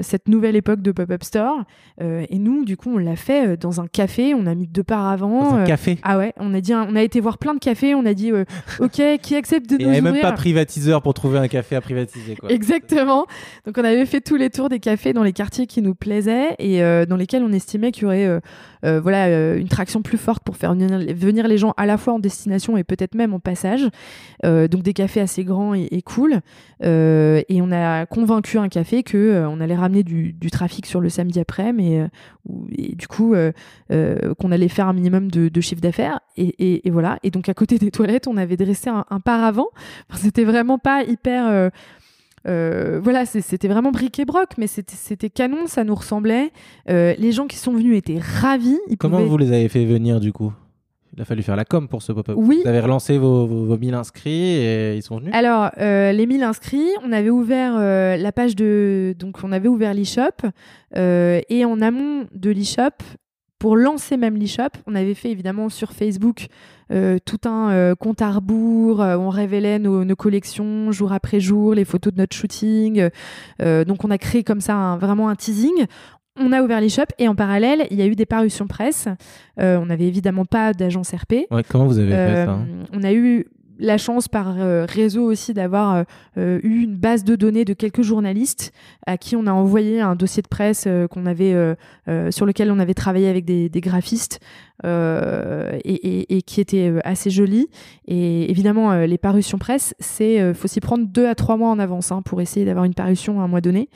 cette 0.00 0.28
nouvelle 0.28 0.56
époque 0.56 0.82
de 0.82 0.92
pop-up 0.92 1.22
store. 1.22 1.64
Euh, 2.00 2.24
et 2.30 2.38
nous, 2.38 2.64
du 2.64 2.76
coup, 2.76 2.90
on 2.94 2.98
l'a 2.98 3.16
fait 3.16 3.48
euh, 3.48 3.56
dans 3.56 3.80
un 3.80 3.86
café. 3.86 4.34
On 4.34 4.46
a 4.46 4.54
mis 4.54 4.66
deux 4.66 4.84
parts 4.84 5.06
avant. 5.06 5.50
Dans 5.50 5.56
un 5.56 5.64
café. 5.64 5.98
Ah 6.02 6.18
ouais. 6.18 6.32
On 6.38 6.54
a 6.54 6.60
dit, 6.60 6.74
on 6.74 6.94
a 6.94 7.02
été 7.02 7.20
voir 7.20 7.38
plein 7.38 7.54
de 7.54 7.58
cafés. 7.58 7.94
On 7.94 8.06
a 8.06 8.14
dit, 8.14 8.32
ok, 8.80 9.02
qui 9.20 9.34
accepte 9.34 9.68
de 9.68 9.76
nous 9.76 9.84
ouvrir. 9.84 9.98
Il 9.98 10.02
n'y 10.02 10.08
avait 10.08 10.12
même 10.12 10.22
pas 10.22 10.32
privatiseur 10.32 11.02
pour 11.02 11.14
trouver 11.14 11.38
un 11.38 11.48
café 11.48 11.76
à 11.76 11.80
privatiser. 11.80 12.36
Quoi. 12.36 12.50
Exactement. 12.50 13.26
Donc 13.66 13.76
on 13.78 13.84
avait 13.84 14.06
fait 14.06 14.20
tous 14.20 14.36
les 14.36 14.50
tours 14.50 14.68
des 14.68 14.78
cafés 14.78 15.12
dans 15.12 15.22
les 15.22 15.32
quartiers 15.32 15.66
qui 15.66 15.82
nous 15.82 15.94
plaisaient 15.94 16.54
et 16.58 16.80
dans 17.06 17.16
lesquels 17.16 17.42
on 17.42 17.52
estimait 17.52 17.92
qu'il 17.92 18.04
y 18.04 18.06
aurait 18.06 18.40
voilà 18.82 19.54
une 19.56 19.68
traction 19.68 20.02
plus 20.02 20.18
forte 20.18 20.42
pour 20.42 20.56
faire 20.56 20.74
venir, 20.74 21.48
les 21.48 21.58
gens 21.58 21.74
à 21.76 21.86
la 21.86 21.96
fois 21.96 22.14
en 22.14 22.18
destination 22.18 22.76
et 22.76 22.84
peut-être 22.84 23.14
même 23.14 23.34
en 23.34 23.40
passage. 23.40 23.88
donc 24.44 24.82
des 24.82 24.92
cafés 24.92 25.20
assez 25.20 25.44
grands 25.44 25.74
et, 25.74 25.88
et 25.90 26.02
cool. 26.02 26.40
et 26.82 27.60
on 27.60 27.72
a 27.72 28.06
convaincu 28.06 28.58
un 28.58 28.68
café 28.68 29.02
que 29.02 29.44
on 29.48 29.60
allait 29.60 29.67
ramener 29.74 30.02
du, 30.02 30.34
trafic 30.50 30.86
sur 30.86 31.00
le 31.00 31.08
samedi 31.08 31.40
après, 31.40 31.72
mais 31.72 32.00
euh, 32.00 32.08
et 32.76 32.94
du 32.94 33.06
coup 33.06 33.34
euh, 33.34 33.52
euh, 33.90 34.34
qu'on 34.34 34.52
allait 34.52 34.68
faire 34.68 34.88
un 34.88 34.92
minimum 34.92 35.30
de, 35.30 35.60
chiffre 35.60 35.80
d'affaires. 35.80 36.20
Et, 36.36 36.82
voilà. 36.90 37.18
Et 37.22 37.30
donc 37.30 37.48
à 37.48 37.54
côté 37.54 37.78
des 37.78 37.90
toilettes, 37.90 38.26
on 38.26 38.36
avait 38.36 38.56
dressé 38.56 38.90
un, 38.90 39.04
un 39.10 39.20
paravent. 39.20 39.68
c'était 40.14 40.44
vraiment 40.44 40.78
pas 40.78 41.02
hyper. 41.02 41.70
voilà, 42.44 43.26
c'était 43.26 43.68
vraiment 43.68 43.90
bric 43.90 44.18
et 44.18 44.24
broc, 44.24 44.50
mais 44.58 44.66
c'était 44.66 45.30
canon, 45.30 45.66
ça 45.66 45.84
nous 45.84 45.94
ressemblait. 45.94 46.52
les 46.86 47.32
gens 47.32 47.46
qui 47.46 47.56
sont 47.56 47.74
venus 47.74 47.96
étaient 47.96 48.20
ravis. 48.20 48.78
Comment 48.98 49.24
vous 49.24 49.38
les 49.38 49.52
avez 49.52 49.68
fait 49.68 49.84
venir 49.84 50.20
du 50.20 50.32
coup? 50.32 50.52
Il 51.18 51.22
a 51.22 51.24
fallu 51.24 51.42
faire 51.42 51.56
la 51.56 51.64
com 51.64 51.88
pour 51.88 52.00
ce 52.00 52.12
pop-up. 52.12 52.36
Oui. 52.38 52.60
Vous 52.62 52.68
avez 52.68 52.78
relancé 52.78 53.18
vos, 53.18 53.44
vos, 53.44 53.76
1000 53.76 53.92
inscrits 53.94 54.30
et 54.30 54.94
ils 54.94 55.02
sont 55.02 55.18
venus 55.18 55.34
Alors, 55.34 55.72
euh, 55.78 56.12
les 56.12 56.26
1000 56.26 56.44
inscrits, 56.44 56.90
on 57.04 57.10
avait 57.10 57.30
ouvert 57.30 57.74
euh, 57.76 58.16
la 58.16 58.30
page 58.30 58.54
de. 58.54 59.16
Donc, 59.18 59.38
on 59.42 59.50
avait 59.50 59.66
ouvert 59.66 59.94
l'e-shop. 59.94 60.46
Euh, 60.96 61.40
et 61.48 61.64
en 61.64 61.80
amont 61.80 62.26
de 62.32 62.50
l'e-shop, 62.50 63.02
pour 63.58 63.76
lancer 63.76 64.16
même 64.16 64.36
l'e-shop, 64.36 64.78
on 64.86 64.94
avait 64.94 65.14
fait 65.14 65.30
évidemment 65.30 65.68
sur 65.68 65.90
Facebook 65.90 66.46
tout 67.26 67.40
un 67.44 67.94
compte 67.96 68.22
à 68.22 68.30
rebours. 68.30 69.00
où 69.00 69.02
on 69.02 69.28
révélait 69.28 69.78
nos, 69.78 70.04
nos, 70.04 70.16
collections 70.16 70.90
jour 70.90 71.12
après 71.12 71.38
jour, 71.38 71.74
les 71.74 71.84
photos 71.84 72.14
de 72.14 72.18
notre 72.18 72.34
shooting. 72.34 73.10
donc, 73.60 74.04
on 74.04 74.10
a 74.10 74.18
créé 74.18 74.44
comme 74.44 74.60
ça 74.60 74.96
vraiment 74.98 75.28
un 75.28 75.34
teasing 75.34 75.84
on 76.38 76.52
a 76.52 76.62
ouvert 76.62 76.80
l'e-shop 76.80 77.06
et 77.18 77.28
en 77.28 77.34
parallèle, 77.34 77.86
il 77.90 77.96
y 77.96 78.02
a 78.02 78.06
eu 78.06 78.14
des 78.14 78.26
parutions 78.26 78.66
presse. 78.66 79.08
Euh, 79.60 79.78
on 79.78 79.86
n'avait 79.86 80.06
évidemment 80.06 80.44
pas 80.44 80.72
d'agence 80.72 81.12
RP. 81.12 81.46
Ouais, 81.50 81.62
comment 81.68 81.86
vous 81.86 81.98
avez 81.98 82.10
fait 82.10 82.44
ça 82.44 82.52
hein 82.52 82.66
Euh, 82.68 82.84
On 82.92 83.02
a 83.02 83.12
eu 83.12 83.46
la 83.80 83.96
chance 83.96 84.26
par 84.26 84.56
euh, 84.58 84.86
réseau 84.88 85.24
aussi 85.24 85.54
d'avoir 85.54 86.04
eu 86.36 86.82
une 86.82 86.96
base 86.96 87.22
de 87.22 87.36
données 87.36 87.64
de 87.64 87.74
quelques 87.74 88.02
journalistes 88.02 88.72
à 89.06 89.16
qui 89.16 89.36
on 89.36 89.46
a 89.46 89.52
envoyé 89.52 90.00
un 90.00 90.16
dossier 90.16 90.42
de 90.42 90.48
presse 90.48 90.88
qu'on 91.10 91.26
avait 91.26 91.54
sur 92.30 92.44
lequel 92.44 92.72
on 92.72 92.80
avait 92.80 92.94
travaillé 92.94 93.28
avec 93.28 93.44
des, 93.44 93.68
des 93.68 93.80
graphistes 93.80 94.40
euh, 94.84 95.78
et, 95.84 95.94
et- 95.94 96.36
et 96.36 96.42
qui 96.42 96.60
était 96.60 96.88
euh, 96.88 97.00
assez 97.04 97.30
joli. 97.30 97.68
Et 98.06 98.50
évidemment, 98.50 98.92
euh, 98.92 99.06
les 99.06 99.18
parutions 99.18 99.58
presse, 99.58 99.94
c'est 99.98 100.40
euh, 100.40 100.54
faut 100.54 100.68
s'y 100.68 100.80
prendre 100.80 101.06
deux 101.06 101.26
à 101.26 101.34
trois 101.34 101.56
mois 101.56 101.70
en 101.70 101.78
avance 101.78 102.12
hein, 102.12 102.22
pour 102.22 102.40
essayer 102.40 102.64
d'avoir 102.64 102.84
une 102.84 102.94
parution 102.94 103.40
à 103.40 103.44
un 103.44 103.48
mois 103.48 103.60
donné. 103.60 103.88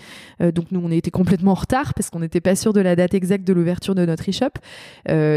Donc 0.54 0.66
nous, 0.72 0.80
on 0.84 0.90
était 0.90 1.10
complètement 1.10 1.52
en 1.52 1.54
retard 1.54 1.94
parce 1.94 2.10
qu'on 2.10 2.20
n'était 2.20 2.40
pas 2.40 2.56
sûr 2.56 2.72
de 2.72 2.80
la 2.80 2.96
date 2.96 3.14
exacte 3.14 3.46
de 3.46 3.52
l'ouverture 3.52 3.94
de 3.94 4.04
notre 4.04 4.28
e-shop. 4.28 4.50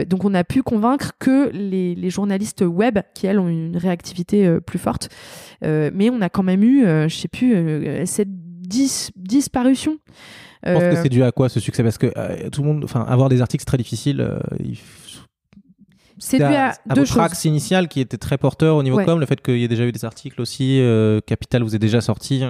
Donc 0.10 0.26
on 0.26 0.34
a 0.34 0.44
pu 0.44 0.64
convaincre 0.64 1.12
que 1.20 1.50
les, 1.52 1.96
les 1.96 2.10
journalistes 2.10 2.62
web, 2.66 3.00
qui 3.14 3.28
elles 3.28 3.40
ont 3.40 3.48
une 3.50 3.78
réactivité 3.78 4.58
plus 4.66 4.80
forte, 4.80 5.10
mais 5.62 6.10
on 6.10 6.22
a 6.22 6.30
quand 6.30 6.44
même 6.44 6.64
eu, 6.64 6.84
je 6.84 7.16
sais 7.16 7.28
plus, 7.28 7.56
7, 8.06 8.28
10, 8.32 9.12
10 9.16 9.50
parutions. 9.50 9.98
Je 10.66 10.74
pense 10.74 10.82
que 10.84 10.96
c'est 11.04 11.10
dû 11.10 11.24
à 11.24 11.32
quoi 11.32 11.50
ce 11.50 11.60
succès? 11.60 11.84
Parce 11.84 11.98
que 12.00 12.50
tout 12.50 12.62
le 12.64 12.68
monde, 12.68 12.84
enfin, 12.84 13.02
avoir 13.08 13.30
des 13.30 13.42
articles 13.42 13.62
c'est 13.62 13.66
très 13.68 13.78
difficile. 13.78 14.28
il 14.60 14.78
c'est 16.18 16.38
dû 16.38 16.44
à, 16.44 16.70
à 16.70 16.74
deux 16.94 17.02
votre 17.02 17.14
choses. 17.14 17.22
axe 17.24 17.46
initial 17.46 17.88
qui 17.88 18.00
était 18.00 18.18
très 18.18 18.38
porteur 18.38 18.76
au 18.78 18.84
niveau 18.84 18.98
Ouais. 18.98 19.06
com, 19.06 19.20
le 19.20 19.26
fait 19.26 19.42
qu'il 19.42 19.58
y 19.58 19.64
ait 19.64 19.68
déjà 19.68 19.86
eu 19.86 19.92
des 19.92 20.06
articles 20.06 20.40
aussi, 20.42 20.80
euh, 20.82 21.20
Capital 21.26 21.64
vous 21.64 21.76
est 21.76 21.80
déjà 21.80 22.02
sorti. 22.02 22.44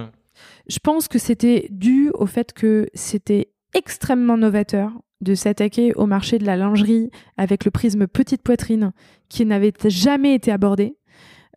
Je 0.68 0.80
pense 0.80 1.08
que 1.08 1.18
c'était 1.20 1.68
dû 1.72 2.12
au 2.14 2.26
fait 2.26 2.54
que 2.54 2.88
c'était 2.94 3.50
extrêmement 3.74 4.38
novateur 4.38 4.92
de 5.22 5.34
s'attaquer 5.34 5.94
au 5.96 6.06
marché 6.06 6.38
de 6.38 6.46
la 6.46 6.58
lingerie 6.58 7.10
avec 7.38 7.66
le 7.66 7.72
prisme 7.72 8.06
petite 8.08 8.42
poitrine 8.44 8.92
qui 9.30 9.46
n'avait 9.46 9.74
jamais 9.88 10.34
été 10.36 10.52
abordé 10.52 10.98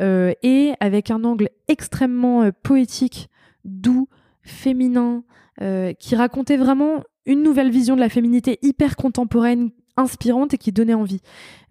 euh, 0.00 0.32
et 0.42 0.72
avec 0.80 1.10
un 1.10 1.24
angle 1.24 1.48
extrêmement 1.66 2.42
euh, 2.44 2.50
poétique, 2.62 3.28
doux, 3.64 4.08
féminin, 4.42 5.24
euh, 5.60 5.92
qui 5.92 6.14
racontait 6.16 6.56
vraiment 6.56 7.02
une 7.26 7.42
nouvelle 7.42 7.70
vision 7.70 7.94
de 7.96 8.00
la 8.00 8.08
féminité 8.08 8.58
hyper 8.62 8.94
contemporaine, 8.96 9.70
inspirante 9.98 10.54
et 10.54 10.58
qui 10.58 10.72
donnait 10.72 10.94
envie. 10.94 11.20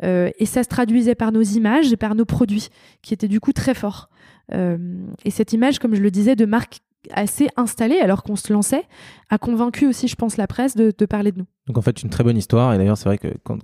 Euh, 0.04 0.30
et 0.38 0.46
ça 0.46 0.64
se 0.64 0.68
traduisait 0.68 1.16
par 1.16 1.32
nos 1.32 1.42
images 1.42 1.92
et 1.92 1.98
par 1.98 2.14
nos 2.14 2.26
produits, 2.26 2.70
qui 3.02 3.14
étaient 3.14 3.28
du 3.28 3.40
coup 3.40 3.54
très 3.54 3.74
forts. 3.74 4.10
Euh, 4.54 4.78
et 5.26 5.32
cette 5.32 5.54
image, 5.54 5.80
comme 5.80 5.96
je 5.96 6.02
le 6.02 6.12
disais, 6.12 6.36
de 6.36 6.46
marque 6.46 6.80
assez 7.12 7.48
installée 7.56 8.00
alors 8.00 8.24
qu'on 8.24 8.36
se 8.36 8.52
lançait, 8.52 8.84
a 9.30 9.38
convaincu 9.38 9.88
aussi, 9.88 10.08
je 10.08 10.16
pense, 10.16 10.38
la 10.38 10.48
presse 10.48 10.76
de, 10.76 10.92
parler 11.06 11.32
de 11.32 11.40
nous. 11.40 11.46
Donc 11.68 11.78
en 11.78 11.82
fait, 11.82 12.02
une 12.02 12.10
très 12.10 12.24
bonne 12.24 12.38
histoire. 12.38 12.74
Et 12.74 12.78
d'ailleurs, 12.78 12.98
c'est 12.98 13.10
vrai 13.10 13.18
que 13.18 13.30
quand, 13.44 13.60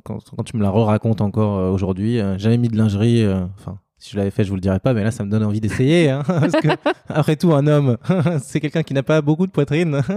tu 0.45 0.57
me 0.57 0.61
la 0.61 0.69
re-racontes 0.69 1.21
encore 1.21 1.57
euh, 1.57 1.69
aujourd'hui, 1.69 2.19
euh, 2.19 2.37
j'avais 2.37 2.57
mis 2.57 2.67
de 2.67 2.77
lingerie. 2.77 3.25
Enfin, 3.57 3.79
si 3.97 4.11
je 4.11 4.17
l'avais 4.17 4.31
fait, 4.31 4.43
je 4.43 4.49
vous 4.49 4.55
le 4.55 4.61
dirais 4.61 4.79
pas, 4.79 4.93
mais 4.93 5.03
là, 5.03 5.11
ça 5.11 5.23
me 5.23 5.29
donne 5.29 5.43
envie 5.43 5.61
d'essayer. 5.61 6.09
hein, 6.09 6.23
parce 6.27 6.53
que, 6.53 6.67
après 7.07 7.35
tout, 7.35 7.53
un 7.53 7.67
homme, 7.67 7.97
c'est 8.41 8.59
quelqu'un 8.59 8.83
qui 8.83 8.93
n'a 8.93 9.03
pas 9.03 9.21
beaucoup 9.21 9.47
de 9.47 9.51
poitrine. 9.51 10.01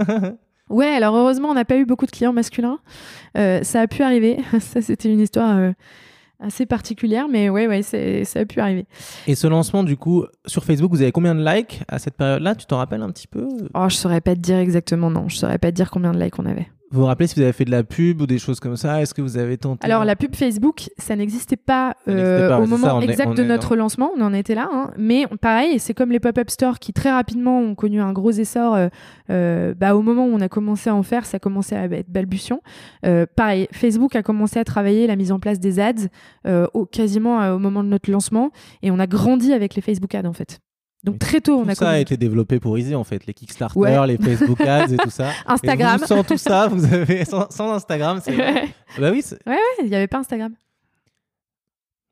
Ouais, 0.69 0.87
alors 0.87 1.15
heureusement, 1.15 1.49
on 1.49 1.53
n'a 1.53 1.65
pas 1.65 1.77
eu 1.77 1.85
beaucoup 1.85 2.05
de 2.05 2.11
clients 2.11 2.33
masculins. 2.33 2.79
Euh, 3.37 3.63
ça 3.63 3.81
a 3.81 3.87
pu 3.87 4.03
arriver. 4.03 4.37
ça, 4.59 4.81
c'était 4.81 5.09
une 5.11 5.19
histoire 5.21 5.57
euh, 5.57 5.71
assez 6.39 6.65
particulière, 6.65 7.27
mais 7.29 7.49
ouais, 7.49 7.67
ouais, 7.67 7.81
c'est- 7.81 8.23
ça 8.25 8.41
a 8.41 8.45
pu 8.45 8.59
arriver. 8.59 8.85
Et 9.27 9.35
ce 9.35 9.47
lancement, 9.47 9.83
du 9.83 9.95
coup, 9.97 10.25
sur 10.45 10.63
Facebook, 10.65 10.91
vous 10.91 11.01
avez 11.01 11.11
combien 11.11 11.35
de 11.35 11.43
likes 11.43 11.81
à 11.87 11.99
cette 11.99 12.15
période-là? 12.15 12.55
Tu 12.55 12.65
t'en 12.65 12.77
rappelles 12.77 13.01
un 13.01 13.09
petit 13.11 13.27
peu? 13.27 13.47
Oh, 13.73 13.85
je 13.89 13.95
saurais 13.95 14.21
pas 14.21 14.35
te 14.35 14.39
dire 14.41 14.57
exactement, 14.57 15.09
non. 15.09 15.29
Je 15.29 15.37
saurais 15.37 15.57
pas 15.57 15.71
te 15.71 15.75
dire 15.75 15.89
combien 15.89 16.11
de 16.11 16.19
likes 16.19 16.37
on 16.37 16.45
avait. 16.45 16.67
Vous 16.89 17.01
vous 17.01 17.05
rappelez 17.05 17.27
si 17.27 17.35
vous 17.35 17.41
avez 17.41 17.51
fait 17.51 17.65
de 17.65 17.71
la 17.71 17.83
pub 17.83 18.21
ou 18.21 18.27
des 18.27 18.37
choses 18.39 18.59
comme 18.61 18.77
ça 18.77 19.01
Est-ce 19.01 19.13
que 19.13 19.21
vous 19.21 19.37
avez 19.37 19.57
tenté 19.57 19.85
Alors, 19.85 20.05
la 20.05 20.15
pub 20.15 20.33
Facebook, 20.35 20.89
ça 20.97 21.15
n'existait 21.17 21.57
pas, 21.57 21.95
euh, 22.07 22.47
pas, 22.47 22.59
au 22.59 22.65
moment 22.65 22.87
ça, 22.87 22.95
on 22.95 23.01
est- 23.01 23.09
exact 23.09 23.33
de 23.35 23.43
notre 23.43 23.75
lancement. 23.75 24.11
On 24.17 24.21
en 24.21 24.33
était 24.33 24.55
là. 24.55 24.69
hein. 24.71 24.91
Mais 24.97 25.25
pareil, 25.41 25.79
c'est 25.79 25.93
comme 25.93 26.11
les 26.13 26.19
pop-up 26.21 26.49
stores 26.49 26.79
qui 26.79 26.93
très 26.93 27.11
rapidement 27.11 27.59
ont 27.59 27.75
connu 27.75 27.99
un 27.99 28.13
gros 28.13 28.31
essor. 28.31 28.75
euh, 28.75 28.87
euh, 29.29 29.73
bah, 29.73 29.95
au 29.95 30.01
moment 30.01 30.25
où 30.25 30.29
on 30.33 30.39
a 30.39 30.47
commencé 30.47 30.89
à 30.89 30.95
en 30.95 31.03
faire, 31.03 31.25
ça 31.25 31.39
commençait 31.39 31.75
à 31.75 31.83
être 31.85 32.09
balbutiant. 32.09 32.61
Euh, 33.05 33.25
pareil, 33.35 33.67
Facebook 33.73 34.15
a 34.15 34.23
commencé 34.23 34.57
à 34.57 34.63
travailler 34.63 35.07
la 35.07 35.17
mise 35.17 35.33
en 35.33 35.39
place 35.39 35.59
des 35.59 35.79
ads 35.81 36.07
au, 36.73 36.85
quasiment 36.85 37.39
au 37.53 37.59
moment 37.59 37.83
de 37.83 37.89
notre 37.89 38.09
lancement. 38.09 38.51
Et 38.81 38.91
on 38.91 38.99
a 38.99 39.07
grandi 39.07 39.51
avec 39.51 39.75
les 39.75 39.81
Facebook 39.81 40.15
ads, 40.15 40.25
en 40.27 40.33
fait. 40.33 40.59
Donc 41.03 41.15
Mais 41.15 41.19
très 41.19 41.41
tôt, 41.41 41.59
on 41.59 41.63
Tout 41.63 41.69
a 41.69 41.75
ça 41.75 41.89
a 41.91 41.97
été 41.99 42.17
développé 42.17 42.59
pour 42.59 42.77
Easy 42.77 42.95
en 42.95 43.03
fait, 43.03 43.25
les 43.27 43.33
Kickstarter, 43.33 43.79
Ouais. 43.79 44.07
les 44.07 44.17
Facebook 44.17 44.59
ads 44.67 44.87
et 44.91 44.97
tout 44.97 45.09
ça. 45.11 45.29
Instagram. 45.45 45.95
Et 45.95 45.99
vous, 45.99 46.05
sans 46.07 46.23
tout 46.23 46.37
ça, 46.37 46.67
vous 46.67 46.85
avez 46.93 47.23
sans, 47.23 47.49
sans 47.51 47.71
Instagram, 47.73 48.19
c'est 48.23 48.35
Ouais, 48.35 48.63
bah 48.99 49.11
oui, 49.11 49.21
c'est- 49.23 49.39
il 49.83 49.89
n'y 49.89 49.95
avait 49.95 50.07
pas 50.07 50.17
Instagram. 50.17 50.53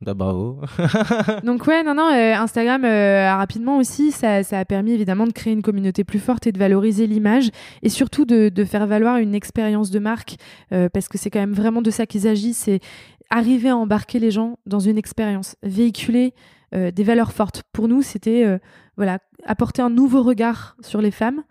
bah 0.01 0.13
bravo. 0.13 0.61
Donc 1.43 1.65
ouais, 1.67 1.81
non, 1.83 1.95
non, 1.95 2.09
euh, 2.13 2.35
Instagram 2.35 2.85
euh, 2.85 3.33
rapidement 3.35 3.77
aussi, 3.79 4.11
ça, 4.11 4.43
ça 4.43 4.59
a 4.59 4.65
permis 4.65 4.91
évidemment 4.91 5.25
de 5.25 5.31
créer 5.31 5.53
une 5.53 5.63
communauté 5.63 6.03
plus 6.03 6.19
forte 6.19 6.45
et 6.45 6.51
de 6.51 6.59
valoriser 6.59 7.07
l'image 7.07 7.49
et 7.81 7.89
surtout 7.89 8.25
de, 8.25 8.49
de 8.49 8.63
faire 8.65 8.85
valoir 8.85 9.17
une 9.17 9.33
expérience 9.33 9.89
de 9.89 9.99
marque 9.99 10.35
euh, 10.73 10.89
parce 10.93 11.07
que 11.07 11.17
c'est 11.17 11.31
quand 11.31 11.39
même 11.39 11.53
vraiment 11.53 11.81
de 11.81 11.89
ça 11.91 12.05
qu'il 12.05 12.21
s'agit, 12.21 12.53
c'est 12.53 12.81
arriver 13.31 13.69
à 13.69 13.77
embarquer 13.77 14.19
les 14.19 14.29
gens 14.31 14.59
dans 14.67 14.79
une 14.79 14.97
expérience, 14.99 15.55
véhiculer 15.63 16.33
euh, 16.73 16.91
des 16.91 17.03
valeurs 17.03 17.31
fortes. 17.31 17.63
Pour 17.73 17.87
nous, 17.87 18.01
c'était 18.01 18.43
euh, 18.45 18.57
voilà 18.97 19.19
apporter 19.45 19.81
un 19.81 19.89
nouveau 19.89 20.23
regard 20.23 20.75
sur 20.81 21.01
les 21.01 21.11
femmes. 21.11 21.43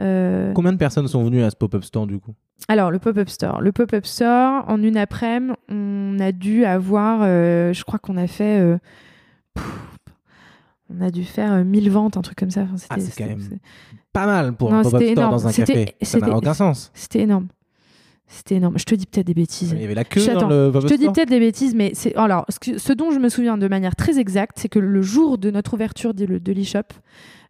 Euh, 0.00 0.52
Combien 0.52 0.72
de 0.72 0.78
personnes 0.78 1.08
sont 1.08 1.24
venues 1.24 1.42
à 1.42 1.50
ce 1.50 1.56
pop-up 1.56 1.84
store 1.84 2.06
du 2.06 2.18
coup? 2.18 2.34
Alors, 2.68 2.90
le 2.90 2.98
pop-up 2.98 3.28
store. 3.28 3.60
Le 3.60 3.70
pop-up 3.72 4.06
store, 4.06 4.64
en 4.68 4.82
une 4.82 4.96
après-midi, 4.96 5.54
on 5.68 6.16
a 6.20 6.32
dû 6.32 6.64
avoir, 6.64 7.20
je 7.22 7.84
crois 7.84 7.98
qu'on 7.98 8.16
a 8.16 8.26
fait, 8.26 8.78
pff, 9.54 9.64
on 10.94 11.00
a 11.02 11.10
dû 11.10 11.24
faire 11.24 11.52
euh, 11.52 11.64
1000 11.64 11.90
ventes, 11.90 12.16
un 12.16 12.22
truc 12.22 12.38
comme 12.38 12.50
ça. 12.50 12.62
Enfin, 12.62 12.76
c'était- 12.76 12.94
Ah, 12.94 13.00
c'est 13.00 13.06
quand 13.24 13.28
c'était- 13.40 13.50
même 13.50 13.58
Pas 14.12 14.26
mal 14.26 14.52
pour 14.54 14.70
Non, 14.70 14.78
un 14.78 14.82
pop-up 14.82 15.00
c'était 15.00 15.12
store 15.12 15.24
énorme. 15.24 15.36
dans 15.42 15.46
un 15.46 15.50
C'était- 15.52 15.72
café. 15.84 15.96
Ça 16.02 16.18
n'a 16.18 16.26
c'était- 16.26 16.36
aucun 16.38 16.54
sens. 16.54 16.90
C'était 16.94 17.20
énorme. 17.20 17.48
C'était 18.28 18.56
énorme. 18.56 18.76
Je 18.78 18.84
te 18.84 18.94
dis 18.94 19.06
peut-être 19.06 19.26
des 19.26 19.34
bêtises. 19.34 19.72
Il 19.76 19.80
y 19.80 19.84
avait 19.84 19.94
la 19.94 20.04
queue 20.04 20.20
Je- 20.20 20.32
dans 20.32 20.48
le 20.48 20.72
Je 20.74 20.86
te 20.88 20.94
dis 20.94 21.06
peut-être 21.12 21.28
des 21.28 21.38
bêtises, 21.38 21.74
mais 21.76 21.92
c'est 21.94 22.14
alors 22.16 22.44
ce, 22.48 22.58
que- 22.58 22.76
ce 22.78 22.92
dont 22.92 23.10
je 23.12 23.18
me 23.20 23.28
souviens 23.28 23.56
de 23.56 23.68
manière 23.68 23.94
très 23.94 24.18
exacte, 24.18 24.58
c'est 24.58 24.68
que 24.68 24.80
le 24.80 25.00
jour 25.02 25.38
de 25.38 25.50
notre 25.52 25.74
ouverture 25.74 26.12
de, 26.12 26.26
de 26.38 26.52
l'e-shop, 26.52 26.80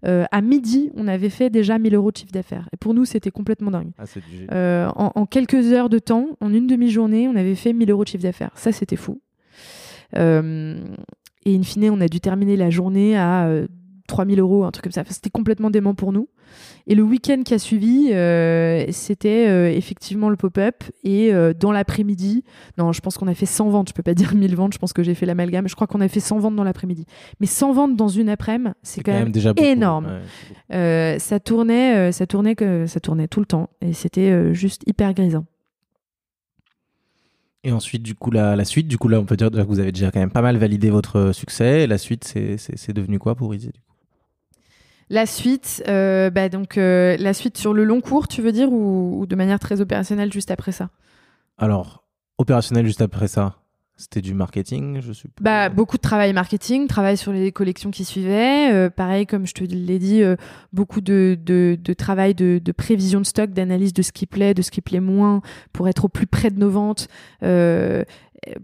euh, 0.05 0.25
à 0.31 0.43
midi, 0.43 0.91
on 0.95 1.09
avait 1.09 1.31
fait 1.31 1.49
déjà 1.49 1.79
1000 1.79 1.95
euros 1.95 2.13
de 2.13 2.19
chiffre 2.19 2.33
d'affaires. 2.33 2.69
Et 2.75 2.77
pour 2.77 2.93
nous, 2.93 3.07
c'était 3.07 3.31
complètement 3.31 3.71
dingue. 3.71 3.91
Ah, 3.99 4.05
Euh, 4.53 4.87
en, 4.95 5.13
en 5.15 5.25
quelques 5.27 5.73
heures 5.73 5.89
de 5.89 5.99
temps, 5.99 6.29
en 6.41 6.53
une 6.53 6.67
demi-journée, 6.67 7.27
on 7.27 7.37
avait 7.37 7.55
fait 7.55 7.73
1000 7.73 7.91
euros 7.91 8.05
de 8.05 8.09
chiffre 8.11 8.23
d'affaires. 8.23 8.51
Ça, 8.55 8.71
c'était 8.71 8.97
fou. 8.97 9.21
Euh, 10.17 10.77
et 11.45 11.57
in 11.57 11.63
fine, 11.63 11.91
on 11.91 12.01
a 12.01 12.09
dû 12.09 12.21
terminer 12.21 12.57
la 12.57 12.71
journée 12.71 13.17
à 13.17 13.47
3000 14.07 14.41
euros, 14.41 14.65
un 14.65 14.71
truc 14.71 14.85
comme 14.85 14.93
ça. 14.93 15.03
Enfin, 15.03 15.13
c'était 15.13 15.31
complètement 15.31 15.71
dément 15.71 15.95
pour 15.95 16.13
nous. 16.13 16.29
Et 16.87 16.95
le 16.95 17.03
week-end 17.03 17.43
qui 17.45 17.55
a 17.55 17.59
suivi, 17.59 18.11
euh, 18.13 18.85
c'était 18.91 19.49
euh, 19.49 19.69
effectivement 19.71 20.29
le 20.29 20.37
pop-up. 20.37 20.85
Et 21.05 21.33
euh, 21.35 21.53
dans 21.53 21.73
l'après-midi, 21.73 22.45
non, 22.79 22.93
je 22.93 23.01
pense 23.01 23.19
qu'on 23.19 23.27
a 23.27 23.35
fait 23.35 23.47
100 23.47 23.71
ventes. 23.71 23.89
Je 23.89 23.95
peux 23.95 24.03
pas 24.03 24.15
dire 24.15 24.35
1000 24.35 24.55
ventes, 24.55 24.73
je 24.73 24.79
pense 24.79 24.93
que 24.93 25.03
j'ai 25.03 25.15
fait 25.15 25.27
l'amalgame. 25.27 25.69
Je 25.69 25.75
crois 25.75 25.87
qu'on 25.87 26.01
a 26.01 26.09
fait 26.09 26.21
100 26.21 26.39
ventes 26.39 26.57
dans 26.57 26.65
l'après-midi. 26.65 27.07
Mais 27.41 27.47
100 27.47 27.73
ventes 27.73 27.97
dans 27.97 28.09
une 28.09 28.29
après-midi, 28.29 28.75
c'est 28.83 29.03
quand, 29.03 29.13
même 29.13 29.33
déjà 29.33 29.53
énorme. 29.57 30.21
Ouais, 30.71 31.17
ça 31.19 31.41
tournait, 31.41 32.13
ça 32.13 32.27
tournait 32.27 32.55
que 32.55 32.87
ça 32.87 33.01
tournait 33.01 33.29
tout 33.29 33.41
le 33.41 33.47
temps 33.47 33.69
et 33.81 33.93
c'était 33.93 34.55
juste 34.55 34.83
hyper 34.87 35.13
grisant. 35.15 35.45
Et 37.67 37.73
ensuite, 37.73 38.05
du 38.05 38.15
coup, 38.15 38.31
la, 38.31 38.55
la 38.55 38.65
suite, 38.65 38.87
du 38.87 38.97
coup, 38.97 39.09
là, 39.09 39.19
on 39.19 39.25
peut 39.25 39.37
dire 39.37 39.51
que 39.51 39.61
vous 39.63 39.81
avez 39.81 39.91
déjà 39.91 40.13
quand 40.13 40.21
même 40.21 40.31
pas 40.31 40.41
mal 40.41 40.57
validé 40.57 40.89
votre 40.89 41.33
succès. 41.33 41.83
Et 41.83 41.87
la 41.89 41.99
suite, 41.99 42.23
c'est- 42.23 42.93
devenu 42.93 43.19
quoi 43.19 43.35
pour 43.35 43.53
Easy 43.57 43.67
du 43.67 43.81
coup? 43.81 43.96
La 45.09 45.25
suite, 45.27 45.85
euh, 45.89 46.31
bah 46.31 46.49
donc 46.49 46.79
euh, 46.79 47.17
la 47.19 47.33
suite 47.33 47.59
sur 47.59 47.73
le 47.73 47.85
long 47.85 48.01
cours, 48.01 48.27
tu 48.27 48.43
veux 48.43 48.53
dire, 48.53 48.73
ou, 48.73 49.21
ou 49.21 49.27
de 49.27 49.37
manière 49.37 49.61
très 49.61 49.81
opérationnelle 49.81 50.33
juste 50.33 50.51
après 50.51 50.73
ça? 50.73 50.91
Alors, 51.59 52.03
opérationnel 52.39 52.85
juste 52.87 53.01
après 53.01 53.29
ça, 53.29 53.55
c'était 53.97 54.21
du 54.21 54.35
marketing, 54.35 55.01
je 55.01 55.13
suppose. 55.13 55.43
Bah 55.43 55.69
beaucoup 55.69 55.97
de 55.97 56.03
travail 56.03 56.33
marketing, 56.33 56.87
travail 56.89 57.17
sur 57.17 57.33
les 57.33 57.51
collections 57.53 57.91
qui 57.91 58.05
suivaient. 58.05 58.71
euh, 58.73 58.91
pareil, 58.91 59.27
comme 59.27 59.47
je 59.47 59.55
te 59.55 59.65
l'ai 59.65 59.99
dit, 59.99 60.23
euh, 60.23 60.37
beaucoup 60.73 61.01
de, 61.01 61.39
de, 61.41 61.79
de 61.83 61.93
travail 61.95 62.35
de, 62.35 62.61
de 62.63 62.73
prévision 62.73 63.21
de 63.21 63.27
stock, 63.27 63.53
d'analyse 63.53 63.95
de 63.95 64.03
ce 64.03 64.13
qui 64.13 64.27
plaît, 64.27 64.55
de 64.55 64.61
ce 64.63 64.71
qui 64.71 64.81
plaît 64.83 65.01
moins, 65.01 65.41
pour 65.73 65.89
être 65.89 66.05
au 66.07 66.09
plus 66.09 66.27
près 66.27 66.51
de 66.51 66.59
nos 66.59 66.69
ventes. 66.69 67.09
euh, 67.43 68.03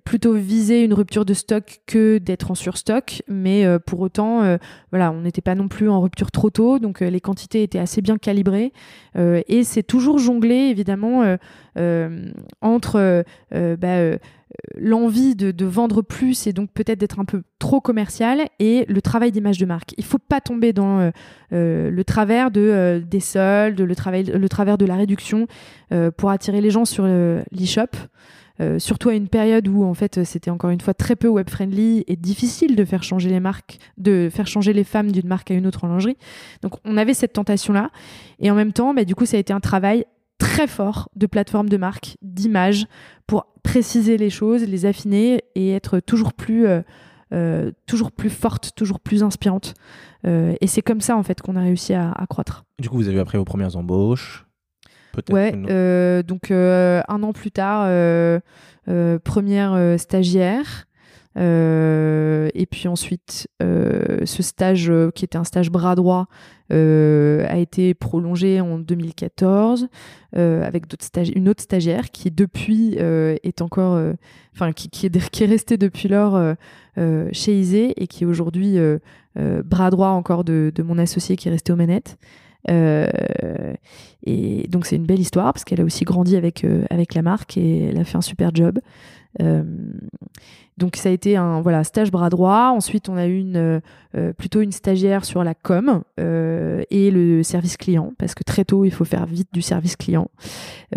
plutôt 0.04 0.32
viser 0.34 0.84
une 0.84 0.94
rupture 0.94 1.24
de 1.24 1.34
stock 1.34 1.80
que 1.86 2.18
d'être 2.18 2.50
en 2.50 2.54
surstock, 2.54 3.22
mais 3.28 3.64
pour 3.86 4.00
autant, 4.00 4.58
voilà, 4.90 5.12
on 5.12 5.22
n'était 5.22 5.40
pas 5.40 5.54
non 5.54 5.68
plus 5.68 5.88
en 5.88 6.00
rupture 6.00 6.30
trop 6.30 6.50
tôt, 6.50 6.78
donc 6.78 7.00
les 7.00 7.20
quantités 7.20 7.62
étaient 7.62 7.78
assez 7.78 8.02
bien 8.02 8.18
calibrées. 8.18 8.72
et 9.16 9.64
c'est 9.64 9.82
toujours 9.82 10.18
jonglé, 10.18 10.54
évidemment, 10.54 11.36
entre 12.60 13.24
bah, 13.50 14.18
l'envie 14.76 15.34
de, 15.34 15.64
vendre 15.64 16.02
plus 16.02 16.46
et 16.46 16.52
donc 16.52 16.70
peut-être 16.72 16.98
d'être 16.98 17.20
un 17.20 17.24
peu 17.24 17.42
trop 17.58 17.80
commercial 17.80 18.42
et 18.58 18.84
le 18.88 19.00
travail 19.00 19.32
d'image 19.32 19.58
de 19.58 19.66
marque. 19.66 19.94
Il 19.96 20.04
faut 20.04 20.18
pas 20.18 20.40
tomber 20.40 20.72
dans 20.72 21.00
euh, 21.00 21.10
euh, 21.52 21.90
le 21.90 22.04
travers 22.04 22.50
de, 22.50 22.60
euh, 22.60 23.00
des 23.00 23.20
soldes, 23.20 23.80
le, 23.80 23.86
le 23.86 24.48
travers 24.48 24.78
de 24.78 24.86
la 24.86 24.96
réduction 24.96 25.46
pour 26.16 26.30
attirer 26.30 26.62
les 26.62 26.70
gens 26.70 26.86
sur 26.86 27.06
l'e-shop. 27.06 27.90
Surtout 28.78 29.08
à 29.08 29.14
une 29.14 29.28
période 29.28 29.66
où 29.66 29.82
en 29.84 29.94
fait 29.94 30.22
c'était 30.24 30.50
encore 30.50 30.70
une 30.70 30.80
fois 30.80 30.94
très 30.94 31.16
peu 31.16 31.26
web 31.26 31.50
friendly 31.50 32.04
et 32.06 32.16
difficile 32.16 32.76
de 32.76 32.84
faire 32.84 33.02
changer 33.02 33.28
les 33.28 33.40
marques, 33.40 33.78
de 33.98 34.28
faire 34.30 34.46
changer 34.46 34.72
les 34.72 34.84
femmes 34.84 35.10
d'une 35.10 35.26
marque 35.26 35.50
à 35.50 35.54
une 35.54 35.66
autre 35.66 35.84
en 35.84 35.88
lingerie. 35.88 36.16
Donc 36.62 36.74
on 36.84 36.96
avait 36.96 37.14
cette 37.14 37.32
tentation 37.32 37.72
là 37.72 37.90
et 38.38 38.50
en 38.50 38.54
même 38.54 38.72
temps, 38.72 38.94
bah, 38.94 39.04
du 39.04 39.14
coup 39.14 39.26
ça 39.26 39.36
a 39.36 39.40
été 39.40 39.52
un 39.52 39.60
travail 39.60 40.04
très 40.42 40.66
fort 40.66 41.08
de 41.16 41.26
plateforme 41.26 41.68
de 41.68 41.76
marque, 41.76 42.16
d'image, 42.20 42.86
pour 43.26 43.46
préciser 43.62 44.16
les 44.16 44.30
choses, 44.30 44.64
les 44.64 44.86
affiner 44.86 45.42
et 45.54 45.72
être 45.72 46.00
toujours 46.00 46.32
plus, 46.32 46.66
euh, 46.66 46.82
euh, 47.32 47.70
toujours 47.86 48.10
plus 48.10 48.30
forte, 48.30 48.72
toujours 48.74 49.00
plus 49.00 49.22
inspirante. 49.22 49.74
Euh, 50.26 50.54
et 50.60 50.66
c'est 50.66 50.82
comme 50.82 51.00
ça, 51.00 51.16
en 51.16 51.22
fait, 51.22 51.40
qu'on 51.40 51.56
a 51.56 51.60
réussi 51.60 51.94
à, 51.94 52.12
croître. 52.28 52.64
Du 52.80 52.88
coup, 52.88 52.96
vous 52.96 53.08
avez 53.08 53.20
appris 53.20 53.38
vos 53.38 53.44
premières 53.44 53.76
embauches? 53.76 54.46
Ouais, 55.30 55.52
donc 56.22 56.50
un 56.50 57.22
an 57.22 57.32
plus 57.32 57.50
tard, 57.50 57.88
première 59.24 59.98
stagiaire. 59.98 60.86
Euh, 61.38 62.50
et 62.54 62.66
puis 62.66 62.88
ensuite, 62.88 63.48
euh, 63.62 64.26
ce 64.26 64.42
stage 64.42 64.90
euh, 64.90 65.10
qui 65.10 65.24
était 65.24 65.38
un 65.38 65.44
stage 65.44 65.70
bras 65.70 65.94
droit 65.94 66.26
a 66.70 67.58
été 67.58 67.92
prolongé 67.92 68.62
en 68.62 68.78
2014 68.78 69.88
avec 70.32 70.84
une 71.34 71.50
autre 71.50 71.62
stagiaire 71.62 72.10
qui 72.10 72.30
depuis 72.30 72.94
est 72.96 73.60
encore, 73.60 74.02
enfin 74.54 74.72
qui, 74.72 74.88
qui, 74.88 75.04
est, 75.04 75.28
qui 75.30 75.44
est 75.44 75.46
restée 75.46 75.76
depuis 75.76 76.08
lors 76.08 76.40
chez 76.96 77.58
Isée 77.58 77.92
et 78.02 78.06
qui 78.06 78.24
est 78.24 78.26
aujourd'hui 78.26 78.78
bras 79.36 79.90
droit 79.90 80.08
encore 80.08 80.44
de, 80.44 80.72
de, 80.74 80.82
mon 80.82 80.96
associé 80.96 81.36
qui 81.36 81.48
est 81.48 81.50
resté 81.50 81.74
aux 81.74 81.76
manettes. 81.76 82.16
Et 82.68 84.66
donc 84.68 84.86
c'est 84.86 84.96
une 84.96 85.06
belle 85.06 85.20
histoire 85.20 85.52
parce 85.52 85.64
qu'elle 85.64 85.80
a 85.80 85.84
aussi 85.84 86.04
grandi 86.04 86.36
avec, 86.36 86.64
avec 86.90 87.14
la 87.14 87.22
marque 87.22 87.56
et 87.56 87.86
elle 87.88 87.98
a 87.98 88.04
fait 88.04 88.16
un 88.16 88.22
super 88.22 88.54
job. 88.54 88.78
Euh, 89.40 89.62
donc 90.78 90.96
ça 90.96 91.08
a 91.08 91.12
été 91.12 91.36
un 91.36 91.60
voilà 91.60 91.84
stage 91.84 92.10
bras 92.10 92.30
droit. 92.30 92.72
Ensuite, 92.74 93.08
on 93.08 93.16
a 93.16 93.26
eu 93.26 93.38
une, 93.38 93.56
euh, 93.56 93.80
euh, 94.16 94.32
plutôt 94.32 94.60
une 94.60 94.72
stagiaire 94.72 95.24
sur 95.24 95.44
la 95.44 95.54
com 95.54 96.02
et 96.18 97.10
le 97.10 97.42
service 97.42 97.76
client 97.76 98.12
parce 98.18 98.34
que 98.34 98.44
très 98.44 98.64
tôt 98.64 98.84
il 98.84 98.90
faut 98.90 99.04
faire 99.04 99.26
vite 99.26 99.48
du 99.52 99.62
service 99.62 99.96
client. 99.96 100.30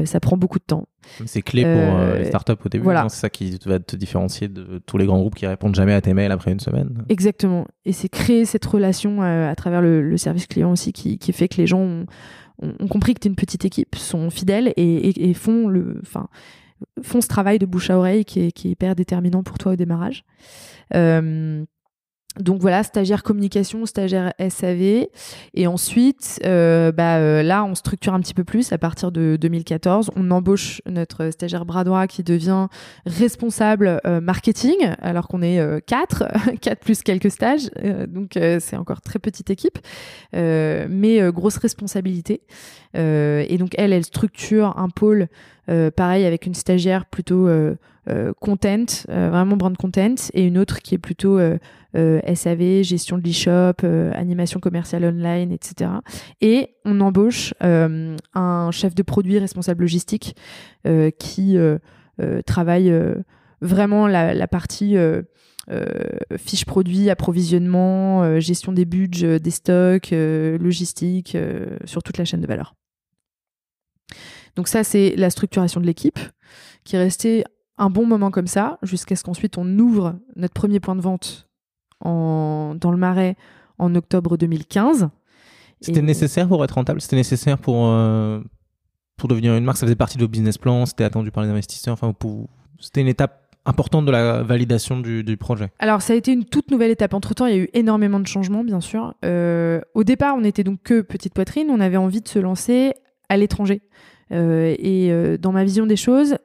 ça 0.05 0.19
prend 0.19 0.38
beaucoup 0.38 0.59
de 0.59 0.65
temps. 0.65 0.88
C'est 1.25 1.41
clé 1.41 1.63
pour 1.63 2.15
les 2.15 2.25
startups 2.25 2.53
au 2.65 2.69
début. 2.69 2.83
Voilà. 2.83 3.07
C'est 3.09 3.21
ça 3.21 3.29
qui 3.29 3.57
va 3.65 3.79
te 3.79 3.95
différencier 3.95 4.47
de 4.47 4.81
tous 4.86 4.97
les 4.97 5.05
grands 5.05 5.19
groupes 5.19 5.36
qui 5.36 5.45
répondent 5.45 5.75
jamais 5.75 5.93
à 5.93 6.01
tes 6.01 6.13
mails 6.13 6.31
après 6.31 6.51
une 6.51 6.59
semaine? 6.59 7.03
Exactement. 7.09 7.67
Et 7.86 7.91
c'est 7.91 8.09
créer 8.09 8.45
cette 8.45 8.65
relation 8.65 9.21
à 9.21 9.53
travers 9.55 9.81
le, 9.81 10.17
service 10.17 10.47
client 10.47 10.71
aussi 10.71 10.93
qui, 10.93 11.17
qui, 11.17 11.31
fait 11.33 11.47
que 11.47 11.57
les 11.57 11.67
gens 11.67 11.81
ont, 11.81 12.05
ont, 12.61 12.88
compris 12.88 13.13
que 13.13 13.19
tu 13.19 13.27
es 13.27 13.29
une 13.29 13.36
petite 13.36 13.65
équipe, 13.65 13.95
sont 13.95 14.29
fidèles 14.29 14.73
et, 14.77 15.29
et 15.29 15.33
font 15.33 15.67
le, 15.67 15.99
enfin 16.01 16.27
font 17.01 17.21
ce 17.21 17.27
travail 17.27 17.59
de 17.59 17.65
bouche 17.65 17.89
à 17.89 17.97
oreille 17.97 18.25
qui 18.25 18.41
est, 18.41 18.51
qui 18.51 18.67
est 18.67 18.71
hyper 18.71 18.95
déterminant 18.95 19.43
pour 19.43 19.57
toi 19.57 19.73
au 19.73 19.75
démarrage. 19.75 20.23
Euh, 20.93 21.65
donc 22.39 22.59
voilà, 22.61 22.83
stagiaire 22.83 23.23
communication, 23.23 23.86
stagiaire 23.86 24.33
SAV. 24.49 25.07
Et 25.53 25.67
ensuite, 25.67 26.39
euh, 26.45 26.91
bah, 26.91 27.17
euh, 27.17 27.43
là, 27.43 27.63
on 27.63 27.75
structure 27.75 28.13
un 28.13 28.19
petit 28.19 28.33
peu 28.33 28.43
plus 28.43 28.73
à 28.73 28.77
partir 28.77 29.11
de 29.11 29.38
2014. 29.39 30.11
On 30.15 30.31
embauche 30.31 30.81
notre 30.86 31.29
stagiaire 31.29 31.65
bras 31.65 31.83
droit 31.83 32.07
qui 32.07 32.23
devient 32.23 32.67
responsable 33.05 34.01
euh, 34.05 34.19
marketing, 34.19 34.75
alors 35.01 35.27
qu'on 35.27 35.41
est 35.41 35.61
quatre, 35.86 36.25
quatre 36.61 36.79
plus 36.79 37.01
quelques 37.03 37.31
stages. 37.31 37.69
donc 38.07 38.38
c'est 38.59 38.75
encore 38.75 39.01
très 39.01 39.19
petite 39.19 39.49
équipe, 39.49 39.79
mais 40.33 41.31
grosse 41.31 41.57
responsabilité. 41.57 42.41
et 42.93 43.57
donc 43.57 43.73
elle, 43.77 43.93
elle 43.93 44.05
structure 44.05 44.77
un 44.77 44.89
pôle 44.89 45.27
pareil 45.95 46.25
avec 46.25 46.45
une 46.45 46.53
stagiaire 46.53 47.05
plutôt 47.05 47.47
content, 48.39 48.86
vraiment 49.08 49.58
brand 49.58 49.76
content, 49.76 50.16
et 50.34 50.45
une 50.45 50.58
autre 50.58 50.82
qui 50.82 50.95
est 50.95 50.99
plutôt 50.99 51.39
euh, 51.95 52.20
SAV, 52.36 52.84
gestion 52.84 53.18
de 53.18 53.24
l'e-shop, 53.24 53.86
euh, 53.86 54.12
animation 54.14 54.60
commerciale 54.60 55.06
online, 55.06 55.51
etc. 55.53 55.91
Et 56.41 56.76
on 56.84 56.99
embauche 56.99 57.53
euh, 57.64 58.18
un 58.34 58.72
chef 58.72 58.95
de 58.95 59.03
produit 59.03 59.39
responsable 59.39 59.82
logistique 59.82 60.36
qui 61.20 61.58
travaille 62.45 62.93
vraiment 63.62 64.08
la, 64.08 64.47
partie 64.47 64.95
fiche 66.38 66.66
produit, 66.66 67.10
approvisionnement, 67.10 68.39
gestion 68.39 68.72
des 68.72 68.86
budgets, 68.86 69.39
des 69.39 69.51
stocks, 69.51 70.12
logistique, 70.12 71.36
sur 71.86 72.03
toute 72.03 72.18
la 72.18 72.26
chaîne 72.26 72.41
de 72.41 72.47
valeur. 72.47 72.76
Donc 74.56 74.68
ça, 74.68 74.84
c'est 74.84 75.16
la 75.18 75.32
structuration 75.32 75.82
de 75.82 75.88
l'équipe 75.88 76.20
qui 76.84 76.95
est 76.95 76.99
restée 76.99 77.43
un 77.78 77.89
bon 77.89 78.05
moment 78.05 78.32
comme 78.32 78.47
ça, 78.47 78.78
jusqu'à 78.84 79.15
ce 79.15 79.23
qu'ensuite 79.23 79.57
on 79.57 79.80
ouvre 79.80 80.15
notre 80.36 80.53
premier 80.53 80.80
point 80.80 80.95
de 80.95 81.01
vente 81.01 81.47
dans 82.01 82.91
le 82.91 82.97
Marais 82.97 83.36
en 83.78 83.95
octobre 83.95 84.38
2015. 84.38 85.09
C'était 85.82 86.01
nécessaire 86.01 86.47
pour 86.47 86.63
être 86.63 86.71
rentable? 86.71 87.01
C'était 87.01 87.15
nécessaire 87.15 87.57
pour, 87.57 87.88
euh, 87.88 88.39
pour 89.17 89.28
devenir 89.28 89.55
une 89.55 89.63
marque? 89.63 89.78
Ça 89.78 89.86
faisait 89.86 89.95
partie 89.95 90.17
de 90.17 90.23
vos 90.23 90.28
business 90.28 90.57
plans? 90.57 90.86
C'était 90.86 91.03
attendu 91.03 91.32
par 91.32 91.43
les 91.43 91.49
investisseurs? 91.49 91.93
Enfin, 91.93 92.13
C'était 92.80 93.01
une 93.01 93.07
étape 93.07 93.41
importante 93.65 94.05
de 94.05 94.11
la 94.11 94.43
validation 94.43 94.99
du, 94.99 95.23
du, 95.23 95.38
projet 95.38 95.69
Alors, 95.80 96.01
ça 96.01 96.13
a 96.13 96.15
été 96.15 96.32
une 96.32 96.45
toute 96.45 96.71
nouvelle 96.71 96.91
étape. 96.91 97.13
Entre-temps, 97.13 97.47
il 97.47 97.55
y 97.55 97.59
a 97.59 97.63
eu 97.63 97.69
énormément 97.73 98.19
de 98.19 98.28
changements, 98.28 98.63
bien 98.63 98.80
sûr. 98.80 99.13
Euh, 99.26 99.82
au 99.93 100.03
départ, 100.03 100.36
on 100.36 100.41
n'était 100.41 100.63
donc 100.63 100.82
que 100.84 101.01
petite 101.01 101.34
poitrine. 101.34 101.67
On 101.69 101.80
avait 101.80 101.97
envie 101.97 102.21
de 102.21 102.28
se 102.28 102.39
lancer 102.39 102.93
à 103.30 103.38
l'étranger. 103.38 103.82
Euh, 104.32 104.76
et 104.80 105.38
dans 105.39 105.51
ma 105.51 105.63
vision 105.63 105.86
des 105.86 105.95
choses, 105.95 106.36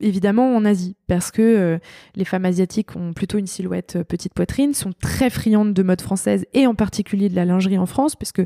évidemment 0.00 0.54
en 0.54 0.64
Asie, 0.64 0.96
parce 1.06 1.30
que 1.30 1.42
euh, 1.42 1.78
les 2.14 2.24
femmes 2.24 2.44
asiatiques 2.44 2.96
ont 2.96 3.12
plutôt 3.12 3.38
une 3.38 3.46
silhouette 3.46 3.96
euh, 3.96 4.04
petite 4.04 4.34
poitrine, 4.34 4.74
sont 4.74 4.92
très 5.00 5.30
friandes 5.30 5.74
de 5.74 5.82
mode 5.82 6.00
française 6.00 6.44
et 6.54 6.66
en 6.66 6.74
particulier 6.74 7.28
de 7.28 7.36
la 7.36 7.44
lingerie 7.44 7.78
en 7.78 7.86
France, 7.86 8.16
parce 8.16 8.32
que 8.32 8.42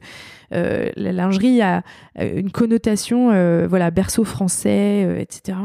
euh, 0.55 0.91
la 0.97 1.13
lingerie 1.13 1.63
a 1.63 1.83
une 2.19 2.51
connotation, 2.51 3.29
voilà, 3.69 3.91
berceau 3.91 4.25
français, 4.25 5.21
etc. 5.21 5.59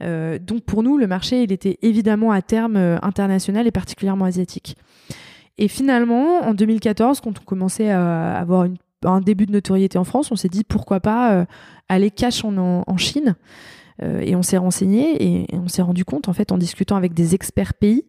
donc 0.00 0.64
pour 0.64 0.82
nous, 0.82 0.98
le 0.98 1.06
marché, 1.06 1.42
il 1.42 1.52
était 1.52 1.78
évidemment 1.82 2.30
à 2.32 2.42
terme 2.42 2.76
international 3.02 3.66
et 3.66 3.70
particulièrement 3.70 4.26
asiatique. 4.26 4.76
Et 5.56 5.68
finalement, 5.68 6.40
en 6.42 6.54
2014, 6.54 7.20
quand 7.20 7.40
on 7.40 7.44
commençait 7.44 7.90
à 7.90 8.36
avoir 8.38 8.68
un 9.04 9.20
début 9.20 9.46
de 9.46 9.52
notoriété 9.52 9.98
en 9.98 10.04
France, 10.04 10.30
on 10.30 10.36
s'est 10.36 10.48
dit 10.48 10.64
pourquoi 10.64 11.00
pas 11.00 11.46
aller 11.88 12.10
cash 12.10 12.44
en 12.44 12.96
Chine. 12.96 13.34
Euh, 14.02 14.20
et 14.20 14.36
on 14.36 14.42
s'est 14.42 14.56
renseigné 14.56 15.22
et, 15.22 15.56
on 15.56 15.68
s'est 15.68 15.82
rendu 15.82 16.04
compte, 16.04 16.28
en 16.28 16.32
fait, 16.32 16.52
en 16.52 16.58
discutant 16.58 16.96
avec 16.96 17.14
des 17.14 17.34
experts 17.34 17.74
pays, 17.74 18.04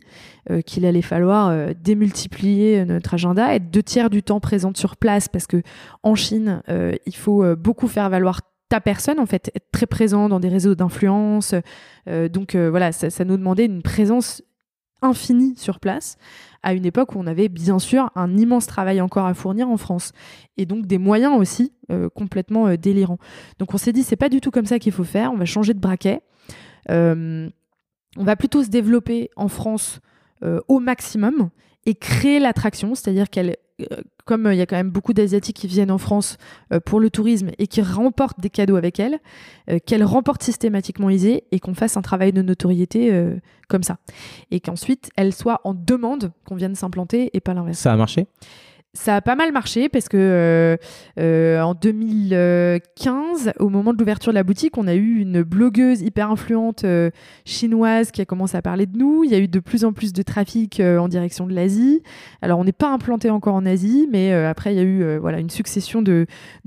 euh, 0.50 0.62
qu'il 0.62 0.86
allait 0.86 1.02
falloir 1.02 1.50
euh, 1.50 1.74
démultiplier 1.80 2.86
notre 2.86 3.16
agenda, 3.16 3.54
être 3.56 3.72
deux 3.72 3.84
tiers 3.84 4.10
du 4.10 4.24
temps 4.24 4.40
présente 4.40 4.78
sur 4.78 4.98
place, 4.98 5.28
parce 5.28 5.48
que 5.48 5.62
en 6.04 6.16
Chine, 6.16 6.62
il 7.06 7.16
faut 7.16 7.56
beaucoup 7.56 7.88
faire 7.88 8.10
valoir 8.10 8.42
ta 8.70 8.80
personne 8.80 9.20
en 9.20 9.26
fait 9.26 9.52
être 9.56 9.72
très 9.72 9.88
présent 9.88 10.30
dans 10.30 10.40
des 10.40 10.48
réseaux 10.48 10.76
d'influence. 10.76 11.56
Donc 12.08 12.56
voilà 12.56 12.92
ça, 12.92 13.10
ça, 13.10 13.26
nous 13.26 13.38
demandait 13.38 13.66
une 13.66 13.82
présence 13.82 14.44
infinie 15.02 15.56
sur 15.56 15.80
place 15.80 16.18
à 16.64 16.74
une 16.74 16.86
époque 16.86 17.16
où 17.16 17.20
on 17.20 17.28
avait 17.28 17.50
bien 17.50 17.80
sûr 17.80 18.12
un 18.16 18.38
immense 18.38 18.68
travail 18.68 19.02
encore 19.02 19.26
à 19.26 19.34
fournir 19.34 19.70
en 19.70 19.78
France 19.78 20.12
et 20.58 20.66
donc 20.66 20.86
des 20.86 20.98
moyens 20.98 21.38
aussi 21.38 21.74
euh, 21.92 22.10
complètement 22.10 22.68
euh, 22.68 22.78
délirants. 22.78 23.20
Donc 23.60 23.74
on 23.74 23.78
s'est 23.78 23.94
dit 23.94 24.04
c'est 24.04 24.16
pas 24.16 24.30
du 24.30 24.42
tout 24.42 24.52
comme 24.52 24.66
ça 24.66 24.80
qu'il 24.80 24.92
faut 24.92 25.04
faire, 25.04 25.32
on 25.32 25.38
va 25.38 25.46
changer 25.46 25.74
de 25.74 25.80
braquet. 25.80 26.22
Euh, 26.90 27.50
on 28.18 28.24
va 28.24 28.36
plutôt 28.36 28.64
se 28.64 28.70
développer 28.70 29.30
en 29.36 29.48
France 29.48 30.00
au 30.70 30.80
maximum 30.80 31.50
et 31.86 31.96
créer 31.96 32.40
l'attraction, 32.40 32.96
c'est-à-dire 32.96 33.30
qu'elle 33.30 33.58
comme 34.30 34.48
il 34.52 34.58
y 34.60 34.62
a 34.62 34.68
quand 34.68 34.76
même 34.76 34.92
beaucoup 34.92 35.14
d'Asiatiques 35.14 35.56
qui 35.56 35.66
viennent 35.66 35.90
en 35.90 35.98
France 35.98 36.38
pour 36.86 37.00
le 37.00 37.10
tourisme 37.10 37.50
et 37.58 37.66
qui 37.66 37.82
remportent 37.82 38.40
des 38.40 38.52
cadeaux 38.52 38.76
avec 38.76 39.00
elle, 39.00 39.18
qu'elle 39.88 40.04
remporte 40.04 40.44
systématiquement 40.44 41.10
Isée 41.10 41.46
et 41.52 41.60
qu'on 41.60 41.74
fasse 41.74 41.98
un 41.98 42.04
travail 42.04 42.32
de 42.32 42.44
notoriété 42.44 43.12
comme 43.68 43.82
ça. 43.82 43.98
Et 44.52 44.60
qu'ensuite, 44.60 45.10
elle 45.16 45.34
soit 45.34 45.62
en 45.64 45.74
demande 45.74 46.32
qu'on 46.46 46.56
vienne 46.56 46.76
s'implanter 46.76 47.32
et 47.34 47.40
pas 47.40 47.56
l'inverse. 47.56 47.80
Ça 47.80 47.92
a 47.92 47.96
marché? 47.96 48.28
Ça 48.96 49.16
a 49.16 49.22
pas 49.22 49.36
mal 49.36 49.52
marché 49.52 49.88
parce 49.88 50.10
que 50.10 50.18
euh, 50.18 50.76
euh, 51.20 51.62
en 51.62 51.76
2015, 51.76 53.54
au 53.60 53.70
moment 53.70 53.94
de 53.94 54.00
l'ouverture 54.00 54.32
de 54.32 54.36
la 54.36 54.44
boutique, 54.44 54.80
on 54.80 54.88
a 54.88 54.96
eu 54.96 55.20
une 55.20 55.44
blogueuse 55.44 56.02
hyper 56.02 56.32
influente 56.32 56.86
euh, 56.86 57.12
chinoise 57.46 58.10
qui 58.10 58.20
a 58.22 58.26
commencé 58.26 58.58
à 58.58 58.64
parler 58.64 58.88
de 58.88 58.98
nous. 58.98 59.24
Il 59.24 59.30
y 59.30 59.36
a 59.36 59.38
eu 59.38 59.48
de 59.48 59.60
plus 59.60 59.86
en 59.86 59.94
plus 59.94 60.12
de 60.12 60.24
trafic 60.24 60.80
en 60.82 61.08
direction 61.08 61.46
de 61.46 61.54
l'Asie. 61.54 62.02
Alors 62.42 62.58
on 62.58 62.64
n'est 62.64 62.72
pas 62.72 62.92
implanté 62.92 63.30
encore 63.30 63.54
en 63.54 63.68
Asie, 63.68 64.08
mais 64.12 64.34
après 64.34 64.74
il 64.74 64.78
y 64.78 64.82
a 64.82 64.84
eu 64.84 65.18
voilà 65.20 65.40
une 65.40 65.52
succession 65.52 66.02
de, 66.02 66.26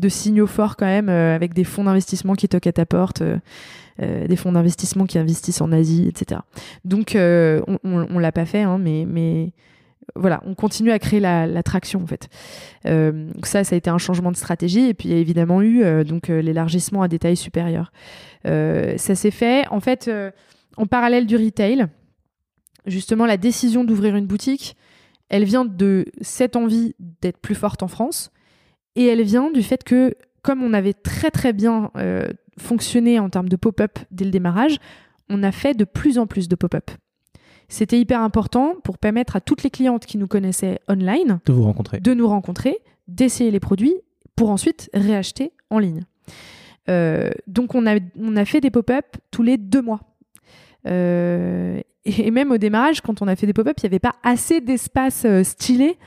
signaux 0.09 0.47
forts 0.47 0.77
quand 0.77 0.87
même 0.87 1.09
avec 1.09 1.55
des 1.55 1.65
fonds 1.65 1.85
d'investissement 1.85 2.35
qui 2.35 2.49
toquent 2.49 2.69
à 2.69 2.73
ta 2.73 2.87
porte. 2.87 3.25
des 3.99 4.37
fonds 4.37 4.53
d'investissement 4.53 5.07
qui 5.07 5.19
investissent 5.19 5.61
en 5.61 5.73
Asie, 5.73 6.07
etc. 6.07 6.43
Donc, 6.85 7.17
on, 7.17 7.79
on, 7.85 8.19
l'a 8.21 8.33
pas 8.33 8.47
fait, 8.47 8.63
hein, 8.63 8.79
mais 8.79 9.53
voilà, 10.17 10.43
on 10.47 10.55
continue 10.55 10.91
à 10.91 10.99
créer 10.99 11.21
la, 11.21 11.63
traction 11.63 12.03
en 12.03 12.07
fait. 12.07 12.29
Euh, 12.87 13.31
ça, 13.45 13.65
ça 13.65 13.75
a 13.75 13.79
été 13.79 13.91
un 13.91 13.99
changement 13.99 14.33
de 14.33 14.37
stratégie 14.37 14.89
et 14.89 14.95
puis 14.95 15.09
il 15.09 15.15
y 15.15 15.15
a 15.15 15.21
évidemment 15.21 15.63
eu 15.63 15.83
euh, 15.83 16.05
donc 16.05 16.29
euh, 16.29 16.43
l'élargissement 16.43 17.03
à 17.03 17.09
des 17.09 17.19
tailles 17.19 17.37
supérieures. 17.37 17.93
ça 18.45 19.15
s'est 19.15 19.31
fait 19.31 19.67
en 19.69 19.81
fait 19.81 20.11
en 20.77 20.87
parallèle 20.87 21.27
du 21.27 21.37
retail. 21.37 21.87
Justement, 22.87 23.27
la 23.27 23.37
décision 23.37 23.85
d'ouvrir 23.85 24.17
une 24.17 24.27
boutique, 24.27 24.77
elle 25.29 25.45
vient 25.45 25.65
de 25.65 26.05
cette 26.21 26.57
envie 26.57 26.97
d'être 27.21 27.39
plus 27.39 27.55
forte 27.55 27.83
en 27.85 27.89
France 27.89 28.33
et 28.97 29.07
elle 29.07 29.23
vient 29.23 29.53
du 29.53 29.63
fait 29.63 29.85
que 29.85 30.15
comme 30.43 30.65
on 30.65 30.73
avait 30.73 30.93
très 30.93 31.31
très 31.31 31.53
bien 31.53 31.91
fonctionné 32.59 33.21
en 33.21 33.31
termes 33.31 33.49
de 33.49 33.57
pop-up 33.57 33.99
dès 34.11 34.25
le 34.25 34.33
démarrage, 34.33 34.79
on 35.29 35.45
a 35.45 35.53
fait 35.53 35.75
de 35.75 35.85
plus 35.85 36.19
en 36.19 36.27
plus 36.27 36.49
de 36.49 36.57
pop-up. 36.57 36.91
C'était 37.69 37.99
hyper 37.99 38.21
important 38.21 38.75
pour 38.85 38.99
permettre 38.99 39.37
à 39.37 39.41
toutes 39.41 39.63
les 39.63 39.71
clientes 39.71 40.07
qui 40.07 40.19
nous 40.19 40.27
connaissaient 40.27 40.79
online 40.89 41.41
de 41.47 41.53
vous 41.53 41.65
rencontrer, 41.65 42.01
de 42.01 42.15
nous 42.15 42.29
rencontrer, 42.29 42.79
d'essayer 43.09 43.51
les 43.51 43.61
produits 43.61 43.95
pour 44.37 44.51
ensuite 44.51 44.91
réacheter 44.95 45.53
en 45.71 45.79
ligne. 45.79 46.05
Euh, 46.89 47.31
donc 47.47 47.75
on 47.75 47.87
a, 47.87 47.99
on 48.19 48.37
a 48.37 48.45
fait 48.45 48.61
des 48.61 48.71
pop-up 48.71 49.07
tous 49.31 49.43
les 49.43 49.57
deux 49.57 49.83
mois. 49.83 50.01
Euh, 50.87 51.81
et 52.05 52.31
même 52.33 52.51
au 52.51 52.59
démarrage, 52.59 53.01
quand 53.01 53.23
on 53.23 53.29
a 53.29 53.37
fait 53.37 53.47
des 53.47 53.53
pop-up, 53.53 53.77
il 53.79 53.85
n'y 53.85 53.89
avait 53.89 54.01
pas 54.01 54.17
assez 54.25 54.61
d'espace 54.61 55.25
euh, 55.25 55.45
stylé 55.45 55.99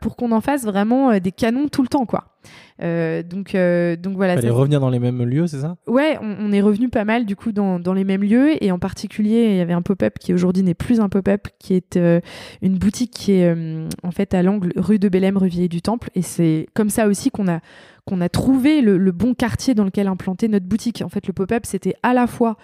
pour 0.00 0.16
qu'on 0.16 0.32
en 0.32 0.40
fasse 0.40 0.64
vraiment 0.64 1.20
des 1.20 1.30
canons 1.30 1.68
tout 1.68 1.82
le 1.82 1.88
temps, 1.88 2.04
quoi. 2.04 2.37
Euh, 2.82 3.22
donc, 3.22 3.54
euh, 3.54 3.96
donc 3.96 4.16
voilà. 4.16 4.36
Fallait 4.36 4.50
revenir 4.50 4.80
dans 4.80 4.90
les 4.90 4.98
mêmes 4.98 5.22
lieux, 5.24 5.46
c'est 5.46 5.60
ça? 5.60 5.76
Ouais, 5.86 6.18
on, 6.20 6.52
est 6.52 6.60
revenu 6.60 6.88
pas 6.88 7.04
mal 7.04 7.26
du 7.26 7.34
coup 7.36 7.52
dans, 7.52 7.80
dans, 7.80 7.92
les 7.92 8.04
mêmes 8.04 8.22
lieux 8.22 8.62
et 8.62 8.70
en 8.70 8.78
particulier 8.78 9.48
il 9.50 9.56
y 9.56 9.60
avait 9.60 9.72
un 9.72 9.82
pop-up 9.82 10.18
qui 10.18 10.32
aujourd'hui 10.32 10.62
n'est 10.62 10.74
plus 10.74 11.00
un 11.00 11.08
pop-up, 11.08 11.48
qui 11.58 11.74
est 11.74 11.96
euh, 11.96 12.20
une 12.62 12.78
boutique 12.78 13.12
qui 13.12 13.32
est 13.32 13.54
en 14.02 14.10
fait 14.10 14.34
à 14.34 14.42
l'angle 14.42 14.72
rue 14.76 14.98
de 14.98 15.08
Bélème, 15.08 15.36
rue 15.36 15.48
Vieille 15.48 15.68
du 15.68 15.82
Temple 15.82 16.10
et 16.14 16.22
c'est 16.22 16.66
comme 16.74 16.90
ça 16.90 17.08
aussi 17.08 17.30
qu'on 17.30 17.48
a 17.48 17.60
qu'on 18.06 18.20
a 18.20 18.28
trouvé 18.28 18.80
le, 18.80 18.96
le, 18.96 19.12
bon 19.12 19.34
quartier 19.34 19.74
dans 19.74 19.84
lequel 19.84 20.08
implanter 20.08 20.48
notre 20.48 20.64
boutique. 20.64 21.02
En 21.04 21.10
fait, 21.10 21.26
le 21.26 21.32
pop-up 21.32 21.66
c'était 21.66 21.94
à 22.02 22.14
la 22.14 22.26
fois 22.26 22.56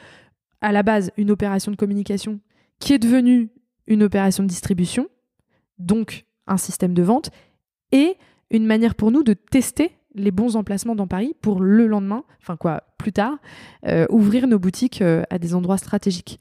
à 0.61 0.73
la 0.73 0.82
base 0.82 1.11
une 1.19 1.31
opération 1.31 1.70
de 1.70 1.77
communication 1.77 2.40
qui 2.78 2.94
est 2.94 2.98
devenue 2.98 3.51
une 3.86 4.02
opération 4.02 4.43
de 4.43 4.48
distribution, 4.48 5.09
donc 5.78 6.24
un 6.47 6.56
système 6.56 6.94
de 6.94 7.02
vente 7.02 7.31
et 7.93 8.16
une 8.56 8.66
manière 8.66 8.94
pour 8.94 9.10
nous 9.10 9.22
de 9.22 9.35
tester 9.35 9.93
les 10.14 10.31
bons 10.31 10.56
emplacements 10.56 10.94
dans 10.94 11.06
Paris 11.06 11.35
pour 11.40 11.60
le 11.60 11.86
lendemain, 11.86 12.24
enfin 12.40 12.56
quoi, 12.56 12.85
plus 12.98 13.12
tard, 13.12 13.36
euh, 13.86 14.06
ouvrir 14.10 14.47
nos 14.47 14.59
boutiques 14.59 15.02
euh, 15.02 15.22
à 15.31 15.39
des 15.39 15.55
endroits 15.55 15.78
stratégiques. 15.78 16.40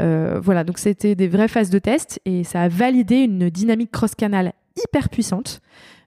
Euh, 0.00 0.40
voilà, 0.42 0.64
donc 0.64 0.78
c'était 0.78 1.14
des 1.14 1.28
vraies 1.28 1.48
phases 1.48 1.70
de 1.70 1.78
test 1.78 2.20
et 2.24 2.44
ça 2.44 2.62
a 2.62 2.68
validé 2.68 3.16
une 3.16 3.48
dynamique 3.50 3.90
cross-canal 3.90 4.52
hyper 4.76 5.08
puissante 5.08 5.60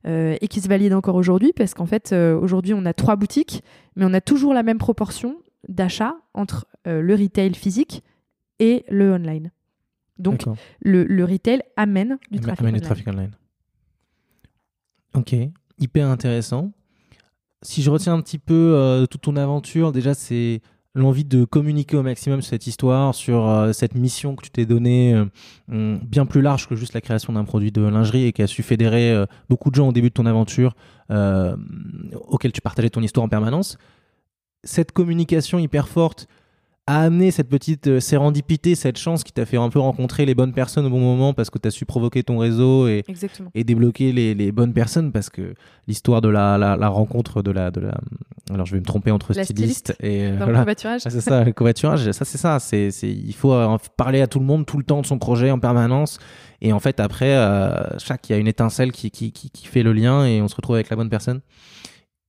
et 0.08 0.48
qui 0.50 0.62
se 0.62 0.68
valide 0.68 0.94
encore 0.94 1.16
aujourd'hui 1.16 1.52
parce 1.52 1.74
qu'en 1.74 1.88
fait, 1.88 2.14
aujourd'hui, 2.14 2.76
on 2.76 2.86
a 2.86 2.94
trois 2.94 3.16
boutiques, 3.16 3.64
mais 3.96 4.06
on 4.06 4.14
a 4.14 4.22
toujours 4.22 4.54
la 4.54 4.62
même 4.62 4.78
proportion 4.78 5.38
d'achat 5.68 6.16
entre 6.36 6.68
le 6.86 7.16
retail 7.16 7.56
physique 7.56 8.04
et 8.60 8.86
le 8.88 9.14
online. 9.14 9.50
Donc, 10.20 10.44
le, 10.80 11.26
retail 11.26 11.64
amène 11.76 12.20
du 12.30 12.40
trafic 12.40 12.60
amène 12.62 12.76
online. 12.76 12.84
trafic 12.84 13.08
online. 13.08 13.32
Ok, 15.16 15.34
hyper 15.80 16.10
intéressant. 16.10 16.72
Si 17.62 17.82
je 17.82 17.90
retiens 17.90 18.14
un 18.14 18.22
petit 18.22 18.38
peu 18.38 18.74
euh, 18.76 19.06
toute 19.06 19.22
ton 19.22 19.38
aventure, 19.38 19.94
déjà 19.94 20.14
c'est 20.14 20.62
l'envie 20.94 21.24
de 21.24 21.46
communiquer 21.46 21.96
au 21.96 22.04
maximum 22.04 22.42
cette 22.42 22.68
histoire, 22.68 23.16
sur 23.16 23.48
euh, 23.48 23.72
cette 23.72 23.96
mission 23.96 24.36
que 24.36 24.44
tu 24.44 24.52
t'es 24.52 24.66
donnée, 24.66 25.14
euh, 25.14 25.98
bien 26.04 26.26
plus 26.26 26.42
large 26.42 26.68
que 26.68 26.76
juste 26.76 26.94
la 26.94 27.02
création 27.02 27.32
d'un 27.34 27.46
produit 27.46 27.72
de 27.72 27.82
lingerie 27.82 28.26
et 28.26 28.34
qui 28.34 28.42
a 28.42 28.48
su 28.48 28.62
fédérer 28.62 29.26
beaucoup 29.50 29.72
de 29.72 29.76
gens 29.76 29.88
au 29.88 29.94
début 29.94 30.10
de 30.10 30.14
ton 30.14 30.26
aventure, 30.26 30.76
auxquels 31.10 32.52
tu 32.52 32.62
partageais 32.62 32.90
ton 32.90 33.02
histoire 33.02 33.26
en 33.26 33.30
permanence. 33.30 33.78
Cette 34.64 34.92
communication 34.92 35.60
hyper 35.60 35.88
forte, 35.88 36.28
a 36.88 37.02
amené 37.02 37.32
cette 37.32 37.50
petite 37.50 37.88
euh, 37.88 38.00
sérendipité, 38.00 38.76
cette 38.76 38.98
chance 38.98 39.24
qui 39.24 39.32
t'a 39.32 39.46
fait 39.46 39.58
un 39.58 39.70
peu 39.70 39.80
rencontrer 39.80 40.26
les 40.26 40.36
bonnes 40.36 40.54
personnes 40.54 40.86
au 40.86 40.90
bon 40.92 41.00
moment 41.00 41.34
parce 41.34 41.50
que 41.50 41.58
tu 41.58 41.68
as 41.68 41.72
su 41.72 41.86
provoquer 41.86 42.22
ton 42.22 42.38
réseau 42.38 42.88
et, 42.88 43.04
et 43.56 43.64
débloquer 43.64 44.12
les, 44.12 44.36
les, 44.36 44.52
bonnes 44.52 44.74
personnes 44.74 45.12
parce 45.12 45.32
que 45.32 45.56
l'histoire 45.88 46.22
de 46.22 46.30
la, 46.30 46.58
la, 46.60 46.88
rencontre 46.88 47.42
de 47.42 47.50
la, 47.50 47.72
de 47.72 47.82
la. 47.82 47.96
Alors 48.52 48.68
je 48.68 48.74
vais 48.74 48.80
me 48.80 48.86
tromper 48.86 49.10
entre 49.10 49.34
styliste, 49.34 49.96
et. 50.00 50.28
Euh, 50.28 50.46
le 50.46 50.54
covoiturage. 50.54 51.02
c'est 51.02 51.22
ça, 51.22 51.44
le 51.44 51.54
covoiturage, 51.54 52.12
ça 52.12 52.24
c'est 52.24 52.38
ça. 52.38 52.60
C'est, 52.60 52.90
il 53.02 53.34
faut 53.34 53.56
parler 53.98 54.22
à 54.22 54.28
tout 54.28 54.40
le 54.40 54.46
monde 54.46 54.68
tout 54.68 54.78
le 54.78 54.84
temps 54.84 55.02
de 55.02 55.08
son 55.08 55.18
projet 55.18 55.50
en 55.50 55.60
permanence. 55.60 56.20
Et 56.62 56.72
en 56.72 56.80
fait, 56.80 57.00
après, 57.00 57.36
euh, 57.36 57.98
chaque, 57.98 58.30
il 58.30 58.34
y 58.34 58.36
a 58.36 58.38
une 58.38 58.48
étincelle 58.48 58.92
qui, 58.92 59.12
qui, 59.12 59.32
qui, 59.32 59.50
qui 59.50 59.68
fait 59.68 59.84
le 59.84 59.92
lien 59.92 60.26
et 60.26 60.42
on 60.42 60.48
se 60.48 60.56
retrouve 60.56 60.76
avec 60.76 60.90
la 60.90 60.96
bonne 60.96 61.10
personne 61.10 61.42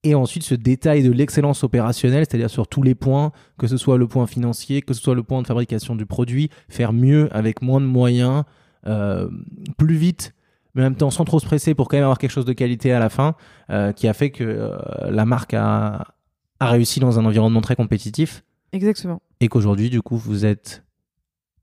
et 0.07 0.15
ensuite 0.15 0.45
ce 0.45 0.55
détail 0.55 1.03
de 1.03 1.11
l'excellence 1.11 1.65
opérationnelle, 1.65 2.25
c'est-à-dire 2.29 2.49
sur 2.49 2.69
tous 2.69 2.83
les 2.83 2.95
points, 2.95 3.33
que 3.59 3.67
ce 3.67 3.77
soit 3.77 3.99
le 3.99 4.07
point 4.07 4.29
financier, 4.29 4.81
que 4.81 4.95
ce 4.95 5.03
soit 5.03 5.17
le 5.17 5.25
point 5.25 5.43
de 5.43 5.49
fabrication 5.49 5.97
du 5.97 6.07
produit, 6.07 6.49
faire 6.69 6.93
mieux 6.93 7.29
avec 7.37 7.61
moins 7.61 7.81
de 7.81 7.87
moyens, 7.87 8.45
euh, 8.87 9.29
plus 9.77 9.97
vite, 9.97 10.33
mais 10.75 10.83
en 10.83 10.85
même 10.85 10.95
temps 10.95 11.11
sans 11.11 11.25
trop 11.25 11.41
se 11.41 11.47
presser 11.47 11.75
pour 11.75 11.89
quand 11.89 11.97
même 11.97 12.05
avoir 12.05 12.19
quelque 12.19 12.31
chose 12.31 12.45
de 12.45 12.53
qualité 12.53 12.93
à 12.93 13.01
la 13.01 13.09
fin, 13.09 13.35
euh, 13.71 13.91
qui 13.91 14.07
a 14.07 14.13
fait 14.13 14.31
que 14.31 14.45
euh, 14.45 14.77
la 15.11 15.25
marque 15.25 15.55
a, 15.55 16.15
a 16.61 16.71
réussi 16.71 17.01
dans 17.01 17.19
un 17.19 17.25
environnement 17.25 17.61
très 17.61 17.75
compétitif. 17.75 18.45
Exactement. 18.73 19.21
Et 19.41 19.49
qu'aujourd'hui, 19.49 19.91
du 19.91 20.03
coup, 20.03 20.17
vous 20.17 20.45
êtes 20.45 20.85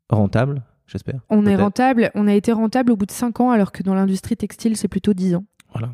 rentable, 0.10 0.64
j'espère. 0.86 1.22
On 1.30 1.46
est 1.46 1.56
rentable, 1.56 2.12
on 2.14 2.28
a 2.28 2.34
été 2.34 2.52
rentable 2.52 2.92
au 2.92 2.98
bout 2.98 3.06
de 3.06 3.12
5 3.12 3.40
ans, 3.40 3.52
alors 3.52 3.72
que 3.72 3.84
dans 3.84 3.94
l'industrie 3.94 4.36
textile, 4.36 4.76
c'est 4.76 4.90
plutôt 4.90 5.14
10 5.14 5.36
ans. 5.36 5.46
Voilà. 5.72 5.94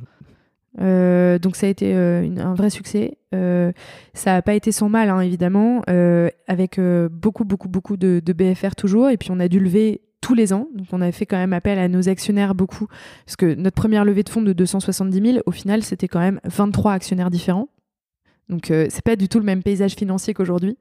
Euh, 0.80 1.40
donc 1.40 1.56
ça 1.56 1.66
a 1.68 1.70
été 1.70 1.94
euh, 1.96 2.30
un 2.38 2.54
vrai 2.54 2.70
succès. 2.70 3.18
Euh, 3.34 3.72
ça 4.14 4.34
n'a 4.34 4.42
pas 4.42 4.54
été 4.54 4.72
sans 4.72 4.90
mal, 4.90 5.10
hein, 5.10 5.22
évidemment, 5.22 5.82
avec 6.48 6.80
beaucoup, 7.12 7.46
beaucoup, 7.46 7.70
beaucoup 7.70 7.98
de, 7.98 8.22
BFR 8.34 8.76
toujours. 8.76 9.10
Et 9.10 9.18
puis 9.18 9.30
on 9.32 9.40
a 9.40 9.48
dû 9.48 9.60
lever 9.60 10.02
tous 10.22 10.34
les 10.34 10.54
ans. 10.54 10.68
Donc 10.76 10.88
on 10.92 11.02
a 11.02 11.12
fait 11.12 11.26
quand 11.26 11.38
même 11.38 11.54
appel 11.54 11.80
à 11.80 11.88
nos 11.88 12.10
actionnaires 12.10 12.56
beaucoup. 12.56 12.88
Parce 13.26 13.36
que 13.36 13.56
notre 13.56 13.76
première 13.76 14.06
levée 14.06 14.24
de 14.24 14.30
fonds 14.30 14.42
de 14.42 14.54
270 14.54 15.32
000, 15.32 15.44
au 15.46 15.52
final, 15.52 15.84
c'était 15.84 16.08
quand 16.08 16.20
même 16.20 16.40
23 16.46 16.94
actionnaires 16.94 17.30
différents. 17.30 17.70
Donc 18.50 18.66
c'est 18.68 19.04
pas 19.04 19.16
du 19.16 19.30
tout 19.30 19.40
le 19.40 19.46
même 19.46 19.64
paysage 19.64 19.94
financier 19.94 20.34
qu'aujourd'hui. 20.34 20.78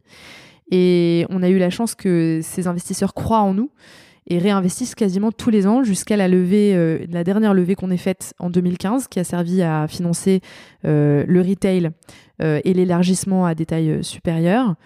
Et 0.70 1.26
on 1.30 1.42
a 1.42 1.48
eu 1.48 1.58
la 1.58 1.70
chance 1.70 1.94
que 1.94 2.40
ces 2.42 2.66
investisseurs 2.66 3.14
croient 3.14 3.40
en 3.40 3.54
nous 3.54 3.70
et 4.28 4.38
réinvestissent 4.38 4.94
quasiment 4.94 5.32
tous 5.32 5.50
les 5.50 5.66
ans 5.66 5.82
jusqu'à 5.82 6.16
la 6.16 6.28
levée, 6.28 6.74
euh, 6.76 6.98
la 7.10 7.24
dernière 7.24 7.54
levée 7.54 7.74
qu'on 7.74 7.90
ait 7.90 7.96
faite 7.96 8.34
en 8.38 8.50
2015, 8.50 9.08
qui 9.08 9.18
a 9.18 9.24
servi 9.24 9.62
à 9.62 9.88
financer 9.88 10.42
euh, 10.84 11.24
le 11.26 11.40
retail 11.40 11.90
euh, 12.42 12.60
et 12.64 12.74
l'élargissement 12.74 13.46
à 13.46 13.54
des 13.54 13.66
tailles 13.66 14.04
supérieures, 14.04 14.76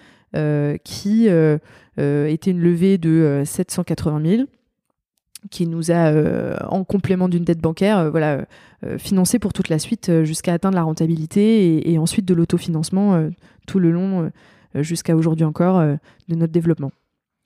qui 0.83 1.27
était 1.27 2.51
une 2.51 2.61
levée 2.61 2.97
de 2.97 3.43
780 3.45 4.23
000 4.25 4.43
qui 5.51 5.67
nous 5.67 5.91
a, 5.91 6.11
en 6.71 6.85
complément 6.85 7.29
d'une 7.29 7.45
dette 7.45 7.59
bancaire, 7.59 8.11
voilà, 8.11 8.47
financé 8.97 9.39
pour 9.39 9.53
toute 9.53 9.69
la 9.69 9.79
suite 9.79 10.11
jusqu'à 10.25 10.55
atteindre 10.55 10.77
la 10.77 10.85
rentabilité 10.85 11.91
et 11.93 11.99
ensuite 11.99 12.25
de 12.25 12.33
l'autofinancement 12.33 13.29
tout 13.67 13.79
le 13.79 13.91
long 13.91 14.31
jusqu'à 14.77 15.15
aujourd'hui 15.17 15.45
encore 15.45 15.83
de 15.83 16.35
notre 16.35 16.53
développement. 16.53 16.93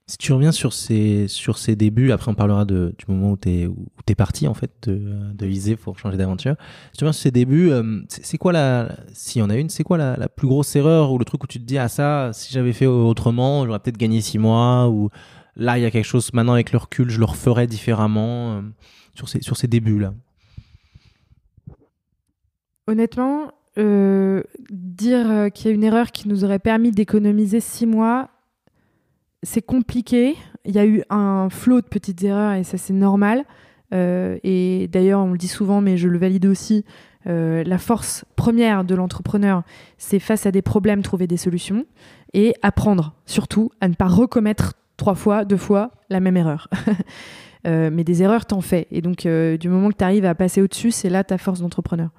Si 0.09 0.19
tu 0.19 0.33
reviens 0.33 0.53
sur 0.53 0.73
ces, 0.73 1.27
sur 1.27 1.59
ces 1.59 1.75
débuts, 1.75 2.13
après 2.13 2.31
on 2.31 2.35
parlera 2.35 2.65
du 2.65 2.93
moment 3.09 3.33
où 3.33 3.37
tu 3.37 3.49
es, 3.49 3.69
es 4.09 4.15
parti 4.15 4.47
en 4.47 4.55
fait 4.55 4.71
de, 4.89 5.33
de 5.35 5.47
viser 5.47 5.75
pour 5.75 5.99
changer 5.99 6.17
d'aventure. 6.17 6.55
Si 6.93 6.99
tu 6.99 7.05
reviens 7.05 7.13
sur 7.13 7.23
ces 7.25 7.33
débuts, 7.33 7.73
euh, 7.73 8.03
c'est 8.09 8.39
quoi 8.39 8.53
la, 8.53 8.89
s'il 9.13 9.41
y 9.41 9.43
en 9.43 9.51
a 9.51 9.57
une, 9.57 9.69
c'est 9.69 9.83
quoi 9.83 9.99
la, 9.99 10.17
la, 10.17 10.29
plus 10.29 10.47
grosse 10.47 10.77
erreur 10.77 11.11
ou 11.11 11.19
le 11.19 11.25
truc 11.25 11.43
où 11.43 11.49
tu 11.49 11.59
te 11.59 11.65
dis, 11.65 11.77
ah 11.77 11.89
ça, 11.89 12.31
si 12.33 12.53
j'avais 12.53 12.73
fait 12.73 12.87
autrement, 12.87 13.67
j'aurais 13.67 13.81
peut-être 13.81 13.97
gagné 13.97 14.21
six 14.21 14.39
mois 14.39 14.89
ou 14.89 15.11
là 15.57 15.77
il 15.77 15.83
y 15.83 15.85
a 15.85 15.91
quelque 15.91 16.05
chose, 16.05 16.33
maintenant 16.33 16.53
avec 16.53 16.71
le 16.71 16.79
recul, 16.79 17.11
je 17.11 17.19
le 17.19 17.25
referais 17.25 17.67
différemment 17.67 18.59
euh, 18.59 18.63
sur, 19.15 19.29
ces, 19.29 19.43
sur 19.43 19.57
ces 19.57 19.67
débuts-là? 19.67 20.15
Honnêtement, 22.87 23.51
euh, 23.77 24.45
dire 24.71 25.51
qu'il 25.53 25.67
y 25.67 25.71
a 25.73 25.75
une 25.75 25.83
erreur 25.83 26.13
qui 26.13 26.29
nous 26.29 26.45
aurait 26.45 26.61
permis 26.61 26.93
d'économiser 26.93 27.59
six 27.59 27.87
mois, 27.87 28.31
c'est 29.43 29.63
compliqué. 29.63 30.37
Il 30.65 30.75
y 30.75 30.79
a 30.79 30.87
eu 30.87 31.03
un 31.11 31.49
flot 31.51 31.81
de 31.81 31.87
petites 31.87 32.23
erreurs 32.25 32.55
et 32.55 32.65
ça 32.65 32.79
c'est 32.79 32.93
normal. 32.93 33.45
Euh, 33.95 34.39
et 34.43 34.89
d'ailleurs, 34.89 35.21
on 35.21 35.33
le 35.33 35.39
dit 35.39 35.49
souvent, 35.49 35.81
mais 35.81 35.97
je 35.97 36.09
le 36.09 36.19
valide 36.19 36.47
aussi. 36.47 36.85
euh, 37.29 37.65
la 37.65 37.79
force 37.79 38.25
première 38.37 38.85
de 38.85 38.95
l'entrepreneur, 38.95 39.65
c'est 39.99 40.21
face 40.21 40.47
à 40.47 40.53
des 40.53 40.63
problèmes, 40.63 41.03
trouver 41.03 41.27
des 41.27 41.37
solutions 41.37 41.85
et 42.35 42.55
apprendre 42.63 43.15
surtout 43.27 43.71
à 43.81 43.89
ne 43.89 43.95
pas 43.95 44.07
recommettre 44.07 44.75
trois 44.97 45.17
fois, 45.17 45.45
deux 45.45 45.57
fois 45.57 45.91
la 46.09 46.21
même 46.21 46.37
erreur. 46.37 46.69
Euh, 47.67 47.91
mais 47.93 48.05
des 48.05 48.23
erreurs, 48.23 48.47
t'en 48.47 48.61
fais. 48.61 48.87
Et 48.93 49.01
donc, 49.01 49.27
du 49.27 49.69
moment 49.69 49.89
que 49.89 49.97
tu 49.97 50.05
arrives 50.05 50.25
à 50.25 50.37
passer 50.37 50.63
au-dessus, 50.63 50.93
c'est 50.93 51.09
là 51.09 51.25
ta 51.25 51.37
force 51.37 51.59
d'entrepreneur. 51.59 52.11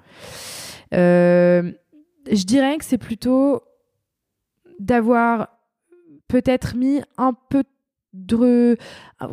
Je 0.92 1.72
dirais 2.44 2.76
que 2.76 2.84
c'est 2.84 2.98
plutôt 2.98 3.62
d'avoir 4.78 5.48
peut-être 6.28 6.76
mis 6.76 7.02
un 7.16 7.32
peu 7.32 7.64
de 8.14 8.76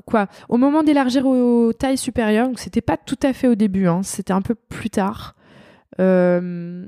quoi 0.05 0.27
au 0.49 0.57
moment 0.57 0.83
d'élargir 0.83 1.25
aux 1.25 1.71
tailles 1.73 1.97
supérieures 1.97 2.47
donc 2.47 2.59
c'était 2.59 2.81
pas 2.81 2.97
tout 2.97 3.17
à 3.23 3.31
fait 3.31 3.47
au 3.47 3.55
début 3.55 3.87
hein, 3.87 4.03
c'était 4.03 4.33
un 4.33 4.41
peu 4.41 4.55
plus 4.55 4.89
tard. 4.89 5.35
Euh, 5.99 6.85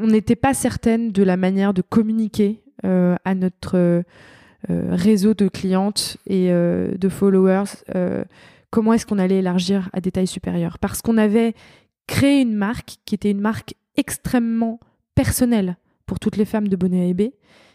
on 0.00 0.06
n'était 0.06 0.36
pas 0.36 0.54
certaine 0.54 1.12
de 1.12 1.22
la 1.22 1.36
manière 1.36 1.74
de 1.74 1.82
communiquer 1.82 2.62
euh, 2.84 3.16
à 3.24 3.34
notre 3.34 3.76
euh, 3.76 4.02
réseau 4.68 5.34
de 5.34 5.48
clientes 5.48 6.16
et 6.26 6.50
de 6.50 7.08
followers 7.08 7.64
comment 8.70 8.94
est-ce 8.94 9.04
qu'on 9.04 9.18
allait 9.18 9.38
élargir 9.38 9.90
à 9.92 10.00
des 10.00 10.10
tailles 10.10 10.26
supérieures. 10.26 10.78
Parce 10.78 11.02
qu'on 11.02 11.18
avait 11.18 11.54
créé 12.06 12.40
une 12.40 12.54
marque 12.54 12.96
qui 13.04 13.14
était 13.14 13.30
une 13.30 13.40
marque 13.40 13.74
extrêmement 13.96 14.80
personnelle 15.14 15.76
pour 16.06 16.18
toutes 16.18 16.36
les 16.36 16.46
femmes 16.46 16.68
de 16.68 16.76
Bonnet 16.76 17.10
et 17.10 17.14
B 17.14 17.22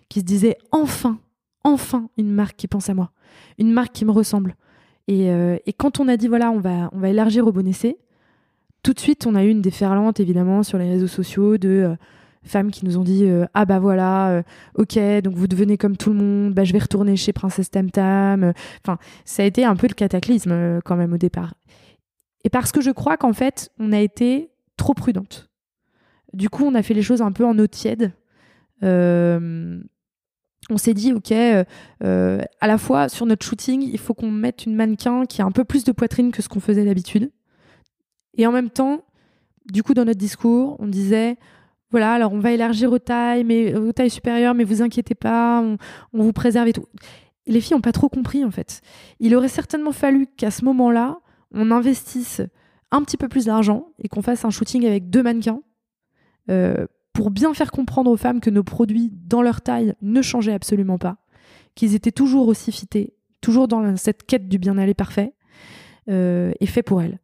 qui 0.10 0.22
se 0.22 0.26
disaient 0.26 0.58
enfin 0.72 1.20
enfin 1.68 2.10
une 2.18 2.32
marque 2.32 2.56
qui 2.56 2.68
pense 2.68 2.90
à 2.90 2.94
moi, 2.94 3.12
une 3.58 3.72
marque 3.72 3.92
qui 3.92 4.06
me 4.06 4.12
ressemble. 4.12 4.56
Et, 5.08 5.30
euh, 5.30 5.58
et 5.66 5.74
quand 5.74 6.00
on 6.00 6.08
a 6.08 6.18
dit 6.18 6.28
voilà, 6.28 6.52
on 6.52 6.60
va, 6.60 6.90
on 6.94 7.00
va 7.00 7.10
élargir 7.10 7.46
au 7.46 7.52
bon 7.52 7.68
essai, 7.68 7.98
tout 8.84 8.94
de 8.94 9.00
suite 9.00 9.28
on 9.28 9.36
a 9.36 9.44
eu 9.44 9.50
une 9.50 9.62
déferlante 9.62 10.20
évidemment 10.20 10.64
sur 10.64 10.78
les 10.78 10.90
réseaux 10.90 11.08
sociaux 11.08 11.58
de 11.58 11.70
euh, 11.70 11.96
femmes 12.44 12.72
qui 12.72 12.86
nous 12.86 12.98
ont 12.98 13.04
dit 13.04 13.26
euh, 13.26 13.46
ah 13.54 13.66
bah 13.66 13.80
voilà, 13.80 14.44
ok, 14.76 14.98
donc 15.24 15.36
vous 15.36 15.48
devenez 15.48 15.78
comme 15.78 15.98
tout 15.98 16.10
le 16.10 16.16
monde, 16.16 16.54
bah 16.54 16.64
je 16.64 16.74
vais 16.74 16.80
retourner 16.80 17.16
chez 17.16 17.34
Princesse 17.34 17.70
Tam 17.70 17.92
Tam. 17.92 18.54
Enfin, 18.84 18.98
ça 19.26 19.44
a 19.44 19.46
été 19.46 19.66
un 19.66 19.76
peu 19.76 19.88
le 19.88 19.94
cataclysme 19.94 20.80
quand 20.86 20.96
même 20.96 21.14
au 21.14 21.18
départ. 21.18 21.54
Et 22.44 22.50
parce 22.50 22.72
que 22.72 22.82
je 22.82 22.92
crois 22.92 23.18
qu'en 23.18 23.34
fait 23.34 23.72
on 23.80 23.92
a 23.92 24.00
été 24.00 24.50
trop 24.78 24.94
prudente. 24.94 25.50
Du 26.34 26.50
coup, 26.50 26.66
on 26.66 26.76
a 26.76 26.84
fait 26.84 26.94
les 26.94 27.02
choses 27.02 27.22
un 27.22 27.32
peu 27.32 27.46
en 27.46 27.58
eau 27.58 27.68
tiède. 27.68 28.12
On 30.70 30.78
s'est 30.78 30.94
dit, 30.94 31.14
ok, 31.14 31.32
euh, 31.32 31.64
euh, 32.04 32.42
à 32.60 32.68
la 32.68 32.78
fois 32.78 33.08
sur 33.08 33.26
notre 33.26 33.46
shooting, 33.46 33.82
il 33.82 33.98
faut 33.98 34.14
qu'on 34.14 34.32
mette 34.32 34.66
une 34.66 34.76
mannequin 34.76 35.26
qui 35.26 35.42
a 35.42 35.46
un 35.46 35.52
peu 35.52 35.64
plus 35.64 35.84
de 35.84 35.92
poitrine 35.92 36.32
que 36.32 36.42
ce 36.42 36.50
qu'on 36.50 36.60
faisait 36.60 36.84
d'habitude. 36.84 37.32
Et 38.38 38.46
en 38.46 38.52
même 38.52 38.70
temps, 38.70 39.06
du 39.72 39.82
coup, 39.82 39.94
dans 39.94 40.06
notre 40.06 40.20
discours, 40.20 40.76
on 40.80 40.88
disait, 40.88 41.38
voilà, 41.92 42.14
alors 42.14 42.34
on 42.34 42.40
va 42.40 42.52
élargir 42.52 42.92
aux 42.92 43.00
tailles, 43.00 43.44
mais 43.44 43.76
aux 43.76 43.94
tailles 43.94 44.10
supérieures, 44.10 44.54
mais 44.54 44.64
vous 44.64 44.82
inquiétez 44.82 45.16
pas, 45.16 45.62
on, 45.62 45.78
vous 46.14 46.34
préserve 46.34 46.68
et 46.68 46.74
tout. 46.74 46.86
Les 47.46 47.62
filles 47.62 47.76
n'ont 47.76 47.82
pas 47.82 47.94
trop 47.94 48.10
compris 48.10 48.44
en 48.44 48.52
fait. 48.52 48.82
Il 49.20 49.36
aurait 49.36 49.48
certainement 49.48 49.94
fallu 49.94 50.28
qu'à 50.28 50.52
ce 50.52 50.66
moment-là, 50.66 51.20
on 51.54 51.72
investisse 51.72 52.42
un 52.92 53.02
petit 53.04 53.16
peu 53.16 53.30
plus 53.30 53.46
d'argent 53.46 53.88
et 54.00 54.10
qu'on 54.10 54.22
fasse 54.22 54.44
un 54.44 54.50
shooting 54.50 54.86
avec 54.86 55.10
deux 55.10 55.24
mannequins. 55.24 55.62
Euh, 56.50 56.88
pour 57.18 57.32
bien 57.32 57.52
faire 57.56 57.72
comprendre 57.72 58.12
aux 58.12 58.16
femmes 58.18 58.40
que 58.42 58.52
nos 58.52 58.62
produits, 58.64 59.12
dans 59.26 59.42
leur 59.42 59.62
taille, 59.62 59.96
ne 60.04 60.22
changeaient 60.22 60.54
absolument 60.54 61.00
pas, 61.00 61.18
qu'ils 61.74 61.96
étaient 61.96 62.12
toujours 62.12 62.48
aussi 62.48 62.72
fités, 62.72 63.16
toujours 63.42 63.68
dans 63.68 63.96
cette 63.98 64.24
quête 64.28 64.48
du 64.48 64.60
bien-aller 64.60 64.94
parfait, 64.94 65.34
euh, 66.10 66.52
et 66.60 66.68
fait 66.68 66.84
pour 66.84 67.02
elles. 67.02 67.18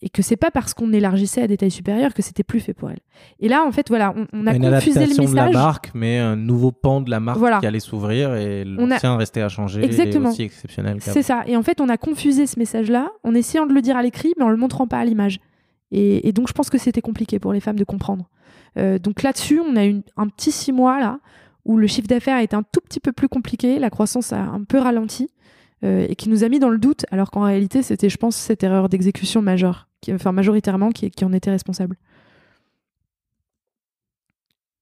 Et 0.00 0.08
que 0.08 0.22
c'est 0.22 0.36
pas 0.38 0.50
parce 0.50 0.72
qu'on 0.72 0.94
élargissait 0.94 1.42
à 1.42 1.46
des 1.46 1.58
tailles 1.58 1.70
supérieures 1.70 2.14
que 2.14 2.22
c'était 2.22 2.42
plus 2.44 2.60
fait 2.60 2.72
pour 2.72 2.88
elles. 2.90 3.00
Et 3.40 3.48
là, 3.48 3.62
en 3.62 3.72
fait, 3.72 3.90
voilà, 3.90 4.14
on, 4.16 4.26
on 4.32 4.46
a 4.46 4.54
une 4.54 4.62
confusé 4.70 5.00
le 5.00 5.04
adaptation 5.04 5.30
de 5.30 5.36
la 5.36 5.46
message. 5.48 5.54
marque, 5.62 5.90
mais 5.92 6.16
un 6.18 6.36
nouveau 6.36 6.72
pan 6.72 7.02
de 7.02 7.10
la 7.10 7.20
marque 7.20 7.38
Voilà. 7.38 7.58
qui 7.60 7.66
allait 7.66 7.78
s'ouvrir 7.80 8.34
et 8.36 8.64
On 8.78 8.86
a- 8.90 8.94
l'ancien 8.94 9.16
restait 9.18 9.42
à 9.42 9.50
changer. 9.50 9.84
Exactement. 9.84 10.30
Et 10.30 10.32
aussi 10.32 10.42
exceptionnel. 10.44 10.96
C'est 11.00 11.22
ça. 11.22 11.42
Et 11.46 11.54
en 11.58 11.62
fait, 11.62 11.82
on 11.82 11.90
a 11.90 11.98
confusé 11.98 12.46
ce 12.46 12.58
message-là 12.58 13.10
en 13.24 13.34
essayant 13.34 13.66
de 13.66 13.74
le 13.74 13.82
dire 13.82 13.98
à 13.98 14.02
l'écrit, 14.02 14.32
mais 14.38 14.44
en 14.44 14.48
le 14.48 14.56
montrant 14.56 14.86
pas 14.86 14.98
à 15.00 15.04
l'image. 15.04 15.40
Et, 15.92 16.26
et 16.26 16.32
donc, 16.32 16.48
je 16.48 16.54
pense 16.54 16.70
que 16.70 16.78
c'était 16.78 17.02
compliqué 17.02 17.38
pour 17.38 17.52
les 17.52 17.60
femmes 17.60 17.76
de 17.78 17.84
comprendre. 17.84 18.30
Euh, 18.76 18.98
donc 18.98 19.22
là-dessus, 19.22 19.60
on 19.60 19.76
a 19.76 19.86
eu 19.86 20.02
un 20.16 20.28
petit 20.28 20.52
six 20.52 20.72
mois 20.72 21.00
là 21.00 21.18
où 21.64 21.76
le 21.76 21.86
chiffre 21.86 22.08
d'affaires 22.08 22.38
est 22.38 22.54
un 22.54 22.62
tout 22.62 22.80
petit 22.80 23.00
peu 23.00 23.12
plus 23.12 23.28
compliqué, 23.28 23.78
la 23.78 23.90
croissance 23.90 24.32
a 24.32 24.40
un 24.40 24.64
peu 24.64 24.78
ralenti 24.78 25.28
euh, 25.84 26.06
et 26.08 26.16
qui 26.16 26.28
nous 26.28 26.42
a 26.44 26.48
mis 26.48 26.58
dans 26.58 26.70
le 26.70 26.78
doute, 26.78 27.04
alors 27.10 27.30
qu'en 27.30 27.42
réalité, 27.42 27.82
c'était, 27.82 28.08
je 28.08 28.16
pense, 28.16 28.36
cette 28.36 28.62
erreur 28.62 28.88
d'exécution 28.88 29.42
majeure, 29.42 29.88
qui, 30.00 30.12
enfin 30.12 30.32
majoritairement, 30.32 30.90
qui, 30.90 31.10
qui 31.10 31.24
en 31.24 31.32
était 31.32 31.50
responsable. 31.50 31.96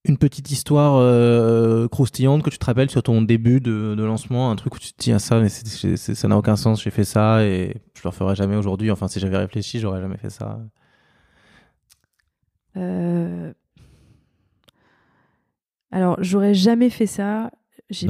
Une 0.04 0.16
petite 0.16 0.50
histoire 0.50 0.94
euh, 0.96 1.88
croustillante 1.88 2.42
que 2.42 2.50
tu 2.50 2.58
te 2.58 2.64
rappelles 2.64 2.90
sur 2.90 3.02
ton 3.02 3.20
début 3.20 3.60
de, 3.60 3.94
de 3.96 4.04
lancement, 4.04 4.50
un 4.50 4.56
truc 4.56 4.76
où 4.76 4.78
tu 4.78 4.92
te 4.92 5.02
dis 5.02 5.12
à 5.12 5.18
ça, 5.18 5.40
mais 5.40 5.48
ça 5.48 6.28
n'a 6.28 6.38
aucun 6.38 6.56
sens, 6.56 6.82
j'ai 6.82 6.90
fait 6.90 7.04
ça 7.04 7.44
et 7.44 7.76
je 7.94 8.02
le 8.04 8.08
referai 8.08 8.36
jamais 8.36 8.56
aujourd'hui. 8.56 8.90
Enfin, 8.90 9.08
si 9.08 9.20
j'avais 9.20 9.36
réfléchi, 9.36 9.80
j'aurais 9.80 10.00
jamais 10.00 10.16
fait 10.16 10.30
ça. 10.30 10.60
Euh, 12.76 13.52
Alors, 15.90 16.16
j'aurais 16.20 16.54
jamais 16.54 16.90
fait 16.90 17.06
ça. 17.06 17.50
J'ai 17.90 18.06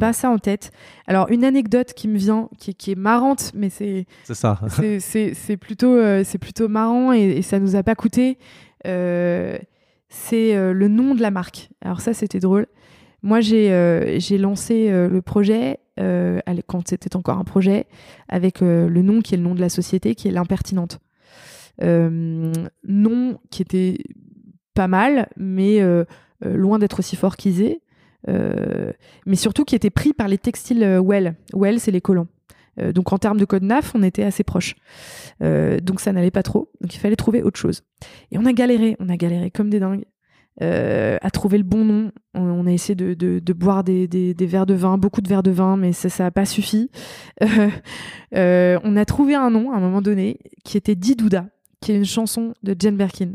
pas, 0.00 0.14
ça 0.14 0.30
en 0.30 0.38
tête. 0.38 0.70
Alors, 1.06 1.28
une 1.28 1.44
anecdote 1.44 1.92
qui 1.92 2.08
me 2.08 2.16
vient, 2.16 2.48
qui, 2.58 2.74
qui 2.74 2.92
est 2.92 2.98
marrante, 2.98 3.52
mais 3.54 3.68
c'est 3.68 4.06
C'est 4.24 4.34
ça. 4.34 4.58
c'est- 5.00 5.56
plutôt, 5.58 5.94
euh, 5.94 6.22
c'est 6.24 6.38
plutôt 6.38 6.68
marrant 6.68 7.12
et, 7.12 7.20
et 7.36 7.42
ça 7.42 7.58
nous 7.60 7.76
a 7.76 7.82
pas 7.82 7.94
coûté. 7.94 8.38
Euh, 8.86 9.58
c'est 10.08 10.56
euh, 10.56 10.72
le 10.72 10.88
nom 10.88 11.14
de 11.14 11.20
la 11.20 11.30
marque. 11.30 11.68
Alors 11.82 12.00
ça, 12.00 12.14
c'était 12.14 12.38
drôle. 12.40 12.66
Moi, 13.22 13.40
j'ai 13.40 13.68
lancé 14.38 14.88
le 14.90 15.20
projet 15.20 15.80
quand 15.98 16.88
c'était 16.88 17.16
encore 17.16 17.36
un 17.36 17.44
projet 17.44 17.86
avec 18.28 18.60
le 18.60 18.88
nom 19.02 19.20
qui 19.20 19.34
est 19.34 19.36
le 19.36 19.42
nom 19.42 19.56
de 19.56 19.60
la 19.60 19.68
société, 19.68 20.14
qui 20.14 20.28
est 20.28 20.30
l'impertinente. 20.30 21.00
Nom 21.82 23.38
qui 23.50 23.62
était 23.62 23.98
pas 24.74 24.86
mal, 24.88 25.28
mais 25.36 25.80
loin 26.42 26.78
d'être 26.78 27.00
aussi 27.00 27.16
fort 27.16 27.36
qu'Isée. 27.36 27.82
Euh, 28.28 28.92
mais 29.26 29.36
surtout 29.36 29.64
qui 29.64 29.76
était 29.76 29.90
pris 29.90 30.12
par 30.12 30.28
les 30.28 30.38
textiles 30.38 30.82
euh, 30.82 31.00
Well. 31.00 31.36
Well, 31.54 31.78
c'est 31.80 31.92
les. 31.92 32.02
Euh, 32.80 32.92
donc 32.92 33.12
en 33.12 33.18
termes 33.18 33.38
de 33.38 33.44
code 33.44 33.62
NAF, 33.62 33.94
on 33.94 34.02
était 34.02 34.24
assez 34.24 34.44
proches. 34.44 34.76
Euh, 35.42 35.78
donc 35.80 36.00
ça 36.00 36.12
n'allait 36.12 36.30
pas 36.30 36.42
trop. 36.42 36.70
Donc 36.80 36.94
il 36.94 36.98
fallait 36.98 37.16
trouver 37.16 37.42
autre 37.42 37.58
chose. 37.58 37.82
Et 38.30 38.38
on 38.38 38.44
a 38.44 38.52
galéré, 38.52 38.96
on 38.98 39.08
a 39.08 39.16
galéré 39.16 39.50
comme 39.50 39.70
des 39.70 39.80
dingues 39.80 40.04
euh, 40.60 41.18
à 41.20 41.30
trouver 41.30 41.58
le 41.58 41.64
bon 41.64 41.84
nom. 41.84 42.10
On, 42.34 42.66
a 42.66 42.72
essayé 42.72 42.94
de, 42.94 43.52
boire 43.52 43.84
des, 43.84 44.34
verres 44.40 44.66
de 44.66 44.74
vin, 44.74 44.98
beaucoup 44.98 45.20
de 45.20 45.28
verres 45.28 45.42
de 45.42 45.50
vin, 45.50 45.76
mais 45.76 45.92
ça 45.92 46.24
n'a 46.24 46.30
pas 46.30 46.44
suffi. 46.44 46.90
Euh, 47.42 47.68
euh, 48.34 48.78
on 48.82 48.96
a 48.96 49.04
trouvé 49.04 49.34
un 49.34 49.50
nom 49.50 49.72
à 49.72 49.76
un 49.76 49.80
moment 49.80 50.02
donné 50.02 50.38
qui 50.64 50.76
était 50.76 50.94
Didouda, 50.94 51.46
qui 51.80 51.92
est 51.92 51.96
une 51.96 52.04
chanson 52.04 52.54
de 52.62 52.74
Jane 52.78 52.96
Birkin. 52.96 53.32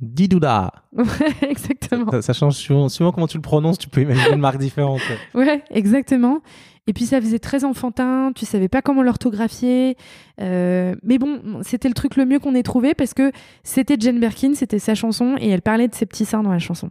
Didouda. 0.00 0.72
Ouais, 0.96 1.48
exactement. 1.48 2.10
Ça, 2.10 2.22
ça 2.22 2.32
change 2.32 2.54
suivant, 2.54 2.88
suivant 2.88 3.12
comment 3.12 3.26
tu 3.26 3.36
le 3.38 3.42
prononces, 3.42 3.78
tu 3.78 3.88
peux 3.88 4.02
imaginer 4.02 4.32
une 4.34 4.40
marque 4.40 4.58
différente. 4.58 5.00
Ouais, 5.34 5.62
exactement. 5.70 6.40
Et 6.86 6.92
puis 6.92 7.04
ça 7.04 7.20
faisait 7.20 7.38
très 7.40 7.64
enfantin, 7.64 8.30
tu 8.34 8.46
savais 8.46 8.68
pas 8.68 8.80
comment 8.82 9.02
l'orthographier. 9.02 9.96
Euh, 10.40 10.94
mais 11.02 11.18
bon, 11.18 11.40
c'était 11.62 11.88
le 11.88 11.94
truc 11.94 12.16
le 12.16 12.24
mieux 12.26 12.38
qu'on 12.38 12.54
ait 12.54 12.62
trouvé 12.62 12.94
parce 12.94 13.12
que 13.12 13.32
c'était 13.64 13.96
Jane 13.98 14.20
Birkin, 14.20 14.54
c'était 14.54 14.78
sa 14.78 14.94
chanson 14.94 15.34
et 15.40 15.48
elle 15.48 15.62
parlait 15.62 15.88
de 15.88 15.94
ses 15.94 16.06
petits 16.06 16.24
seins 16.24 16.42
dans 16.44 16.52
la 16.52 16.58
chanson. 16.60 16.90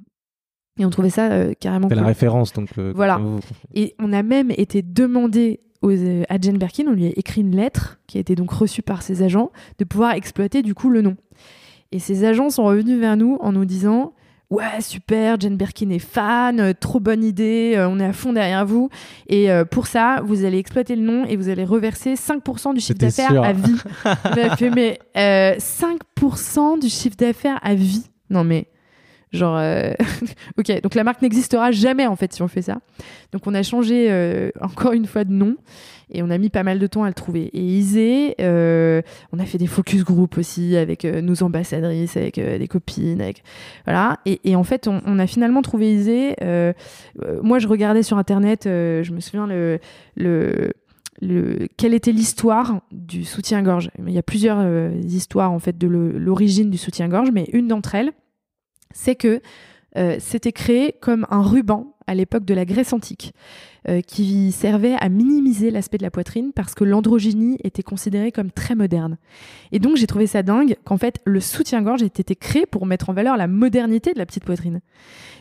Et 0.78 0.86
on 0.86 0.90
trouvait 0.90 1.10
ça 1.10 1.32
euh, 1.32 1.54
carrément 1.58 1.88
C'est 1.88 1.96
la 1.96 2.04
référence, 2.04 2.52
donc. 2.52 2.70
euh, 2.78 2.92
Voilà. 2.94 3.18
vous- 3.18 3.40
Et 3.74 3.96
on 4.00 4.12
a 4.12 4.22
même 4.24 4.52
été 4.52 4.82
demandé 4.82 5.62
aux, 5.82 5.92
euh, 5.92 6.24
à 6.28 6.38
Jane 6.42 6.58
Birkin, 6.58 6.86
on 6.90 6.92
lui 6.94 7.06
a 7.06 7.12
écrit 7.16 7.40
une 7.42 7.56
lettre 7.56 7.98
qui 8.08 8.18
a 8.18 8.22
été 8.22 8.36
donc 8.36 8.52
reçue 8.52 8.82
par 8.82 9.02
ses 9.02 9.24
agents, 9.24 9.52
de 9.78 9.86
pouvoir 9.86 10.12
exploiter 10.16 10.62
du 10.62 10.74
coup 10.76 10.90
le 10.90 11.02
nom. 11.02 11.16
Et 11.92 12.00
ses 12.00 12.26
agents 12.26 12.50
sont 12.50 12.66
revenus 12.66 13.00
vers 13.00 13.18
nous 13.18 13.38
en 13.42 13.52
nous 13.52 13.66
disant 13.66 14.14
Ouais, 14.52 14.80
super, 14.80 15.40
Jane 15.40 15.58
Birkin 15.58 15.90
est 15.90 16.00
fan, 16.00 16.60
euh, 16.60 16.74
trop 16.80 17.00
bonne 17.00 17.24
idée, 17.24 17.74
euh, 17.76 17.90
on 17.90 18.00
est 18.00 18.06
à 18.06 18.14
fond 18.14 18.32
derrière 18.32 18.66
vous. 18.66 18.90
Et 19.28 19.52
euh, 19.52 19.66
pour 19.66 19.88
ça, 19.88 20.22
vous 20.24 20.46
allez 20.46 20.60
exploiter 20.60 20.96
le 20.96 21.02
nom 21.02 21.26
et 21.26 21.36
vous 21.36 21.50
allez 21.50 21.66
reverser 21.66 22.14
5% 22.14 22.76
du 22.76 22.80
chiffre 22.80 23.00
d'affaires 23.00 23.42
à 23.42 23.54
vie. 23.54 23.76
Mais 24.76 25.00
euh, 25.18 25.56
5% 25.58 26.80
du 26.80 26.90
chiffre 26.90 27.18
d'affaires 27.18 27.60
à 27.64 27.74
vie 27.74 28.06
Non, 28.30 28.44
mais 28.44 28.68
genre. 29.32 29.58
euh, 29.58 29.94
ok, 30.58 30.82
donc 30.82 30.96
la 30.96 31.04
marque 31.04 31.22
n'existera 31.22 31.72
jamais 31.72 32.08
en 32.08 32.16
fait 32.16 32.34
si 32.34 32.42
on 32.42 32.48
fait 32.48 32.62
ça. 32.62 32.80
Donc 33.32 33.48
on 33.48 33.54
a 33.54 33.64
changé 33.64 34.08
euh, 34.10 34.50
encore 34.62 34.94
une 34.94 35.06
fois 35.06 35.24
de 35.24 35.32
nom 35.32 35.56
et 36.12 36.22
on 36.22 36.30
a 36.30 36.38
mis 36.38 36.50
pas 36.50 36.64
mal 36.64 36.80
de 36.80 36.88
temps 36.88 37.04
à 37.04 37.08
le 37.08 37.14
trouver. 37.14 37.50
Et 37.54 37.62
Isée, 37.62 38.36
euh, 38.40 39.02
on 39.32 39.40
a 39.40 39.46
fait 39.46 39.58
des 39.58 39.68
focus 39.68 40.04
group 40.04 40.38
aussi 40.38 40.78
avec 40.78 41.04
nos 41.04 41.42
ambassadrices, 41.42 42.16
avec 42.16 42.40
des 42.40 42.68
copines, 42.68 43.22
avec 43.22 43.44
voilà. 43.86 44.20
Et, 44.26 44.56
en 44.56 44.64
fait, 44.64 44.88
on, 44.88 45.20
a 45.20 45.28
finalement 45.28 45.64
trouvé 45.64 45.92
Isée. 45.92 46.36
moi, 47.42 47.58
je 47.58 47.68
regardais 47.68 48.04
sur 48.04 48.18
internet, 48.18 48.62
je 48.66 49.12
me 49.12 49.20
souviens 49.20 49.48
le 49.48 49.80
le 50.16 50.74
le, 51.22 51.70
quelle 51.78 51.94
était 51.94 52.12
l'histoire 52.12 52.82
du 52.92 53.24
soutien-gorge. 53.24 53.90
Il 54.06 54.12
y 54.12 54.18
a 54.18 54.24
plusieurs 54.24 54.92
histoires 55.06 55.52
en 55.52 55.60
fait 55.60 55.78
de 55.78 55.88
l'origine 55.88 56.70
du 56.70 56.78
soutien-gorge, 56.78 57.30
mais 57.34 57.48
une 57.54 57.68
d'entre 57.70 57.96
elles, 57.96 58.12
c'est 58.96 59.16
que 59.16 59.42
euh, 59.98 60.18
c'était 60.20 60.52
créé 60.52 60.96
comme 61.00 61.28
un 61.30 61.42
ruban 61.42 61.96
à 62.08 62.16
l'époque 62.16 62.46
de 62.46 62.54
la 62.54 62.66
Grèce 62.66 62.94
antique, 62.94 63.34
euh, 63.88 64.02
qui 64.02 64.52
servait 64.52 64.96
à 65.00 65.10
minimiser 65.10 65.72
l'aspect 65.72 65.98
de 65.98 66.04
la 66.04 66.12
poitrine 66.12 66.52
parce 66.54 66.76
que 66.76 66.84
l'androgynie 66.84 67.58
était 67.64 67.84
considérée 67.84 68.32
comme 68.32 68.52
très 68.52 68.76
moderne. 68.76 69.18
Et 69.72 69.80
donc 69.80 69.98
j'ai 69.98 70.08
trouvé 70.08 70.28
ça 70.28 70.44
dingue 70.44 70.76
qu'en 70.84 70.98
fait 70.98 71.20
le 71.26 71.40
soutien-gorge 71.40 72.04
ait 72.04 72.08
été 72.08 72.36
créé 72.36 72.66
pour 72.66 72.86
mettre 72.86 73.10
en 73.10 73.14
valeur 73.14 73.38
la 73.38 73.48
modernité 73.48 74.14
de 74.14 74.20
la 74.20 74.26
petite 74.26 74.44
poitrine. 74.44 74.82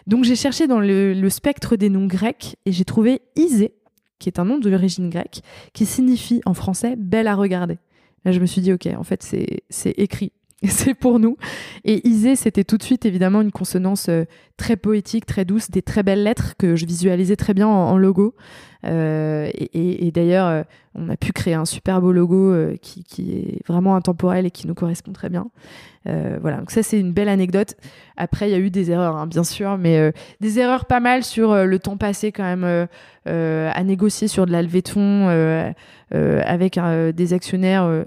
Donc 0.07 0.25
j'ai 0.25 0.37
cherché 0.37 0.67
dans 0.67 0.81
le, 0.81 1.15
le, 1.15 1.31
spectre 1.31 1.77
des 1.77 1.91
noms 1.91 2.07
grecs 2.07 2.57
et 2.67 2.73
j'ai 2.73 2.85
trouvé 2.85 3.23
Isée, 3.37 3.75
qui 4.19 4.29
est 4.29 4.39
un 4.39 4.45
nom 4.45 4.59
de 4.59 4.71
l'origine 4.71 5.11
grecque, 5.11 5.43
qui 5.73 5.87
signifie 5.87 6.41
en 6.47 6.55
français 6.55 6.95
belle 6.97 7.27
à 7.27 7.35
regarder. 7.35 7.79
Là, 8.25 8.33
je 8.33 8.41
me 8.41 8.47
suis 8.47 8.63
dit, 8.63 8.73
ok, 8.73 8.89
en 8.97 9.05
fait, 9.05 9.23
c'est 9.69 9.95
écrit. 9.99 10.33
C'est 10.69 10.95
pour 10.95 11.19
nous. 11.19 11.37
Et 11.85 12.07
Isée, 12.09 12.37
c'était 12.37 12.65
tout 12.65 12.79
de 12.79 12.83
suite 12.83 13.05
évidemment 13.05 13.43
une 13.43 13.53
consonance 13.53 14.09
euh, 14.09 14.25
très 14.57 14.77
poétique, 14.77 15.27
très 15.27 15.45
douce, 15.45 15.71
des 15.71 15.83
très 15.83 16.03
belles 16.03 16.23
lettres 16.23 16.55
que 16.59 16.77
je 16.77 16.87
visualisais 16.87 17.37
très 17.37 17.55
bien 17.55 17.69
en, 17.69 17.97
logo. 17.99 18.35
Euh, 18.87 19.51
et, 19.55 20.11
d'ailleurs, 20.13 20.47
euh, 20.47 20.63
on 20.95 21.09
a 21.09 21.17
pu 21.17 21.33
créer 21.33 21.55
un 21.55 21.65
super 21.65 22.01
beau 22.01 22.13
logo 22.13 22.55
qui, 22.81 23.05
est 23.19 23.67
vraiment 23.67 23.97
intemporel 23.97 24.47
et 24.47 24.51
qui 24.51 24.67
nous 24.67 24.75
correspond 24.75 25.13
très 25.13 25.29
bien. 25.29 25.47
voilà, 26.05 26.59
donc 26.59 26.71
ça 26.71 26.83
c'est 26.83 27.01
une 27.01 27.13
belle 27.13 27.29
anecdote. 27.29 27.75
Après, 28.17 28.49
il 28.49 28.53
y 28.53 28.55
a 28.55 28.59
eu 28.59 28.71
des 28.71 28.91
erreurs, 28.91 29.17
hein, 29.17 29.27
bien 29.27 29.43
sûr, 29.43 29.77
mais 29.77 30.13
des 30.41 30.59
erreurs 30.61 30.85
pas 30.85 31.01
mal 31.01 31.25
sur 31.25 31.65
le 31.65 31.79
temps 31.79 31.97
passé 31.97 32.31
quand 32.31 32.45
même 32.45 32.87
à 33.27 33.85
négocier 33.85 34.29
sur 34.29 34.47
de 34.47 34.53
la 34.53 34.63
fonds 34.87 35.29
avec 36.13 36.79
des 37.15 37.33
actionnaires. 37.33 38.05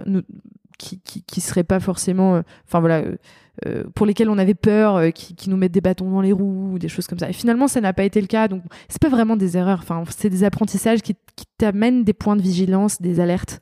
Qui, 0.77 0.99
qui, 1.01 1.41
seraient 1.41 1.63
pas 1.63 1.79
forcément, 1.79 2.35
euh, 2.35 2.41
enfin 2.67 2.79
voilà, 2.79 2.99
euh, 2.99 3.17
euh, 3.65 3.83
pour 3.95 4.05
lesquels 4.05 4.29
on 4.29 4.37
avait 4.37 4.53
peur, 4.53 5.11
qui, 5.13 5.49
nous 5.49 5.57
mettent 5.57 5.71
des 5.71 5.81
bâtons 5.81 6.09
dans 6.09 6.21
les 6.21 6.31
roues 6.31 6.73
ou 6.73 6.79
des 6.79 6.87
choses 6.87 7.07
comme 7.07 7.19
ça. 7.19 7.29
Et 7.29 7.33
finalement, 7.33 7.67
ça 7.67 7.81
n'a 7.81 7.93
pas 7.93 8.03
été 8.03 8.21
le 8.21 8.27
cas. 8.27 8.47
Donc, 8.47 8.63
c'est 8.87 9.01
pas 9.01 9.09
vraiment 9.09 9.35
des 9.35 9.57
erreurs. 9.57 9.79
Enfin, 9.81 10.03
c'est 10.15 10.29
des 10.29 10.43
apprentissages 10.43 11.01
qui, 11.01 11.15
t'amènent 11.57 12.03
des 12.03 12.13
points 12.13 12.35
de 12.35 12.41
vigilance, 12.41 13.01
des 13.01 13.19
alertes 13.19 13.59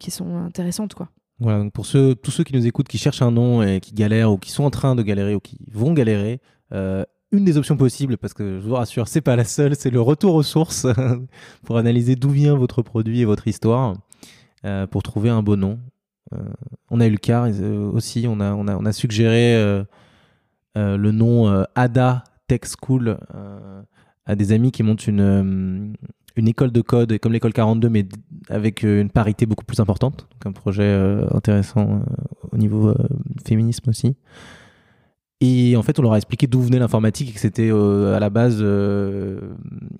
qui 0.00 0.10
sont 0.10 0.36
intéressantes, 0.38 0.94
quoi. 0.94 1.08
Voilà, 1.38 1.58
donc 1.58 1.72
pour 1.72 1.86
ceux, 1.86 2.14
tous 2.14 2.30
ceux 2.30 2.44
qui 2.44 2.54
nous 2.54 2.66
écoutent, 2.66 2.88
qui 2.88 2.98
cherchent 2.98 3.22
un 3.22 3.30
nom 3.30 3.62
et 3.62 3.80
qui 3.80 3.92
galèrent 3.94 4.32
ou 4.32 4.38
qui 4.38 4.50
sont 4.50 4.64
en 4.64 4.70
train 4.70 4.94
de 4.94 5.02
galérer 5.02 5.34
ou 5.34 5.40
qui 5.40 5.58
vont 5.70 5.92
galérer, 5.92 6.40
une 6.72 7.44
des 7.44 7.58
options 7.58 7.76
possibles, 7.76 8.16
parce 8.16 8.32
que 8.32 8.58
je 8.58 8.66
vous 8.66 8.74
rassure, 8.74 9.06
c'est 9.06 9.20
pas 9.20 9.36
la 9.36 9.44
seule, 9.44 9.76
c'est 9.76 9.90
le 9.90 10.00
retour 10.00 10.34
aux 10.34 10.42
sources 10.42 10.86
pour 11.64 11.76
analyser 11.76 12.16
d'où 12.16 12.30
vient 12.30 12.56
votre 12.56 12.82
produit 12.82 13.20
et 13.20 13.24
votre 13.26 13.46
histoire, 13.48 13.94
pour 14.90 15.02
trouver 15.02 15.28
un 15.28 15.42
beau 15.42 15.56
nom. 15.56 15.78
Euh, 16.32 16.38
on 16.90 17.00
a 17.00 17.06
eu 17.06 17.10
le 17.10 17.16
cas 17.16 17.48
euh, 17.48 17.90
aussi, 17.90 18.26
on 18.28 18.40
a, 18.40 18.52
on 18.52 18.68
a, 18.68 18.76
on 18.76 18.84
a 18.84 18.92
suggéré 18.92 19.54
euh, 19.54 19.84
le 20.76 21.10
nom 21.10 21.64
ADA 21.74 22.24
Tech 22.46 22.60
School 22.80 23.18
à 24.26 24.36
des 24.36 24.52
amis 24.52 24.70
qui 24.70 24.82
montent 24.82 25.06
une, 25.06 25.94
une 26.36 26.48
école 26.48 26.70
de 26.70 26.80
code 26.80 27.18
comme 27.18 27.32
l'école 27.32 27.52
42, 27.52 27.88
mais 27.88 28.06
avec 28.48 28.82
une 28.82 29.10
parité 29.10 29.46
beaucoup 29.46 29.64
plus 29.64 29.80
importante. 29.80 30.28
Donc 30.30 30.46
un 30.46 30.52
projet 30.52 30.88
intéressant 31.32 32.02
au 32.52 32.56
niveau 32.56 32.94
féminisme 33.44 33.90
aussi. 33.90 34.16
Et 35.42 35.74
en 35.74 35.82
fait, 35.82 35.98
on 35.98 36.02
leur 36.02 36.12
a 36.12 36.16
expliqué 36.18 36.46
d'où 36.46 36.60
venait 36.60 36.78
l'informatique 36.78 37.30
et 37.30 37.32
que 37.32 37.40
c'était 37.40 37.70
euh, 37.72 38.14
à 38.14 38.20
la 38.20 38.28
base 38.28 38.58
euh, 38.60 39.40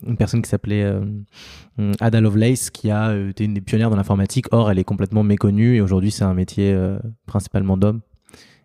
une 0.07 0.19
personne 0.19 0.43
qui 0.43 0.51
s'appelait 0.51 0.85
euh, 0.85 1.95
Ada 1.99 2.21
Lovelace 2.21 2.69
qui 2.69 2.91
a 2.91 3.17
été 3.17 3.45
une 3.45 3.55
des 3.55 3.63
pionnières 3.63 3.89
dans 3.89 3.97
l'informatique. 3.97 4.47
Or, 4.51 4.71
elle 4.71 4.79
est 4.79 4.85
complètement 4.85 5.23
méconnue 5.23 5.77
et 5.77 5.81
aujourd'hui, 5.81 6.11
c'est 6.11 6.25
un 6.25 6.35
métier 6.35 6.79
principalement 7.25 7.79
d'hommes. 7.79 8.03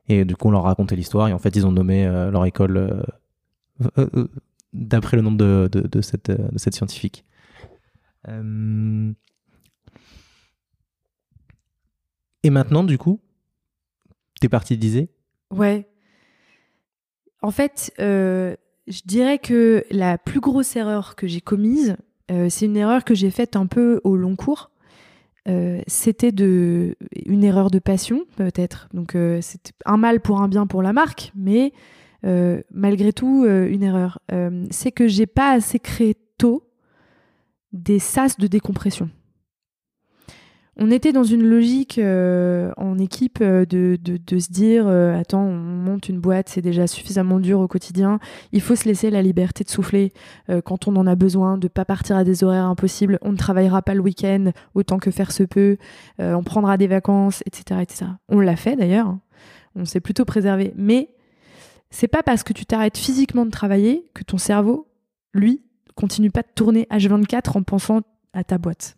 Et 0.10 0.26
du 0.26 0.36
coup, 0.36 0.50
on 0.50 0.52
leur 0.52 0.66
a 0.66 0.70
raconté 0.70 0.98
l'histoire 0.98 1.30
et 1.30 1.34
en 1.34 1.40
fait, 1.40 1.56
ils 1.56 1.66
ont 1.66 1.72
nommé 1.72 2.04
leur 2.06 2.46
école 2.46 3.06
d'après 4.74 5.16
le 5.16 5.24
nom 5.24 5.32
de, 5.32 5.70
cette 6.02 6.76
scientifique. 6.76 7.24
Et 12.44 12.50
maintenant, 12.50 12.84
du 12.84 12.98
coup, 12.98 13.22
t'es 14.42 14.50
parti 14.50 14.78
d'Isée 14.78 15.10
Ouais, 15.52 15.88
en 17.46 17.52
fait, 17.52 17.94
euh, 18.00 18.56
je 18.88 19.02
dirais 19.06 19.38
que 19.38 19.86
la 19.92 20.18
plus 20.18 20.40
grosse 20.40 20.76
erreur 20.76 21.16
que 21.16 21.28
j'ai 21.28 21.42
commise, 21.42 21.96
euh, 22.32 22.48
c'est 22.50 22.66
une 22.66 22.76
erreur 22.76 23.04
que 23.04 23.14
j'ai 23.14 23.30
faite 23.30 23.56
un 23.56 23.68
peu 23.68 24.02
au 24.04 24.16
long 24.16 24.36
cours. 24.36 24.72
Euh, 25.48 25.80
c'était 25.86 26.32
de 26.32 26.96
une 27.28 27.44
erreur 27.44 27.70
de 27.70 27.78
passion 27.78 28.26
peut-être. 28.36 28.90
Donc 28.96 29.16
c'est 29.42 29.74
un 29.86 29.98
mal 29.98 30.22
pour 30.22 30.42
un 30.42 30.48
bien 30.48 30.66
pour 30.66 30.82
la 30.82 30.92
marque, 30.92 31.32
mais 31.36 31.72
malgré 32.72 33.14
tout 33.14 33.46
une 33.46 33.84
erreur. 33.84 34.20
c'est 34.72 34.92
que 34.92 35.08
j'ai 35.08 35.28
pas 35.28 35.52
assez 35.52 35.78
créé 35.78 36.18
tôt 36.40 36.64
des 37.74 38.00
sas 38.00 38.38
de 38.38 38.48
décompression 38.48 39.12
on 40.78 40.92
était 40.92 41.14
dans 41.14 41.24
une 41.24 41.44
logique 41.44 41.98
euh, 42.00 42.72
en 42.76 43.00
équipe 43.00 43.40
euh, 43.42 43.66
de, 43.66 43.98
se 44.40 44.52
dire 44.52 44.86
euh, 44.88 45.18
attends, 45.18 45.44
on 45.44 45.56
monte 45.56 46.10
une 46.10 46.20
boîte, 46.20 46.50
c'est 46.50 46.62
déjà 46.62 46.86
suffisamment 46.86 47.40
dur 47.40 47.62
au 47.62 47.68
quotidien. 47.68 48.20
Il 48.52 48.62
faut 48.62 48.76
se 48.76 48.86
laisser 48.86 49.10
la 49.10 49.22
liberté 49.22 49.64
de 49.64 49.70
souffler 49.70 50.12
quand 50.66 50.88
on 50.88 50.96
en 50.96 51.08
a 51.08 51.16
besoin, 51.16 51.58
de 51.58 51.68
pas 51.68 51.86
partir 51.86 52.18
à 52.18 52.24
des 52.24 52.44
horaires 52.44 52.66
impossibles. 52.66 53.20
On 53.22 53.32
ne 53.32 53.38
travaillera 53.38 53.82
pas 53.82 53.94
le 53.94 54.02
week-end 54.02 54.52
autant 54.74 55.00
que 55.00 55.12
faire 55.12 55.32
se 55.32 55.44
peut. 55.44 55.78
on 56.20 56.44
prendra 56.44 56.78
des 56.78 56.88
vacances, 56.88 57.42
etc., 57.46 57.82
etc. 57.82 58.06
On 58.30 58.40
l'a 58.40 58.56
fait 58.56 58.76
d'ailleurs. 58.76 59.08
Hein. 59.08 59.22
On 59.76 59.86
s'est 59.86 60.00
plutôt 60.00 60.26
préservé. 60.26 60.74
Mais 60.76 61.10
c'est 61.90 62.08
pas 62.08 62.24
parce 62.24 62.44
que 62.44 62.54
tu 62.54 62.66
t'arrêtes 62.66 62.98
physiquement 62.98 63.46
de 63.46 63.52
travailler 63.52 64.10
que 64.14 64.24
ton 64.24 64.38
cerveau, 64.38 64.88
lui, 65.34 65.62
continue 65.96 66.32
pas 66.32 66.42
de 66.42 66.52
tourner 66.54 66.88
H24 66.92 67.58
en 67.58 67.64
pensant 67.64 68.02
à 68.34 68.44
ta 68.44 68.58
boîte. 68.58 68.98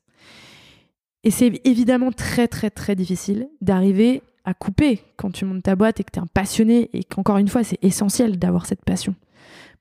Et 1.27 1.29
c'est 1.29 1.59
évidemment 1.65 2.13
très 2.13 2.47
très 2.47 2.69
très 2.69 2.95
difficile 2.95 3.49
d'arriver 3.59 4.21
à 4.45 4.53
couper 4.53 5.01
quand 5.17 5.29
tu 5.29 5.43
montes 5.43 5.61
ta 5.61 5.75
boîte 5.75 5.99
et 5.99 6.05
que 6.05 6.11
tu 6.13 6.19
es 6.19 6.23
un 6.23 6.27
passionné 6.27 6.89
et 6.93 7.03
qu'encore 7.03 7.37
une 7.37 7.49
fois 7.49 7.65
c'est 7.65 7.83
essentiel 7.83 8.39
d'avoir 8.39 8.65
cette 8.65 8.85
passion 8.85 9.13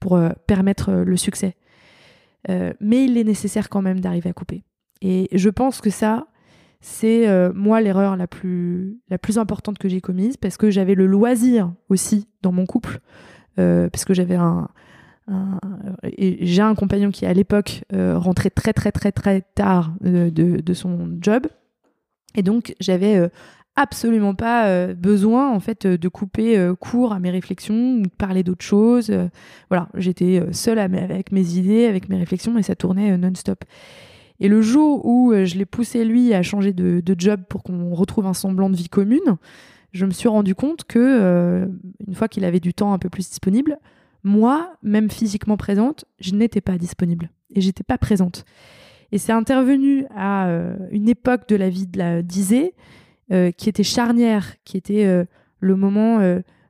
pour 0.01 0.16
euh, 0.16 0.31
permettre 0.48 0.90
euh, 0.90 1.05
le 1.05 1.16
succès. 1.16 1.55
Euh, 2.51 2.73
mais 2.81 3.05
il 3.05 3.16
est 3.16 3.23
nécessaire 3.23 3.68
quand 3.68 3.81
même 3.81 4.01
d'arriver 4.01 4.28
à 4.28 4.32
couper. 4.32 4.64
Et 5.02 5.28
je 5.31 5.48
pense 5.48 5.81
que 5.81 5.89
ça, 5.89 6.27
c'est 6.81 7.28
moi 7.55 7.81
l'erreur 7.81 8.16
la 8.16 8.27
plus, 8.27 8.98
la 9.09 9.18
plus 9.18 9.39
importante 9.39 9.78
que 9.78 9.89
j'ai 9.89 10.01
commise 10.01 10.36
parce 10.36 10.56
que 10.56 10.70
j'avais 10.70 10.97
le 10.97 11.06
loisir 11.06 11.73
aussi 11.89 12.27
dans 12.43 12.51
mon 12.51 12.66
couple, 12.66 12.98
parce 13.56 14.05
que 14.05 14.14
j'avais 14.14 14.35
un, 14.35 14.68
j'ai 16.16 16.62
un 16.62 16.74
compagnon 16.74 17.11
qui 17.11 17.27
à 17.27 17.32
l'époque 17.32 17.85
euh, 17.93 18.19
rentrait 18.19 18.51
très 18.51 18.73
très 18.73 18.93
très 18.93 19.12
très 19.12 19.43
tard 19.55 19.94
de, 20.01 20.74
son 20.74 21.16
job. 21.20 21.47
Et 22.35 22.43
donc 22.43 22.74
j'avais 22.81 23.16
euh, 23.16 23.28
absolument 23.77 24.35
pas 24.35 24.69
euh, 24.69 24.94
besoin 24.94 25.51
en 25.51 25.61
fait 25.61 25.86
de 25.86 26.09
couper 26.09 26.73
court 26.81 27.12
à 27.12 27.19
mes 27.19 27.31
réflexions 27.31 27.97
ou 27.97 28.03
de 28.03 28.09
parler 28.09 28.43
d'autre 28.43 28.65
chose. 28.65 29.12
Voilà 29.70 29.89
j'étais 29.94 30.43
seule 30.53 30.78
avec 30.78 31.32
mes 31.32 31.55
idées 31.55 31.86
avec 31.86 32.09
mes 32.09 32.16
réflexions 32.16 32.57
et 32.59 32.62
ça 32.62 32.77
tournait 32.77 33.16
non-stop. 33.19 33.65
Et 34.39 34.48
le 34.48 34.61
jour 34.61 35.07
où 35.07 35.32
je 35.32 35.57
l'ai 35.57 35.65
poussé 35.65 36.05
lui 36.05 36.35
à 36.35 36.43
changer 36.43 36.74
de, 36.74 37.01
de 37.01 37.15
job 37.19 37.40
pour 37.48 37.62
qu'on 37.62 37.94
retrouve 37.94 38.27
un 38.27 38.35
semblant 38.35 38.70
de 38.70 38.77
vie 38.77 38.89
commune 38.89 39.36
je 39.93 40.05
me 40.05 40.11
suis 40.11 40.28
rendu 40.28 40.55
compte 40.55 40.85
que 40.85 41.66
une 42.07 42.15
fois 42.15 42.28
qu'il 42.28 42.44
avait 42.44 42.61
du 42.61 42.74
temps 42.74 42.93
un 42.93 42.98
peu 42.98 43.09
plus 43.09 43.31
disponible 43.31 43.78
moi, 44.27 44.77
même 44.82 45.09
physiquement 45.09 45.57
présente, 45.57 46.05
je 46.19 46.35
n'étais 46.35 46.61
pas 46.61 46.78
disponible 46.78 47.31
et 47.55 47.61
j'étais 47.61 47.85
pas 47.85 47.97
présente. 47.97 48.44
Et 49.12 49.19
c'est 49.19 49.32
intervenu 49.32 50.05
à 50.15 50.48
euh, 50.48 50.77
une 50.90 51.09
époque 51.09 51.48
de 51.48 51.55
la 51.55 51.70
vie 51.70 51.86
de 51.86 51.97
la 51.97 52.23
disée 52.23 52.74
euh, 53.32 53.53
qui 53.53 53.69
était 53.69 53.85
charnière, 53.85 54.57
qui 54.65 54.77
était 54.77 55.07
euh, 55.07 55.24
le 55.61 55.77
moment 55.77 56.19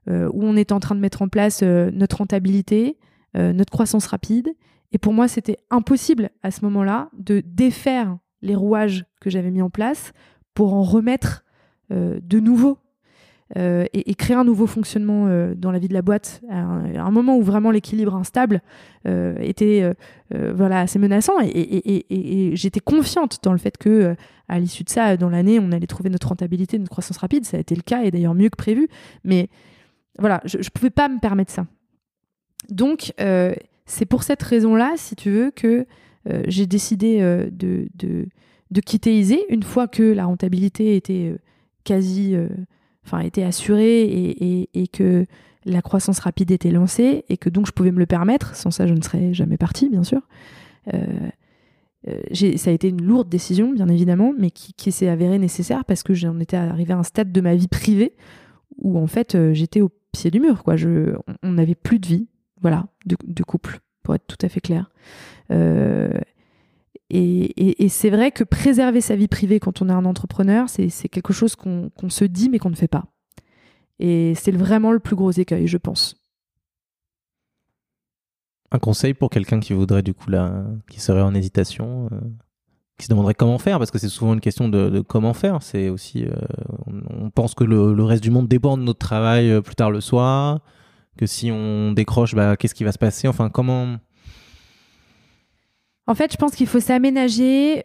où 0.09 0.45
on 0.45 0.57
était 0.57 0.73
en 0.73 0.81
train 0.81 0.95
de 0.95 1.01
mettre 1.01 1.23
en 1.23 1.29
place 1.29 1.63
notre 1.63 2.19
rentabilité, 2.19 2.97
notre 3.35 3.73
croissance 3.73 4.07
rapide. 4.07 4.55
Et 4.93 4.99
pour 4.99 5.13
moi, 5.13 5.27
c'était 5.27 5.59
impossible 5.69 6.31
à 6.45 6.53
ce 6.53 6.65
moment-là 6.65 7.11
de 7.19 7.43
défaire 7.45 8.17
les 8.41 8.55
rouages 8.55 9.05
que 9.21 9.29
j'avais 9.29 9.51
mis 9.51 9.63
en 9.63 9.69
place 9.69 10.13
pour 10.55 10.75
en 10.75 10.85
remettre 10.85 11.45
de 11.91 12.39
nouveaux 12.39 12.79
euh, 13.57 13.85
et, 13.93 14.15
créer 14.17 14.37
un 14.37 14.43
nouveau 14.43 14.67
fonctionnement 14.67 15.27
euh, 15.29 15.55
dans 15.55 15.71
la 15.71 15.79
vie 15.79 15.87
de 15.87 15.95
la 15.95 16.03
boîte 16.03 16.43
à 16.51 16.59
un, 16.59 17.11
moment 17.13 17.37
où 17.37 17.43
vraiment 17.43 17.71
l'équilibre 17.71 18.17
instable 18.17 18.61
euh, 19.07 19.39
était 19.39 19.89
voilà 20.33 20.81
assez 20.81 20.99
menaçant. 20.99 21.35
Et, 21.41 22.53
j'étais 22.55 22.81
confiante 22.81 23.39
dans 23.45 23.53
le 23.53 23.59
fait 23.59 23.79
que 23.79 24.17
à 24.49 24.59
l'issue 24.59 24.83
de 24.85 24.91
ça 24.91 25.17
dans 25.17 25.29
l'année 25.29 25.61
on 25.61 25.73
allait 25.73 25.87
trouver 25.87 26.11
notre 26.11 26.29
rentabilité 26.29 26.79
notre 26.79 26.91
croissance 26.91 27.19
rapide. 27.19 27.45
Ça 27.45 27.57
a 27.57 27.61
été 27.61 27.77
le 27.77 27.83
cas 27.83 28.03
et 28.03 28.11
d'ailleurs 28.11 28.35
mieux 28.35 28.49
que 28.49 28.57
prévu. 28.57 28.89
Mais 29.23 29.49
voilà 30.19 30.41
je, 30.45 30.59
ne 30.59 30.71
pouvais 30.75 30.91
pas 30.91 31.09
me 31.09 31.21
permettre 31.21 31.53
ça. 31.53 31.67
Donc 32.69 33.13
c'est 33.87 34.07
pour 34.07 34.25
cette 34.25 34.43
raison 34.43 34.75
là 34.75 34.95
si 34.97 35.15
tu 35.15 35.31
veux 35.31 35.53
que 35.53 35.87
j'ai 36.49 36.67
décidé 36.67 37.21
de, 37.53 37.89
de 38.73 38.81
quitter 38.81 39.17
Isée 39.17 39.45
une 39.51 39.63
fois 39.63 39.87
que 39.87 40.03
la 40.03 40.25
rentabilité 40.25 40.97
était 40.97 41.37
quasi, 41.85 42.37
enfin 43.07 43.21
était 43.21 43.45
assurée 43.45 44.03
et, 44.03 44.89
que 44.89 45.27
la 45.65 45.81
croissance 45.83 46.19
rapide 46.19 46.51
était 46.51 46.71
lancée 46.71 47.25
et 47.29 47.37
que 47.37 47.49
donc 47.49 47.67
je 47.67 47.73
pouvais 47.73 47.93
me 47.93 47.99
le 47.99 48.07
permettre. 48.07 48.55
Sans 48.57 48.71
ça, 48.71 48.87
je 48.87 48.95
ne 48.95 49.03
serais 49.03 49.33
jamais 49.33 49.57
partie, 49.57 49.89
bien 49.89 50.03
sûr. 50.03 50.21
ça 50.93 52.71
a 52.71 52.73
été 52.73 52.89
une 52.89 53.03
lourde 53.03 53.29
décision, 53.29 53.73
bien 53.73 53.89
évidemment, 53.89 54.33
mais 54.37 54.51
qui, 54.51 54.93
s'est 54.93 55.09
avérée 55.09 55.39
nécessaire 55.39 55.85
parce 55.85 56.03
que 56.03 56.15
j'en 56.15 56.39
étais 56.41 56.57
arrivée 56.57 56.93
à 56.93 56.99
un 56.99 57.03
stade 57.03 57.33
de 57.33 57.41
ma 57.41 57.55
vie 57.55 57.69
privée 57.69 58.15
où 58.79 58.99
en 58.99 59.07
fait 59.07 59.37
j'étais 59.53 59.81
au 59.81 59.91
pied 60.13 60.31
du 60.31 60.41
mur. 60.41 60.63
On 61.43 61.53
n'avait 61.53 61.75
plus 61.75 61.99
de 61.99 62.07
vie, 62.07 62.29
voilà, 62.61 62.87
de, 63.07 63.43
couple, 63.45 63.81
pour 64.03 64.15
être 64.15 64.27
tout 64.27 64.45
à 64.45 64.49
fait 64.49 64.61
clair. 64.61 64.91
Euh, 65.51 66.11
et, 67.11 67.89
c'est 67.89 68.11
vrai 68.11 68.33
que 68.33 68.45
préserver 68.45 69.01
sa 69.01 69.17
vie 69.17 69.29
privée 69.29 69.61
quand 69.61 69.81
on 69.83 69.89
est 69.89 69.93
un 69.93 70.05
entrepreneur, 70.05 70.69
c'est 70.69 71.09
quelque 71.09 71.33
chose 71.33 71.57
qu'on 71.57 71.91
se 72.09 72.25
dit 72.25 72.49
mais 72.49 72.59
qu'on 72.59 72.71
ne 72.71 72.77
fait 72.77 72.89
pas. 72.89 73.05
Et 73.99 74.35
c'est 74.35 74.53
vraiment 74.53 74.93
le 74.93 74.99
plus 74.99 75.17
gros 75.17 75.31
écueil, 75.31 75.67
je 75.67 75.79
pense. 75.79 76.23
Un 78.73 78.79
conseil 78.79 79.15
pour 79.15 79.31
quelqu'un 79.31 79.61
qui 79.61 79.73
voudrait 79.73 80.03
du 80.03 80.13
coup 80.13 80.29
là, 80.29 80.65
qui 80.91 81.01
serait 81.01 81.23
en 81.23 81.35
hésitation, 81.35 82.09
euh, 82.13 82.21
qui 82.99 83.07
se 83.07 83.11
demanderait 83.11 83.35
comment 83.35 83.59
faire, 83.59 83.79
parce 83.79 83.91
que 83.91 83.99
c'est 83.99 84.09
souvent 84.09 84.35
une 84.35 84.41
question 84.41 84.69
de, 84.69 85.01
comment 85.01 85.33
faire. 85.33 85.63
C'est 85.63 85.89
aussi, 85.89 86.25
euh, 86.25 86.35
on, 86.87 87.31
pense 87.31 87.55
que 87.55 87.65
le, 87.65 88.03
reste 88.03 88.23
du 88.23 88.31
monde 88.31 88.49
dépend 88.49 88.77
de 88.77 88.83
notre 88.83 88.99
travail 88.99 89.51
euh, 89.51 89.63
plus 89.63 89.77
tard 89.77 89.91
le 89.91 90.01
soir, 90.01 90.61
que 91.17 91.27
si 91.27 91.51
on 91.53 91.93
décroche, 91.93 92.35
bah, 92.35 92.57
qu'est-ce 92.57 92.75
qui 92.75 92.85
va 92.85 92.93
se 92.93 92.99
passer? 92.99 93.29
Enfin, 93.29 93.49
comment 93.49 93.99
en 96.07 96.15
fait, 96.15 96.33
je 96.33 96.37
pense 96.37 96.55
qu'il 96.55 96.67
faut 96.67 96.81
s'aménager 96.81 97.85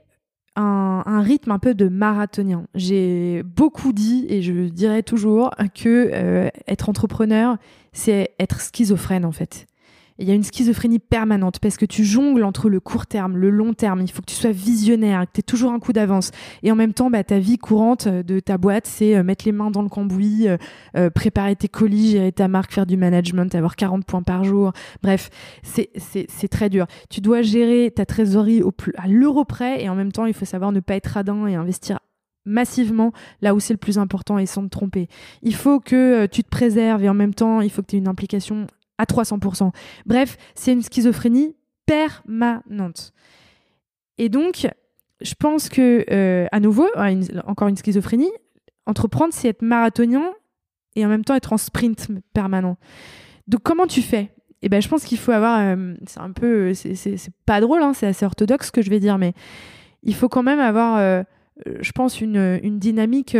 un, 0.56 1.22
rythme 1.22 1.52
un 1.52 1.60
peu 1.60 1.74
de 1.74 1.88
marathonien. 1.88 2.66
J'ai 2.76 3.44
beaucoup 3.44 3.94
dit 3.94 4.26
et 4.30 4.42
je 4.42 4.70
dirais 4.70 5.04
toujours 5.04 5.52
que 5.74 6.12
euh, 6.14 6.50
être 6.68 6.90
entrepreneur, 6.90 7.58
c'est 7.94 8.32
être 8.40 8.60
schizophrène 8.62 9.26
en 9.26 9.32
fait 9.32 9.68
il 10.22 10.28
y 10.28 10.32
a 10.32 10.36
une 10.36 10.44
schizophrénie 10.44 11.00
permanente 11.00 11.60
parce 11.60 11.78
que 11.78 11.86
tu 11.86 12.04
jongles 12.04 12.44
entre 12.44 12.70
le 12.70 12.80
court 12.80 13.08
terme, 13.08 13.38
le 13.38 13.50
long 13.50 13.74
terme. 13.74 14.02
Il 14.02 14.12
faut 14.12 14.22
que 14.22 14.32
tu 14.32 14.36
sois 14.36 14.52
visionnaire, 14.52 15.26
que 15.26 15.32
tu 15.34 15.40
aies 15.40 15.44
toujours 15.44 15.72
un 15.72 15.80
coup 15.80 15.94
d'avance. 15.94 16.32
Et 16.64 16.72
en 16.72 16.76
même 16.76 16.94
temps, 16.94 17.10
bah, 17.10 17.24
ta 17.24 17.40
vie 17.40 17.58
courante 17.58 18.08
de 18.08 18.40
ta 18.40 18.58
boîte, 18.58 18.86
c'est 18.86 19.16
euh, 19.16 19.24
mettre 19.24 19.46
les 19.46 19.52
mains 19.52 19.72
dans 19.72 19.82
le 19.82 19.90
cambouis, 19.90 20.48
euh, 20.48 20.58
euh, 20.96 21.10
préparer 21.10 21.56
tes 21.56 21.68
colis, 21.68 22.12
gérer 22.12 22.32
ta 22.32 22.48
marque, 22.48 22.72
faire 22.72 22.86
du 22.86 22.98
management, 22.98 23.54
avoir 23.56 23.76
40 23.76 24.06
points 24.06 24.22
par 24.22 24.44
jour. 24.44 24.74
Bref, 25.02 25.30
c'est 25.64 26.48
très 26.50 26.70
dur. 26.70 26.86
Tu 27.10 27.20
dois 27.20 27.42
gérer 27.42 27.92
ta 27.94 28.06
trésorerie 28.06 28.62
au 28.62 28.72
plus, 28.72 28.94
à 28.98 29.08
l'euro 29.08 29.44
près 29.44 29.84
et 29.84 29.90
en 29.90 29.96
même 29.96 30.12
temps, 30.12 30.26
il 30.26 30.34
faut 30.34 30.46
savoir 30.46 30.72
ne 30.72 30.80
pas 30.80 30.96
être 30.96 31.08
radin 31.08 31.48
et 31.48 31.56
investir 31.56 32.00
massivement 32.46 33.12
là 33.42 33.54
où 33.54 33.60
c'est 33.60 33.74
le 33.74 33.78
plus 33.78 33.98
important 33.98 34.38
et 34.38 34.46
sans 34.46 34.64
te 34.64 34.70
tromper. 34.70 35.08
Il 35.42 35.56
faut 35.56 35.80
que 35.80 36.26
tu 36.26 36.44
te 36.44 36.50
préserves 36.50 37.04
et 37.04 37.10
en 37.10 37.14
même 37.14 37.34
temps, 37.34 37.62
il 37.62 37.70
faut 37.70 37.82
que 37.82 37.88
tu 37.88 37.96
aies 37.96 38.00
une 38.00 38.08
implication 38.08 38.68
à 39.02 39.06
300%. 39.06 39.72
Bref, 40.06 40.38
c'est 40.56 40.74
une 40.74 40.84
schizophrénie 40.84 41.56
permanente. 41.86 43.14
Et 44.18 44.30
donc, 44.30 44.68
je 45.22 45.34
pense 45.34 45.70
que, 45.70 46.06
euh, 46.12 46.48
à 46.52 46.60
nouveau, 46.60 46.88
encore 47.46 47.68
une 47.68 47.78
schizophrénie, 47.78 48.32
entreprendre, 48.86 49.34
c'est 49.34 49.50
être 49.50 49.64
marathonien 49.64 50.32
et 50.96 51.06
en 51.06 51.10
même 51.10 51.26
temps 51.26 51.36
être 51.36 51.54
en 51.54 51.58
sprint 51.58 52.10
permanent. 52.34 52.78
Donc, 53.48 53.62
comment 53.64 53.88
tu 53.88 54.02
fais? 54.02 54.32
Eh 54.62 54.70
ben, 54.70 54.82
je 54.82 54.88
pense 54.88 55.04
qu'il 55.04 55.18
faut 55.18 55.32
avoir. 55.32 55.60
Euh, 55.60 55.96
c'est 56.06 56.20
un 56.20 56.32
peu. 56.32 56.74
C'est 56.76 57.34
pas 57.46 57.60
drôle, 57.62 57.82
hein, 57.82 57.94
c'est 57.94 58.06
assez 58.06 58.26
orthodoxe 58.26 58.68
ce 58.68 58.72
que 58.72 58.84
je 58.84 58.92
vais 58.92 59.00
dire, 59.00 59.18
mais 59.18 59.34
il 60.04 60.14
faut 60.14 60.30
quand 60.30 60.44
même 60.44 60.60
avoir, 60.60 60.98
euh, 60.98 61.24
je 61.80 61.92
pense, 61.92 62.22
une 62.22 62.78
dynamique 62.80 63.36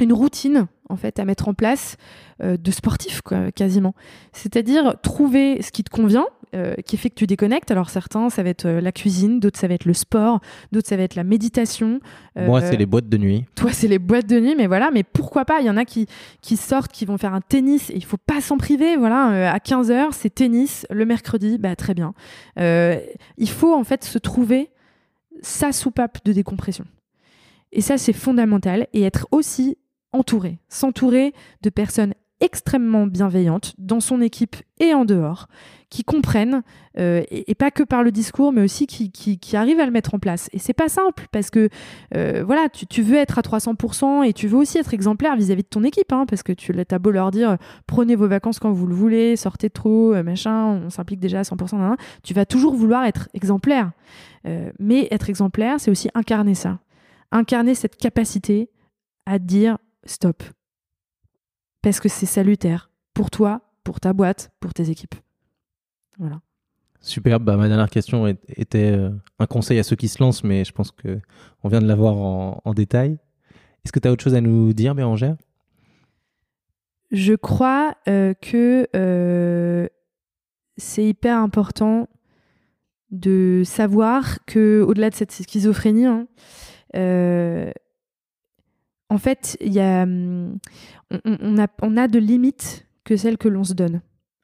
une 0.00 0.12
routine 0.12 0.66
en 0.90 0.96
fait 0.96 1.18
à 1.18 1.24
mettre 1.24 1.48
en 1.48 1.54
place 1.54 1.96
euh, 2.42 2.56
de 2.56 2.70
sportif 2.70 3.22
quasiment. 3.54 3.94
C'est-à-dire 4.32 4.94
trouver 5.02 5.62
ce 5.62 5.70
qui 5.70 5.84
te 5.84 5.90
convient, 5.90 6.26
euh, 6.54 6.74
qui 6.84 6.96
fait 6.96 7.10
que 7.10 7.14
tu 7.14 7.26
déconnectes. 7.26 7.70
Alors 7.70 7.90
certains 7.90 8.28
ça 8.30 8.42
va 8.42 8.50
être 8.50 8.66
euh, 8.66 8.80
la 8.80 8.92
cuisine, 8.92 9.40
d'autres 9.40 9.58
ça 9.58 9.68
va 9.68 9.74
être 9.74 9.84
le 9.84 9.94
sport, 9.94 10.40
d'autres 10.72 10.88
ça 10.88 10.96
va 10.96 11.02
être 11.02 11.14
la 11.14 11.24
méditation. 11.24 12.00
Moi 12.36 12.60
c'est 12.60 12.76
les 12.76 12.86
boîtes 12.86 13.08
de 13.08 13.16
nuit. 13.16 13.44
Toi 13.54 13.72
c'est 13.72 13.88
les 13.88 13.98
boîtes 13.98 14.26
de 14.26 14.40
nuit, 14.40 14.54
mais 14.56 14.66
voilà, 14.66 14.90
mais 14.92 15.02
pourquoi 15.02 15.44
pas? 15.44 15.60
Il 15.60 15.66
y 15.66 15.70
en 15.70 15.76
a 15.76 15.84
qui 15.84 16.06
qui 16.40 16.56
sortent, 16.56 16.92
qui 16.92 17.04
vont 17.04 17.18
faire 17.18 17.34
un 17.34 17.40
tennis 17.40 17.90
et 17.90 17.96
il 17.96 18.04
faut 18.04 18.18
pas 18.18 18.40
s'en 18.40 18.58
priver. 18.58 18.96
Voilà, 18.96 19.52
à 19.52 19.60
15 19.60 19.90
h 19.90 20.08
c'est 20.12 20.34
tennis, 20.34 20.86
le 20.90 21.04
mercredi, 21.04 21.58
bah 21.58 21.76
très 21.76 21.94
bien. 21.94 22.14
il 22.56 23.48
faut 23.48 23.74
en 23.74 23.84
fait 23.84 24.04
se 24.04 24.18
trouver 24.18 24.70
sa 25.42 25.72
soupape 25.72 26.18
de 26.24 26.32
décompression. 26.32 26.84
Et 27.72 27.80
ça, 27.80 27.98
c'est 27.98 28.12
fondamental. 28.12 28.86
Et 28.92 29.02
être 29.02 29.26
aussi 29.30 29.76
entouré, 30.12 30.58
s'entourer 30.68 31.34
de 31.62 31.70
personnes 31.70 32.14
extrêmement 32.40 33.06
bienveillantes 33.06 33.74
dans 33.78 34.00
son 34.00 34.20
équipe 34.20 34.56
et 34.78 34.94
en 34.94 35.04
dehors, 35.04 35.46
qui 35.90 36.04
comprennent, 36.04 36.62
euh, 36.98 37.22
et, 37.30 37.54
pas 37.54 37.70
que 37.70 37.82
par 37.82 38.02
le 38.02 38.10
discours, 38.12 38.52
mais 38.52 38.62
aussi 38.62 38.86
qui, 38.86 39.10
qui, 39.10 39.56
arrivent 39.56 39.80
à 39.80 39.84
le 39.84 39.92
mettre 39.92 40.14
en 40.14 40.18
place. 40.18 40.48
Et 40.52 40.58
c'est 40.58 40.72
pas 40.72 40.88
simple, 40.88 41.26
parce 41.32 41.50
que 41.50 41.68
euh, 42.16 42.42
voilà, 42.46 42.68
tu, 42.68 43.02
veux 43.02 43.16
être 43.16 43.38
à 43.38 43.42
300% 43.42 44.24
et 44.24 44.32
tu 44.32 44.46
veux 44.46 44.56
aussi 44.56 44.78
être 44.78 44.94
exemplaire 44.94 45.36
vis-à-vis 45.36 45.64
de 45.64 45.68
ton 45.68 45.82
équipe, 45.84 46.12
hein, 46.12 46.24
parce 46.26 46.42
que 46.42 46.52
tu 46.52 46.72
as 46.72 46.98
beau 46.98 47.10
leur 47.10 47.30
dire, 47.30 47.58
prenez 47.86 48.16
vos 48.16 48.28
vacances 48.28 48.58
quand 48.58 48.72
vous 48.72 48.86
le 48.86 48.94
voulez, 48.94 49.36
sortez 49.36 49.68
trop, 49.68 50.14
euh, 50.14 50.22
machin, 50.22 50.80
on 50.86 50.90
s'implique 50.90 51.20
déjà 51.20 51.40
à 51.40 51.42
100%, 51.42 51.96
tu 52.22 52.32
vas 52.32 52.46
toujours 52.46 52.74
vouloir 52.74 53.04
être 53.04 53.28
exemplaire. 53.34 53.90
mais 54.78 55.08
être 55.10 55.28
exemplaire, 55.28 55.78
c'est 55.78 55.90
aussi 55.90 56.08
incarner 56.14 56.54
ça. 56.54 56.78
Incarner 57.32 57.74
cette 57.74 57.96
capacité 57.96 58.70
à 59.26 59.38
dire 59.38 59.76
stop. 60.04 60.42
Parce 61.82 62.00
que 62.00 62.08
c'est 62.08 62.26
salutaire 62.26 62.90
pour 63.14 63.30
toi, 63.30 63.62
pour 63.84 64.00
ta 64.00 64.12
boîte, 64.12 64.50
pour 64.60 64.74
tes 64.74 64.90
équipes. 64.90 65.14
Voilà. 66.18 66.40
Superbe. 67.00 67.44
Bah, 67.44 67.56
ma 67.56 67.68
dernière 67.68 67.88
question 67.88 68.26
était 68.26 68.92
euh, 68.92 69.10
un 69.38 69.46
conseil 69.46 69.78
à 69.78 69.82
ceux 69.82 69.96
qui 69.96 70.08
se 70.08 70.22
lancent, 70.22 70.44
mais 70.44 70.64
je 70.64 70.72
pense 70.72 70.90
que 70.90 71.20
on 71.62 71.68
vient 71.68 71.80
de 71.80 71.86
l'avoir 71.86 72.16
en, 72.16 72.60
en 72.64 72.74
détail. 72.74 73.18
Est-ce 73.84 73.92
que 73.92 73.98
tu 73.98 74.08
as 74.08 74.12
autre 74.12 74.22
chose 74.22 74.34
à 74.34 74.42
nous 74.42 74.74
dire, 74.74 74.94
Bérangère? 74.94 75.36
Je 77.10 77.34
crois 77.34 77.96
euh, 78.08 78.34
que 78.34 78.86
euh, 78.94 79.88
c'est 80.76 81.04
hyper 81.04 81.38
important 81.38 82.08
de 83.10 83.62
savoir 83.64 84.44
que, 84.44 84.84
au-delà 84.86 85.10
de 85.10 85.14
cette 85.14 85.32
schizophrénie, 85.32 86.06
hein, 86.06 86.28
en 89.10 89.18
fait, 89.18 89.58
hum, 89.76 90.56
on, 91.24 91.58
a, 91.58 91.66
on 91.82 91.96
a 91.96 92.08
de 92.08 92.18
limites 92.18 92.86
que 93.04 93.16
celles 93.16 93.36
que 93.36 93.48
l'on 93.48 93.64
se 93.64 93.74
donne. 93.74 94.00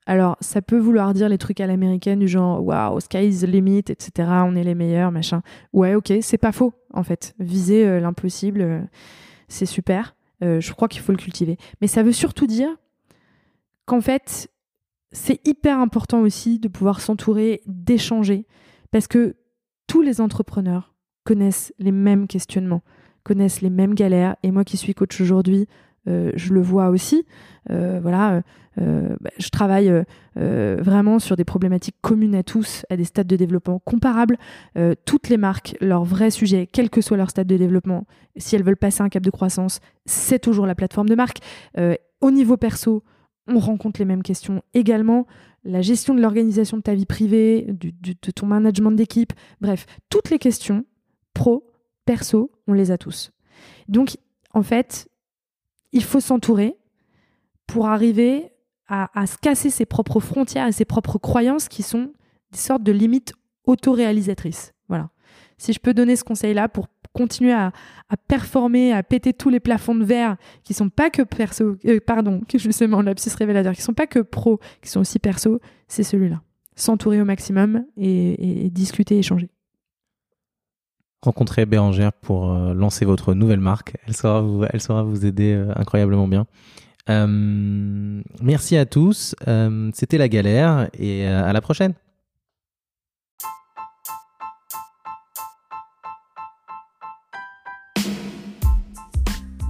Alors, 0.09 0.37
ça 0.41 0.61
peut 0.61 0.79
vouloir 0.79 1.15
dire 1.15 1.29
les 1.29 1.39
trucs 1.39 1.61
à 1.61 1.67
l'américaine 1.67 2.19
du 2.19 2.29
genre 2.29 2.65
waouh, 2.65 3.01
sky 3.01 3.27
is 3.27 3.41
the 3.41 3.49
limit, 3.49 3.85
etc. 3.89 4.29
On 4.45 4.55
est 4.55 4.63
les 4.63 4.75
meilleurs, 4.75 5.11
machin. 5.11 5.43
Ouais, 5.73 5.95
ok, 5.95 6.13
c'est 6.21 6.39
pas 6.39 6.53
faux, 6.53 6.73
en 6.93 7.03
fait. 7.03 7.35
Viser 7.39 7.87
euh, 7.87 8.01
l'impossible, 8.01 8.61
euh, 8.61 8.81
c'est 9.49 9.67
super. 9.67 10.15
Euh, 10.45 10.61
je 10.61 10.73
crois 10.73 10.89
qu'il 10.89 11.01
faut 11.01 11.13
le 11.13 11.19
cultiver. 11.19 11.57
Mais 11.81 11.87
ça 11.87 12.03
veut 12.03 12.13
surtout 12.13 12.47
dire 12.47 12.69
qu'en 13.85 14.01
fait, 14.01 14.49
c'est 15.11 15.41
hyper 15.47 15.79
important 15.79 16.21
aussi 16.21 16.59
de 16.59 16.69
pouvoir 16.69 17.01
s'entourer, 17.01 17.63
d'échanger. 17.67 18.47
Parce 18.93 19.09
que 19.09 19.35
tous 19.89 20.03
les 20.03 20.21
entrepreneurs 20.21 20.95
connaissent 21.25 21.73
les 21.79 21.93
mêmes 21.93 22.29
questionnements 22.29 22.83
connaissent 23.27 23.61
les 23.61 23.71
mêmes 23.71 23.95
galères. 23.95 24.37
Et 24.45 24.53
moi 24.53 24.63
qui 24.63 24.77
suis 24.77 24.95
coach 24.95 25.21
aujourd'hui, 25.21 25.67
euh, 26.09 26.31
je 26.37 26.55
le 26.55 26.63
vois 26.63 26.91
aussi. 26.91 27.27
Euh, 27.71 27.99
voilà, 28.01 28.43
euh, 28.81 29.17
bah, 29.21 29.31
je 29.37 29.49
travaille 29.49 29.93
vraiment 30.37 31.19
sur 31.19 31.35
des 31.35 31.45
problématiques 31.45 31.97
communes 32.03 32.35
à 32.35 32.43
tous, 32.43 32.85
à 32.89 32.97
des 32.97 33.05
stades 33.05 33.27
de 33.27 33.37
développement 33.37 33.81
comparables. 33.81 34.37
toutes 35.07 35.29
les 35.29 35.39
marques, 35.39 35.77
leur 35.81 36.05
vrai 36.05 36.31
sujet, 36.31 36.69
quel 36.71 36.91
que 36.91 37.01
soit 37.01 37.17
leur 37.17 37.31
stade 37.31 37.47
de 37.47 37.57
développement, 37.57 38.07
si 38.37 38.55
elles 38.55 38.63
veulent 38.63 38.77
passer 38.77 39.03
un 39.03 39.09
cap 39.09 39.23
de 39.23 39.31
croissance, 39.31 39.81
c'est 40.05 40.39
toujours 40.39 40.67
la 40.67 40.75
plateforme 40.75 41.09
de 41.09 41.15
marque. 41.15 41.39
au 42.21 42.31
niveau 42.31 42.57
perso, 42.57 43.03
on 43.49 43.59
rencontre 43.59 43.99
les 43.99 44.05
mêmes 44.05 44.23
questions 44.23 44.63
également. 44.75 45.27
La 45.65 45.81
gestion 45.81 46.15
de 46.15 46.21
l'organisation 46.21 46.77
de 46.77 46.83
ta 46.83 46.95
vie 46.95 47.07
privée, 47.07 47.67
de 47.67 48.31
ton 48.31 48.47
management 48.47 48.93
d'équipe, 48.93 49.33
bref, 49.61 49.87
toutes 50.11 50.31
les 50.31 50.39
questions 50.39 50.85
pro 51.33 51.65
perso, 52.07 52.51
on 52.67 52.73
les 52.73 52.91
a 52.91 52.97
tous. 52.97 53.33
Donc, 53.89 54.17
en 54.55 54.63
fait, 54.63 55.09
il 55.93 56.03
faut 56.03 56.21
s'entourer 56.21 56.77
pour 57.67 57.89
arriver 57.89 58.53
à, 58.89 59.27
se 59.27 59.37
casser 59.37 59.69
ses 59.69 59.85
propres 59.85 60.21
frontières 60.21 60.69
et 60.69 60.73
ses 60.73 60.85
propres 60.85 61.19
croyances 61.19 61.69
qui 61.69 61.83
sont 61.83 62.13
des 62.53 62.59
sortes 62.59 62.85
de 62.85 62.93
limites 62.93 63.35
autoréalisatrices. 63.65 64.75
Voilà. 64.89 65.11
Si 65.59 65.73
je 65.73 65.81
peux 65.81 65.93
donner 65.93 66.15
ce 66.15 66.23
conseil-là 66.23 66.69
pour 66.69 66.87
continuer 67.13 67.53
à, 67.53 67.73
performer, 68.29 68.93
à 68.93 69.03
péter 69.03 69.33
tous 69.33 69.49
les 69.49 69.59
plafonds 69.59 69.95
de 69.95 70.05
verre 70.05 70.37
qui 70.63 70.75
sont 70.75 70.89
pas 70.89 71.11
que 71.11 71.23
perso, 71.23 71.77
euh, 71.87 71.99
pardon, 71.99 72.43
que 72.49 72.59
justement 72.59 73.03
lapsus 73.03 73.35
révélateur, 73.37 73.75
qui 73.75 73.83
sont 73.83 73.95
pas 73.95 74.07
que 74.07 74.21
pro, 74.21 74.61
qui 74.83 74.91
sont 74.91 75.01
aussi 75.01 75.19
perso, 75.19 75.61
c'est 75.89 76.05
celui-là. 76.05 76.43
S'entourer 76.77 77.21
au 77.21 77.25
maximum 77.25 77.87
et, 77.97 78.67
et 78.67 78.71
discuter, 78.71 79.19
échanger. 79.19 79.51
Rencontrer 81.27 81.67
Bérangère 81.67 82.13
pour 82.13 82.53
euh, 82.53 82.73
lancer 82.73 83.05
votre 83.05 83.35
nouvelle 83.35 83.61
marque. 83.61 83.97
Elle 84.07 84.15
saura 84.15 84.41
vous, 84.41 85.27
aider 85.27 85.53
euh, 85.53 85.73
incroyablement 85.77 86.29
bien. 86.29 86.47
Euh, 87.09 88.23
merci 88.41 88.77
à 88.77 88.87
tous. 88.87 89.35
C'était 89.93 90.19
la 90.19 90.29
galère 90.29 90.89
et 90.99 91.27
à 91.27 91.53
la 91.53 91.61
prochaine. 91.61 91.95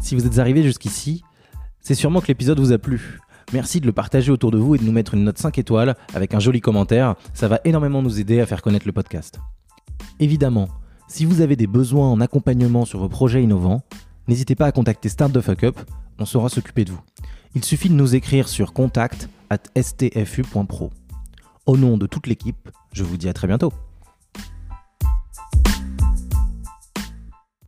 Si 0.00 0.14
vous 0.14 0.24
êtes 0.24 0.38
arrivé 0.38 0.62
jusqu'ici, 0.62 1.24
c'est 1.80 1.96
sûrement 1.96 2.20
que 2.20 2.28
l'épisode 2.28 2.60
vous 2.60 2.72
a 2.72 2.78
plu. 2.78 3.18
Merci 3.52 3.80
de 3.80 3.86
le 3.86 3.92
partager 3.92 4.30
autour 4.30 4.50
de 4.50 4.58
vous 4.58 4.74
et 4.74 4.78
de 4.78 4.84
nous 4.84 4.92
mettre 4.92 5.14
une 5.14 5.24
note 5.24 5.38
5 5.38 5.58
étoiles 5.58 5.96
avec 6.14 6.32
un 6.32 6.38
joli 6.38 6.60
commentaire. 6.60 7.16
Ça 7.34 7.48
va 7.48 7.60
énormément 7.64 8.02
nous 8.02 8.20
aider 8.20 8.40
à 8.40 8.46
faire 8.46 8.62
connaître 8.62 8.86
le 8.86 8.92
podcast. 8.92 9.40
Évidemment, 10.20 10.68
si 11.08 11.24
vous 11.24 11.40
avez 11.40 11.56
des 11.56 11.66
besoins 11.66 12.10
en 12.10 12.20
accompagnement 12.20 12.84
sur 12.84 12.98
vos 12.98 13.08
projets 13.08 13.42
innovants, 13.42 13.82
n'hésitez 14.28 14.54
pas 14.54 14.66
à 14.66 14.72
contacter 14.72 15.08
Start 15.08 15.32
the 15.32 15.40
Fuck 15.40 15.64
Up, 15.64 15.78
on 16.18 16.24
saura 16.24 16.48
s'occuper 16.48 16.84
de 16.84 16.92
vous. 16.92 17.00
Il 17.54 17.64
suffit 17.64 17.88
de 17.88 17.94
nous 17.94 18.14
écrire 18.14 18.48
sur 18.48 18.72
contact 18.72 19.28
at 19.50 19.58
stfu.pro. 19.80 20.90
Au 21.66 21.76
nom 21.76 21.96
de 21.96 22.06
toute 22.06 22.26
l'équipe, 22.26 22.68
je 22.92 23.04
vous 23.04 23.16
dis 23.16 23.28
à 23.28 23.32
très 23.32 23.46
bientôt. 23.46 23.72